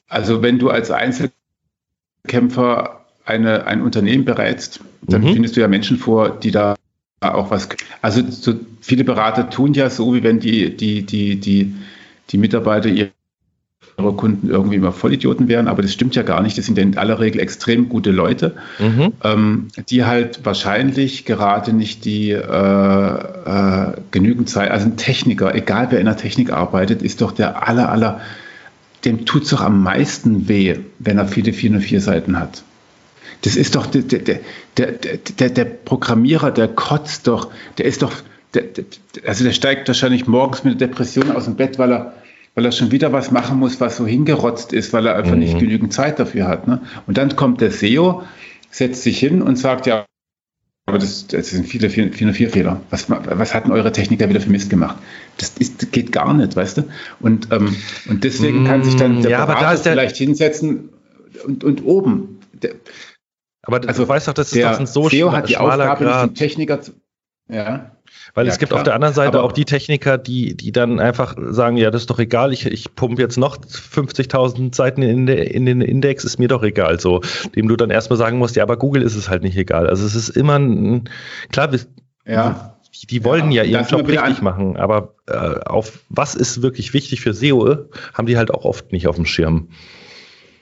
also 0.09 0.41
wenn 0.41 0.59
du 0.59 0.69
als 0.69 0.91
Einzelkämpfer 0.91 3.05
eine, 3.25 3.67
ein 3.67 3.81
Unternehmen 3.81 4.25
berätst, 4.25 4.81
dann 5.03 5.21
mhm. 5.21 5.33
findest 5.33 5.55
du 5.55 5.61
ja 5.61 5.67
Menschen 5.67 5.97
vor, 5.97 6.29
die 6.29 6.51
da 6.51 6.75
auch 7.21 7.51
was. 7.51 7.69
Also 8.01 8.21
so 8.29 8.53
viele 8.81 9.03
Berater 9.03 9.49
tun 9.49 9.73
ja 9.73 9.89
so, 9.89 10.13
wie 10.13 10.23
wenn 10.23 10.39
die, 10.39 10.75
die, 10.75 11.03
die, 11.03 11.39
die, 11.39 11.75
die 12.29 12.37
Mitarbeiter 12.37 12.89
ihrer 12.89 13.11
Kunden 14.15 14.49
irgendwie 14.49 14.77
immer 14.77 14.93
Vollidioten 14.93 15.47
wären, 15.47 15.67
aber 15.67 15.81
das 15.81 15.93
stimmt 15.93 16.15
ja 16.15 16.23
gar 16.23 16.41
nicht. 16.41 16.57
Das 16.57 16.65
sind 16.65 16.77
in 16.77 16.97
aller 16.97 17.19
Regel 17.19 17.41
extrem 17.41 17.89
gute 17.89 18.11
Leute, 18.11 18.55
mhm. 18.79 19.13
ähm, 19.23 19.67
die 19.89 20.05
halt 20.05 20.45
wahrscheinlich 20.45 21.25
gerade 21.25 21.73
nicht 21.73 22.05
die 22.05 22.31
äh, 22.31 22.39
äh, 22.39 23.93
genügend 24.11 24.49
Zeit, 24.49 24.71
also 24.71 24.85
ein 24.85 24.97
Techniker, 24.97 25.53
egal 25.53 25.87
wer 25.91 25.99
in 25.99 26.05
der 26.05 26.17
Technik 26.17 26.51
arbeitet, 26.51 27.01
ist 27.01 27.21
doch 27.21 27.33
der 27.33 27.67
aller, 27.67 27.91
aller 27.91 28.21
dem 29.05 29.25
tut 29.25 29.43
es 29.43 29.49
doch 29.49 29.61
am 29.61 29.83
meisten 29.83 30.47
weh, 30.47 30.79
wenn 30.99 31.17
er 31.17 31.27
viele 31.27 31.53
404 31.53 32.01
Seiten 32.01 32.39
hat. 32.39 32.63
Das 33.41 33.55
ist 33.55 33.75
doch 33.75 33.85
der, 33.85 34.01
der, 34.01 34.39
der, 34.77 34.91
der, 34.91 35.49
der 35.49 35.65
Programmierer, 35.65 36.51
der 36.51 36.67
kotzt 36.67 37.27
doch, 37.27 37.49
der 37.77 37.85
ist 37.85 38.01
doch, 38.01 38.13
der, 38.53 38.63
also 39.25 39.45
der 39.45 39.53
steigt 39.53 39.87
wahrscheinlich 39.87 40.27
morgens 40.27 40.63
mit 40.63 40.81
Depression 40.81 41.31
aus 41.31 41.45
dem 41.45 41.55
Bett, 41.55 41.79
weil 41.79 41.93
er, 41.93 42.13
weil 42.55 42.65
er 42.65 42.73
schon 42.73 42.91
wieder 42.91 43.13
was 43.13 43.31
machen 43.31 43.57
muss, 43.57 43.79
was 43.79 43.95
so 43.95 44.05
hingerotzt 44.05 44.73
ist, 44.73 44.91
weil 44.91 45.07
er 45.07 45.15
einfach 45.15 45.33
mhm. 45.33 45.39
nicht 45.39 45.59
genügend 45.59 45.93
Zeit 45.93 46.19
dafür 46.19 46.47
hat. 46.47 46.67
Ne? 46.67 46.81
Und 47.07 47.17
dann 47.17 47.35
kommt 47.37 47.61
der 47.61 47.71
SEO, 47.71 48.23
setzt 48.71 49.03
sich 49.03 49.19
hin 49.19 49.41
und 49.41 49.55
sagt, 49.57 49.87
ja, 49.87 50.05
aber 50.89 50.99
das, 50.99 51.27
das 51.27 51.49
sind 51.49 51.67
viele 51.67 51.87
404-Fehler. 51.87 52.81
Was, 52.89 53.09
was 53.09 53.53
hatten 53.53 53.71
eure 53.71 53.91
Techniker 53.91 54.29
wieder 54.29 54.41
für 54.41 54.49
Mist 54.49 54.69
gemacht? 54.69 54.97
Das, 55.37 55.49
ist, 55.57 55.81
das 55.81 55.91
geht 55.91 56.11
gar 56.11 56.33
nicht, 56.33 56.55
weißt 56.55 56.77
du? 56.77 56.83
Und, 57.19 57.49
ähm, 57.51 57.75
und 58.09 58.23
deswegen 58.23 58.65
kann 58.65 58.83
sich 58.83 58.95
dann 58.95 59.21
der 59.21 59.31
ja, 59.31 59.45
Berater 59.45 59.77
vielleicht 59.77 60.17
hinsetzen 60.17 60.89
und, 61.45 61.63
und 61.63 61.85
oben. 61.85 62.39
Der, 62.53 62.71
aber 63.61 63.87
also, 63.87 64.03
du 64.03 64.09
weißt 64.09 64.27
doch, 64.27 64.33
das 64.33 64.51
ist 64.51 64.63
doch 64.63 64.79
ein 64.79 64.87
so 64.87 65.09
SEO 65.09 65.31
hat 65.31 65.49
die 65.49 65.57
Aufgabe, 65.57 66.03
Grad. 66.03 66.29
den 66.29 66.35
Techniker 66.35 66.81
zu, 66.81 66.93
ja. 67.49 67.91
Weil 68.33 68.45
ja, 68.45 68.51
es 68.51 68.59
gibt 68.59 68.69
klar. 68.69 68.81
auf 68.81 68.83
der 68.83 68.95
anderen 68.95 69.13
Seite 69.13 69.37
Aber 69.37 69.43
auch 69.43 69.51
die 69.51 69.65
Techniker, 69.65 70.17
die, 70.17 70.55
die 70.55 70.71
dann 70.71 70.99
einfach 70.99 71.35
sagen, 71.49 71.77
ja, 71.77 71.91
das 71.91 72.03
ist 72.03 72.09
doch 72.09 72.19
egal, 72.19 72.53
ich, 72.53 72.65
ich 72.65 72.95
pumpe 72.95 73.21
jetzt 73.21 73.37
noch 73.37 73.57
50.000 73.57 74.75
Seiten 74.75 75.01
in, 75.01 75.25
de, 75.25 75.47
in, 75.47 75.65
den 75.65 75.81
Index, 75.81 76.23
ist 76.23 76.39
mir 76.39 76.47
doch 76.47 76.63
egal. 76.63 76.99
So, 76.99 77.21
dem 77.55 77.67
du 77.67 77.75
dann 77.75 77.89
erstmal 77.89 78.17
sagen 78.17 78.37
musst, 78.37 78.55
ja, 78.55 78.63
aber 78.63 78.77
Google 78.77 79.01
ist 79.01 79.15
es 79.15 79.29
halt 79.29 79.43
nicht 79.43 79.57
egal. 79.57 79.87
Also 79.87 80.05
es 80.05 80.15
ist 80.15 80.29
immer 80.29 80.57
ein, 80.57 81.09
klar, 81.51 81.69
ja. 82.25 82.75
Die, 83.01 83.07
die 83.07 83.23
wollen 83.23 83.51
ja, 83.51 83.63
ja 83.63 83.79
ihren 83.79 83.87
Job 83.87 84.07
richtig 84.07 84.41
machen, 84.41 84.75
aber 84.75 85.15
äh, 85.27 85.33
auf 85.33 85.99
was 86.09 86.35
ist 86.35 86.61
wirklich 86.61 86.93
wichtig 86.93 87.21
für 87.21 87.33
SEO, 87.33 87.85
haben 88.13 88.25
die 88.25 88.37
halt 88.37 88.51
auch 88.51 88.65
oft 88.65 88.91
nicht 88.91 89.07
auf 89.07 89.15
dem 89.15 89.25
Schirm. 89.25 89.69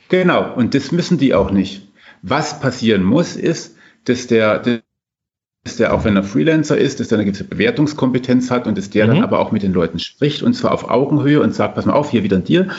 Genau, 0.09 0.53
und 0.53 0.73
das 0.73 0.91
müssen 0.91 1.17
die 1.17 1.33
auch 1.33 1.51
nicht. 1.51 1.87
Was 2.21 2.59
passieren 2.59 3.03
muss, 3.03 3.35
ist, 3.35 3.75
dass 4.05 4.27
der, 4.27 4.59
dass 5.67 5.77
der, 5.77 5.93
auch 5.93 6.05
wenn 6.05 6.15
er 6.15 6.23
Freelancer 6.23 6.77
ist, 6.77 6.99
dass 6.99 7.09
der 7.09 7.17
eine 7.17 7.25
gewisse 7.25 7.43
Bewertungskompetenz 7.43 8.49
hat 8.49 8.67
und 8.67 8.77
dass 8.77 8.89
der 8.89 9.05
mhm. 9.05 9.09
dann 9.11 9.23
aber 9.23 9.39
auch 9.39 9.51
mit 9.51 9.63
den 9.63 9.73
Leuten 9.73 9.99
spricht 9.99 10.41
und 10.41 10.53
zwar 10.53 10.71
auf 10.71 10.89
Augenhöhe 10.89 11.41
und 11.41 11.53
sagt, 11.53 11.75
pass 11.75 11.85
mal 11.85 11.93
auf, 11.93 12.09
hier 12.09 12.23
wieder 12.23 12.37
ein 12.37 12.45
Deal. 12.45 12.69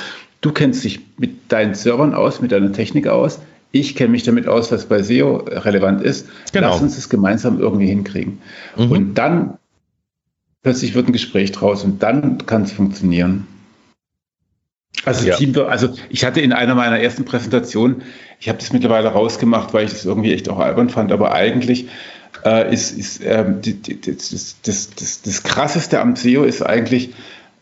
Du 0.41 0.53
kennst 0.53 0.85
dich 0.85 1.01
mit 1.19 1.53
deinen 1.53 1.75
Servern 1.75 2.15
aus, 2.15 2.41
mit 2.41 2.53
deiner 2.53 2.73
Technik 2.73 3.09
aus. 3.09 3.41
Ich 3.71 3.95
kenne 3.97 4.11
mich 4.11 4.23
damit 4.23 4.49
aus, 4.49 4.73
was 4.73 4.87
bei 4.87 5.03
SEO 5.03 5.45
relevant 5.47 6.01
ist. 6.01 6.29
Genau. 6.53 6.71
Lass 6.71 6.81
uns 6.81 6.97
das 6.97 7.09
gemeinsam 7.11 7.61
irgendwie 7.61 7.87
hinkriegen. 7.87 8.39
Mhm. 8.77 8.91
Und 8.91 9.15
dann 9.15 9.59
plötzlich 10.63 10.95
wird 10.95 11.09
ein 11.09 11.13
Gespräch 11.13 11.53
draus 11.53 11.85
und 11.85 12.03
dann 12.03 12.39
kann 12.47 12.63
es 12.63 12.73
funktionieren. 12.73 13.47
Also, 15.05 15.27
ja. 15.27 15.37
Team, 15.37 15.55
also 15.59 15.91
ich 16.09 16.25
hatte 16.25 16.41
in 16.41 16.53
einer 16.53 16.75
meiner 16.75 16.99
ersten 16.99 17.25
Präsentationen, 17.25 18.03
ich 18.41 18.49
habe 18.49 18.59
das 18.59 18.73
mittlerweile 18.73 19.09
rausgemacht, 19.09 19.75
weil 19.75 19.85
ich 19.85 19.93
das 19.93 20.05
irgendwie 20.05 20.33
echt 20.33 20.49
auch 20.49 20.59
albern 20.59 20.89
fand, 20.89 21.13
aber 21.13 21.33
eigentlich 21.33 21.89
äh, 22.45 22.73
ist, 22.73 22.97
ist 22.97 23.21
ähm, 23.25 23.61
die, 23.61 23.75
die, 23.75 24.01
das, 24.01 24.57
das, 24.63 24.91
das, 24.91 25.23
das, 25.23 25.43
Krasseste 25.43 26.01
am 26.01 26.17
SEO 26.17 26.45
ist 26.45 26.63
eigentlich, 26.63 27.15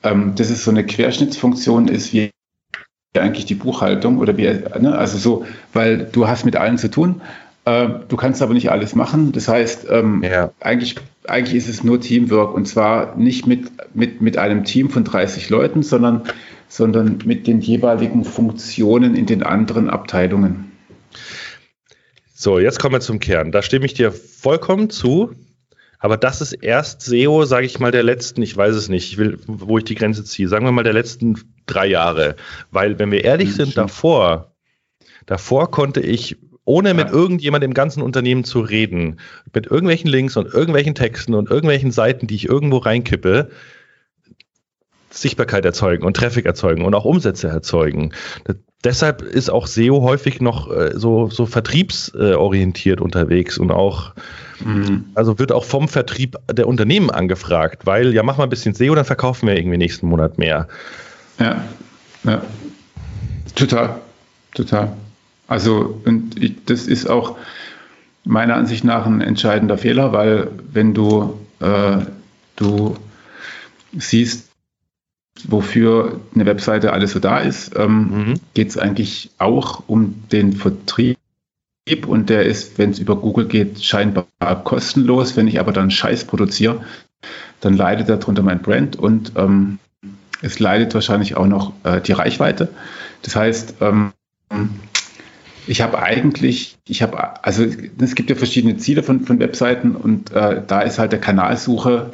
ähm, 0.03 0.35
dass 0.37 0.51
es 0.51 0.65
so 0.65 0.71
eine 0.71 0.85
Querschnittsfunktion 0.85 1.89
ist, 1.89 2.13
wie 2.13 2.31
eigentlich 3.17 3.47
die 3.47 3.55
Buchhaltung 3.55 4.19
oder 4.19 4.37
wie, 4.37 4.45
ne? 4.45 4.95
also 4.97 5.17
so, 5.17 5.47
weil 5.73 6.05
du 6.05 6.29
hast 6.29 6.45
mit 6.45 6.57
allen 6.57 6.77
zu 6.77 6.91
tun, 6.91 7.23
äh, 7.65 7.89
du 8.09 8.17
kannst 8.17 8.43
aber 8.43 8.53
nicht 8.53 8.71
alles 8.71 8.95
machen. 8.95 9.33
Das 9.33 9.49
heißt, 9.49 9.87
ähm, 9.91 10.23
ja. 10.23 10.51
eigentlich, 10.61 10.97
eigentlich 11.27 11.57
ist 11.57 11.69
es 11.69 11.83
nur 11.83 12.01
Teamwork 12.01 12.55
und 12.55 12.67
zwar 12.67 13.17
nicht 13.17 13.47
mit, 13.47 13.71
mit, 13.95 14.21
mit 14.21 14.37
einem 14.37 14.65
Team 14.65 14.91
von 14.91 15.05
30 15.05 15.49
Leuten, 15.49 15.83
sondern 15.83 16.25
sondern 16.69 17.19
mit 17.25 17.47
den 17.47 17.61
jeweiligen 17.61 18.25
Funktionen 18.25 19.15
in 19.15 19.27
den 19.27 19.43
anderen 19.43 19.89
Abteilungen. 19.91 20.73
So, 22.39 22.59
jetzt 22.59 22.79
kommen 22.79 22.95
wir 22.95 23.01
zum 23.01 23.19
Kern. 23.19 23.51
Da 23.51 23.63
stimme 23.63 23.87
ich 23.87 23.95
dir 23.95 24.13
vollkommen 24.13 24.91
zu. 24.91 25.35
Aber 25.99 26.19
das 26.19 26.43
ist 26.43 26.53
erst 26.53 27.01
SEO, 27.01 27.47
sage 27.47 27.65
ich 27.65 27.79
mal, 27.79 27.93
der 27.93 28.03
letzten, 28.03 28.43
ich 28.43 28.55
weiß 28.55 28.75
es 28.75 28.91
nicht, 28.91 29.11
ich 29.11 29.17
will, 29.17 29.39
wo 29.47 29.79
ich 29.79 29.85
die 29.85 29.95
Grenze 29.95 30.23
ziehe, 30.23 30.47
sagen 30.47 30.67
wir 30.67 30.71
mal 30.71 30.83
der 30.83 30.93
letzten 30.93 31.41
drei 31.65 31.87
Jahre. 31.87 32.37
Weil, 32.71 32.99
wenn 32.99 33.11
wir 33.11 33.25
ehrlich 33.25 33.55
sind, 33.55 33.79
davor, 33.79 34.55
davor 35.25 35.71
konnte 35.71 36.01
ich, 36.01 36.37
ohne 36.67 36.93
mit 36.93 37.09
irgendjemand 37.09 37.65
im 37.65 37.73
ganzen 37.73 38.03
Unternehmen 38.03 38.45
zu 38.45 38.61
reden, 38.61 39.19
mit 39.55 39.67
irgendwelchen 39.69 40.11
Links 40.11 40.37
und 40.37 40.53
irgendwelchen 40.53 40.95
Texten 40.95 41.33
und 41.33 41.49
irgendwelchen 41.49 41.91
Seiten, 41.91 42.27
die 42.27 42.35
ich 42.35 42.51
irgendwo 42.51 42.77
reinkippe, 42.77 43.49
Sichtbarkeit 45.09 45.65
erzeugen 45.65 46.05
und 46.05 46.19
Traffic 46.19 46.45
erzeugen 46.45 46.85
und 46.85 46.95
auch 46.95 47.07
Umsätze 47.07 47.49
erzeugen. 47.49 48.13
Deshalb 48.87 49.21
ist 49.21 49.51
auch 49.51 49.67
SEO 49.67 50.03
häufig 50.03 50.41
noch 50.41 50.71
äh, 50.71 50.93
so, 50.95 51.29
so 51.29 51.45
vertriebsorientiert 51.45 53.01
unterwegs 53.01 53.59
und 53.59 53.71
auch 53.71 54.13
Mhm. 54.65 55.07
Also 55.15 55.39
wird 55.39 55.53
auch 55.53 55.65
vom 55.65 55.89
Vertrieb 55.89 56.37
der 56.51 56.69
Unternehmen 56.69 57.11
angefragt, 57.11 57.87
weil 57.87 58.15
ja, 58.15 58.23
mach 58.23 58.39
mal 58.39 58.45
ein 58.45 58.51
bisschen 58.51 58.75
SEO, 58.75 58.95
dann 58.95 59.05
verkaufen 59.05 59.49
wir 59.49 59.57
irgendwie 59.57 59.77
nächsten 59.77 60.07
Monat 60.09 60.39
mehr. 60.39 60.69
Ja, 61.39 61.65
ja. 62.25 62.43
Total, 63.55 64.01
total. 64.55 64.93
Also, 65.49 66.01
und 66.05 66.43
ich, 66.43 66.55
das 66.67 66.87
ist 66.87 67.09
auch 67.09 67.37
meiner 68.25 68.57
Ansicht 68.57 68.85
nach 68.85 69.07
ein 69.07 69.21
entscheidender 69.21 69.79
Fehler, 69.79 70.13
weil 70.13 70.49
wenn 70.73 70.93
du, 70.93 71.39
äh, 71.61 71.99
du 72.57 72.97
siehst, 73.97 74.51
wofür 75.49 76.21
eine 76.35 76.47
Webseite 76.47 76.93
alles 76.93 77.13
so 77.13 77.19
da 77.19 77.39
ist, 77.39 77.77
ähm, 77.77 77.99
mhm. 78.11 78.41
geht 78.55 78.69
es 78.69 78.79
eigentlich 78.79 79.31
auch 79.39 79.83
um 79.87 80.23
den 80.33 80.53
Vertrieb 80.53 81.17
und 82.07 82.31
der 82.31 82.45
ist, 82.45 82.79
wenn 82.79 82.91
es 82.91 82.99
über 82.99 83.17
Google 83.17 83.47
geht, 83.47 83.83
scheinbar 83.85 84.27
kostenlos. 84.65 85.37
Wenn 85.37 85.47
ich 85.47 85.61
aber 85.61 85.73
dann 85.73 85.91
Scheiß 85.91 86.25
produziere, 86.25 86.83
dann 87.61 87.77
leidet 87.77 88.09
darunter 88.09 88.43
mein 88.43 88.61
Brand 88.61 88.97
und 88.97 89.33
ähm, 89.37 89.79
es 90.43 90.59
leidet 90.59 90.95
wahrscheinlich 90.95 91.37
auch 91.37 91.47
noch 91.47 91.73
äh, 91.85 92.01
die 92.01 92.13
Reichweite. 92.13 92.69
Das 93.23 93.37
heißt, 93.37 93.77
ähm, 93.81 94.13
ich 95.67 95.81
habe 95.81 96.01
eigentlich, 96.01 96.79
ich 96.87 97.03
habe, 97.03 97.45
also 97.45 97.65
es 97.65 98.15
gibt 98.15 98.31
ja 98.31 98.37
verschiedene 98.37 98.77
Ziele 98.77 99.03
von, 99.03 99.21
von 99.21 99.39
Webseiten 99.39 99.97
und 99.97 100.31
äh, 100.33 100.63
da 100.67 100.81
ist 100.81 100.99
halt 100.99 101.13
der 101.13 101.21
Kanalsuche 101.21 102.13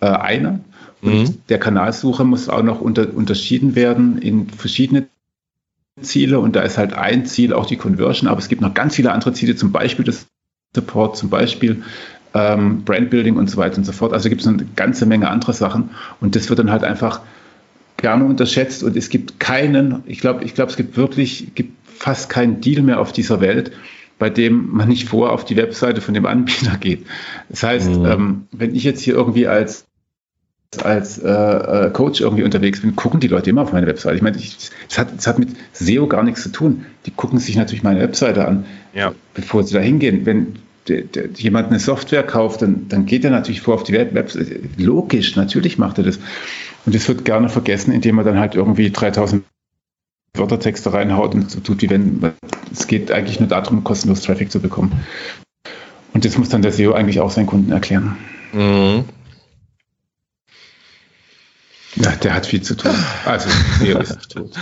äh, 0.00 0.06
einer. 0.06 0.60
Und 1.02 1.12
mhm. 1.12 1.34
der 1.48 1.58
Kanalsuche 1.58 2.24
muss 2.24 2.48
auch 2.48 2.62
noch 2.62 2.80
unter, 2.80 3.12
unterschieden 3.12 3.74
werden 3.74 4.18
in 4.18 4.48
verschiedene 4.48 5.08
Ziele 6.00 6.38
und 6.38 6.56
da 6.56 6.62
ist 6.62 6.78
halt 6.78 6.94
ein 6.94 7.26
Ziel 7.26 7.52
auch 7.52 7.66
die 7.66 7.76
Conversion, 7.76 8.28
aber 8.28 8.38
es 8.38 8.48
gibt 8.48 8.62
noch 8.62 8.72
ganz 8.72 8.96
viele 8.96 9.12
andere 9.12 9.32
Ziele, 9.32 9.56
zum 9.56 9.72
Beispiel 9.72 10.04
das 10.04 10.26
Support, 10.74 11.16
zum 11.16 11.28
Beispiel 11.28 11.82
ähm, 12.34 12.82
Brandbuilding 12.84 13.36
und 13.36 13.50
so 13.50 13.58
weiter 13.58 13.76
und 13.76 13.84
so 13.84 13.92
fort. 13.92 14.12
Also 14.12 14.28
gibt 14.28 14.40
es 14.40 14.46
eine 14.46 14.64
ganze 14.76 15.04
Menge 15.04 15.28
andere 15.28 15.52
Sachen 15.52 15.90
und 16.20 16.34
das 16.34 16.48
wird 16.48 16.60
dann 16.60 16.70
halt 16.70 16.84
einfach 16.84 17.20
gerne 17.98 18.24
unterschätzt 18.24 18.82
und 18.82 18.96
es 18.96 19.10
gibt 19.10 19.38
keinen, 19.38 20.02
ich 20.06 20.20
glaube, 20.20 20.44
ich 20.44 20.54
glaube, 20.54 20.70
es 20.70 20.76
gibt 20.76 20.96
wirklich, 20.96 21.54
gibt 21.54 21.76
fast 21.84 22.30
keinen 22.30 22.60
Deal 22.60 22.82
mehr 22.82 23.00
auf 23.00 23.12
dieser 23.12 23.40
Welt, 23.40 23.72
bei 24.18 24.30
dem 24.30 24.70
man 24.70 24.88
nicht 24.88 25.08
vor 25.08 25.32
auf 25.32 25.44
die 25.44 25.56
Webseite 25.56 26.00
von 26.00 26.14
dem 26.14 26.26
Anbieter 26.26 26.76
geht. 26.80 27.06
Das 27.48 27.62
heißt, 27.62 27.90
mhm. 27.90 28.06
ähm, 28.06 28.46
wenn 28.52 28.74
ich 28.74 28.84
jetzt 28.84 29.02
hier 29.02 29.14
irgendwie 29.14 29.46
als 29.46 29.84
als 30.82 31.18
äh, 31.18 31.28
äh, 31.28 31.90
Coach 31.90 32.20
irgendwie 32.20 32.44
unterwegs 32.44 32.80
bin, 32.80 32.96
gucken 32.96 33.20
die 33.20 33.28
Leute 33.28 33.50
immer 33.50 33.62
auf 33.62 33.72
meine 33.72 33.86
Webseite. 33.86 34.16
Ich 34.16 34.22
meine, 34.22 34.36
das, 34.36 34.98
hat, 34.98 35.16
das 35.16 35.26
hat 35.26 35.38
mit 35.38 35.50
SEO 35.72 36.06
gar 36.06 36.22
nichts 36.22 36.42
zu 36.42 36.48
tun. 36.48 36.86
Die 37.06 37.10
gucken 37.10 37.38
sich 37.38 37.56
natürlich 37.56 37.82
meine 37.82 38.00
Webseite 38.00 38.46
an, 38.46 38.64
ja. 38.94 39.12
bevor 39.34 39.64
sie 39.64 39.74
da 39.74 39.80
hingehen. 39.80 40.24
Wenn 40.24 40.56
der, 40.88 41.02
der, 41.02 41.28
jemand 41.36 41.68
eine 41.68 41.78
Software 41.78 42.22
kauft, 42.22 42.62
dann, 42.62 42.88
dann 42.88 43.04
geht 43.04 43.24
er 43.24 43.30
natürlich 43.30 43.60
vor 43.60 43.74
auf 43.74 43.82
die 43.82 43.92
Webseite. 43.92 44.60
Logisch, 44.78 45.36
natürlich 45.36 45.78
macht 45.78 45.98
er 45.98 46.04
das. 46.04 46.18
Und 46.86 46.94
das 46.94 47.06
wird 47.06 47.24
gerne 47.24 47.48
vergessen, 47.48 47.92
indem 47.92 48.18
er 48.18 48.24
dann 48.24 48.38
halt 48.38 48.54
irgendwie 48.54 48.90
3000 48.90 49.44
Wörtertexte 50.34 50.92
reinhaut 50.92 51.34
und 51.34 51.50
so 51.50 51.60
tut, 51.60 51.82
wie 51.82 51.90
wenn 51.90 52.32
es 52.72 52.86
geht 52.86 53.12
eigentlich 53.12 53.38
nur 53.38 53.50
darum, 53.50 53.84
kostenlos 53.84 54.22
Traffic 54.22 54.50
zu 54.50 54.60
bekommen. 54.60 55.04
Und 56.14 56.24
das 56.24 56.38
muss 56.38 56.48
dann 56.48 56.62
der 56.62 56.72
SEO 56.72 56.92
eigentlich 56.92 57.20
auch 57.20 57.30
seinen 57.30 57.46
Kunden 57.46 57.70
erklären. 57.70 58.16
Mhm. 58.54 59.04
Ja, 61.96 62.12
der 62.16 62.34
hat 62.34 62.46
viel 62.46 62.62
zu 62.62 62.76
tun. 62.76 62.92
Also, 63.24 63.48
SEO 63.78 63.98
ist 63.98 64.32
tot. 64.32 64.52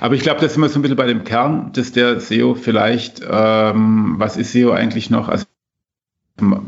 Aber 0.00 0.14
ich 0.14 0.22
glaube, 0.22 0.40
das 0.40 0.54
sind 0.54 0.62
wir 0.62 0.68
so 0.68 0.78
ein 0.78 0.82
bisschen 0.82 0.96
bei 0.96 1.06
dem 1.06 1.24
Kern, 1.24 1.72
dass 1.72 1.92
der 1.92 2.20
SEO 2.20 2.54
vielleicht, 2.54 3.20
ähm, 3.28 4.14
was 4.18 4.36
ist 4.36 4.52
SEO 4.52 4.72
eigentlich 4.72 5.10
noch? 5.10 5.28
Also, 5.28 5.46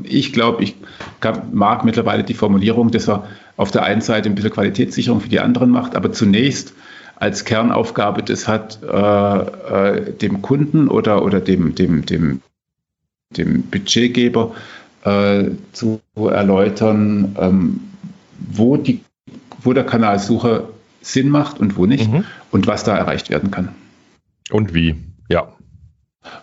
ich 0.05 0.33
glaube, 0.33 0.63
ich 0.63 0.77
mag 1.53 1.85
mittlerweile 1.85 2.23
die 2.23 2.35
Formulierung, 2.35 2.91
dass 2.91 3.09
er 3.09 3.27
auf 3.57 3.71
der 3.71 3.83
einen 3.83 4.01
Seite 4.01 4.29
ein 4.29 4.35
bisschen 4.35 4.53
Qualitätssicherung 4.53 5.21
für 5.21 5.29
die 5.29 5.41
anderen 5.41 5.71
macht, 5.71 5.97
aber 5.97 6.13
zunächst 6.13 6.73
als 7.17 7.45
Kernaufgabe 7.45 8.23
das 8.23 8.47
hat, 8.47 8.79
äh, 8.83 9.39
äh, 9.39 10.13
dem 10.13 10.43
Kunden 10.43 10.89
oder, 10.89 11.25
oder 11.25 11.41
dem, 11.41 11.75
dem, 11.75 12.05
dem, 12.05 12.43
dem 13.31 13.63
Budgetgeber 13.63 14.55
äh, 15.05 15.45
zu 15.73 16.01
erläutern, 16.15 17.35
ähm, 17.39 17.81
wo, 18.39 18.77
die, 18.77 19.03
wo 19.63 19.73
der 19.73 19.85
Kanalsuche 19.85 20.69
Sinn 21.01 21.29
macht 21.29 21.61
und 21.61 21.77
wo 21.77 21.87
nicht 21.87 22.11
mhm. 22.11 22.25
und 22.51 22.67
was 22.67 22.85
da 22.85 22.97
erreicht 22.97 23.31
werden 23.31 23.51
kann. 23.51 23.75
Und 24.51 24.75
wie, 24.75 24.97
ja. 25.29 25.49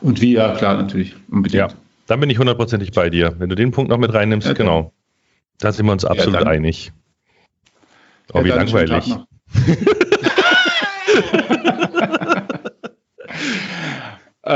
Und 0.02 0.22
wie, 0.22 0.34
ja, 0.34 0.56
klar, 0.56 0.76
natürlich. 0.76 1.16
Unbedingt. 1.30 1.60
Ja, 1.60 1.68
dann 2.08 2.20
bin 2.20 2.30
ich 2.30 2.40
hundertprozentig 2.40 2.92
bei 2.92 3.10
dir. 3.10 3.36
Wenn 3.38 3.50
du 3.50 3.56
den 3.56 3.72
Punkt 3.72 3.90
noch 3.90 3.98
mit 3.98 4.14
reinnimmst, 4.14 4.48
ja, 4.48 4.54
genau. 4.54 4.94
Da 5.58 5.72
sind 5.72 5.86
wir 5.86 5.92
uns 5.92 6.06
absolut 6.06 6.42
ja, 6.42 6.48
einig. 6.48 6.92
Oh, 8.34 8.40
ja, 8.40 8.46
wie 8.46 8.50
langweilig. 8.50 9.14
äh, 14.44 14.52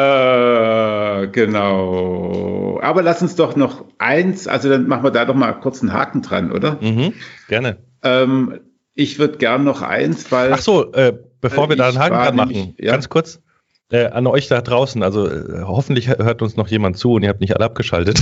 genau. 1.26 2.80
Aber 2.82 3.01
lass 3.01 3.22
uns 3.22 3.36
doch 3.36 3.55
noch 3.55 3.86
eins, 3.97 4.47
also 4.47 4.70
dann 4.70 4.88
machen 4.88 5.03
wir 5.03 5.11
da 5.11 5.26
doch 5.26 5.36
mal 5.36 5.53
kurz 5.53 5.82
einen 5.82 5.93
Haken 5.93 6.22
dran, 6.22 6.51
oder? 6.51 6.78
Mhm, 6.82 7.13
gerne. 7.47 7.78
Ähm, 8.03 8.59
ich 8.93 9.20
würde 9.20 9.38
gern 9.38 9.63
noch 9.63 9.82
eins, 9.82 10.32
weil. 10.32 10.53
Ach 10.53 10.59
so, 10.59 10.91
äh, 10.93 11.13
bevor 11.41 11.70
wir 11.70 11.76
da 11.76 11.89
einen 11.89 11.99
Haken 11.99 12.15
dran 12.15 12.36
machen, 12.36 12.51
nämlich, 12.51 12.76
ja? 12.80 12.91
ganz 12.91 13.09
kurz. 13.09 13.41
Äh, 13.89 14.07
an 14.07 14.28
euch 14.28 14.47
da 14.47 14.61
draußen, 14.61 15.01
also 15.01 15.30
äh, 15.30 15.61
hoffentlich 15.63 16.09
hört 16.09 16.41
uns 16.41 16.57
noch 16.57 16.68
jemand 16.68 16.97
zu 16.97 17.13
und 17.13 17.24
ihr 17.24 17.30
habt 17.30 17.39
nicht 17.39 17.55
alle 17.55 17.63
abgeschaltet. 17.63 18.22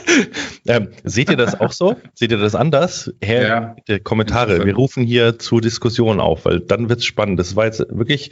ähm, 0.66 0.88
seht 1.04 1.30
ihr 1.30 1.36
das 1.36 1.60
auch 1.60 1.72
so? 1.72 1.96
Seht 2.14 2.30
ihr 2.30 2.38
das 2.38 2.54
anders? 2.54 3.12
Her, 3.20 3.76
ja. 3.86 3.98
Kommentare. 3.98 4.64
Wir 4.64 4.74
rufen 4.74 5.04
hier 5.04 5.38
zur 5.38 5.60
Diskussion 5.60 6.20
auf, 6.20 6.46
weil 6.46 6.60
dann 6.60 6.88
wird 6.88 7.00
es 7.00 7.04
spannend. 7.04 7.38
Das 7.38 7.54
war 7.54 7.66
jetzt 7.66 7.84
wirklich 7.90 8.30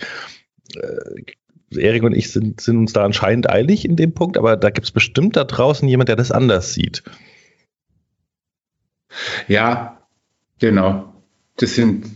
äh, 0.76 1.22
Erik 1.76 2.02
und 2.02 2.12
ich 2.12 2.30
sind, 2.30 2.60
sind 2.60 2.78
uns 2.78 2.92
da 2.92 3.04
anscheinend 3.04 3.50
eilig 3.50 3.84
in 3.84 3.96
dem 3.96 4.12
Punkt, 4.12 4.36
aber 4.38 4.56
da 4.56 4.70
gibt 4.70 4.86
es 4.86 4.90
bestimmt 4.90 5.36
da 5.36 5.44
draußen 5.44 5.88
jemand, 5.88 6.08
der 6.08 6.16
das 6.16 6.30
anders 6.30 6.74
sieht. 6.74 7.02
Ja, 9.48 9.98
genau. 10.58 11.12
Das 11.56 11.74
sind, 11.74 12.06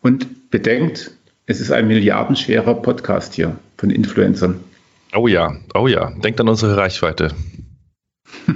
und 0.00 0.50
bedenkt, 0.50 1.10
es 1.46 1.60
ist 1.60 1.72
ein 1.72 1.88
milliardenschwerer 1.88 2.74
Podcast 2.74 3.34
hier 3.34 3.58
von 3.76 3.90
Influencern. 3.90 4.60
Oh 5.14 5.28
ja, 5.28 5.56
oh 5.74 5.86
ja. 5.86 6.10
Denkt 6.10 6.40
an 6.40 6.48
unsere 6.48 6.76
Reichweite. 6.76 7.34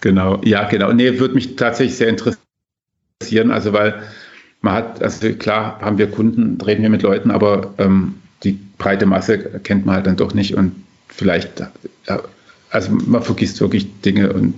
genau, 0.00 0.40
ja, 0.44 0.68
genau. 0.68 0.92
Nee, 0.92 1.18
würde 1.18 1.34
mich 1.34 1.56
tatsächlich 1.56 1.96
sehr 1.96 2.08
interessieren, 2.08 3.50
also 3.50 3.72
weil 3.72 4.02
man 4.62 4.74
hat, 4.74 5.02
also 5.02 5.32
klar 5.34 5.80
haben 5.80 5.98
wir 5.98 6.10
Kunden, 6.10 6.60
reden 6.60 6.82
wir 6.82 6.90
mit 6.90 7.02
Leuten, 7.02 7.30
aber 7.30 7.74
ähm, 7.78 8.14
die 8.44 8.58
breite 8.78 9.06
Masse 9.06 9.38
kennt 9.38 9.86
man 9.86 9.96
halt 9.96 10.06
dann 10.06 10.16
doch 10.16 10.34
nicht 10.34 10.54
und 10.54 10.72
vielleicht, 11.08 11.62
also 12.70 12.92
man 12.92 13.22
vergisst 13.22 13.60
wirklich 13.60 14.00
Dinge 14.00 14.32
und 14.32 14.54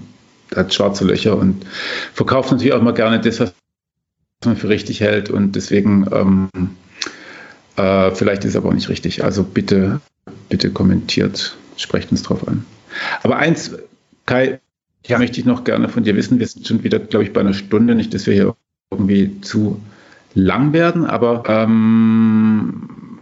hat 0.54 0.72
schwarze 0.72 1.04
Löcher 1.04 1.36
und 1.36 1.64
verkauft 2.12 2.52
natürlich 2.52 2.72
auch 2.72 2.82
mal 2.82 2.94
gerne 2.94 3.20
das, 3.20 3.40
was 3.40 3.52
man 4.44 4.56
für 4.56 4.68
richtig 4.68 5.00
hält 5.00 5.30
und 5.30 5.56
deswegen 5.56 6.06
ähm, 6.12 6.48
äh, 7.76 8.10
vielleicht 8.12 8.44
ist 8.44 8.50
es 8.50 8.56
aber 8.56 8.68
auch 8.68 8.74
nicht 8.74 8.88
richtig. 8.88 9.24
Also 9.24 9.42
bitte, 9.42 10.00
bitte 10.48 10.70
kommentiert, 10.70 11.56
sprecht 11.76 12.10
uns 12.10 12.22
drauf 12.22 12.46
an. 12.46 12.64
Aber 13.22 13.36
eins, 13.36 13.72
Kai, 14.26 14.60
ja. 15.06 15.18
möchte 15.18 15.40
ich 15.40 15.46
noch 15.46 15.64
gerne 15.64 15.88
von 15.88 16.04
dir 16.04 16.16
wissen. 16.16 16.38
Wir 16.38 16.46
sind 16.46 16.66
schon 16.66 16.84
wieder, 16.84 16.98
glaube 16.98 17.24
ich, 17.24 17.32
bei 17.32 17.40
einer 17.40 17.54
Stunde, 17.54 17.94
nicht, 17.94 18.14
dass 18.14 18.26
wir 18.26 18.34
hier 18.34 18.56
irgendwie 18.90 19.40
zu 19.40 19.80
lang 20.34 20.72
werden, 20.72 21.06
aber 21.06 21.44
ähm, 21.46 23.20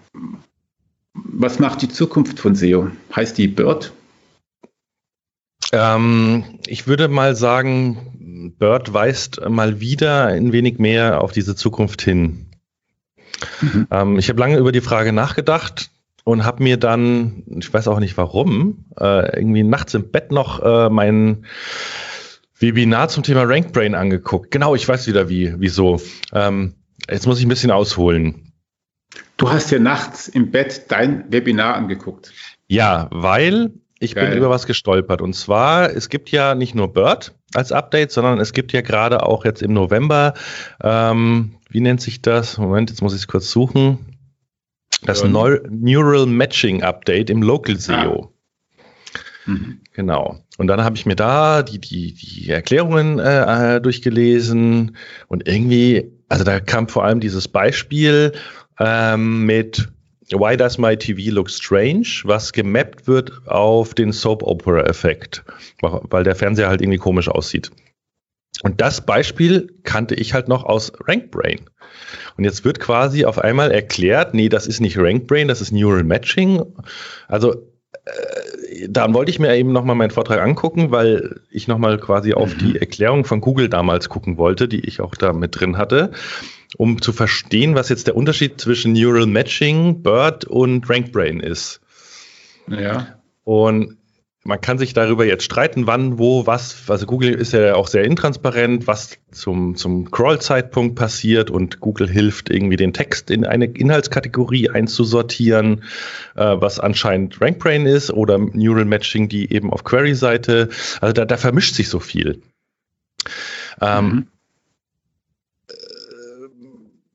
was 1.14 1.58
macht 1.58 1.82
die 1.82 1.88
Zukunft 1.88 2.38
von 2.38 2.54
SEO? 2.54 2.90
Heißt 3.14 3.38
die 3.38 3.48
Bird? 3.48 3.92
Ähm, 5.72 6.58
ich 6.66 6.86
würde 6.86 7.08
mal 7.08 7.34
sagen, 7.34 8.54
Bird 8.58 8.92
weist 8.92 9.40
mal 9.48 9.80
wieder 9.80 10.26
ein 10.26 10.52
wenig 10.52 10.78
mehr 10.78 11.22
auf 11.22 11.32
diese 11.32 11.56
Zukunft 11.56 12.02
hin. 12.02 12.46
Mhm. 13.60 13.86
Ähm, 13.90 14.18
ich 14.18 14.28
habe 14.28 14.40
lange 14.40 14.58
über 14.58 14.72
die 14.72 14.80
Frage 14.80 15.12
nachgedacht 15.12 15.90
und 16.24 16.44
habe 16.44 16.62
mir 16.62 16.76
dann, 16.76 17.44
ich 17.46 17.72
weiß 17.72 17.88
auch 17.88 17.98
nicht 17.98 18.16
warum, 18.16 18.84
äh, 19.00 19.36
irgendwie 19.36 19.62
nachts 19.62 19.94
im 19.94 20.10
Bett 20.10 20.30
noch 20.30 20.62
äh, 20.62 20.90
mein 20.90 21.46
Webinar 22.58 23.08
zum 23.08 23.22
Thema 23.24 23.42
RankBrain 23.42 23.94
angeguckt. 23.94 24.50
Genau, 24.50 24.74
ich 24.74 24.86
weiß 24.86 25.06
wieder 25.08 25.28
wie, 25.28 25.54
wieso. 25.58 26.00
Ähm, 26.32 26.74
jetzt 27.10 27.26
muss 27.26 27.38
ich 27.38 27.46
ein 27.46 27.48
bisschen 27.48 27.70
ausholen. 27.70 28.52
Du 29.36 29.50
hast 29.50 29.70
ja 29.70 29.78
nachts 29.78 30.28
im 30.28 30.50
Bett 30.50 30.84
dein 30.88 31.30
Webinar 31.30 31.74
angeguckt. 31.74 32.32
Ja, 32.68 33.08
weil 33.10 33.72
ich 33.98 34.14
Geil. 34.14 34.28
bin 34.28 34.38
über 34.38 34.50
was 34.50 34.66
gestolpert. 34.66 35.20
Und 35.20 35.34
zwar, 35.34 35.90
es 35.90 36.08
gibt 36.08 36.30
ja 36.30 36.54
nicht 36.54 36.74
nur 36.74 36.92
Bird 36.92 37.34
als 37.54 37.72
Update, 37.72 38.10
sondern 38.10 38.40
es 38.40 38.52
gibt 38.52 38.72
ja 38.72 38.80
gerade 38.80 39.24
auch 39.24 39.44
jetzt 39.44 39.62
im 39.62 39.72
November, 39.72 40.34
ähm, 40.82 41.56
wie 41.70 41.80
nennt 41.80 42.00
sich 42.00 42.22
das? 42.22 42.58
Moment, 42.58 42.90
jetzt 42.90 43.02
muss 43.02 43.14
ich 43.14 43.20
es 43.20 43.28
kurz 43.28 43.50
suchen. 43.50 43.98
Das 45.04 45.22
ja. 45.22 45.28
Neural 45.28 46.26
Matching 46.26 46.82
Update 46.82 47.30
im 47.30 47.42
Local 47.42 47.76
SEO. 47.78 48.32
Ah. 48.32 48.32
Mhm. 49.46 49.80
Genau. 49.92 50.38
Und 50.58 50.68
dann 50.68 50.84
habe 50.84 50.96
ich 50.96 51.06
mir 51.06 51.16
da 51.16 51.62
die, 51.62 51.80
die, 51.80 52.14
die 52.14 52.50
Erklärungen 52.50 53.18
äh, 53.18 53.80
durchgelesen 53.80 54.96
und 55.28 55.48
irgendwie, 55.48 56.12
also 56.32 56.44
da 56.44 56.60
kam 56.60 56.88
vor 56.88 57.04
allem 57.04 57.20
dieses 57.20 57.46
Beispiel 57.46 58.32
ähm, 58.80 59.44
mit 59.44 59.88
Why 60.30 60.56
Does 60.56 60.78
My 60.78 60.96
TV 60.96 61.30
Look 61.30 61.50
Strange, 61.50 62.06
was 62.24 62.54
gemappt 62.54 63.06
wird 63.06 63.30
auf 63.46 63.92
den 63.92 64.12
Soap 64.12 64.42
Opera 64.42 64.84
Effekt, 64.84 65.44
weil 65.82 66.24
der 66.24 66.34
Fernseher 66.34 66.68
halt 66.68 66.80
irgendwie 66.80 66.98
komisch 66.98 67.28
aussieht. 67.28 67.70
Und 68.62 68.80
das 68.80 69.04
Beispiel 69.04 69.74
kannte 69.82 70.14
ich 70.14 70.32
halt 70.32 70.48
noch 70.48 70.64
aus 70.64 70.92
RankBrain. 71.06 71.60
Und 72.38 72.44
jetzt 72.44 72.64
wird 72.64 72.80
quasi 72.80 73.26
auf 73.26 73.38
einmal 73.38 73.70
erklärt, 73.70 74.32
nee, 74.32 74.48
das 74.48 74.66
ist 74.66 74.80
nicht 74.80 74.96
RankBrain, 74.96 75.48
das 75.48 75.60
ist 75.60 75.70
Neural 75.70 76.04
Matching. 76.04 76.62
Also 77.28 77.71
dann 78.88 79.14
wollte 79.14 79.30
ich 79.30 79.38
mir 79.38 79.54
eben 79.54 79.72
nochmal 79.72 79.94
meinen 79.94 80.10
Vortrag 80.10 80.40
angucken, 80.40 80.90
weil 80.90 81.40
ich 81.50 81.68
nochmal 81.68 81.98
quasi 81.98 82.34
auf 82.34 82.54
mhm. 82.54 82.58
die 82.58 82.78
Erklärung 82.78 83.24
von 83.24 83.40
Google 83.40 83.68
damals 83.68 84.08
gucken 84.08 84.38
wollte, 84.38 84.66
die 84.66 84.80
ich 84.80 85.00
auch 85.00 85.14
da 85.14 85.32
mit 85.32 85.58
drin 85.58 85.78
hatte, 85.78 86.10
um 86.76 87.00
zu 87.00 87.12
verstehen, 87.12 87.74
was 87.74 87.88
jetzt 87.88 88.08
der 88.08 88.16
Unterschied 88.16 88.60
zwischen 88.60 88.92
Neural 88.92 89.26
Matching, 89.26 90.02
BERT 90.02 90.44
und 90.44 90.88
RankBrain 90.88 91.40
ist. 91.40 91.80
Ja. 92.68 93.18
Und 93.44 93.98
man 94.44 94.60
kann 94.60 94.76
sich 94.76 94.92
darüber 94.92 95.24
jetzt 95.24 95.44
streiten, 95.44 95.86
wann, 95.86 96.18
wo, 96.18 96.46
was. 96.46 96.90
Also 96.90 97.06
Google 97.06 97.32
ist 97.32 97.52
ja 97.52 97.76
auch 97.76 97.86
sehr 97.86 98.04
intransparent, 98.04 98.88
was 98.88 99.18
zum, 99.30 99.76
zum 99.76 100.10
Crawl-Zeitpunkt 100.10 100.96
passiert 100.96 101.50
und 101.50 101.78
Google 101.78 102.08
hilft 102.08 102.50
irgendwie 102.50 102.76
den 102.76 102.92
Text 102.92 103.30
in 103.30 103.46
eine 103.46 103.66
Inhaltskategorie 103.66 104.68
einzusortieren, 104.68 105.84
äh, 106.34 106.56
was 106.58 106.80
anscheinend 106.80 107.40
RankBrain 107.40 107.86
ist 107.86 108.10
oder 108.10 108.38
Neural 108.38 108.84
Matching, 108.84 109.28
die 109.28 109.52
eben 109.52 109.72
auf 109.72 109.84
Query-Seite. 109.84 110.70
Also 111.00 111.12
da, 111.12 111.24
da 111.24 111.36
vermischt 111.36 111.76
sich 111.76 111.88
so 111.88 112.00
viel. 112.00 112.42
Ähm, 113.80 114.04
mhm. 114.04 114.26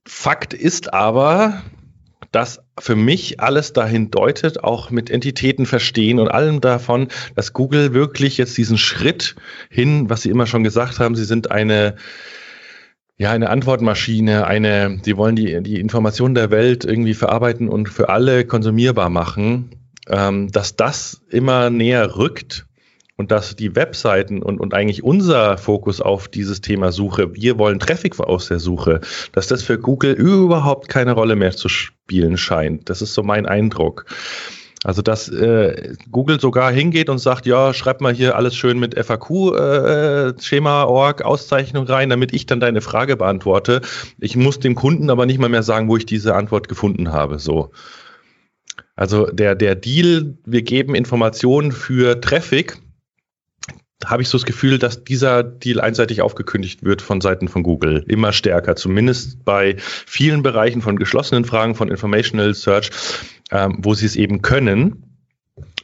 Fakt 0.06 0.54
ist 0.54 0.94
aber, 0.94 1.62
dass 2.32 2.62
für 2.80 2.96
mich 2.96 3.40
alles 3.40 3.74
dahin 3.74 4.12
deutet, 4.12 4.64
auch 4.64 4.90
mit 4.90 5.10
Entitäten 5.10 5.66
verstehen 5.66 6.20
und 6.20 6.28
allem 6.28 6.62
davon, 6.62 7.08
dass 7.36 7.54
Google 7.54 7.94
wirklich 7.94 8.38
jetzt 8.38 8.58
diesen 8.58 8.78
Schritt 8.78 9.36
hin, 9.70 10.10
was 10.10 10.22
Sie 10.22 10.30
immer 10.30 10.48
schon 10.48 10.64
gesagt 10.64 11.00
haben, 11.00 11.16
Sie 11.16 11.26
sind 11.26 11.52
eine 11.52 11.96
ja, 13.20 13.32
eine 13.32 13.50
Antwortmaschine, 13.50 14.46
eine, 14.46 15.00
sie 15.02 15.18
wollen 15.18 15.36
die, 15.36 15.62
die 15.64 15.80
Informationen 15.80 16.36
der 16.36 16.52
Welt 16.52 16.86
irgendwie 16.86 17.16
verarbeiten 17.16 17.68
und 17.68 17.90
für 17.90 18.10
alle 18.10 18.46
konsumierbar 18.46 19.10
machen, 19.10 19.72
ähm, 20.08 20.52
dass 20.52 20.76
das 20.76 21.22
immer 21.30 21.72
näher 21.72 22.16
rückt 22.16 22.68
und 23.18 23.32
dass 23.32 23.56
die 23.56 23.76
Webseiten 23.76 24.44
und, 24.44 24.60
und 24.60 24.76
eigentlich 24.76 25.04
unser 25.04 25.58
Fokus 25.58 26.02
auf 26.02 26.28
dieses 26.28 26.62
Thema 26.62 26.92
Suche, 26.92 27.34
wir 27.36 27.58
wollen 27.58 27.80
Traffic 27.80 28.20
aus 28.20 28.48
der 28.48 28.60
Suche, 28.60 29.02
dass 29.32 29.48
das 29.48 29.64
für 29.64 29.80
Google 29.80 30.14
überhaupt 30.14 30.88
keine 30.88 31.14
Rolle 31.14 31.36
mehr 31.36 31.50
zu 31.52 31.68
spielen 31.68 32.38
scheint. 32.38 32.88
Das 32.90 33.02
ist 33.02 33.16
so 33.16 33.24
mein 33.24 33.48
Eindruck. 33.48 34.06
Also 34.84 35.02
dass 35.02 35.28
äh, 35.30 35.96
Google 36.12 36.40
sogar 36.40 36.72
hingeht 36.72 37.10
und 37.10 37.18
sagt, 37.18 37.48
ja, 37.48 37.74
schreib 37.74 38.00
mal 38.00 38.14
hier 38.14 38.36
alles 38.36 38.56
schön 38.56 38.78
mit 38.78 38.94
FAQ-Schema-Org, 38.94 41.22
äh, 41.22 41.24
Auszeichnung 41.24 41.88
rein, 41.88 42.12
damit 42.12 42.32
ich 42.32 42.46
dann 42.46 42.60
deine 42.60 42.82
Frage 42.82 43.18
beantworte. 43.18 43.82
Ich 44.20 44.36
muss 44.36 44.60
dem 44.60 44.76
Kunden 44.76 45.10
aber 45.10 45.26
nicht 45.26 45.40
mal 45.40 45.50
mehr 45.50 45.64
sagen, 45.64 45.90
wo 45.90 45.98
ich 45.98 46.06
diese 46.06 46.36
Antwort 46.36 46.68
gefunden 46.68 47.12
habe. 47.12 47.40
So. 47.40 47.72
Also 48.96 49.26
der, 49.26 49.56
der 49.56 49.74
Deal, 49.74 50.38
wir 50.46 50.62
geben 50.62 50.94
Informationen 50.94 51.72
für 51.72 52.22
Traffic, 52.22 52.78
habe 54.08 54.22
ich 54.22 54.30
so 54.30 54.38
das 54.38 54.46
Gefühl, 54.46 54.80
dass 54.80 55.04
dieser 55.04 55.44
Deal 55.44 55.80
einseitig 55.80 56.22
aufgekündigt 56.22 56.84
wird 56.84 57.02
von 57.02 57.22
Seiten 57.22 57.48
von 57.48 57.64
Google. 57.64 58.04
Immer 58.08 58.34
stärker, 58.34 58.76
zumindest 58.76 59.44
bei 59.46 59.76
vielen 59.78 60.44
Bereichen 60.44 60.82
von 60.82 60.98
geschlossenen 60.98 61.46
Fragen, 61.46 61.76
von 61.76 61.90
Informational 61.90 62.54
Search, 62.54 62.90
ähm, 63.52 63.80
wo 63.82 63.94
sie 63.94 64.06
es 64.06 64.16
eben 64.16 64.42
können. 64.42 65.04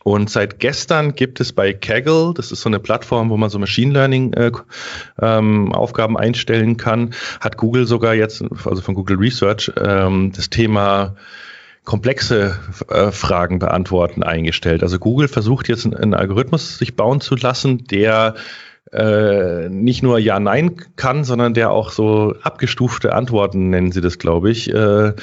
Und 0.04 0.30
seit 0.30 0.60
gestern 0.60 1.16
gibt 1.16 1.40
es 1.40 1.54
bei 1.54 1.72
Kaggle, 1.72 2.34
das 2.36 2.52
ist 2.52 2.62
so 2.62 2.70
eine 2.70 2.80
Plattform, 2.80 3.30
wo 3.30 3.38
man 3.38 3.50
so 3.50 3.58
Machine 3.58 3.94
Learning 3.94 4.34
äh, 4.34 4.52
ähm, 5.22 5.72
Aufgaben 5.72 6.18
einstellen 6.18 6.76
kann, 6.76 7.14
hat 7.40 7.56
Google 7.56 7.88
sogar 7.88 8.14
jetzt, 8.14 8.44
also 8.66 8.82
von 8.82 8.96
Google 8.96 9.18
Research, 9.18 9.72
ähm, 9.78 10.34
das 10.36 10.50
Thema 10.50 11.16
komplexe 11.84 12.60
äh, 12.90 13.12
Fragen 13.12 13.60
beantworten 13.60 14.24
eingestellt. 14.24 14.84
Also 14.84 15.00
Google 15.00 15.28
versucht 15.28 15.68
jetzt 15.68 15.86
einen 15.86 16.14
Algorithmus 16.14 16.78
sich 16.78 16.96
bauen 16.96 17.22
zu 17.22 17.36
lassen, 17.36 17.86
der 17.86 18.36
äh, 18.92 19.70
nicht 19.70 20.04
nur 20.04 20.20
Ja, 20.20 20.40
Nein 20.40 20.76
kann, 20.96 21.24
sondern 21.24 21.54
der 21.54 21.72
auch 21.72 21.92
so 21.92 22.36
abgestufte 22.42 23.14
Antworten, 23.14 23.70
nennen 23.70 23.92
sie 23.92 24.02
das, 24.02 24.20
glaube 24.20 24.52
ich, 24.52 24.74
äh, 24.74 25.14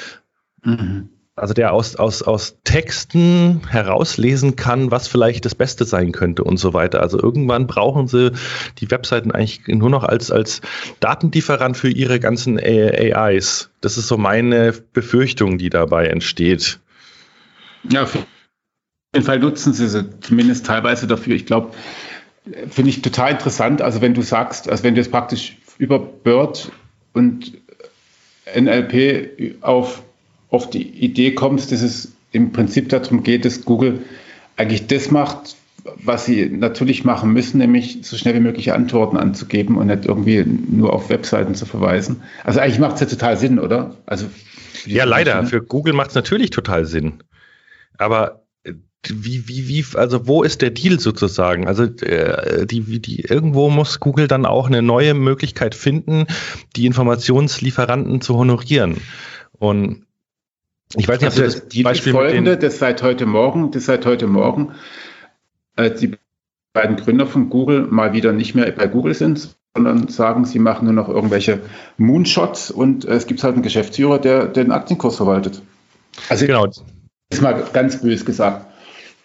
mhm 0.62 1.10
also 1.40 1.54
der 1.54 1.72
aus, 1.72 1.96
aus, 1.96 2.22
aus 2.22 2.58
Texten 2.64 3.62
herauslesen 3.68 4.56
kann, 4.56 4.90
was 4.90 5.08
vielleicht 5.08 5.46
das 5.46 5.54
Beste 5.54 5.84
sein 5.84 6.12
könnte 6.12 6.44
und 6.44 6.58
so 6.58 6.74
weiter. 6.74 7.00
Also 7.00 7.18
irgendwann 7.18 7.66
brauchen 7.66 8.08
sie 8.08 8.32
die 8.78 8.90
Webseiten 8.90 9.30
eigentlich 9.30 9.66
nur 9.66 9.88
noch 9.88 10.04
als, 10.04 10.30
als 10.30 10.60
Datenlieferant 11.00 11.76
für 11.76 11.88
ihre 11.88 12.20
ganzen 12.20 12.60
AIs. 12.60 13.70
Das 13.80 13.96
ist 13.96 14.08
so 14.08 14.18
meine 14.18 14.72
Befürchtung, 14.92 15.56
die 15.56 15.70
dabei 15.70 16.08
entsteht. 16.08 16.78
Ja, 17.88 18.02
auf 18.02 18.18
jeden 19.14 19.24
Fall 19.24 19.38
nutzen 19.38 19.72
sie 19.72 19.88
sie 19.88 20.20
zumindest 20.20 20.66
teilweise 20.66 21.06
dafür. 21.06 21.34
Ich 21.34 21.46
glaube, 21.46 21.70
finde 22.68 22.90
ich 22.90 23.00
total 23.00 23.32
interessant. 23.32 23.80
Also 23.80 24.02
wenn 24.02 24.12
du 24.12 24.20
sagst, 24.20 24.68
also 24.68 24.84
wenn 24.84 24.94
du 24.94 25.00
jetzt 25.00 25.10
praktisch 25.10 25.56
über 25.78 25.98
Bird 25.98 26.70
und 27.14 27.52
NLP 28.54 29.62
auf 29.62 30.02
auf 30.50 30.70
die 30.70 30.82
Idee 30.82 31.32
kommst, 31.32 31.72
dass 31.72 31.82
es 31.82 32.12
im 32.32 32.52
Prinzip 32.52 32.88
darum 32.88 33.22
geht, 33.22 33.44
dass 33.44 33.64
Google 33.64 34.00
eigentlich 34.56 34.86
das 34.86 35.10
macht, 35.10 35.56
was 35.96 36.26
sie 36.26 36.46
natürlich 36.46 37.04
machen 37.04 37.32
müssen, 37.32 37.58
nämlich 37.58 38.00
so 38.02 38.16
schnell 38.16 38.34
wie 38.34 38.40
möglich 38.40 38.72
Antworten 38.72 39.16
anzugeben 39.16 39.76
und 39.78 39.86
nicht 39.86 40.04
irgendwie 40.04 40.44
nur 40.44 40.92
auf 40.92 41.08
Webseiten 41.08 41.54
zu 41.54 41.66
verweisen. 41.66 42.22
Also 42.44 42.60
eigentlich 42.60 42.78
macht 42.78 42.94
es 42.94 43.00
ja 43.00 43.06
total 43.06 43.36
Sinn, 43.38 43.58
oder? 43.58 43.96
Also 44.06 44.26
ja, 44.86 45.04
leider. 45.04 45.44
Für 45.44 45.62
Google 45.62 45.94
macht 45.94 46.10
es 46.10 46.14
natürlich 46.14 46.50
total 46.50 46.84
Sinn. 46.86 47.22
Aber 47.98 48.42
äh, 48.64 48.74
wie, 49.08 49.48
wie, 49.48 49.68
wie, 49.68 49.84
also 49.94 50.26
wo 50.26 50.42
ist 50.42 50.62
der 50.62 50.70
Deal 50.70 51.00
sozusagen? 51.00 51.66
Also 51.66 51.84
äh, 51.84 52.66
die, 52.66 53.00
die, 53.00 53.20
irgendwo 53.20 53.70
muss 53.70 54.00
Google 54.00 54.28
dann 54.28 54.46
auch 54.46 54.66
eine 54.66 54.82
neue 54.82 55.14
Möglichkeit 55.14 55.74
finden, 55.74 56.26
die 56.76 56.86
Informationslieferanten 56.86 58.20
zu 58.20 58.36
honorieren. 58.36 58.96
Und 59.52 60.06
ich 60.96 61.08
weiß 61.08 61.20
nicht, 61.20 61.30
also 61.30 61.42
das, 61.42 61.68
das 61.68 61.82
Beispiel 61.82 62.12
folgende, 62.12 62.56
das 62.56 62.78
seit 62.78 63.02
heute 63.02 63.26
Morgen, 63.26 63.70
das 63.70 63.86
seit 63.86 64.06
heute 64.06 64.26
Morgen, 64.26 64.72
äh, 65.76 65.90
die 65.90 66.16
beiden 66.72 66.96
Gründer 66.96 67.26
von 67.26 67.50
Google 67.50 67.86
mal 67.86 68.12
wieder 68.12 68.32
nicht 68.32 68.54
mehr 68.54 68.70
bei 68.72 68.86
Google 68.86 69.14
sind, 69.14 69.56
sondern 69.74 70.08
sagen, 70.08 70.44
sie 70.44 70.58
machen 70.58 70.86
nur 70.86 70.94
noch 70.94 71.08
irgendwelche 71.08 71.60
Moonshots 71.96 72.70
und 72.70 73.04
äh, 73.04 73.14
es 73.14 73.26
gibt 73.26 73.42
halt 73.42 73.54
einen 73.54 73.62
Geschäftsführer, 73.62 74.18
der, 74.18 74.46
der 74.46 74.64
den 74.64 74.72
Aktienkurs 74.72 75.16
verwaltet. 75.16 75.62
Also 76.28 76.46
genau. 76.46 76.66
ist 76.66 77.42
mal 77.42 77.64
ganz 77.72 78.00
bös 78.00 78.24
gesagt. 78.24 78.66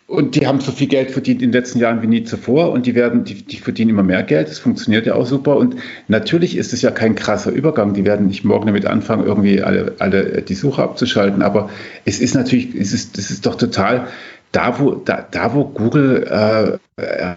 Und 0.07 0.36
die 0.36 0.45
haben 0.45 0.60
so 0.60 0.72
viel 0.72 0.88
Geld 0.88 1.10
verdient 1.10 1.41
in 1.41 1.52
den 1.52 1.60
letzten 1.60 1.80
Jahren 1.80 2.03
wie 2.03 2.07
nie 2.07 2.23
zuvor 2.23 2.72
und 2.72 2.86
die 2.86 2.94
werden, 2.94 3.23
die, 3.23 3.44
die 3.44 3.57
verdienen 3.57 3.90
immer 3.90 4.03
mehr 4.03 4.22
Geld. 4.22 4.49
Das 4.49 4.60
funktioniert 4.60 5.07
ja 5.07 5.15
auch 5.15 5.26
super. 5.26 5.57
Und 5.57 5.77
natürlich 6.07 6.56
ist 6.57 6.73
es 6.73 6.84
ja 6.84 6.91
kein 6.91 7.15
krasser 7.15 7.52
Übergang. 7.52 7.95
Die 7.95 8.06
werden 8.06 8.27
nicht 8.27 8.44
morgen 8.44 8.68
damit 8.68 8.86
anfangen, 8.86 9.26
irgendwie 9.26 9.64
alle, 9.64 9.95
alle 9.98 10.44
die 10.44 10.53
Suche 10.53 10.84
abzuschalten. 10.84 11.41
Aber 11.41 11.72
es 12.06 12.19
ist 12.19 12.36
natürlich, 12.36 12.76
es 12.76 12.94
ist, 12.94 13.18
das 13.18 13.32
ist 13.32 13.48
doch 13.48 13.56
total 13.56 14.07
da, 14.52 14.80
wo, 14.80 14.91
da, 14.91 15.26
da 15.30 15.53
wo 15.53 15.65
Google 15.65 16.80
äh, 16.98 17.36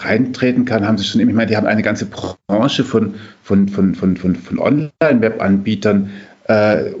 reintreten 0.00 0.64
kann, 0.64 0.86
haben 0.86 0.98
sie 0.98 1.04
schon, 1.04 1.20
ich 1.20 1.34
meine, 1.34 1.46
die 1.46 1.56
haben 1.56 1.66
eine 1.66 1.82
ganze 1.82 2.06
Branche 2.06 2.84
von, 2.84 3.14
von, 3.42 3.68
von, 3.68 3.94
von, 3.94 4.16
von, 4.16 4.36
von 4.36 4.58
Online-Web-Anbietern, 4.58 6.10
äh, 6.44 6.92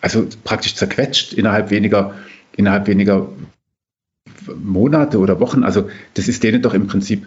also 0.00 0.26
praktisch 0.44 0.74
zerquetscht 0.74 1.32
innerhalb 1.32 1.70
weniger, 1.70 2.14
innerhalb 2.56 2.86
weniger 2.86 3.28
Monate 4.62 5.18
oder 5.18 5.40
Wochen. 5.40 5.64
Also 5.64 5.88
das 6.14 6.28
ist 6.28 6.42
denen 6.42 6.62
doch 6.62 6.74
im 6.74 6.86
Prinzip 6.86 7.26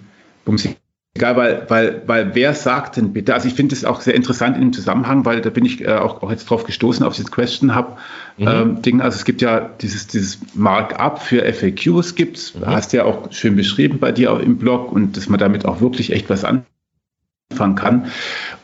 egal, 1.18 1.36
weil, 1.36 1.66
weil, 1.68 2.02
weil 2.06 2.36
wer 2.36 2.54
sagt 2.54 2.98
denn 2.98 3.12
bitte, 3.12 3.34
also 3.34 3.48
ich 3.48 3.56
finde 3.56 3.76
es 3.76 3.86
auch 3.86 4.02
sehr 4.02 4.16
interessant 4.16 4.56
in 4.56 4.62
dem 4.62 4.74
Zusammenhang, 4.74 5.26
weil 5.26 5.42
da 5.42 5.50
bin 5.50 5.66
ich 5.66 5.84
äh, 5.84 5.96
auch, 5.96 6.22
auch 6.22 6.32
jetzt 6.32 6.50
drauf 6.50 6.64
gestoßen, 6.64 7.06
auf 7.06 7.16
dieses 7.16 7.32
Question 7.32 7.76
Hub 7.76 7.98
mhm. 8.38 8.48
ähm, 8.48 8.82
Ding. 8.82 9.02
Also 9.02 9.18
es 9.18 9.26
gibt 9.26 9.42
ja 9.42 9.70
dieses, 9.82 10.08
dieses 10.08 10.40
Markup 10.54 11.22
für 11.22 11.42
FAQs 11.52 12.16
gibt's, 12.16 12.56
mhm. 12.56 12.68
hast 12.68 12.94
ja 12.94 13.04
auch 13.06 13.32
schön 13.32 13.56
beschrieben 13.56 14.00
bei 14.00 14.12
dir 14.12 14.40
im 14.40 14.58
Blog 14.58 14.92
und 14.92 15.18
dass 15.18 15.28
man 15.28 15.40
damit 15.40 15.66
auch 15.66 15.82
wirklich 15.82 16.14
echt 16.14 16.30
was 16.30 16.44
anfangen 16.44 17.76
kann. 17.76 18.12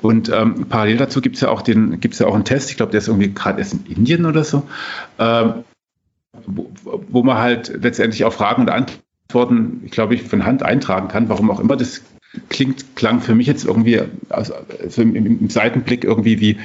Und 0.01 0.29
ähm, 0.29 0.67
parallel 0.69 0.97
dazu 0.97 1.21
gibt 1.21 1.35
es 1.35 1.41
ja 1.41 1.49
auch 1.49 1.61
den, 1.61 1.99
gibt's 1.99 2.19
ja 2.19 2.27
auch 2.27 2.35
einen 2.35 2.45
Test, 2.45 2.69
ich 2.69 2.77
glaube, 2.77 2.91
der 2.91 2.99
ist 2.99 3.07
irgendwie 3.07 3.33
gerade 3.33 3.59
erst 3.59 3.73
in 3.73 3.85
Indien 3.97 4.25
oder 4.25 4.43
so. 4.43 4.63
Ähm, 5.17 5.63
wo, 6.45 6.69
wo 7.09 7.23
man 7.23 7.37
halt 7.37 7.71
letztendlich 7.81 8.25
auch 8.25 8.33
Fragen 8.33 8.63
und 8.63 8.69
Antworten, 8.69 9.81
ich 9.85 9.91
glaube, 9.91 10.15
ich 10.15 10.23
von 10.23 10.45
Hand 10.45 10.63
eintragen 10.63 11.07
kann, 11.07 11.29
warum 11.29 11.49
auch 11.51 11.59
immer. 11.59 11.77
Das 11.77 12.01
klingt, 12.49 12.95
klang 12.95 13.21
für 13.21 13.35
mich 13.35 13.45
jetzt 13.47 13.65
irgendwie 13.65 14.01
also, 14.29 14.53
also 14.81 15.01
im, 15.01 15.15
im, 15.15 15.49
Seitenblick 15.49 16.03
irgendwie 16.03 16.39
wie, 16.39 16.59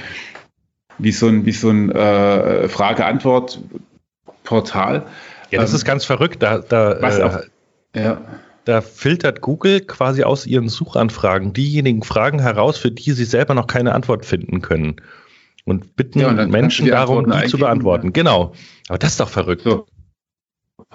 wie 0.99 1.13
so 1.13 1.29
ein, 1.29 1.47
wie 1.47 1.53
so 1.53 1.71
ein 1.71 1.91
äh, 1.91 2.69
Frage-Antwort-Portal. 2.69 5.07
Ja, 5.51 5.61
das 5.61 5.71
ähm, 5.71 5.77
ist 5.77 5.85
ganz 5.85 6.05
verrückt. 6.05 6.43
Da, 6.43 6.59
da, 6.59 6.99
was 7.01 7.21
auch, 7.21 7.39
äh, 7.93 8.03
ja. 8.03 8.21
da 8.65 8.81
filtert 8.81 9.41
Google 9.41 9.81
quasi 9.81 10.25
aus 10.25 10.47
ihren 10.47 10.69
Suchanfragen 10.69 11.53
diejenigen 11.53 12.03
Fragen 12.03 12.41
heraus, 12.41 12.79
für 12.79 12.91
die 12.91 13.13
sie 13.13 13.25
selber 13.25 13.55
noch 13.55 13.67
keine 13.67 13.95
Antwort 13.95 14.27
finden 14.27 14.63
können 14.63 14.97
und 15.71 15.97
bitten 15.97 16.21
ja, 16.21 16.29
und 16.29 16.51
Menschen 16.51 16.87
darum, 16.87 17.31
die 17.31 17.49
zu 17.49 17.59
beantworten. 17.59 18.13
Genau. 18.13 18.53
Aber 18.89 18.99
das 18.99 19.13
ist 19.13 19.21
doch 19.21 19.29
verrückt. 19.29 19.63
So. 19.63 19.87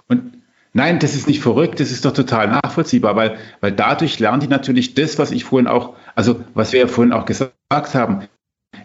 Und 0.07 0.43
nein, 0.73 0.99
das 0.99 1.15
ist 1.15 1.27
nicht 1.27 1.41
verrückt, 1.41 1.79
das 1.79 1.91
ist 1.91 2.05
doch 2.05 2.13
total 2.13 2.47
nachvollziehbar, 2.47 3.15
weil, 3.15 3.37
weil 3.61 3.71
dadurch 3.71 4.19
lernen 4.19 4.41
die 4.41 4.47
natürlich 4.47 4.93
das, 4.93 5.17
was 5.17 5.31
ich 5.31 5.43
vorhin 5.43 5.67
auch, 5.67 5.95
also 6.15 6.41
was 6.53 6.73
wir 6.73 6.81
ja 6.81 6.87
vorhin 6.87 7.13
auch 7.13 7.25
gesagt 7.25 7.53
haben. 7.93 8.23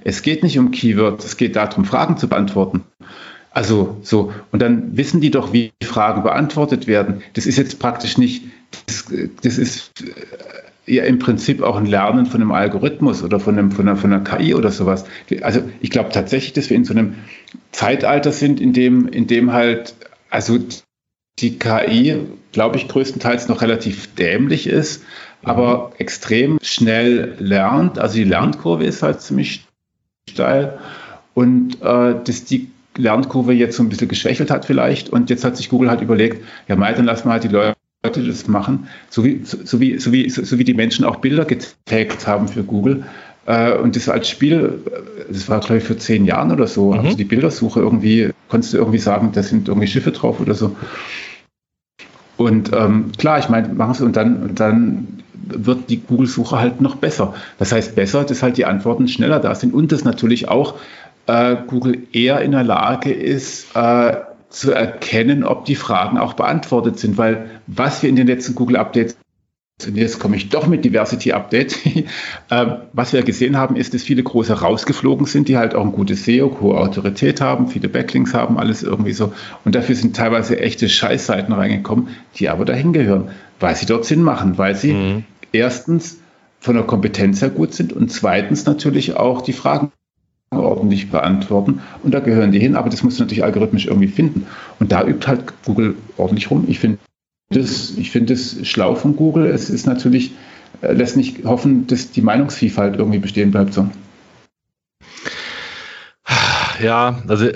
Es 0.05 0.23
geht 0.23 0.43
nicht 0.43 0.59
um 0.59 0.71
Keywords, 0.71 1.25
es 1.25 1.37
geht 1.37 1.57
darum, 1.57 1.85
Fragen 1.85 2.19
zu 2.19 2.29
beantworten. 2.29 2.85
Also 3.51 3.97
so, 4.03 4.33
und 4.53 4.61
dann 4.61 4.97
wissen 4.97 5.21
die 5.21 5.31
doch, 5.31 5.53
wie 5.53 5.73
Fragen 5.83 6.23
beantwortet 6.23 6.87
werden. 6.87 7.23
Das 7.33 7.47
ist 7.47 7.57
jetzt 7.57 7.79
praktisch 7.79 8.19
nicht, 8.19 8.45
das, 8.87 9.07
das 9.43 9.59
ist 9.59 9.93
ja 10.89 11.05
im 11.05 11.19
Prinzip 11.19 11.63
auch 11.63 11.77
ein 11.77 11.87
Lernen 11.87 12.27
von 12.27 12.41
einem 12.41 12.53
Algorithmus 12.53 13.23
oder 13.23 13.41
von, 13.41 13.59
einem, 13.59 13.71
von, 13.71 13.89
einer, 13.89 13.97
von 13.97 14.13
einer 14.13 14.25
KI 14.25 14.55
oder 14.55 14.71
sowas. 14.71 15.05
Also 15.43 15.63
ich 15.81 15.91
glaube 15.91 16.11
tatsächlich, 16.11 16.53
dass 16.53 16.71
wir 16.71 16.77
in 16.77 16.85
so 16.85 16.93
einem 16.93 17.15
Zeitalter 17.73 18.33
sind, 18.33 18.61
in 18.61 18.73
dem, 18.73 19.09
in 19.09 19.27
dem 19.27 19.53
halt, 19.53 19.95
also 20.31 20.59
die 21.39 21.59
KI, 21.59 22.17
glaube 22.53 22.77
ich, 22.77 22.89
größtenteils 22.89 23.49
noch 23.49 23.63
relativ 23.63 24.15
dämlich 24.15 24.67
ist, 24.67 25.05
aber 25.43 25.93
extrem 25.99 26.59
schnell 26.63 27.37
lernt. 27.39 27.99
Also 27.99 28.17
die 28.17 28.25
Lernkurve 28.25 28.85
ist 28.85 29.03
halt 29.03 29.21
ziemlich 29.21 29.67
steil 30.29 30.79
und 31.35 31.81
äh, 31.83 32.15
dass 32.25 32.45
die 32.45 32.71
Lernkurve 32.97 33.53
jetzt 33.53 33.77
so 33.77 33.83
ein 33.83 33.89
bisschen 33.89 34.09
geschwächelt 34.09 34.51
hat 34.51 34.65
vielleicht 34.65 35.09
und 35.09 35.31
jetzt 35.31 35.45
hat 35.45 35.57
sich 35.57 35.69
Google 35.69 35.89
halt 35.89 36.01
überlegt, 36.01 36.45
ja, 36.67 36.75
mal, 36.75 36.95
dann 36.95 37.05
lassen 37.05 37.29
wir 37.29 37.33
halt 37.33 37.45
die 37.45 37.49
Leute 37.49 37.78
Leute 38.05 38.23
das 38.23 38.47
machen, 38.47 38.89
so 39.11 39.25
wie, 39.25 39.41
so, 39.45 39.81
wie, 39.81 39.99
so, 39.99 40.13
wie, 40.13 40.31
so 40.31 40.59
wie 40.59 40.65
die 40.65 40.75
Menschen 40.75 41.05
auch 41.05 41.17
Bilder 41.17 41.45
getaggt 41.45 42.29
haben 42.29 42.47
für 42.47 42.63
Google. 42.63 43.05
Äh, 43.47 43.73
und 43.77 43.97
das 43.97 44.09
als 44.09 44.29
Spiel, 44.29 44.81
das 45.29 45.49
war 45.49 45.59
glaube 45.59 45.79
ich 45.79 45.85
vor 45.85 45.99
zehn 45.99 46.25
Jahren 46.25 46.53
oder 46.53 46.69
so, 46.69 46.93
mhm. 46.93 47.01
also 47.01 47.17
die 47.17 47.25
Bildersuche 47.25 47.81
irgendwie, 47.81 48.31
konntest 48.49 48.73
du 48.73 48.79
irgendwie 48.79 48.99
sagen, 48.99 49.33
da 49.33 49.43
sind 49.43 49.67
irgendwie 49.67 49.89
Schiffe 49.89 50.13
drauf 50.13 50.39
oder 50.39 50.55
so. 50.55 50.77
Und 52.37 52.71
ähm, 52.73 53.11
klar, 53.19 53.41
ich 53.41 53.49
meine, 53.49 53.69
machen 53.75 53.95
sie 53.95 54.05
und 54.05 54.15
dann, 54.15 54.43
und 54.45 54.61
dann 54.61 55.25
wird 55.35 55.91
die 55.91 56.01
Google-Suche 56.01 56.57
halt 56.57 56.81
noch 56.81 56.95
besser. 56.97 57.35
Das 57.59 57.73
heißt 57.73 57.97
besser, 57.97 58.23
dass 58.23 58.45
halt 58.45 58.59
die 58.59 58.65
Antworten 58.65 59.09
schneller 59.09 59.41
da 59.41 59.57
sind 59.57 59.75
und 59.75 59.91
dass 59.91 60.05
natürlich 60.05 60.49
auch 60.49 60.75
äh, 61.27 61.57
Google 61.67 62.07
eher 62.13 62.43
in 62.43 62.53
der 62.53 62.63
Lage 62.63 63.13
ist, 63.13 63.75
äh, 63.75 64.17
zu 64.51 64.73
erkennen, 64.73 65.45
ob 65.45 65.65
die 65.65 65.75
Fragen 65.75 66.19
auch 66.19 66.35
beantwortet 66.35 66.99
sind, 66.99 67.19
weil 67.19 67.51
was 67.67 68.03
wir 68.03 68.09
in 68.09 68.17
den 68.17 68.27
letzten 68.27 68.55
Google 68.55 68.77
Updates 68.77 69.17
und 69.87 69.97
jetzt 69.97 70.19
komme 70.19 70.37
ich 70.37 70.49
doch 70.49 70.67
mit 70.67 70.85
Diversity 70.85 71.33
Update. 71.33 71.77
Ähm, 72.51 72.77
was 72.95 73.13
wir 73.13 73.23
gesehen 73.23 73.59
haben, 73.59 73.77
ist, 73.77 73.93
dass 73.93 74.03
viele 74.03 74.23
große 74.23 74.61
rausgeflogen 74.61 75.27
sind, 75.27 75.49
die 75.49 75.59
halt 75.59 75.75
auch 75.75 75.85
ein 75.85 75.93
gutes 75.93 76.25
SEO, 76.25 76.57
hohe 76.63 76.79
Autorität 76.79 77.43
haben, 77.43 77.69
viele 77.69 77.91
Backlinks 77.91 78.33
haben, 78.33 78.59
alles 78.59 78.83
irgendwie 78.83 79.13
so. 79.13 79.35
Und 79.67 79.75
dafür 79.75 79.95
sind 79.95 80.17
teilweise 80.17 80.59
echte 80.59 80.89
Scheißseiten 80.89 81.53
reingekommen, 81.53 82.09
die 82.37 82.49
aber 82.49 82.65
dahin 82.65 82.95
gehören, 82.95 83.33
weil 83.61 83.77
sie 83.77 83.85
dort 83.85 84.07
Sinn 84.07 84.23
machen, 84.23 84.57
weil 84.57 84.77
sie 84.77 84.95
mhm. 84.95 85.25
erstens 85.53 86.21
von 86.59 86.75
der 86.75 86.85
Kompetenz 86.85 87.43
her 87.43 87.51
gut 87.51 87.75
sind 87.75 87.93
und 87.93 88.11
zweitens 88.11 88.65
natürlich 88.65 89.15
auch 89.15 89.43
die 89.43 89.53
Fragen 89.53 89.93
ordentlich 90.51 91.11
beantworten. 91.11 91.81
Und 92.03 92.13
da 92.13 92.21
gehören 92.21 92.53
die 92.53 92.59
hin, 92.59 92.77
aber 92.77 92.91
das 92.91 93.03
musst 93.03 93.19
du 93.19 93.23
natürlich 93.23 93.45
algorithmisch 93.45 93.87
irgendwie 93.87 94.09
finden. 94.09 94.47
Und 94.79 94.93
da 94.93 95.07
übt 95.07 95.27
halt 95.27 95.45
Google 95.65 95.97
ordentlich 96.17 96.51
rum. 96.51 96.65
Ich 96.69 96.79
finde 96.79 96.99
das, 97.51 97.97
ich 97.97 98.11
finde 98.11 98.35
das 98.35 98.67
schlau 98.67 98.95
von 98.95 99.17
Google. 99.17 99.47
Es 99.47 99.71
ist 99.71 99.87
natürlich, 99.87 100.33
äh, 100.83 100.93
lässt 100.93 101.17
nicht 101.17 101.45
hoffen, 101.45 101.87
dass 101.87 102.11
die 102.11 102.23
Meinungsvielfalt 102.23 102.97
irgendwie 102.97 103.19
bestehen 103.19 103.51
bleibt 103.51 103.75
so. 103.75 103.89
Ja, 106.81 107.23
also 107.27 107.51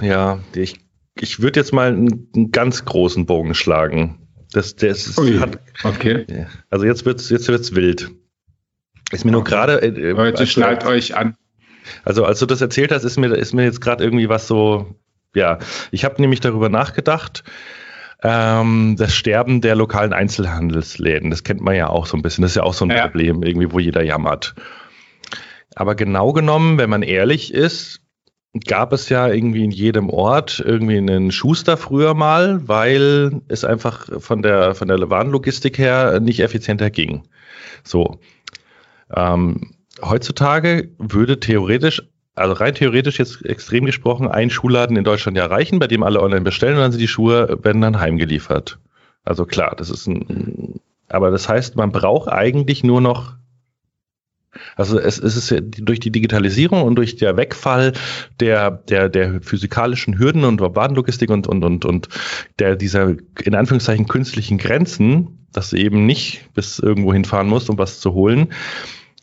ja, 0.00 0.38
ich, 0.54 0.80
ich 1.18 1.40
würde 1.40 1.60
jetzt 1.60 1.72
mal 1.72 1.88
einen, 1.88 2.28
einen, 2.34 2.50
ganz 2.52 2.84
großen 2.84 3.26
Bogen 3.26 3.54
schlagen. 3.54 4.28
Das, 4.52 4.76
das 4.76 5.18
Ui, 5.18 5.38
hat, 5.38 5.58
okay. 5.84 6.46
Also 6.70 6.86
jetzt 6.86 7.04
wird's, 7.04 7.28
jetzt 7.28 7.48
wird's 7.48 7.74
wild. 7.74 8.10
Ist 9.12 9.24
mir 9.24 9.32
nur 9.32 9.44
gerade. 9.44 9.82
Äh, 9.82 10.12
Leute, 10.12 10.46
schnallt 10.46 10.84
euch 10.84 11.16
an. 11.16 11.36
Also 12.04 12.24
als 12.24 12.38
du 12.38 12.46
das 12.46 12.60
erzählt 12.60 12.92
hast, 12.92 13.04
ist 13.04 13.18
mir, 13.18 13.28
ist 13.28 13.54
mir 13.54 13.64
jetzt 13.64 13.80
gerade 13.80 14.04
irgendwie 14.04 14.28
was 14.28 14.46
so, 14.46 14.94
ja, 15.34 15.58
ich 15.90 16.04
habe 16.04 16.20
nämlich 16.20 16.40
darüber 16.40 16.68
nachgedacht, 16.68 17.44
ähm, 18.22 18.96
das 18.98 19.14
Sterben 19.14 19.60
der 19.60 19.74
lokalen 19.76 20.12
Einzelhandelsläden, 20.12 21.30
das 21.30 21.44
kennt 21.44 21.60
man 21.60 21.74
ja 21.74 21.88
auch 21.88 22.06
so 22.06 22.16
ein 22.16 22.22
bisschen, 22.22 22.42
das 22.42 22.52
ist 22.52 22.56
ja 22.56 22.62
auch 22.62 22.74
so 22.74 22.84
ein 22.84 22.90
ja. 22.90 23.06
Problem, 23.06 23.42
irgendwie, 23.42 23.72
wo 23.72 23.78
jeder 23.78 24.02
jammert. 24.02 24.54
Aber 25.74 25.94
genau 25.94 26.32
genommen, 26.32 26.78
wenn 26.78 26.90
man 26.90 27.02
ehrlich 27.02 27.54
ist, 27.54 28.00
gab 28.66 28.92
es 28.92 29.08
ja 29.08 29.28
irgendwie 29.28 29.64
in 29.64 29.70
jedem 29.70 30.10
Ort 30.10 30.60
irgendwie 30.64 30.96
einen 30.96 31.30
Schuster 31.30 31.76
früher 31.76 32.14
mal, 32.14 32.66
weil 32.66 33.42
es 33.48 33.64
einfach 33.64 34.08
von 34.20 34.42
der, 34.42 34.74
von 34.74 34.88
der 34.88 35.08
Warenlogistik 35.08 35.78
her 35.78 36.18
nicht 36.20 36.40
effizienter 36.40 36.90
ging. 36.90 37.22
So. 37.84 38.18
Ähm, 39.14 39.74
heutzutage 40.02 40.90
würde 40.98 41.40
theoretisch, 41.40 42.02
also 42.34 42.54
rein 42.54 42.74
theoretisch 42.74 43.18
jetzt 43.18 43.44
extrem 43.44 43.84
gesprochen, 43.84 44.28
ein 44.28 44.50
Schuhladen 44.50 44.96
in 44.96 45.04
Deutschland 45.04 45.36
ja 45.36 45.46
reichen, 45.46 45.78
bei 45.78 45.86
dem 45.86 46.02
alle 46.02 46.20
online 46.20 46.42
bestellen 46.42 46.76
und 46.76 46.80
dann 46.80 46.92
sind 46.92 47.00
die 47.00 47.08
Schuhe, 47.08 47.58
werden 47.62 47.82
dann 47.82 48.00
heimgeliefert. 48.00 48.78
Also 49.24 49.44
klar, 49.44 49.74
das 49.76 49.90
ist 49.90 50.06
ein, 50.06 50.80
aber 51.08 51.30
das 51.30 51.48
heißt, 51.48 51.76
man 51.76 51.92
braucht 51.92 52.28
eigentlich 52.28 52.84
nur 52.84 53.00
noch 53.00 53.34
also 54.76 54.98
es, 54.98 55.18
es 55.18 55.36
ist 55.36 55.50
ja 55.50 55.60
durch 55.60 56.00
die 56.00 56.10
Digitalisierung 56.10 56.82
und 56.82 56.96
durch 56.96 57.16
der 57.16 57.36
Wegfall 57.36 57.92
der, 58.40 58.70
der, 58.70 59.08
der 59.08 59.40
physikalischen 59.42 60.18
Hürden 60.18 60.44
und 60.44 60.60
Warenlogistik 60.60 61.30
und, 61.30 61.46
und, 61.46 61.64
und, 61.64 61.84
und 61.84 62.08
der, 62.58 62.76
dieser 62.76 63.14
in 63.44 63.54
Anführungszeichen 63.54 64.08
künstlichen 64.08 64.58
Grenzen, 64.58 65.46
dass 65.52 65.70
du 65.70 65.76
eben 65.76 66.04
nicht 66.06 66.52
bis 66.54 66.78
irgendwo 66.78 67.12
hinfahren 67.12 67.48
musst, 67.48 67.70
um 67.70 67.78
was 67.78 68.00
zu 68.00 68.12
holen, 68.12 68.48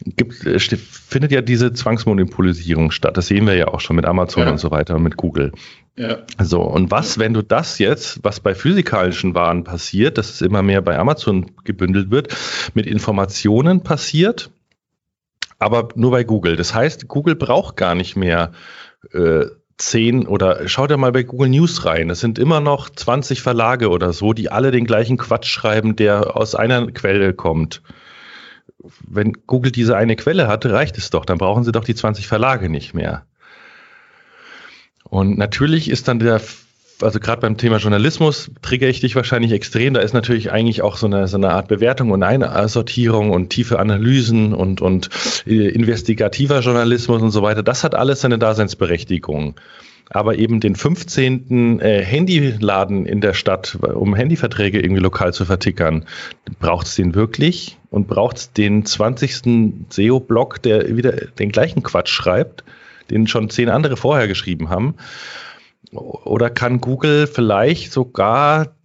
gibt, 0.05 0.45
äh, 0.45 0.59
findet 0.59 1.31
ja 1.31 1.41
diese 1.41 1.73
Zwangsmonopolisierung 1.73 2.91
statt. 2.91 3.17
Das 3.17 3.27
sehen 3.27 3.47
wir 3.47 3.55
ja 3.55 3.67
auch 3.67 3.79
schon 3.79 3.95
mit 3.95 4.05
Amazon 4.05 4.43
ja. 4.43 4.51
und 4.51 4.59
so 4.59 4.71
weiter 4.71 4.95
und 4.95 5.03
mit 5.03 5.17
Google. 5.17 5.51
Ja. 5.95 6.19
So, 6.39 6.61
und 6.61 6.91
was, 6.91 7.17
wenn 7.17 7.33
du 7.33 7.41
das 7.41 7.79
jetzt, 7.79 8.23
was 8.23 8.39
bei 8.39 8.53
physikalischen 8.53 9.33
Waren 9.33 9.63
passiert, 9.63 10.17
dass 10.17 10.29
es 10.29 10.41
immer 10.41 10.61
mehr 10.61 10.81
bei 10.81 10.97
Amazon 10.97 11.51
gebündelt 11.63 12.11
wird, 12.11 12.35
mit 12.75 12.85
Informationen 12.85 13.81
passiert, 13.81 14.51
aber 15.59 15.89
nur 15.95 16.11
bei 16.11 16.23
Google. 16.23 16.55
Das 16.55 16.75
heißt, 16.75 17.07
Google 17.07 17.35
braucht 17.35 17.77
gar 17.77 17.95
nicht 17.95 18.15
mehr 18.15 18.51
äh, 19.11 19.45
zehn 19.77 20.27
oder 20.27 20.67
schau 20.67 20.85
dir 20.85 20.97
mal 20.97 21.11
bei 21.11 21.23
Google 21.23 21.49
News 21.49 21.85
rein. 21.85 22.11
Es 22.11 22.19
sind 22.19 22.37
immer 22.37 22.59
noch 22.59 22.89
20 22.89 23.41
Verlage 23.41 23.89
oder 23.89 24.13
so, 24.13 24.33
die 24.33 24.51
alle 24.51 24.69
den 24.69 24.85
gleichen 24.85 25.17
Quatsch 25.17 25.47
schreiben, 25.47 25.95
der 25.95 26.35
aus 26.35 26.53
einer 26.53 26.85
Quelle 26.91 27.33
kommt 27.33 27.81
wenn 29.07 29.33
Google 29.47 29.71
diese 29.71 29.97
eine 29.97 30.15
Quelle 30.15 30.47
hatte, 30.47 30.71
reicht 30.71 30.97
es 30.97 31.09
doch. 31.09 31.25
Dann 31.25 31.37
brauchen 31.37 31.63
sie 31.63 31.71
doch 31.71 31.83
die 31.83 31.95
20 31.95 32.27
Verlage 32.27 32.69
nicht 32.69 32.93
mehr. 32.93 33.25
Und 35.03 35.37
natürlich 35.37 35.89
ist 35.89 36.07
dann 36.07 36.19
der 36.19 36.41
also 37.01 37.19
gerade 37.19 37.41
beim 37.41 37.57
Thema 37.57 37.77
Journalismus 37.77 38.51
triggere 38.61 38.89
ich 38.89 39.01
dich 39.01 39.15
wahrscheinlich 39.15 39.51
extrem. 39.51 39.93
Da 39.93 40.01
ist 40.01 40.13
natürlich 40.13 40.51
eigentlich 40.51 40.81
auch 40.81 40.97
so 40.97 41.05
eine, 41.05 41.27
so 41.27 41.37
eine 41.37 41.51
Art 41.51 41.67
Bewertung 41.67 42.11
und 42.11 42.23
Einsortierung 42.23 43.31
und 43.31 43.49
tiefe 43.49 43.79
Analysen 43.79 44.53
und, 44.53 44.81
und 44.81 45.09
äh, 45.45 45.69
investigativer 45.69 46.61
Journalismus 46.61 47.21
und 47.21 47.31
so 47.31 47.41
weiter. 47.41 47.63
Das 47.63 47.83
hat 47.83 47.95
alles 47.95 48.21
seine 48.21 48.39
Daseinsberechtigung. 48.39 49.55
Aber 50.09 50.37
eben 50.37 50.61
den 50.61 50.75
15. 50.75 51.81
Äh, 51.81 52.01
Handyladen 52.01 53.05
in 53.05 53.21
der 53.21 53.33
Stadt, 53.33 53.77
um 53.81 54.15
Handyverträge 54.15 54.79
irgendwie 54.79 55.01
lokal 55.01 55.33
zu 55.33 55.45
vertickern, 55.45 56.05
braucht 56.59 56.87
es 56.87 56.95
den 56.95 57.13
wirklich? 57.13 57.77
Und 57.97 58.07
braucht 58.07 58.37
es 58.37 58.53
den 58.53 58.85
20. 58.85 59.87
SEO-Blog, 59.89 60.61
der 60.61 60.95
wieder 60.95 61.13
den 61.13 61.49
gleichen 61.49 61.81
Quatsch 61.81 62.11
schreibt, 62.11 62.63
den 63.09 63.25
schon 63.25 63.49
zehn 63.49 63.69
andere 63.69 63.97
vorher 63.97 64.27
geschrieben 64.27 64.69
haben? 64.69 64.93
Oder 65.91 66.51
kann 66.51 66.79
Google 66.79 67.25
vielleicht 67.25 67.91
sogar 67.91 68.75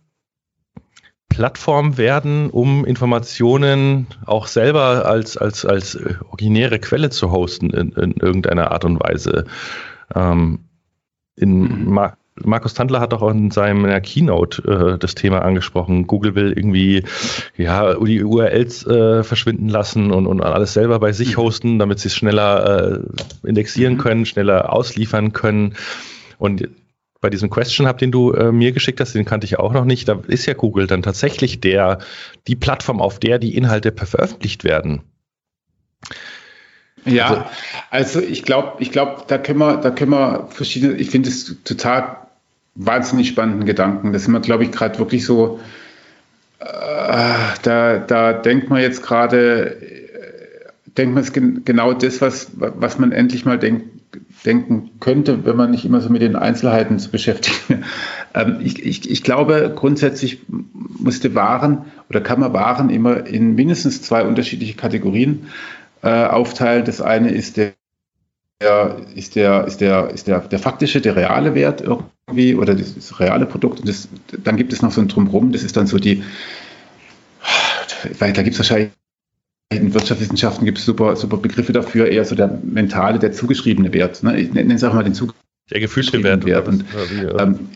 Plattform 1.28 1.98
werden, 1.98 2.48
um 2.48 2.86
Informationen 2.86 4.06
auch 4.24 4.46
selber 4.46 5.04
als, 5.04 5.36
als, 5.36 5.66
als 5.66 5.98
originäre 6.30 6.78
Quelle 6.78 7.10
zu 7.10 7.30
hosten 7.30 7.68
in, 7.68 7.92
in 7.92 8.12
irgendeiner 8.12 8.72
Art 8.72 8.86
und 8.86 8.98
Weise? 8.98 9.44
Ähm, 10.14 10.60
in 11.36 11.58
mhm. 11.58 11.92
Mar 12.36 12.62
Markus 12.62 12.74
Tandler 12.74 13.00
hat 13.00 13.12
auch 13.12 13.30
in 13.30 13.50
seiner 13.50 14.00
Keynote 14.00 14.94
äh, 14.94 14.98
das 14.98 15.14
Thema 15.14 15.42
angesprochen. 15.42 16.06
Google 16.06 16.34
will 16.34 16.52
irgendwie 16.52 17.04
ja 17.56 17.94
die 17.94 18.22
URLs 18.22 18.86
äh, 18.86 19.22
verschwinden 19.24 19.68
lassen 19.68 20.10
und, 20.10 20.26
und 20.26 20.40
alles 20.40 20.72
selber 20.72 20.98
bei 20.98 21.12
sich 21.12 21.36
mhm. 21.36 21.42
hosten, 21.42 21.78
damit 21.78 21.98
sie 21.98 22.08
es 22.08 22.14
schneller 22.14 23.02
äh, 23.44 23.48
indexieren 23.48 23.94
mhm. 23.94 23.98
können, 23.98 24.26
schneller 24.26 24.72
ausliefern 24.72 25.32
können. 25.32 25.74
Und 26.38 26.68
bei 27.20 27.30
diesem 27.30 27.50
Question 27.50 27.88
Hub, 27.88 27.98
den 27.98 28.10
du 28.10 28.32
äh, 28.32 28.50
mir 28.50 28.72
geschickt 28.72 29.00
hast, 29.00 29.14
den 29.14 29.24
kannte 29.24 29.44
ich 29.46 29.58
auch 29.58 29.72
noch 29.72 29.84
nicht, 29.84 30.08
da 30.08 30.20
ist 30.26 30.46
ja 30.46 30.54
Google 30.54 30.86
dann 30.86 31.02
tatsächlich 31.02 31.60
der, 31.60 31.98
die 32.48 32.56
Plattform, 32.56 33.00
auf 33.00 33.18
der 33.18 33.38
die 33.38 33.56
Inhalte 33.56 33.92
veröffentlicht 33.92 34.64
werden. 34.64 35.02
Ja, 37.04 37.50
also, 37.90 38.18
also 38.18 38.20
ich 38.20 38.44
glaube, 38.44 38.74
ich 38.78 38.92
glaube, 38.92 39.22
da 39.26 39.38
können 39.38 39.58
wir, 39.58 39.76
da 39.76 39.90
können 39.90 40.12
wir 40.12 40.48
verschiedene, 40.50 40.94
ich 40.94 41.10
finde 41.10 41.28
es 41.28 41.56
total 41.64 42.16
wahnsinnig 42.74 43.28
spannenden 43.28 43.66
Gedanken. 43.66 44.12
Das 44.12 44.24
sind 44.24 44.32
wir, 44.32 44.40
glaube 44.40 44.64
ich, 44.64 44.72
gerade 44.72 44.98
wirklich 44.98 45.24
so, 45.24 45.60
äh, 46.60 46.64
da, 47.62 47.98
da 47.98 48.32
denkt 48.32 48.70
man 48.70 48.80
jetzt 48.80 49.02
gerade, 49.02 49.80
äh, 49.82 50.92
denkt 50.96 51.14
man 51.14 51.22
es 51.22 51.32
gen 51.32 51.64
genau 51.64 51.92
das, 51.92 52.20
was, 52.20 52.52
was 52.54 52.98
man 52.98 53.12
endlich 53.12 53.44
mal 53.44 53.58
denkt, 53.58 53.86
denken 54.44 54.90
könnte, 55.00 55.44
wenn 55.44 55.56
man 55.56 55.70
nicht 55.70 55.84
immer 55.84 56.00
so 56.00 56.10
mit 56.10 56.22
den 56.22 56.36
Einzelheiten 56.36 56.98
zu 56.98 57.10
beschäftigen. 57.10 57.84
ähm, 58.34 58.58
ich, 58.62 58.84
ich, 58.84 59.10
ich 59.10 59.22
glaube, 59.22 59.72
grundsätzlich 59.74 60.40
musste 60.48 61.34
Waren 61.34 61.86
oder 62.08 62.20
kann 62.20 62.40
man 62.40 62.52
Waren 62.52 62.90
immer 62.90 63.26
in 63.26 63.54
mindestens 63.54 64.02
zwei 64.02 64.24
unterschiedliche 64.24 64.74
Kategorien 64.74 65.48
äh, 66.02 66.08
aufteilen. 66.08 66.84
Das 66.84 67.00
eine 67.00 67.30
ist 67.30 67.56
der 67.56 67.74
ist 69.16 69.34
der, 69.34 69.66
ist 69.66 69.80
der, 69.80 70.10
ist 70.10 70.28
der, 70.28 70.38
der 70.38 70.58
faktische, 70.60 71.00
der 71.00 71.16
reale 71.16 71.56
Wert 71.56 71.80
irgendwie 71.80 72.54
oder 72.54 72.76
das, 72.76 72.94
das 72.94 73.18
reale 73.18 73.44
Produkt. 73.44 73.80
Und 73.80 73.88
das, 73.88 74.06
dann 74.44 74.56
gibt 74.56 74.72
es 74.72 74.82
noch 74.82 74.92
so 74.92 75.00
ein 75.00 75.08
Drumherum, 75.08 75.50
das 75.50 75.64
ist 75.64 75.76
dann 75.76 75.88
so 75.88 75.98
die, 75.98 76.22
weil 78.20 78.32
da 78.32 78.42
gibt 78.42 78.54
es 78.54 78.60
wahrscheinlich 78.60 78.92
in 79.72 79.92
Wirtschaftswissenschaften 79.92 80.64
gibt 80.64 80.78
es 80.78 80.84
super, 80.84 81.16
super 81.16 81.38
Begriffe 81.38 81.72
dafür, 81.72 82.06
eher 82.06 82.24
so 82.24 82.36
der 82.36 82.60
mentale, 82.62 83.18
der 83.18 83.32
zugeschriebene 83.32 83.92
Wert. 83.92 84.22
Ne? 84.22 84.38
Ich 84.38 84.52
nenne 84.52 84.74
es 84.74 84.84
auch 84.84 84.92
mal 84.92 85.02
den 85.02 85.14
zugeschriebenen 85.14 85.42
der 85.70 85.80
gefühlsgeschriebene 85.80 86.44
Wert. 86.44 86.68
Und, 86.68 86.84
ähm, 87.38 87.70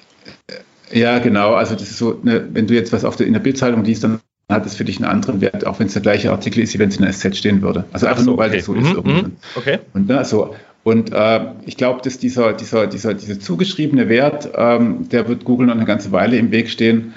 ja, 0.93 1.19
genau. 1.19 1.55
Also 1.55 1.75
das 1.75 1.91
ist 1.91 1.99
so, 1.99 2.21
ne, 2.23 2.47
wenn 2.53 2.67
du 2.67 2.75
jetzt 2.75 2.93
was 2.93 3.05
auf 3.05 3.17
der, 3.17 3.27
in 3.27 3.33
der 3.33 3.41
Bildzeitung 3.41 3.85
liest, 3.85 4.05
dann 4.05 4.21
hat 4.49 4.65
es 4.67 4.77
für 4.77 4.85
dich 4.85 4.97
einen 4.97 5.07
anderen 5.07 5.41
Wert, 5.41 5.67
auch 5.67 5.81
wenn 5.81 5.89
es 5.89 5.93
der 5.95 6.03
gleiche 6.03 6.31
Artikel 6.31 6.63
ist, 6.63 6.73
wie 6.75 6.79
wenn 6.79 6.89
es 6.89 6.97
in 6.97 7.03
der 7.03 7.13
SZ 7.13 7.37
stehen 7.37 7.63
würde. 7.63 7.85
Also 7.93 8.07
einfach 8.07 8.23
so, 8.23 8.31
nur, 8.31 8.39
weil 8.39 8.49
okay. 8.49 8.59
das 8.59 8.67
so 8.67 8.73
mhm, 8.73 8.85
ist. 8.85 9.05
Mhm. 9.05 9.33
Okay. 9.57 9.79
Und, 9.93 10.09
ne, 10.09 10.25
so. 10.25 10.55
und 10.85 11.13
äh, 11.13 11.41
ich 11.65 11.77
glaube, 11.77 12.01
dass 12.03 12.19
dieser, 12.19 12.53
dieser, 12.53 12.87
dieser, 12.87 13.15
dieser 13.15 13.41
zugeschriebene 13.41 14.09
Wert, 14.09 14.49
ähm, 14.55 15.09
der 15.09 15.29
wird 15.29 15.45
Google 15.45 15.67
noch 15.67 15.75
eine 15.75 15.85
ganze 15.85 16.13
Weile 16.13 16.37
im 16.37 16.53
Weg 16.53 16.71
stehen, 16.71 17.15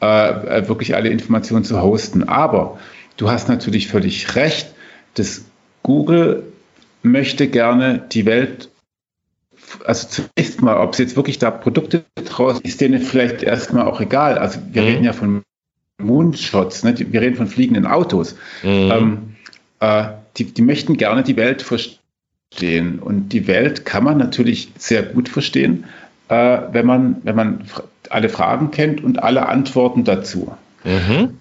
äh, 0.00 0.66
wirklich 0.66 0.96
alle 0.96 1.08
Informationen 1.08 1.64
zu 1.64 1.80
hosten. 1.80 2.24
Aber 2.28 2.78
Du 3.16 3.30
hast 3.30 3.48
natürlich 3.48 3.88
völlig 3.88 4.34
recht, 4.36 4.72
dass 5.14 5.44
Google 5.82 6.44
möchte 7.02 7.48
gerne 7.48 8.02
die 8.12 8.26
Welt, 8.26 8.70
also 9.84 10.08
zunächst 10.08 10.62
mal, 10.62 10.76
ob 10.78 10.92
es 10.92 10.98
jetzt 10.98 11.16
wirklich 11.16 11.38
da 11.38 11.50
Produkte 11.50 12.04
draus 12.24 12.60
ist, 12.60 12.80
denen 12.80 13.00
vielleicht 13.00 13.42
erstmal 13.42 13.86
auch 13.86 14.00
egal. 14.00 14.38
Also 14.38 14.60
wir 14.70 14.82
mhm. 14.82 14.88
reden 14.88 15.04
ja 15.04 15.12
von 15.12 15.42
Moonshots, 16.02 16.84
ne? 16.84 16.94
wir 16.98 17.20
reden 17.20 17.36
von 17.36 17.46
fliegenden 17.46 17.86
Autos. 17.86 18.34
Mhm. 18.62 18.68
Ähm, 18.68 19.18
äh, 19.80 20.04
die, 20.36 20.44
die 20.44 20.62
möchten 20.62 20.96
gerne 20.96 21.22
die 21.22 21.36
Welt 21.36 21.62
verstehen. 21.62 22.98
Und 22.98 23.30
die 23.30 23.46
Welt 23.46 23.84
kann 23.84 24.04
man 24.04 24.18
natürlich 24.18 24.72
sehr 24.78 25.02
gut 25.02 25.28
verstehen, 25.28 25.84
äh, 26.28 26.58
wenn, 26.72 26.86
man, 26.86 27.16
wenn 27.24 27.36
man 27.36 27.64
alle 28.10 28.28
Fragen 28.28 28.70
kennt 28.70 29.02
und 29.02 29.22
alle 29.22 29.46
Antworten 29.46 30.04
dazu. 30.04 30.52
Mhm. 30.84 31.40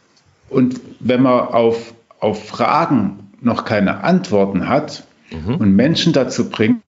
Und 0.49 0.81
wenn 0.99 1.21
man 1.21 1.39
auf, 1.39 1.93
auf 2.19 2.47
Fragen 2.47 3.31
noch 3.41 3.65
keine 3.65 4.03
Antworten 4.03 4.67
hat 4.67 5.05
mhm. 5.31 5.55
und 5.55 5.75
Menschen 5.75 6.13
dazu 6.13 6.49
bringt, 6.49 6.81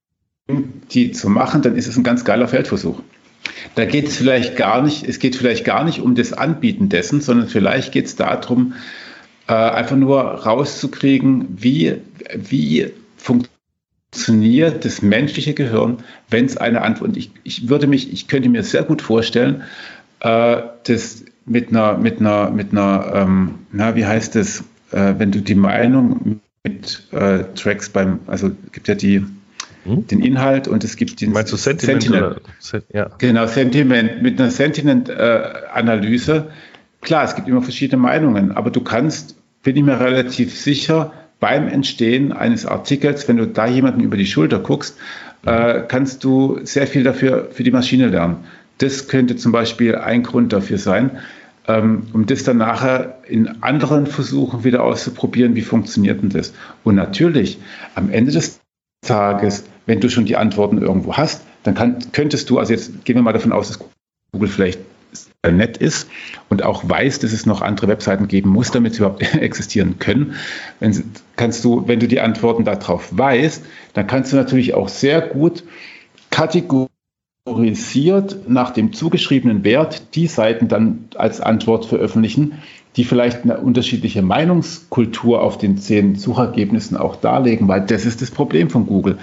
die 0.92 1.12
zu 1.12 1.30
machen, 1.30 1.62
dann 1.62 1.76
ist 1.76 1.88
es 1.88 1.98
ein 1.98 2.04
ganz 2.04 2.26
geiler 2.26 2.48
Feldversuch. 2.48 3.02
Da 3.76 3.86
geht 3.86 4.08
es 4.08 4.18
vielleicht 4.18 4.56
gar 4.56 4.82
nicht, 4.82 5.08
es 5.08 5.20
geht 5.20 5.36
vielleicht 5.36 5.66
gar 5.66 5.84
nicht 5.84 6.00
um 6.00 6.16
das 6.16 6.34
Anbieten 6.34 6.90
dessen, 6.90 7.22
sondern 7.22 7.48
vielleicht 7.48 7.92
geht 7.92 8.06
es 8.06 8.16
darum, 8.16 8.74
äh, 9.48 9.54
einfach 9.54 9.96
nur 9.96 10.22
rauszukriegen, 10.22 11.48
wie, 11.50 11.96
wie 12.36 12.92
funktioniert 13.18 14.86
das 14.86 15.02
menschliche 15.02 15.54
Gehirn, 15.54 15.98
wenn 16.30 16.46
es 16.46 16.58
eine 16.58 16.82
Antwort. 16.82 17.18
Ich, 17.18 17.32
ich 17.44 17.70
würde 17.70 17.88
mich, 17.88 18.14
ich 18.14 18.28
könnte 18.28 18.50
mir 18.50 18.64
sehr 18.64 18.84
gut 18.84 19.02
vorstellen, 19.02 19.64
äh, 20.22 20.62
dass 20.86 21.26
mit 21.46 21.70
einer, 21.70 21.98
mit 21.98 22.20
einer, 22.20 22.50
mit 22.52 22.72
einer, 22.72 23.12
ähm, 23.14 23.56
na, 23.72 23.96
wie 23.96 24.06
heißt 24.06 24.36
es, 24.36 24.64
äh, 24.92 25.16
wenn 25.18 25.32
du 25.32 25.42
die 25.42 25.56
Meinung 25.56 26.40
mit 26.64 27.04
äh, 27.12 27.44
Tracks 27.56 27.90
beim, 27.90 28.20
also 28.28 28.52
gibt 28.72 28.88
ja 28.88 28.96
die, 28.96 29.26
hm? 29.84 30.08
den 30.08 30.22
Inhalt 30.22 30.68
und 30.68 30.84
es 30.84 30.96
gibt 30.96 31.22
den 31.22 31.32
Meinst 31.32 31.52
du 31.52 31.58
Sentiment? 31.58 32.04
Sentiment. 32.04 32.42
Oder, 32.74 32.84
ja. 32.94 33.10
Genau, 33.18 33.48
Sentiment. 33.48 34.22
Mit 34.22 34.40
einer 34.40 34.52
Sentiment-Analyse, 34.52 36.36
äh, 36.36 37.06
klar, 37.06 37.24
es 37.26 37.36
gibt 37.36 37.48
immer 37.48 37.62
verschiedene 37.62 38.02
Meinungen, 38.02 38.52
aber 38.52 38.72
du 38.72 38.82
kannst, 38.82 39.36
bin 39.64 39.76
ich 39.76 39.84
mir 39.84 40.00
relativ 40.00 40.58
sicher, 40.58 41.14
beim 41.40 41.68
Entstehen 41.68 42.32
eines 42.32 42.66
Artikels, 42.66 43.28
wenn 43.28 43.36
du 43.36 43.48
da 43.48 43.68
jemanden 43.68 44.00
über 44.00 44.16
die 44.16 44.26
Schulter 44.26 44.60
guckst, 44.60 44.98
äh, 45.46 45.82
kannst 45.88 46.24
du 46.24 46.60
sehr 46.64 46.88
viel 46.88 47.04
dafür 47.04 47.50
für 47.52 47.64
die 47.64 47.72
Maschine 47.72 48.08
lernen. 48.08 48.46
Das 48.78 49.10
könnte 49.10 49.36
zum 49.36 49.52
Beispiel 49.52 49.96
ein 49.96 50.24
Grund 50.24 50.54
dafür 50.54 50.78
sein, 50.78 51.20
ähm, 51.68 52.04
um 52.14 52.26
das 52.26 52.44
dann 52.44 52.58
nachher 52.58 53.20
in 53.28 53.62
anderen 53.62 54.08
Versuchen 54.08 54.64
wieder 54.64 54.84
auszuprobieren, 54.84 55.56
wie 55.56 55.62
funktioniert 55.62 56.22
denn 56.22 56.30
das. 56.30 56.54
Und 56.84 56.96
natürlich, 56.96 57.60
am 57.96 58.10
Ende 58.10 58.32
des 58.32 58.62
Tages, 59.02 59.66
wenn 59.86 60.00
du 60.00 60.10
schon 60.10 60.26
die 60.26 60.38
Antworten 60.38 60.82
irgendwo 60.82 61.16
hast, 61.16 61.42
dann 61.64 61.76
kann, 61.76 62.00
könntest 62.12 62.50
du, 62.50 62.60
also 62.60 62.74
jetzt 62.74 63.06
gehen 63.06 63.16
wir 63.16 63.24
mal 63.24 63.34
davon 63.34 63.52
aus, 63.52 63.68
dass 63.70 63.80
Google 64.32 64.50
vielleicht 64.50 64.80
nett 65.46 65.78
ist 65.78 66.08
und 66.50 66.64
auch 66.64 66.88
weiß, 66.88 67.20
dass 67.20 67.34
es 67.34 67.46
noch 67.46 67.62
andere 67.62 67.88
Webseiten 67.88 68.28
geben 68.28 68.50
muss, 68.50 68.72
damit 68.72 68.94
sie 68.94 69.00
überhaupt 69.00 69.22
existieren 69.36 70.00
können. 70.00 70.36
Wenn, 70.80 71.12
kannst 71.36 71.64
du, 71.66 71.88
wenn 71.88 72.00
du 72.00 72.08
die 72.08 72.22
Antworten 72.22 72.64
darauf 72.64 73.10
weißt, 73.12 73.64
dann 73.94 74.08
kannst 74.08 74.32
du 74.32 74.38
natürlich 74.38 74.74
auch 74.74 74.90
sehr 74.90 75.22
gut 75.22 75.64
kategorisiert 76.32 76.90
nach 78.50 78.72
dem 78.72 78.94
zugeschriebenen 78.94 79.64
Wert 79.64 80.16
die 80.16 80.28
Seiten 80.28 80.68
dann 80.68 81.10
als 81.16 81.42
Antwort 81.42 81.86
veröffentlichen, 81.86 82.60
die 82.96 83.04
vielleicht 83.06 83.44
eine 83.44 83.58
unterschiedliche 83.58 84.22
Meinungskultur 84.22 85.42
auf 85.42 85.58
den 85.58 85.78
zehn 85.78 86.16
Suchergebnissen 86.16 86.96
auch 86.96 87.16
darlegen, 87.16 87.68
weil 87.68 87.82
das 87.82 88.06
ist 88.06 88.22
das 88.22 88.30
Problem 88.30 88.70
von 88.70 88.86
Google. 88.86 89.18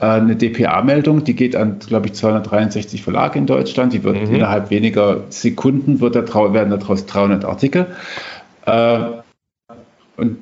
Äh, 0.00 0.06
eine 0.06 0.36
DPA-Meldung, 0.36 1.24
die 1.24 1.34
geht 1.34 1.56
an, 1.56 1.78
glaube 1.80 2.06
ich, 2.06 2.14
263 2.14 3.02
Verlage 3.02 3.38
in 3.38 3.46
Deutschland, 3.46 3.92
die 3.92 4.04
wird 4.04 4.28
mhm. 4.28 4.34
innerhalb 4.36 4.70
weniger 4.70 5.24
Sekunden 5.30 6.00
wird 6.00 6.14
da, 6.14 6.52
werden 6.52 6.70
daraus 6.70 7.06
300 7.06 7.44
Artikel. 7.44 7.86
Äh, 8.64 8.98
und 10.16 10.38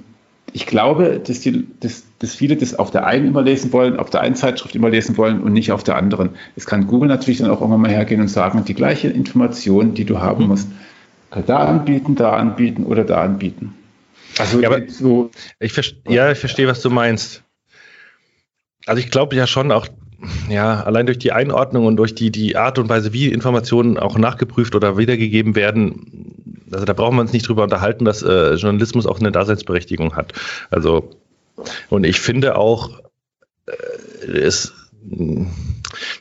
ich 0.53 0.67
glaube, 0.67 1.21
dass, 1.27 1.41
die, 1.41 1.67
dass, 1.81 2.05
dass 2.21 2.35
viele 2.35 2.57
das 2.57 2.79
auf 2.79 2.91
der 2.93 3.07
einen 3.07 3.27
immer 3.27 3.43
lesen 3.43 3.73
wollen, 3.73 3.99
auf 3.99 4.11
der 4.11 4.21
einen 4.21 4.37
Zeitschrift 4.37 4.77
immer 4.77 4.89
lesen 4.89 5.17
wollen 5.17 5.41
und 5.41 5.53
nicht 5.53 5.73
auf 5.73 5.83
der 5.83 5.97
anderen. 5.97 6.31
Es 6.55 6.67
kann 6.67 6.87
Google 6.87 7.09
natürlich 7.09 7.39
dann 7.39 7.51
auch 7.51 7.61
irgendwann 7.61 7.81
mal 7.81 7.91
hergehen 7.91 8.21
und 8.21 8.29
sagen, 8.29 8.65
die 8.65 8.75
gleiche 8.75 9.09
Information, 9.09 9.95
die 9.95 10.05
du 10.05 10.21
haben 10.21 10.45
mhm. 10.45 10.51
musst, 10.51 10.69
da 11.43 11.59
anbieten, 11.59 12.15
da 12.15 12.33
anbieten 12.33 12.85
oder 12.85 13.05
da 13.05 13.23
anbieten. 13.23 13.75
Also 14.39 14.61
ja, 14.61 14.71
so. 14.89 15.31
Ich 15.61 15.75
ja, 16.09 16.33
ich 16.33 16.39
verstehe, 16.39 16.67
was 16.67 16.83
du 16.83 16.91
meinst. 16.91 17.43
Also 18.87 19.01
ich 19.01 19.11
glaube 19.11 19.37
ja 19.37 19.47
schon 19.47 19.73
auch, 19.73 19.87
ja, 20.49 20.83
allein 20.83 21.07
durch 21.07 21.19
die 21.19 21.33
Einordnung 21.33 21.87
und 21.87 21.97
durch 21.97 22.15
die, 22.15 22.31
die 22.31 22.57
Art 22.57 22.79
und 22.79 22.89
Weise, 22.89 23.13
wie 23.13 23.29
Informationen 23.29 23.99
auch 23.99 24.19
nachgeprüft 24.19 24.75
oder 24.75 24.99
wiedergegeben 24.99 25.55
werden, 25.55 26.35
also 26.71 26.85
da 26.85 26.93
brauchen 26.93 27.17
wir 27.17 27.21
uns 27.23 27.33
nicht 27.33 27.49
drüber 27.49 27.63
unterhalten, 27.63 28.05
dass 28.05 28.23
äh, 28.23 28.55
Journalismus 28.55 29.07
auch 29.07 29.21
eine 29.21 29.33
Daseinsberechtigung 29.33 30.17
hat. 30.17 30.33
Also, 30.71 31.11
und 31.89 32.05
ich 32.05 32.21
finde 32.21 32.57
auch, 32.57 33.01
äh, 33.67 34.27
es 34.27 34.73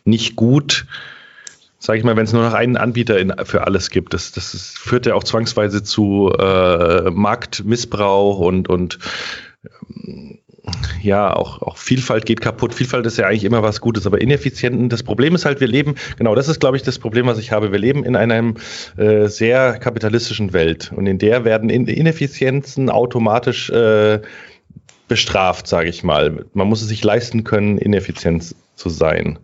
nicht 0.05 0.35
gut, 0.35 0.85
sage 1.83 1.99
ich 1.99 2.05
mal, 2.05 2.15
wenn 2.15 2.23
es 2.23 2.31
nur 2.31 2.43
noch 2.43 2.53
einen 2.53 2.77
Anbieter 2.77 3.19
in, 3.19 3.33
für 3.43 3.67
alles 3.67 3.89
gibt. 3.89 4.13
Das, 4.13 4.31
das 4.31 4.53
ist, 4.53 4.77
führt 4.79 5.05
ja 5.05 5.15
auch 5.15 5.23
zwangsweise 5.25 5.83
zu 5.83 6.31
äh, 6.31 7.11
Marktmissbrauch 7.11 8.39
und, 8.39 8.69
und 8.69 8.99
ähm, 9.65 10.39
ja, 11.01 11.35
auch, 11.35 11.61
auch 11.61 11.75
Vielfalt 11.75 12.25
geht 12.25 12.39
kaputt. 12.39 12.73
Vielfalt 12.73 13.05
ist 13.05 13.17
ja 13.17 13.27
eigentlich 13.27 13.43
immer 13.43 13.63
was 13.63 13.81
Gutes, 13.81 14.07
aber 14.07 14.21
Ineffizienten. 14.21 14.87
Das 14.87 15.03
Problem 15.03 15.35
ist 15.35 15.43
halt, 15.43 15.59
wir 15.59 15.67
leben, 15.67 15.95
genau 16.17 16.35
das 16.35 16.47
ist, 16.47 16.61
glaube 16.61 16.77
ich, 16.77 16.83
das 16.83 16.99
Problem, 16.99 17.25
was 17.25 17.37
ich 17.37 17.51
habe. 17.51 17.73
Wir 17.73 17.79
leben 17.79 18.05
in 18.05 18.15
einer 18.15 18.53
äh, 18.95 19.27
sehr 19.27 19.77
kapitalistischen 19.77 20.53
Welt 20.53 20.93
und 20.95 21.05
in 21.05 21.17
der 21.17 21.43
werden 21.43 21.69
Ineffizienzen 21.69 22.89
automatisch 22.89 23.69
äh, 23.71 24.21
bestraft, 25.09 25.67
sage 25.67 25.89
ich 25.89 26.01
mal. 26.01 26.45
Man 26.53 26.69
muss 26.69 26.81
es 26.81 26.87
sich 26.87 27.03
leisten 27.03 27.43
können, 27.43 27.77
ineffizient 27.77 28.55
zu 28.75 28.87
sein. 28.87 29.37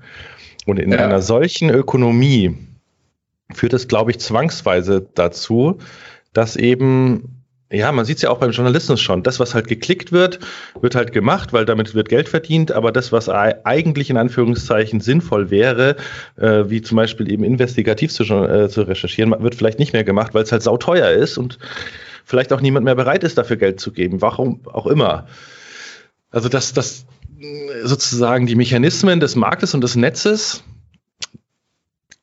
Und 0.66 0.80
in 0.80 0.92
ja. 0.92 1.00
einer 1.00 1.22
solchen 1.22 1.70
Ökonomie 1.70 2.56
führt 3.52 3.74
es, 3.74 3.88
glaube 3.88 4.12
ich, 4.12 4.20
zwangsweise 4.20 5.08
dazu, 5.14 5.80
dass 6.34 6.56
eben 6.56 7.40
ja, 7.72 7.92
man 7.92 8.04
sieht 8.04 8.18
es 8.18 8.24
ja 8.24 8.32
auch 8.32 8.40
beim 8.40 8.50
Journalismus 8.50 9.00
schon. 9.00 9.22
Das, 9.22 9.40
was 9.40 9.54
halt 9.54 9.68
geklickt 9.68 10.12
wird, 10.12 10.40
wird 10.82 10.96
halt 10.96 11.14
gemacht, 11.14 11.54
weil 11.54 11.66
damit 11.66 11.94
wird 11.94 12.10
Geld 12.10 12.28
verdient. 12.28 12.72
Aber 12.72 12.92
das, 12.92 13.12
was 13.12 13.30
eigentlich 13.30 14.10
in 14.10 14.18
Anführungszeichen 14.18 15.02
sinnvoll 15.02 15.52
wäre, 15.52 15.96
äh, 16.38 16.64
wie 16.68 16.82
zum 16.82 16.96
Beispiel 16.96 17.32
eben 17.32 17.44
investigativ 17.44 18.12
zu, 18.12 18.24
äh, 18.24 18.70
zu 18.70 18.82
recherchieren, 18.82 19.36
wird 19.40 19.54
vielleicht 19.54 19.78
nicht 19.78 19.94
mehr 19.94 20.04
gemacht, 20.04 20.34
weil 20.34 20.44
es 20.44 20.52
halt 20.52 20.64
sauteuer 20.64 21.12
ist 21.12 21.38
und 21.38 21.60
vielleicht 22.26 22.52
auch 22.54 22.62
niemand 22.62 22.86
mehr 22.86 22.96
bereit 22.96 23.24
ist, 23.24 23.38
dafür 23.38 23.58
Geld 23.58 23.80
zu 23.80 23.92
geben. 23.92 24.20
Warum 24.20 24.62
auch 24.66 24.88
immer. 24.88 25.28
Also, 26.32 26.50
dass 26.50 26.74
das 26.74 27.06
sozusagen 27.84 28.46
die 28.46 28.56
Mechanismen 28.56 29.20
des 29.20 29.36
Marktes 29.36 29.74
und 29.74 29.82
des 29.82 29.96
Netzes 29.96 30.64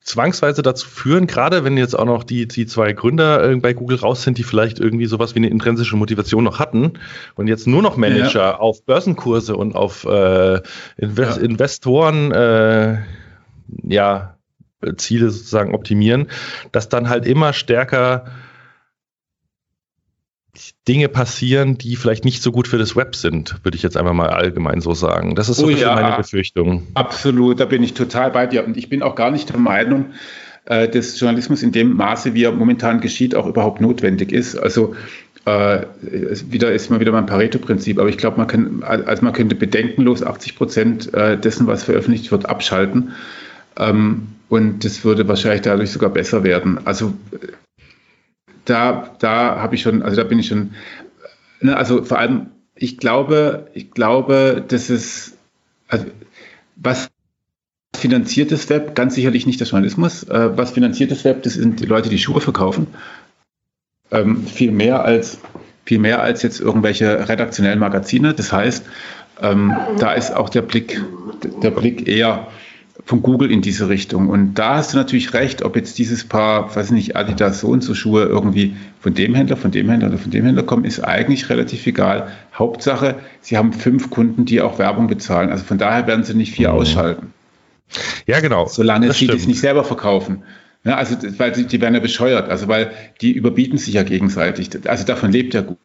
zwangsweise 0.07 0.63
dazu 0.63 0.89
führen, 0.89 1.27
gerade 1.27 1.65
wenn 1.65 1.77
jetzt 1.77 1.99
auch 1.99 2.05
noch 2.05 2.23
die, 2.23 2.47
die 2.47 2.67
zwei 2.67 2.93
Gründer 2.93 3.51
äh, 3.51 3.57
bei 3.57 3.75
Google 3.75 3.99
raus 3.99 4.23
sind, 4.23 4.39
die 4.39 4.45
vielleicht 4.45 4.79
irgendwie 4.79 5.07
sowas 5.07 5.35
wie 5.35 5.41
eine 5.41 5.49
intrinsische 5.49 5.97
Motivation 5.97 6.45
noch 6.45 6.61
hatten 6.61 6.93
und 7.35 7.49
jetzt 7.49 7.67
nur 7.67 7.83
noch 7.83 7.97
Manager 7.97 8.41
ja. 8.41 8.57
auf 8.57 8.85
Börsenkurse 8.85 9.57
und 9.57 9.75
auf 9.75 10.05
äh, 10.05 10.61
Invest 10.97 11.39
ja. 11.39 11.43
Investoren 11.43 12.31
äh, 12.31 12.99
ja, 13.83 14.37
Ziele 14.97 15.31
sozusagen 15.31 15.75
optimieren, 15.75 16.29
dass 16.71 16.89
dann 16.89 17.09
halt 17.09 17.27
immer 17.27 17.53
stärker 17.53 18.27
Dinge 20.89 21.09
passieren, 21.09 21.79
die 21.79 21.97
vielleicht 21.97 22.25
nicht 22.25 22.43
so 22.43 22.53
gut 22.53 22.69
für 22.69 22.79
das 22.79 22.97
Web 22.97 23.17
sind, 23.17 23.57
würde 23.65 23.77
ich 23.77 23.83
jetzt 23.83 23.97
einfach 23.97 24.13
mal 24.13 24.29
allgemein 24.29 24.81
so 24.81 24.95
sagen. 24.95 25.35
Das 25.35 25.49
ist 25.49 25.59
so 25.59 25.67
oh, 25.67 25.71
ja, 25.71 25.95
meine 25.95 26.17
Befürchtung. 26.17 26.87
Absolut, 26.95 27.61
da 27.61 27.65
bin 27.65 27.83
ich 27.83 27.95
total 27.95 28.31
bei 28.31 28.47
dir. 28.47 28.65
Und 28.65 28.77
ich 28.77 28.89
bin 28.89 29.03
auch 29.03 29.15
gar 29.15 29.31
nicht 29.31 29.51
der 29.51 29.59
Meinung, 29.59 30.07
äh, 30.67 30.89
dass 30.89 31.19
Journalismus 31.19 31.63
in 31.63 31.73
dem 31.73 31.95
Maße, 31.97 32.35
wie 32.35 32.45
er 32.45 32.53
momentan 32.53 33.01
geschieht, 33.01 33.35
auch 33.35 33.47
überhaupt 33.47 33.81
notwendig 33.81 34.33
ist. 34.33 34.57
Also 34.57 34.95
äh, 35.45 35.87
wieder 36.01 36.73
ist 36.73 36.91
mal 36.91 37.01
wieder 37.01 37.13
mein 37.13 37.27
Pareto-Prinzip, 37.27 37.99
aber 37.99 38.09
ich 38.09 38.19
glaube, 38.19 38.37
man 38.37 38.49
kann, 38.49 38.83
also 38.83 39.25
man 39.25 39.33
könnte 39.33 39.55
bedenkenlos 39.55 40.23
80 40.23 40.57
Prozent 40.57 41.15
äh, 41.15 41.39
dessen, 41.39 41.67
was 41.67 41.85
veröffentlicht 41.85 42.33
wird, 42.33 42.49
abschalten. 42.49 43.13
Ähm, 43.79 44.29
und 44.49 44.85
das 44.85 45.05
würde 45.05 45.29
wahrscheinlich 45.29 45.63
dadurch 45.63 45.91
sogar 45.91 46.11
besser 46.11 46.45
werden. 46.45 46.81
Also 46.85 47.15
da, 48.67 49.15
da 49.19 49.61
habe 49.61 49.75
ich 49.75 49.83
schon, 49.83 50.03
also 50.03 50.17
da 50.17 50.25
bin 50.25 50.39
ich 50.39 50.49
schon, 50.49 50.75
ne, 51.61 51.77
also 51.77 52.05
vor 52.05 52.19
allem, 52.19 52.49
ich 52.75 52.99
glaube, 52.99 53.71
ich 53.73 53.91
glaube, 53.91 54.63
dass 54.67 54.91
es, 54.91 55.37
also 55.89 56.05
was 56.77 57.09
finanziert 57.97 58.53
das 58.53 58.69
Web? 58.69 58.95
Ganz 58.95 59.15
sicherlich 59.15 59.47
nicht 59.47 59.61
der 59.61 59.67
Journalismus. 59.67 60.25
Äh, 60.25 60.57
was 60.57 60.73
finanziert 60.73 61.11
das 61.11 61.25
Web? 61.25 61.43
Das 61.43 61.55
sind 61.55 61.81
die 61.81 61.87
Leute, 61.87 62.11
die 62.11 62.19
Schuhe 62.19 62.41
verkaufen. 62.41 62.89
Ähm, 64.11 64.47
viel 64.47 64.71
mehr 64.71 65.05
als 65.05 65.41
viel 65.87 65.99
mehr 66.01 66.21
als 66.21 66.43
jetzt 66.43 66.61
irgendwelche 66.61 67.29
redaktionellen 67.29 67.79
Magazine. 67.79 68.35
Das 68.35 68.53
heißt, 68.53 68.85
ähm, 69.41 69.75
da 69.99 70.13
ist 70.13 70.35
auch 70.35 70.49
der 70.49 70.63
Blick, 70.63 71.01
der 71.63 71.71
Blick 71.71 72.09
eher 72.09 72.49
von 73.07 73.23
Google 73.23 73.53
in 73.53 73.63
diese 73.63 73.89
Richtung. 73.89 74.29
Und 74.29 74.55
da 74.55 74.75
hast 74.75 74.93
du 74.93 74.97
natürlich 74.97 75.33
recht, 75.33 75.63
ob 75.63 75.77
jetzt 75.77 75.97
dieses 75.97 76.25
Paar, 76.25 76.75
weiß 76.75 76.91
nicht, 76.91 77.15
Adidas 77.15 77.61
so 77.61 77.69
und 77.69 77.83
so 77.83 77.95
Schuhe 77.95 78.25
irgendwie 78.25 78.75
von 78.99 79.15
dem 79.15 79.33
Händler, 79.37 79.57
von 79.57 79.71
dem 79.71 79.89
Händler 79.89 80.09
oder 80.09 80.19
von 80.19 80.33
dem 80.33 80.45
Händler 80.45 80.65
kommen, 80.65 80.85
ist 80.85 81.01
eigentlich 81.01 81.49
relativ 81.49 81.87
egal. 81.87 82.33
Hauptsache, 82.53 83.15
sie 83.41 83.57
haben 83.57 83.73
fünf 83.73 84.11
Kunden, 84.11 84.45
die 84.45 84.61
auch 84.61 84.81
Werbung 84.81 85.07
bezahlen. 85.07 85.51
Also 85.51 85.63
von 85.63 85.79
daher 85.79 86.09
werden 86.09 86.25
sie 86.25 86.35
nicht 86.35 86.53
vier 86.53 86.71
mhm. 86.71 86.79
ausschalten. 86.79 87.33
Ja, 88.27 88.41
genau. 88.41 88.67
Solange 88.67 89.13
sie 89.13 89.29
das 89.29 89.47
nicht 89.47 89.61
selber 89.61 89.85
verkaufen. 89.85 90.43
Ja, 90.83 90.97
also, 90.97 91.17
weil 91.39 91.53
die, 91.53 91.67
die 91.67 91.81
werden 91.81 91.95
ja 91.95 92.01
bescheuert, 92.01 92.51
also 92.51 92.67
weil 92.67 92.91
die 93.21 93.31
überbieten 93.33 93.79
sich 93.79 93.95
ja 93.95 94.03
gegenseitig. 94.03 94.71
Also 94.89 95.05
davon 95.05 95.31
lebt 95.31 95.55
ja 95.55 95.61
gut. 95.61 95.79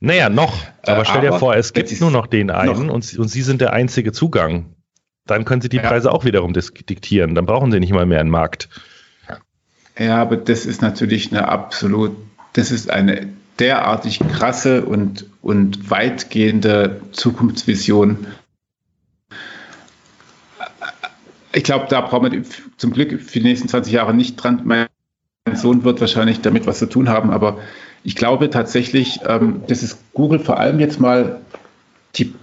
Naja, 0.00 0.30
noch. 0.30 0.56
Aber 0.82 1.02
äh, 1.02 1.04
stell 1.04 1.20
dir 1.20 1.28
aber 1.28 1.38
vor, 1.40 1.56
es 1.56 1.74
gibt 1.74 2.00
nur 2.00 2.10
noch 2.10 2.26
den 2.26 2.50
einen 2.50 2.88
und, 2.88 3.18
und 3.18 3.28
Sie 3.28 3.42
sind 3.42 3.60
der 3.60 3.74
einzige 3.74 4.12
Zugang 4.12 4.74
dann 5.28 5.44
können 5.44 5.60
sie 5.60 5.68
die 5.68 5.76
ja. 5.76 5.82
Preise 5.82 6.10
auch 6.12 6.24
wiederum 6.24 6.52
diktieren. 6.52 7.34
Dann 7.34 7.46
brauchen 7.46 7.70
sie 7.70 7.80
nicht 7.80 7.92
mal 7.92 8.06
mehr 8.06 8.20
einen 8.20 8.30
Markt. 8.30 8.68
Ja, 9.98 10.22
aber 10.22 10.36
das 10.36 10.64
ist 10.64 10.80
natürlich 10.80 11.32
eine 11.32 11.48
absolut, 11.48 12.16
das 12.52 12.70
ist 12.70 12.90
eine 12.90 13.28
derartig 13.58 14.20
krasse 14.20 14.84
und, 14.84 15.26
und 15.42 15.90
weitgehende 15.90 17.00
Zukunftsvision. 17.12 18.26
Ich 21.52 21.64
glaube, 21.64 21.86
da 21.88 22.00
brauchen 22.02 22.30
wir 22.30 22.42
zum 22.76 22.92
Glück 22.92 23.20
für 23.20 23.40
die 23.40 23.46
nächsten 23.46 23.68
20 23.68 23.92
Jahre 23.92 24.14
nicht 24.14 24.36
dran. 24.36 24.62
Mein 24.64 24.88
Sohn 25.54 25.82
wird 25.82 26.00
wahrscheinlich 26.00 26.40
damit 26.40 26.66
was 26.66 26.78
zu 26.78 26.86
tun 26.86 27.08
haben, 27.08 27.30
aber 27.30 27.58
ich 28.04 28.14
glaube 28.14 28.48
tatsächlich, 28.50 29.20
ähm, 29.26 29.62
dass 29.66 29.82
es 29.82 29.98
Google 30.14 30.38
vor 30.38 30.58
allem 30.58 30.78
jetzt 30.78 31.00
mal 31.00 31.40
die, 32.14 32.34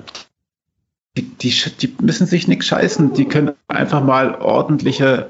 die, 1.45 1.53
die, 1.81 1.95
müssen 2.01 2.26
sich 2.26 2.47
nichts 2.47 2.65
scheißen. 2.65 3.13
Die 3.13 3.26
können 3.26 3.51
einfach 3.67 4.03
mal 4.03 4.35
ordentliche, 4.35 5.30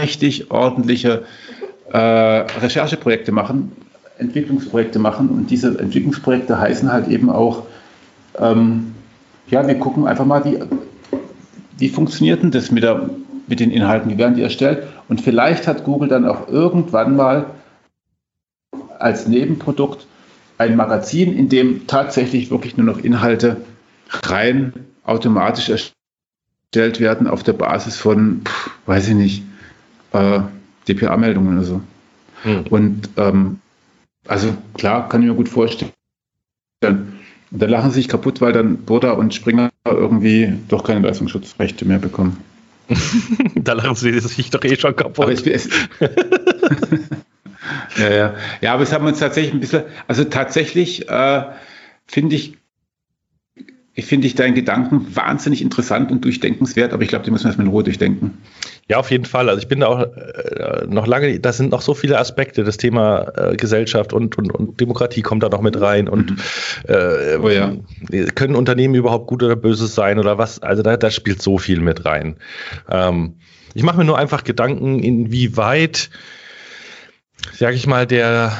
richtig 0.00 0.50
ordentliche 0.50 1.22
äh, 1.92 1.98
Rechercheprojekte 1.98 3.30
machen, 3.30 3.70
Entwicklungsprojekte 4.18 4.98
machen. 4.98 5.28
Und 5.28 5.50
diese 5.50 5.78
Entwicklungsprojekte 5.78 6.58
heißen 6.58 6.92
halt 6.92 7.06
eben 7.08 7.30
auch, 7.30 7.66
ähm, 8.38 8.94
ja, 9.48 9.66
wir 9.66 9.76
gucken 9.76 10.08
einfach 10.08 10.24
mal, 10.24 10.44
wie, 10.44 10.58
wie 11.78 11.88
funktioniert 11.88 12.42
denn 12.42 12.50
das 12.50 12.72
mit, 12.72 12.82
der, 12.82 13.10
mit 13.46 13.60
den 13.60 13.70
Inhalten, 13.70 14.10
wie 14.10 14.18
werden 14.18 14.34
die 14.34 14.42
erstellt? 14.42 14.88
Und 15.08 15.20
vielleicht 15.20 15.68
hat 15.68 15.84
Google 15.84 16.08
dann 16.08 16.26
auch 16.26 16.48
irgendwann 16.48 17.14
mal 17.14 17.46
als 18.98 19.28
Nebenprodukt 19.28 20.06
ein 20.58 20.74
Magazin, 20.74 21.36
in 21.36 21.48
dem 21.48 21.86
tatsächlich 21.86 22.50
wirklich 22.50 22.76
nur 22.76 22.86
noch 22.86 22.98
Inhalte 22.98 23.58
rein 24.08 24.72
automatisch 25.04 25.68
erstellt 25.68 27.00
werden 27.00 27.26
auf 27.26 27.42
der 27.42 27.52
Basis 27.52 27.96
von, 27.96 28.42
pff, 28.44 28.70
weiß 28.86 29.08
ich 29.08 29.14
nicht, 29.14 29.42
äh, 30.12 30.40
DPA-Meldungen 30.88 31.56
oder 31.56 31.66
so. 31.66 31.80
Hm. 32.42 32.66
Und 32.68 33.10
ähm, 33.16 33.60
also 34.26 34.56
klar, 34.74 35.08
kann 35.08 35.22
ich 35.22 35.28
mir 35.28 35.34
gut 35.34 35.48
vorstellen. 35.48 35.92
Und 36.82 37.62
dann 37.62 37.70
lachen 37.70 37.90
sie 37.90 38.00
sich 38.00 38.08
kaputt, 38.08 38.40
weil 38.40 38.52
dann 38.52 38.78
Burda 38.78 39.12
und 39.12 39.34
Springer 39.34 39.70
irgendwie 39.86 40.54
doch 40.68 40.84
keine 40.84 41.06
Leistungsschutzrechte 41.06 41.84
mehr 41.84 41.98
bekommen. 41.98 42.42
da 43.54 43.72
lachen 43.72 43.94
sie 43.94 44.18
sich 44.20 44.50
doch 44.50 44.64
eh 44.64 44.76
schon 44.76 44.96
kaputt. 44.96 45.24
Aber 45.24 45.32
es, 45.32 45.46
es 45.46 45.68
ja, 47.96 48.10
ja. 48.10 48.34
ja, 48.60 48.74
aber 48.74 48.82
es 48.82 48.92
haben 48.92 49.06
uns 49.06 49.18
tatsächlich 49.18 49.54
ein 49.54 49.60
bisschen, 49.60 49.84
also 50.06 50.24
tatsächlich 50.24 51.08
äh, 51.08 51.44
finde 52.06 52.36
ich, 52.36 52.58
ich 53.96 54.06
finde 54.06 54.26
ich 54.26 54.34
deinen 54.34 54.54
Gedanken 54.54 55.14
wahnsinnig 55.14 55.62
interessant 55.62 56.10
und 56.10 56.24
durchdenkenswert, 56.24 56.92
aber 56.92 57.02
ich 57.04 57.08
glaube, 57.08 57.24
die 57.24 57.30
müssen 57.30 57.44
wir 57.44 57.50
erstmal 57.50 57.66
in 57.66 57.72
Ruhe 57.72 57.84
durchdenken. 57.84 58.38
Ja, 58.88 58.98
auf 58.98 59.10
jeden 59.10 59.24
Fall. 59.24 59.48
Also 59.48 59.60
ich 59.60 59.68
bin 59.68 59.80
da 59.80 59.86
auch 59.86 60.00
äh, 60.00 60.86
noch 60.88 61.06
lange, 61.06 61.38
da 61.38 61.52
sind 61.52 61.70
noch 61.70 61.80
so 61.80 61.94
viele 61.94 62.18
Aspekte, 62.18 62.64
das 62.64 62.76
Thema 62.76 63.32
äh, 63.36 63.56
Gesellschaft 63.56 64.12
und, 64.12 64.36
und, 64.36 64.52
und 64.52 64.80
Demokratie 64.80 65.22
kommt 65.22 65.44
da 65.44 65.48
noch 65.48 65.62
mit 65.62 65.80
rein 65.80 66.08
und 66.08 66.32
mhm. 66.32 66.36
äh, 66.88 67.36
oh 67.40 67.48
ja. 67.48 67.72
können 68.34 68.56
Unternehmen 68.56 68.94
überhaupt 68.96 69.28
gut 69.28 69.42
oder 69.44 69.56
böses 69.56 69.94
sein 69.94 70.18
oder 70.18 70.38
was? 70.38 70.60
Also 70.60 70.82
da, 70.82 70.96
da 70.96 71.10
spielt 71.10 71.40
so 71.40 71.58
viel 71.58 71.80
mit 71.80 72.04
rein. 72.04 72.36
Ähm, 72.90 73.36
ich 73.74 73.84
mache 73.84 73.96
mir 73.96 74.04
nur 74.04 74.18
einfach 74.18 74.42
Gedanken, 74.42 74.98
inwieweit, 74.98 76.10
sage 77.52 77.76
ich 77.76 77.86
mal, 77.86 78.06
der 78.06 78.52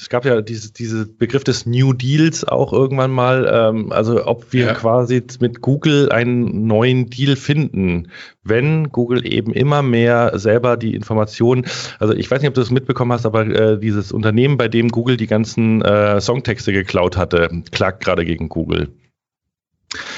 Es 0.00 0.08
gab 0.08 0.24
ja 0.24 0.40
diese, 0.42 0.72
diese 0.72 1.06
Begriff 1.06 1.42
des 1.42 1.66
New 1.66 1.92
Deals 1.92 2.44
auch 2.44 2.72
irgendwann 2.72 3.10
mal, 3.10 3.50
ähm, 3.52 3.90
also 3.90 4.26
ob 4.26 4.52
wir 4.52 4.66
ja. 4.66 4.74
quasi 4.74 5.22
mit 5.40 5.60
Google 5.60 6.12
einen 6.12 6.68
neuen 6.68 7.10
Deal 7.10 7.34
finden, 7.34 8.08
wenn 8.44 8.90
Google 8.90 9.26
eben 9.26 9.52
immer 9.52 9.82
mehr 9.82 10.38
selber 10.38 10.76
die 10.76 10.94
Informationen, 10.94 11.66
also 11.98 12.14
ich 12.14 12.30
weiß 12.30 12.40
nicht, 12.40 12.48
ob 12.48 12.54
du 12.54 12.60
das 12.60 12.70
mitbekommen 12.70 13.12
hast, 13.12 13.26
aber 13.26 13.46
äh, 13.46 13.78
dieses 13.80 14.12
Unternehmen, 14.12 14.56
bei 14.56 14.68
dem 14.68 14.90
Google 14.90 15.16
die 15.16 15.26
ganzen 15.26 15.82
äh, 15.82 16.20
Songtexte 16.20 16.72
geklaut 16.72 17.16
hatte, 17.16 17.50
klagt 17.72 18.04
gerade 18.04 18.24
gegen 18.24 18.48
Google. 18.48 18.90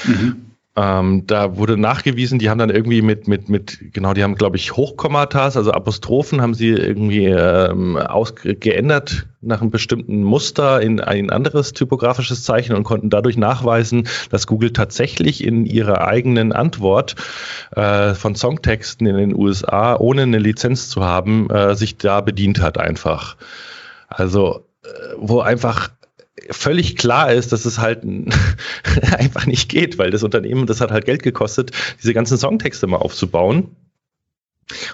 Mhm. 0.05 0.50
Ähm, 0.77 1.27
da 1.27 1.57
wurde 1.57 1.75
nachgewiesen, 1.75 2.39
die 2.39 2.49
haben 2.49 2.57
dann 2.57 2.69
irgendwie 2.69 3.01
mit, 3.01 3.27
mit, 3.27 3.49
mit, 3.49 3.93
genau, 3.93 4.13
die 4.13 4.23
haben, 4.23 4.35
glaube 4.35 4.55
ich, 4.55 4.77
Hochkommatas, 4.77 5.57
also 5.57 5.71
Apostrophen, 5.71 6.41
haben 6.41 6.53
sie 6.53 6.69
irgendwie 6.69 7.25
ähm, 7.25 7.97
ausgeändert 7.97 9.27
nach 9.41 9.59
einem 9.59 9.69
bestimmten 9.69 10.23
Muster 10.23 10.81
in 10.81 11.01
ein 11.01 11.29
anderes 11.29 11.73
typografisches 11.73 12.43
Zeichen 12.43 12.73
und 12.73 12.83
konnten 12.83 13.09
dadurch 13.09 13.35
nachweisen, 13.35 14.07
dass 14.29 14.47
Google 14.47 14.71
tatsächlich 14.71 15.43
in 15.43 15.65
ihrer 15.65 16.07
eigenen 16.07 16.53
Antwort 16.53 17.15
äh, 17.75 18.13
von 18.13 18.35
Songtexten 18.35 19.07
in 19.07 19.17
den 19.17 19.35
USA, 19.35 19.97
ohne 19.97 20.21
eine 20.21 20.39
Lizenz 20.39 20.87
zu 20.87 21.03
haben, 21.03 21.49
äh, 21.49 21.75
sich 21.75 21.97
da 21.97 22.21
bedient 22.21 22.61
hat 22.61 22.77
einfach. 22.77 23.35
Also, 24.07 24.65
äh, 24.85 24.87
wo 25.17 25.41
einfach 25.41 25.89
völlig 26.49 26.95
klar 26.95 27.31
ist, 27.31 27.51
dass 27.51 27.65
es 27.65 27.79
halt 27.79 28.03
einfach 29.11 29.45
nicht 29.45 29.69
geht, 29.69 29.97
weil 29.97 30.11
das 30.11 30.23
Unternehmen, 30.23 30.65
das 30.65 30.81
hat 30.81 30.91
halt 30.91 31.05
Geld 31.05 31.23
gekostet, 31.23 31.71
diese 32.01 32.13
ganzen 32.13 32.37
Songtexte 32.37 32.87
mal 32.87 32.97
aufzubauen. 32.97 33.75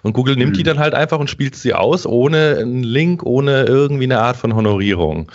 Und 0.01 0.13
Google 0.13 0.35
nimmt 0.35 0.53
mhm. 0.53 0.57
die 0.57 0.63
dann 0.63 0.79
halt 0.79 0.95
einfach 0.95 1.19
und 1.19 1.29
spielt 1.29 1.55
sie 1.55 1.73
aus, 1.73 2.05
ohne 2.05 2.57
einen 2.59 2.83
Link, 2.83 3.23
ohne 3.23 3.65
irgendwie 3.65 4.05
eine 4.05 4.19
Art 4.19 4.37
von 4.37 4.55
Honorierung. 4.55 5.31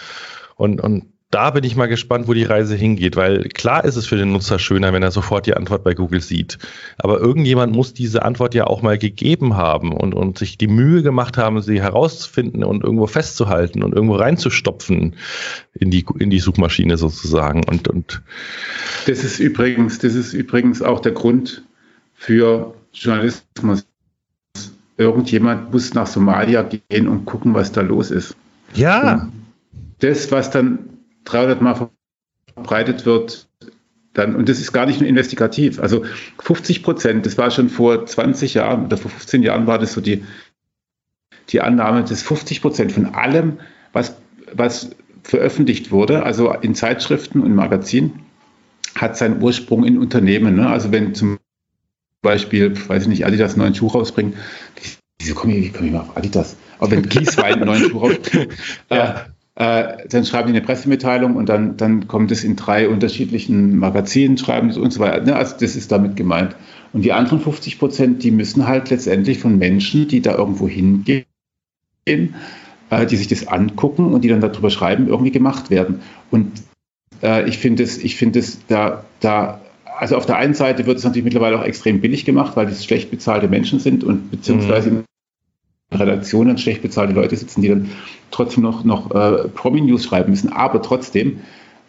Und, 0.56 0.80
und 0.80 1.11
da 1.32 1.48
bin 1.48 1.64
ich 1.64 1.76
mal 1.76 1.86
gespannt, 1.86 2.28
wo 2.28 2.34
die 2.34 2.44
Reise 2.44 2.76
hingeht, 2.76 3.16
weil 3.16 3.48
klar 3.48 3.86
ist 3.86 3.96
es 3.96 4.06
für 4.06 4.16
den 4.16 4.32
Nutzer 4.32 4.58
schöner, 4.58 4.92
wenn 4.92 5.02
er 5.02 5.10
sofort 5.10 5.46
die 5.46 5.54
Antwort 5.54 5.82
bei 5.82 5.94
Google 5.94 6.20
sieht. 6.20 6.58
Aber 6.98 7.20
irgendjemand 7.20 7.74
muss 7.74 7.94
diese 7.94 8.22
Antwort 8.22 8.54
ja 8.54 8.66
auch 8.66 8.82
mal 8.82 8.98
gegeben 8.98 9.56
haben 9.56 9.92
und, 9.92 10.12
und 10.12 10.36
sich 10.36 10.58
die 10.58 10.66
Mühe 10.66 11.02
gemacht 11.02 11.38
haben, 11.38 11.62
sie 11.62 11.80
herauszufinden 11.80 12.62
und 12.62 12.84
irgendwo 12.84 13.06
festzuhalten 13.06 13.82
und 13.82 13.94
irgendwo 13.94 14.16
reinzustopfen 14.16 15.16
in 15.72 15.90
die, 15.90 16.04
in 16.18 16.28
die 16.28 16.38
Suchmaschine 16.38 16.98
sozusagen. 16.98 17.64
Und, 17.64 17.88
und 17.88 18.20
das 19.06 19.24
ist 19.24 19.38
übrigens, 19.38 20.00
das 20.00 20.14
ist 20.14 20.34
übrigens 20.34 20.82
auch 20.82 21.00
der 21.00 21.12
Grund 21.12 21.64
für 22.14 22.74
Journalismus. 22.92 23.86
Irgendjemand 24.98 25.72
muss 25.72 25.94
nach 25.94 26.06
Somalia 26.06 26.62
gehen 26.62 27.08
und 27.08 27.24
gucken, 27.24 27.54
was 27.54 27.72
da 27.72 27.80
los 27.80 28.10
ist. 28.10 28.36
Ja. 28.74 29.14
Und 29.14 29.32
das, 30.00 30.30
was 30.30 30.50
dann 30.50 30.91
300 31.24 31.60
Mal 31.62 31.90
verbreitet 32.54 33.06
wird, 33.06 33.48
dann, 34.14 34.36
und 34.36 34.48
das 34.48 34.60
ist 34.60 34.72
gar 34.72 34.86
nicht 34.86 35.00
nur 35.00 35.08
investigativ. 35.08 35.80
Also 35.80 36.04
50 36.40 36.82
Prozent, 36.82 37.26
das 37.26 37.38
war 37.38 37.50
schon 37.50 37.68
vor 37.68 38.04
20 38.04 38.54
Jahren 38.54 38.84
oder 38.86 38.96
vor 38.96 39.10
15 39.10 39.42
Jahren 39.42 39.66
war 39.66 39.78
das 39.78 39.92
so 39.92 40.00
die, 40.00 40.24
die 41.48 41.60
Annahme, 41.60 42.04
dass 42.04 42.22
50 42.22 42.60
Prozent 42.60 42.92
von 42.92 43.06
allem, 43.06 43.58
was, 43.92 44.16
was 44.52 44.90
veröffentlicht 45.22 45.90
wurde, 45.90 46.24
also 46.24 46.52
in 46.52 46.74
Zeitschriften 46.74 47.40
und 47.40 47.54
Magazinen, 47.54 48.20
hat 48.94 49.16
seinen 49.16 49.42
Ursprung 49.42 49.84
in 49.84 49.98
Unternehmen. 49.98 50.56
Ne? 50.56 50.68
Also 50.68 50.92
wenn 50.92 51.14
zum 51.14 51.38
Beispiel, 52.20 52.76
weiß 52.88 53.04
ich 53.04 53.08
nicht, 53.08 53.26
Adidas 53.26 53.52
einen 53.52 53.62
neuen 53.62 53.74
Schuh 53.74 53.88
rausbringt, 53.88 54.36
wieso 55.18 55.34
komme 55.34 55.56
ich, 55.56 55.72
komm 55.72 55.86
ich 55.86 55.92
mal 55.92 56.00
auf 56.00 56.16
Adidas? 56.16 56.56
Aber 56.78 56.90
wenn 56.90 57.08
Kieswein 57.08 57.54
einen 57.54 57.66
neuen 57.66 57.90
Schuh 57.90 57.98
rausbringt, 57.98 58.52
ja. 58.90 59.14
äh, 59.14 59.14
äh, 59.54 60.08
dann 60.08 60.24
schreiben 60.24 60.48
die 60.48 60.58
eine 60.58 60.64
Pressemitteilung 60.64 61.36
und 61.36 61.48
dann, 61.48 61.76
dann 61.76 62.08
kommt 62.08 62.30
es 62.30 62.42
in 62.42 62.56
drei 62.56 62.88
unterschiedlichen 62.88 63.76
Magazinen, 63.76 64.38
schreiben 64.38 64.70
es 64.70 64.78
und 64.78 64.92
so 64.92 65.00
weiter. 65.00 65.22
Ne? 65.24 65.36
Also 65.36 65.56
das 65.60 65.76
ist 65.76 65.92
damit 65.92 66.16
gemeint. 66.16 66.56
Und 66.92 67.02
die 67.02 67.12
anderen 67.12 67.40
50 67.40 67.78
Prozent, 67.78 68.22
die 68.22 68.30
müssen 68.30 68.66
halt 68.66 68.90
letztendlich 68.90 69.38
von 69.38 69.58
Menschen, 69.58 70.08
die 70.08 70.22
da 70.22 70.36
irgendwo 70.36 70.68
hingehen, 70.68 71.26
äh, 72.06 73.06
die 73.06 73.16
sich 73.16 73.28
das 73.28 73.46
angucken 73.46 74.14
und 74.14 74.22
die 74.22 74.28
dann 74.28 74.40
darüber 74.40 74.70
schreiben, 74.70 75.08
irgendwie 75.08 75.32
gemacht 75.32 75.68
werden. 75.68 76.00
Und 76.30 76.50
äh, 77.22 77.46
ich 77.46 77.58
finde 77.58 77.82
es, 77.82 77.98
ich 77.98 78.16
finde 78.16 78.38
es 78.38 78.64
da, 78.68 79.04
da, 79.20 79.60
also 79.98 80.16
auf 80.16 80.24
der 80.24 80.36
einen 80.36 80.54
Seite 80.54 80.86
wird 80.86 80.96
es 80.96 81.04
natürlich 81.04 81.24
mittlerweile 81.24 81.58
auch 81.58 81.64
extrem 81.64 82.00
billig 82.00 82.24
gemacht, 82.24 82.56
weil 82.56 82.68
es 82.68 82.84
schlecht 82.84 83.10
bezahlte 83.10 83.48
Menschen 83.48 83.80
sind 83.80 84.02
und 84.02 84.30
beziehungsweise 84.30 84.90
mhm. 84.90 85.04
Redaktionen 85.94 86.58
schlecht 86.58 86.82
bezahlte 86.82 87.12
Leute 87.12 87.36
sitzen, 87.36 87.62
die 87.62 87.68
dann 87.68 87.90
trotzdem 88.30 88.62
noch, 88.62 88.84
noch 88.84 89.10
äh, 89.10 89.48
Promi-News 89.48 90.04
schreiben 90.04 90.30
müssen. 90.30 90.52
Aber 90.52 90.82
trotzdem 90.82 91.40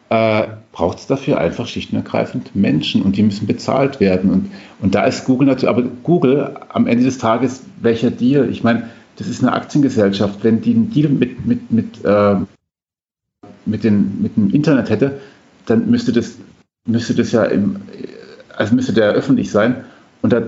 äh, 0.10 0.48
braucht 0.72 1.00
es 1.00 1.08
dafür 1.08 1.40
einfach 1.40 1.68
schlicht 1.68 1.92
und 1.92 1.98
ergreifend 1.98 2.56
Menschen 2.56 3.02
und 3.02 3.18
die 3.18 3.24
müssen 3.24 3.48
bezahlt 3.48 4.00
werden. 4.00 4.32
Und, 4.32 4.52
und 4.82 4.96
da 4.96 5.06
ist 5.06 5.26
Google 5.26 5.48
natürlich, 5.48 5.70
aber 5.70 5.84
Google 6.04 6.56
am 6.70 6.88
Ende 6.88 7.04
des 7.04 7.18
Tages, 7.18 7.64
welcher 7.82 8.12
Deal? 8.12 8.50
Ich 8.50 8.64
meine, 8.64 8.90
das 9.18 9.28
ist 9.28 9.42
eine 9.42 9.54
Aktiengesellschaft. 9.54 10.44
Wenn 10.44 10.62
die 10.62 10.74
einen 10.74 10.92
Deal 10.92 11.10
mit, 11.10 11.46
mit, 11.46 11.72
mit, 11.72 12.06
äh, 12.06 12.36
mit, 13.66 13.84
den, 13.84 14.22
mit 14.22 14.36
dem 14.36 14.50
Internet 14.50 14.90
hätte, 14.90 15.20
dann 15.66 15.90
müsste 15.90 16.12
das, 16.12 16.38
müsste 16.86 17.16
das 17.16 17.32
ja 17.32 17.46
im, 17.46 17.78
also 18.56 18.76
müsste 18.76 18.94
der 18.94 19.12
öffentlich 19.12 19.52
sein. 19.52 19.84
Und 20.22 20.34
da 20.34 20.44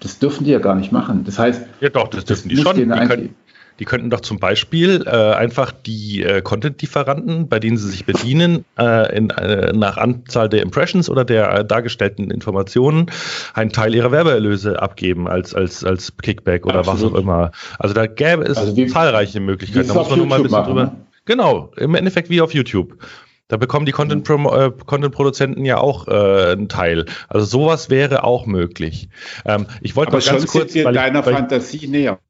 das 0.00 0.18
dürfen 0.18 0.44
die 0.44 0.50
ja 0.50 0.58
gar 0.58 0.74
nicht 0.74 0.92
machen. 0.92 1.24
Das 1.24 1.38
heißt. 1.38 1.62
Ja, 1.80 1.88
doch, 1.88 2.08
das 2.08 2.24
dürfen 2.24 2.48
die 2.48 2.56
schon. 2.56 2.76
Die 2.76 2.86
können, 2.86 3.34
die 3.78 3.84
könnten 3.84 4.10
doch 4.10 4.20
zum 4.20 4.38
Beispiel 4.38 5.04
äh, 5.06 5.10
einfach 5.10 5.70
die 5.70 6.22
äh, 6.22 6.42
Content-Lieferanten, 6.42 7.48
bei 7.48 7.60
denen 7.60 7.76
sie 7.76 7.88
sich 7.88 8.04
bedienen, 8.04 8.64
äh, 8.78 9.16
in, 9.16 9.30
äh, 9.30 9.72
nach 9.72 9.96
Anzahl 9.96 10.48
der 10.48 10.62
Impressions 10.62 11.08
oder 11.08 11.24
der 11.24 11.52
äh, 11.52 11.64
dargestellten 11.64 12.30
Informationen 12.30 13.06
einen 13.54 13.70
Teil 13.70 13.94
ihrer 13.94 14.10
Werbeerlöse 14.10 14.82
abgeben 14.82 15.28
als, 15.28 15.54
als, 15.54 15.84
als 15.84 16.16
Kickback 16.16 16.66
oder 16.66 16.80
Absolut. 16.80 17.02
was 17.02 17.12
auch 17.12 17.14
immer. 17.14 17.52
Also 17.78 17.94
da 17.94 18.06
gäbe 18.06 18.44
es 18.44 18.56
also 18.56 18.76
wie, 18.76 18.86
zahlreiche 18.86 19.40
Möglichkeiten. 19.40 19.86
Da 19.86 19.94
muss 19.94 20.10
man 20.10 20.18
nur 20.18 20.26
mal 20.26 20.36
ein 20.36 20.42
bisschen 20.42 20.58
machen, 20.58 20.74
drüber. 20.74 20.84
Ne? 20.84 20.96
Genau, 21.24 21.70
im 21.76 21.94
Endeffekt 21.94 22.30
wie 22.30 22.40
auf 22.40 22.54
YouTube. 22.54 22.96
Da 23.48 23.56
bekommen 23.56 23.86
die 23.86 23.92
Content-Produzenten 23.92 25.64
äh, 25.64 25.68
ja 25.68 25.78
auch 25.78 26.06
äh, 26.06 26.52
einen 26.52 26.68
Teil. 26.68 27.06
Also 27.28 27.46
sowas 27.46 27.88
wäre 27.88 28.24
auch 28.24 28.46
möglich. 28.46 29.08
Ähm, 29.46 29.66
ich 29.80 29.96
wollte 29.96 30.12
mal 30.12 30.20
ganz 30.20 30.46
kurz. 30.46 30.72
Dir 30.74 30.84
deiner 30.92 31.24
weil, 31.24 31.34
Fantasie 31.34 31.88
näher. 31.88 32.20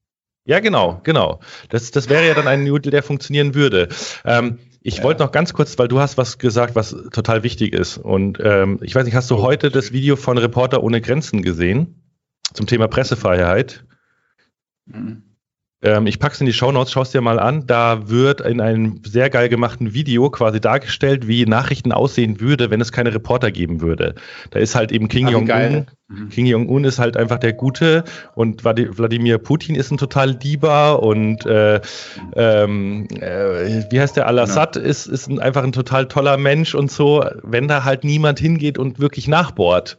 Ja, 0.45 0.61
genau, 0.61 1.01
genau. 1.03 1.41
Das, 1.69 1.91
das 1.91 2.09
wäre 2.09 2.27
ja 2.27 2.35
dann 2.35 2.47
ein 2.47 2.65
Nudel, 2.65 2.91
der 2.91 3.03
funktionieren 3.03 3.55
würde. 3.55 3.89
Ähm, 4.25 4.61
ich 4.81 4.99
ja. 4.99 5.05
wollte 5.05 5.23
noch 5.23 5.33
ganz 5.33 5.53
kurz, 5.53 5.77
weil 5.79 5.89
du 5.89 5.99
hast 5.99 6.17
was 6.17 6.39
gesagt, 6.39 6.77
was 6.77 6.97
total 7.13 7.43
wichtig 7.43 7.75
ist. 7.75 7.99
Und 7.99 8.39
ähm, 8.43 8.79
ich 8.81 8.95
weiß 8.95 9.05
nicht, 9.05 9.15
hast 9.15 9.31
du 9.31 9.43
heute 9.43 9.71
das 9.71 9.93
Video 9.93 10.17
von 10.17 10.39
Reporter 10.39 10.83
ohne 10.83 11.01
Grenzen 11.01 11.43
gesehen 11.43 12.01
zum 12.55 12.67
Thema 12.67 12.89
Pressefreiheit? 12.89 13.85
Mhm. 14.87 15.28
Ähm, 15.81 16.09
ich 16.09 16.19
pack's 16.19 16.41
in 16.41 16.47
die 16.47 16.53
Show 16.53 16.73
Notes, 16.73 16.91
schau's 16.91 17.13
dir 17.13 17.21
mal 17.21 17.39
an. 17.39 17.67
Da 17.67 18.09
wird 18.09 18.41
in 18.41 18.61
einem 18.61 19.01
sehr 19.05 19.31
geil 19.31 19.49
gemachten 19.49 19.95
Video 19.95 20.29
quasi 20.29 20.61
dargestellt, 20.61 21.29
wie 21.29 21.47
Nachrichten 21.47 21.93
aussehen 21.93 22.41
würde, 22.41 22.71
wenn 22.71 22.81
es 22.81 22.91
keine 22.91 23.15
Reporter 23.15 23.53
geben 23.53 23.81
würde. 23.81 24.17
Da 24.51 24.59
ist 24.59 24.75
halt 24.75 24.91
eben 24.91 25.07
Kim 25.07 25.29
Jong-un. 25.29 25.87
Mhm. 26.09 26.29
Kim 26.31 26.47
Jong-un 26.47 26.85
ist 26.85 26.99
halt 26.99 27.17
einfach 27.17 27.39
der 27.39 27.53
Gute 27.53 28.03
und 28.35 28.65
Wladimir 28.65 29.39
Putin 29.39 29.77
ist 29.77 29.93
ein 29.93 29.99
total 29.99 30.35
Dieber 30.35 31.01
und 31.03 31.47
äh, 31.47 31.81
ähm, 32.35 33.07
äh, 33.21 33.85
wie 33.91 34.01
heißt 34.01 34.17
der 34.17 34.27
Al-Assad 34.27 34.75
ja. 34.77 34.83
ist, 34.83 35.07
ist 35.07 35.31
einfach 35.39 35.63
ein 35.63 35.73
total 35.73 36.09
toller 36.09 36.39
Mensch 36.39 36.75
und 36.75 36.91
so, 36.91 37.25
wenn 37.43 37.69
da 37.69 37.85
halt 37.85 38.03
niemand 38.03 38.41
hingeht 38.41 38.79
und 38.79 38.99
wirklich 38.99 39.29
nachbohrt. 39.29 39.97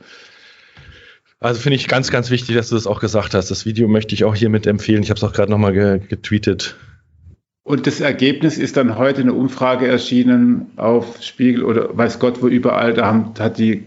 Also 1.40 1.62
finde 1.62 1.78
ich 1.78 1.88
ganz, 1.88 2.12
ganz 2.12 2.30
wichtig, 2.30 2.56
dass 2.56 2.70
du 2.70 2.76
das 2.76 2.86
auch 2.86 3.00
gesagt 3.00 3.34
hast. 3.34 3.50
Das 3.50 3.66
Video 3.66 3.88
möchte 3.88 4.14
ich 4.14 4.26
auch 4.26 4.36
hiermit 4.36 4.68
empfehlen. 4.68 5.04
Ich 5.04 5.10
habe 5.10 5.18
es 5.18 5.24
auch 5.24 5.34
gerade 5.34 5.52
nochmal 5.52 5.74
ge 5.74 6.00
getweetet. 6.00 6.76
Und 7.64 7.88
das 7.88 8.02
Ergebnis 8.02 8.58
ist 8.58 8.78
dann 8.78 8.98
heute 8.98 9.22
eine 9.22 9.34
Umfrage 9.34 9.88
erschienen 9.88 10.72
auf 10.76 11.22
Spiegel 11.22 11.64
oder 11.64 11.96
weiß 11.96 12.20
Gott 12.20 12.42
wo 12.42 12.48
überall. 12.48 12.94
Da 12.94 13.06
haben, 13.06 13.34
hat 13.40 13.58
die 13.58 13.86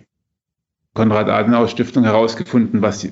Konrad-Adenauer-Stiftung 0.94 2.04
herausgefunden, 2.04 2.80
was 2.80 3.00
die, 3.00 3.10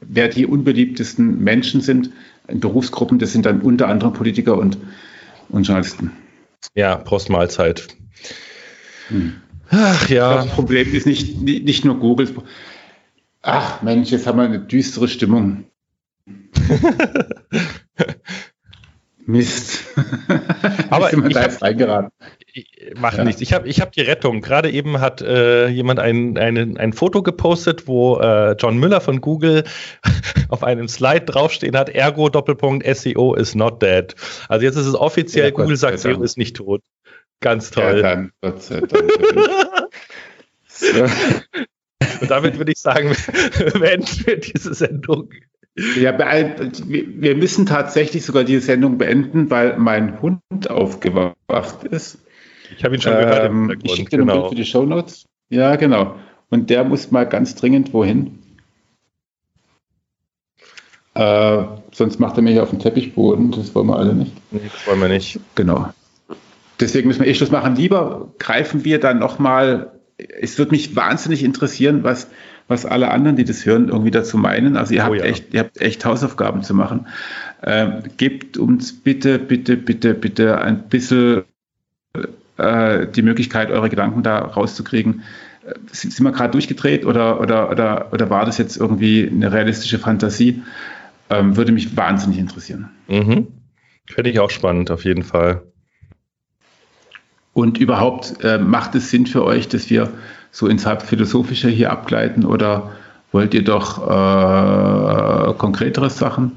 wer 0.00 0.28
die 0.28 0.46
unbeliebtesten 0.46 1.42
Menschen 1.42 1.80
sind 1.80 2.10
in 2.46 2.60
Berufsgruppen. 2.60 3.18
Das 3.18 3.32
sind 3.32 3.44
dann 3.44 3.60
unter 3.60 3.88
anderem 3.88 4.12
Politiker 4.12 4.56
und, 4.56 4.78
und 5.48 5.64
Journalisten. 5.66 6.12
Ja, 6.74 6.96
Postmahlzeit. 6.96 7.88
Hm. 9.08 9.34
Ach 9.70 10.08
ja. 10.08 10.36
Das 10.36 10.48
Problem 10.48 10.94
ist 10.94 11.06
nicht, 11.06 11.40
nicht 11.40 11.84
nur 11.84 11.98
Google. 11.98 12.28
Ach 13.42 13.82
Mensch, 13.82 14.10
jetzt 14.10 14.26
haben 14.26 14.38
wir 14.38 14.44
eine 14.44 14.60
düstere 14.60 15.08
Stimmung. 15.08 15.64
Mist. 19.28 19.84
Aber 20.90 21.12
ich, 21.12 21.18
Macht 22.98 23.18
ja. 23.18 23.24
nichts. 23.24 23.42
Ich 23.42 23.52
habe 23.52 23.68
ich 23.68 23.80
hab 23.82 23.92
die 23.92 24.00
Rettung. 24.00 24.40
Gerade 24.40 24.70
eben 24.70 25.00
hat 25.00 25.20
äh, 25.20 25.68
jemand 25.68 26.00
ein, 26.00 26.38
ein, 26.38 26.78
ein 26.78 26.92
Foto 26.94 27.22
gepostet, 27.22 27.86
wo 27.86 28.18
äh, 28.18 28.52
John 28.58 28.78
Müller 28.78 29.02
von 29.02 29.20
Google 29.20 29.64
auf 30.48 30.64
einem 30.64 30.88
Slide 30.88 31.26
draufstehen 31.26 31.76
hat, 31.76 31.90
ergo 31.90 32.30
Doppelpunkt 32.30 32.86
SEO 32.96 33.34
is 33.34 33.54
not 33.54 33.82
dead. 33.82 34.14
Also 34.48 34.64
jetzt 34.64 34.76
ist 34.76 34.86
es 34.86 34.94
offiziell, 34.94 35.46
ja, 35.46 35.50
Google 35.50 35.76
sagt, 35.76 35.98
SEO 35.98 36.22
ist 36.22 36.38
nicht 36.38 36.56
tot. 36.56 36.82
Ganz 37.40 37.70
toll. 37.70 37.96
Ja, 37.96 38.02
dann, 38.02 38.32
Gott 38.40 38.62
sei 38.62 38.80
Dank. 38.80 39.12
so. 40.66 41.04
Und 42.20 42.30
damit 42.30 42.58
würde 42.58 42.72
ich 42.72 42.78
sagen, 42.78 43.14
beenden 43.78 44.26
wir 44.26 44.38
diese 44.38 44.74
Sendung. 44.74 45.30
Ja, 45.96 46.18
wir 46.18 47.36
müssen 47.36 47.66
tatsächlich 47.66 48.24
sogar 48.24 48.42
diese 48.44 48.62
Sendung 48.62 48.98
beenden, 48.98 49.48
weil 49.50 49.78
mein 49.78 50.20
Hund 50.20 50.42
aufgewacht 50.68 51.84
ist. 51.84 52.18
Ich 52.76 52.84
habe 52.84 52.96
ihn 52.96 53.00
schon 53.00 53.12
gehört. 53.12 53.50
Ähm, 53.50 53.78
ich 53.82 53.92
schicke 53.92 54.10
dir 54.10 54.18
genau. 54.18 54.34
ein 54.34 54.40
Bild 54.40 54.48
für 54.50 54.56
die 54.56 54.64
Show 54.64 54.84
Notes. 54.84 55.26
Ja, 55.50 55.76
genau. 55.76 56.16
Und 56.50 56.70
der 56.70 56.84
muss 56.84 57.10
mal 57.10 57.24
ganz 57.24 57.54
dringend 57.54 57.92
wohin. 57.92 58.38
Äh, 61.14 61.64
sonst 61.92 62.20
macht 62.20 62.36
er 62.36 62.42
mich 62.42 62.60
auf 62.60 62.70
den 62.70 62.78
Teppichboden. 62.78 63.52
Das 63.52 63.74
wollen 63.74 63.86
wir 63.86 63.96
alle 63.96 64.14
nicht. 64.14 64.32
Nee, 64.50 64.60
das 64.72 64.86
wollen 64.86 65.00
wir 65.00 65.08
nicht. 65.08 65.40
Genau. 65.54 65.92
Deswegen 66.80 67.08
müssen 67.08 67.22
wir 67.22 67.28
eh 67.28 67.34
Schluss 67.34 67.50
machen. 67.50 67.76
Lieber 67.76 68.32
greifen 68.38 68.84
wir 68.84 69.00
dann 69.00 69.18
nochmal. 69.18 69.97
Es 70.18 70.58
würde 70.58 70.72
mich 70.72 70.96
wahnsinnig 70.96 71.44
interessieren, 71.44 72.02
was, 72.02 72.28
was 72.66 72.84
alle 72.84 73.10
anderen, 73.10 73.36
die 73.36 73.44
das 73.44 73.64
hören, 73.64 73.88
irgendwie 73.88 74.10
dazu 74.10 74.36
meinen. 74.36 74.76
Also 74.76 74.94
ihr 74.94 75.02
oh 75.02 75.04
habt, 75.04 75.16
ja. 75.16 75.24
echt, 75.24 75.54
ihr 75.54 75.60
habt 75.60 75.80
echt 75.80 76.04
Hausaufgaben 76.04 76.62
zu 76.62 76.74
machen. 76.74 77.06
Ähm, 77.62 78.02
gebt 78.16 78.56
uns 78.58 78.92
bitte, 78.92 79.38
bitte, 79.38 79.76
bitte, 79.76 80.14
bitte 80.14 80.60
ein 80.60 80.88
bisschen 80.88 81.44
äh, 82.56 83.06
die 83.06 83.22
Möglichkeit, 83.22 83.70
eure 83.70 83.88
Gedanken 83.88 84.22
da 84.22 84.38
rauszukriegen. 84.38 85.22
Äh, 85.64 85.74
sind 85.92 86.20
wir 86.20 86.32
gerade 86.32 86.50
durchgedreht 86.50 87.06
oder, 87.06 87.40
oder, 87.40 87.70
oder, 87.70 88.12
oder 88.12 88.30
war 88.30 88.44
das 88.44 88.58
jetzt 88.58 88.76
irgendwie 88.76 89.28
eine 89.28 89.52
realistische 89.52 89.98
Fantasie? 89.98 90.62
Ähm, 91.30 91.56
würde 91.56 91.72
mich 91.72 91.96
wahnsinnig 91.96 92.38
interessieren. 92.38 92.90
Mhm. 93.06 93.48
Finde 94.06 94.30
ich 94.30 94.40
auch 94.40 94.50
spannend, 94.50 94.90
auf 94.90 95.04
jeden 95.04 95.22
Fall. 95.22 95.62
Und 97.58 97.76
überhaupt, 97.78 98.44
äh, 98.44 98.56
macht 98.56 98.94
es 98.94 99.10
Sinn 99.10 99.26
für 99.26 99.42
euch, 99.42 99.66
dass 99.66 99.90
wir 99.90 100.12
so 100.52 100.68
ins 100.68 100.86
Halbphilosophische 100.86 101.68
hier 101.68 101.90
abgleiten 101.90 102.44
oder 102.44 102.92
wollt 103.32 103.52
ihr 103.52 103.64
doch 103.64 103.98
äh, 103.98 105.54
konkretere 105.54 106.08
Sachen? 106.08 106.56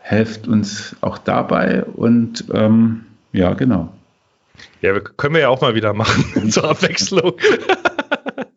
Helft 0.00 0.46
uns 0.46 0.94
auch 1.00 1.16
dabei 1.16 1.82
und 1.82 2.44
ähm, 2.52 3.06
ja, 3.32 3.54
genau. 3.54 3.90
Ja, 4.82 5.00
können 5.00 5.32
wir 5.32 5.40
ja 5.40 5.48
auch 5.48 5.62
mal 5.62 5.74
wieder 5.74 5.94
machen 5.94 6.50
zur 6.50 6.64
Abwechslung. 6.64 7.32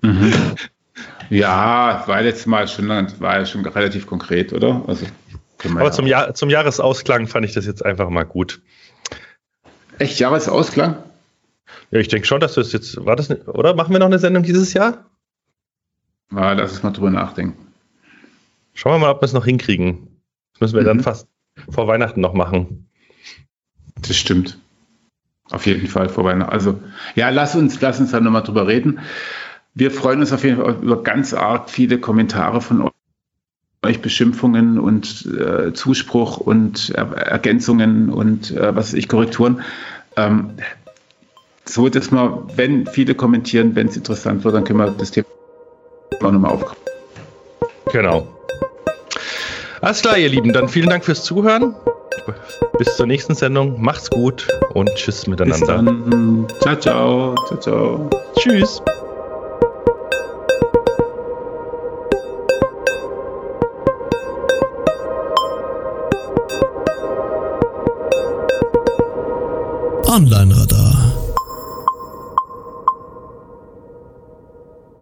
mhm. 0.02 0.34
Ja, 1.30 2.03
war 2.06 2.22
letztes 2.22 2.48
Mal 2.48 2.68
schon, 2.68 2.89
war 2.89 3.39
ja 3.39 3.45
schon 3.45 3.65
relativ 3.65 4.07
konkret, 4.07 4.52
oder? 4.52 4.84
Also, 4.88 5.06
Aber 5.64 5.85
ja 5.85 5.91
zum, 5.91 6.06
Jahr, 6.06 6.34
zum 6.34 6.49
Jahresausklang 6.49 7.27
fand 7.27 7.45
ich 7.45 7.53
das 7.53 7.65
jetzt 7.65 7.85
einfach 7.85 8.10
mal 8.10 8.26
gut. 8.26 8.60
Echt 9.99 10.19
Jahresausklang? 10.19 10.98
Ja, 11.92 12.00
ich 12.00 12.08
denke 12.08 12.26
schon, 12.26 12.40
dass 12.40 12.56
das 12.56 12.72
jetzt, 12.72 13.06
war 13.06 13.16
das, 13.16 13.30
nicht, 13.30 13.48
oder? 13.48 13.76
Machen 13.76 13.94
wir 13.94 14.00
noch 14.00 14.08
eine 14.08 14.20
Sendung 14.20 14.44
dieses 14.44 14.74
Jahr? 14.74 15.06
Ja, 16.34 16.54
lass 16.54 16.72
uns 16.72 16.84
mal 16.84 16.92
drüber 16.92 17.12
nachdenken. 17.12 17.68
Schauen 18.74 18.94
wir 18.94 19.00
mal, 19.00 19.12
ob 19.12 19.22
wir 19.22 19.26
es 19.26 19.34
noch 19.34 19.46
hinkriegen. 19.46 20.08
Das 20.54 20.62
müssen 20.62 20.76
wir 20.76 20.82
mhm. 20.84 20.98
dann 20.98 21.00
fast 21.02 21.28
vor 21.70 21.88
Weihnachten 21.88 22.22
noch 22.22 22.34
machen. 22.34 22.88
Das 24.02 24.16
stimmt. 24.16 24.58
Auf 25.50 25.66
jeden 25.66 25.88
Fall 25.88 26.08
vor 26.08 26.24
Weihnachten. 26.24 26.52
Also, 26.52 26.82
ja, 27.16 27.30
lass 27.30 27.56
uns, 27.56 27.80
lass 27.82 28.00
uns 28.00 28.12
dann 28.12 28.24
nochmal 28.24 28.44
drüber 28.44 28.68
reden. 28.68 29.00
Wir 29.74 29.92
freuen 29.92 30.22
uns 30.22 30.32
auf 30.32 30.46
jeden 30.46 30.58
Fall 30.58 30.78
über 30.82 31.04
ganz 31.04 31.34
arg 31.34 31.70
viele 31.70 32.00
Kommentare 32.00 32.62
von 32.62 32.90
euch, 33.84 34.02
Beschimpfungen 34.02 34.80
und 34.80 35.26
äh, 35.26 35.74
Zuspruch 35.74 36.38
und 36.38 36.92
er 36.92 37.12
Ergänzungen 37.18 38.10
und 38.10 38.52
äh, 38.52 38.76
was 38.76 38.88
weiß 38.88 38.94
ich, 38.94 39.10
Korrekturen. 39.10 39.62
Ähm, 40.16 40.52
so, 41.66 41.90
dass 41.90 42.12
wir, 42.12 42.44
wenn 42.56 42.86
viele 42.88 43.16
kommentieren, 43.16 43.76
wenn 43.76 43.88
es 43.88 43.96
interessant 43.96 44.44
wird, 44.44 44.56
dann 44.56 44.64
können 44.64 44.80
wir 44.80 44.92
das 44.92 45.12
Thema 45.12 45.28
nochmal 46.22 46.52
aufgreifen. 46.52 46.82
Genau. 47.92 48.28
Alles 49.82 50.02
klar, 50.02 50.18
ihr 50.18 50.30
Lieben, 50.30 50.54
dann 50.54 50.70
vielen 50.70 50.90
Dank 50.90 51.04
fürs 51.04 51.24
Zuhören. 51.24 51.76
Bis 52.78 52.96
zur 52.96 53.08
nächsten 53.08 53.36
Sendung. 53.36 53.82
Macht's 53.82 54.10
gut 54.10 54.48
und 54.74 54.90
tschüss 54.96 55.28
miteinander. 55.28 55.84
Ciao, 56.60 56.76
ciao. 56.76 57.36
Ciao, 57.48 57.60
ciao. 57.60 58.10
Tschüss. 58.38 58.82
Online-Radar. 70.08 70.61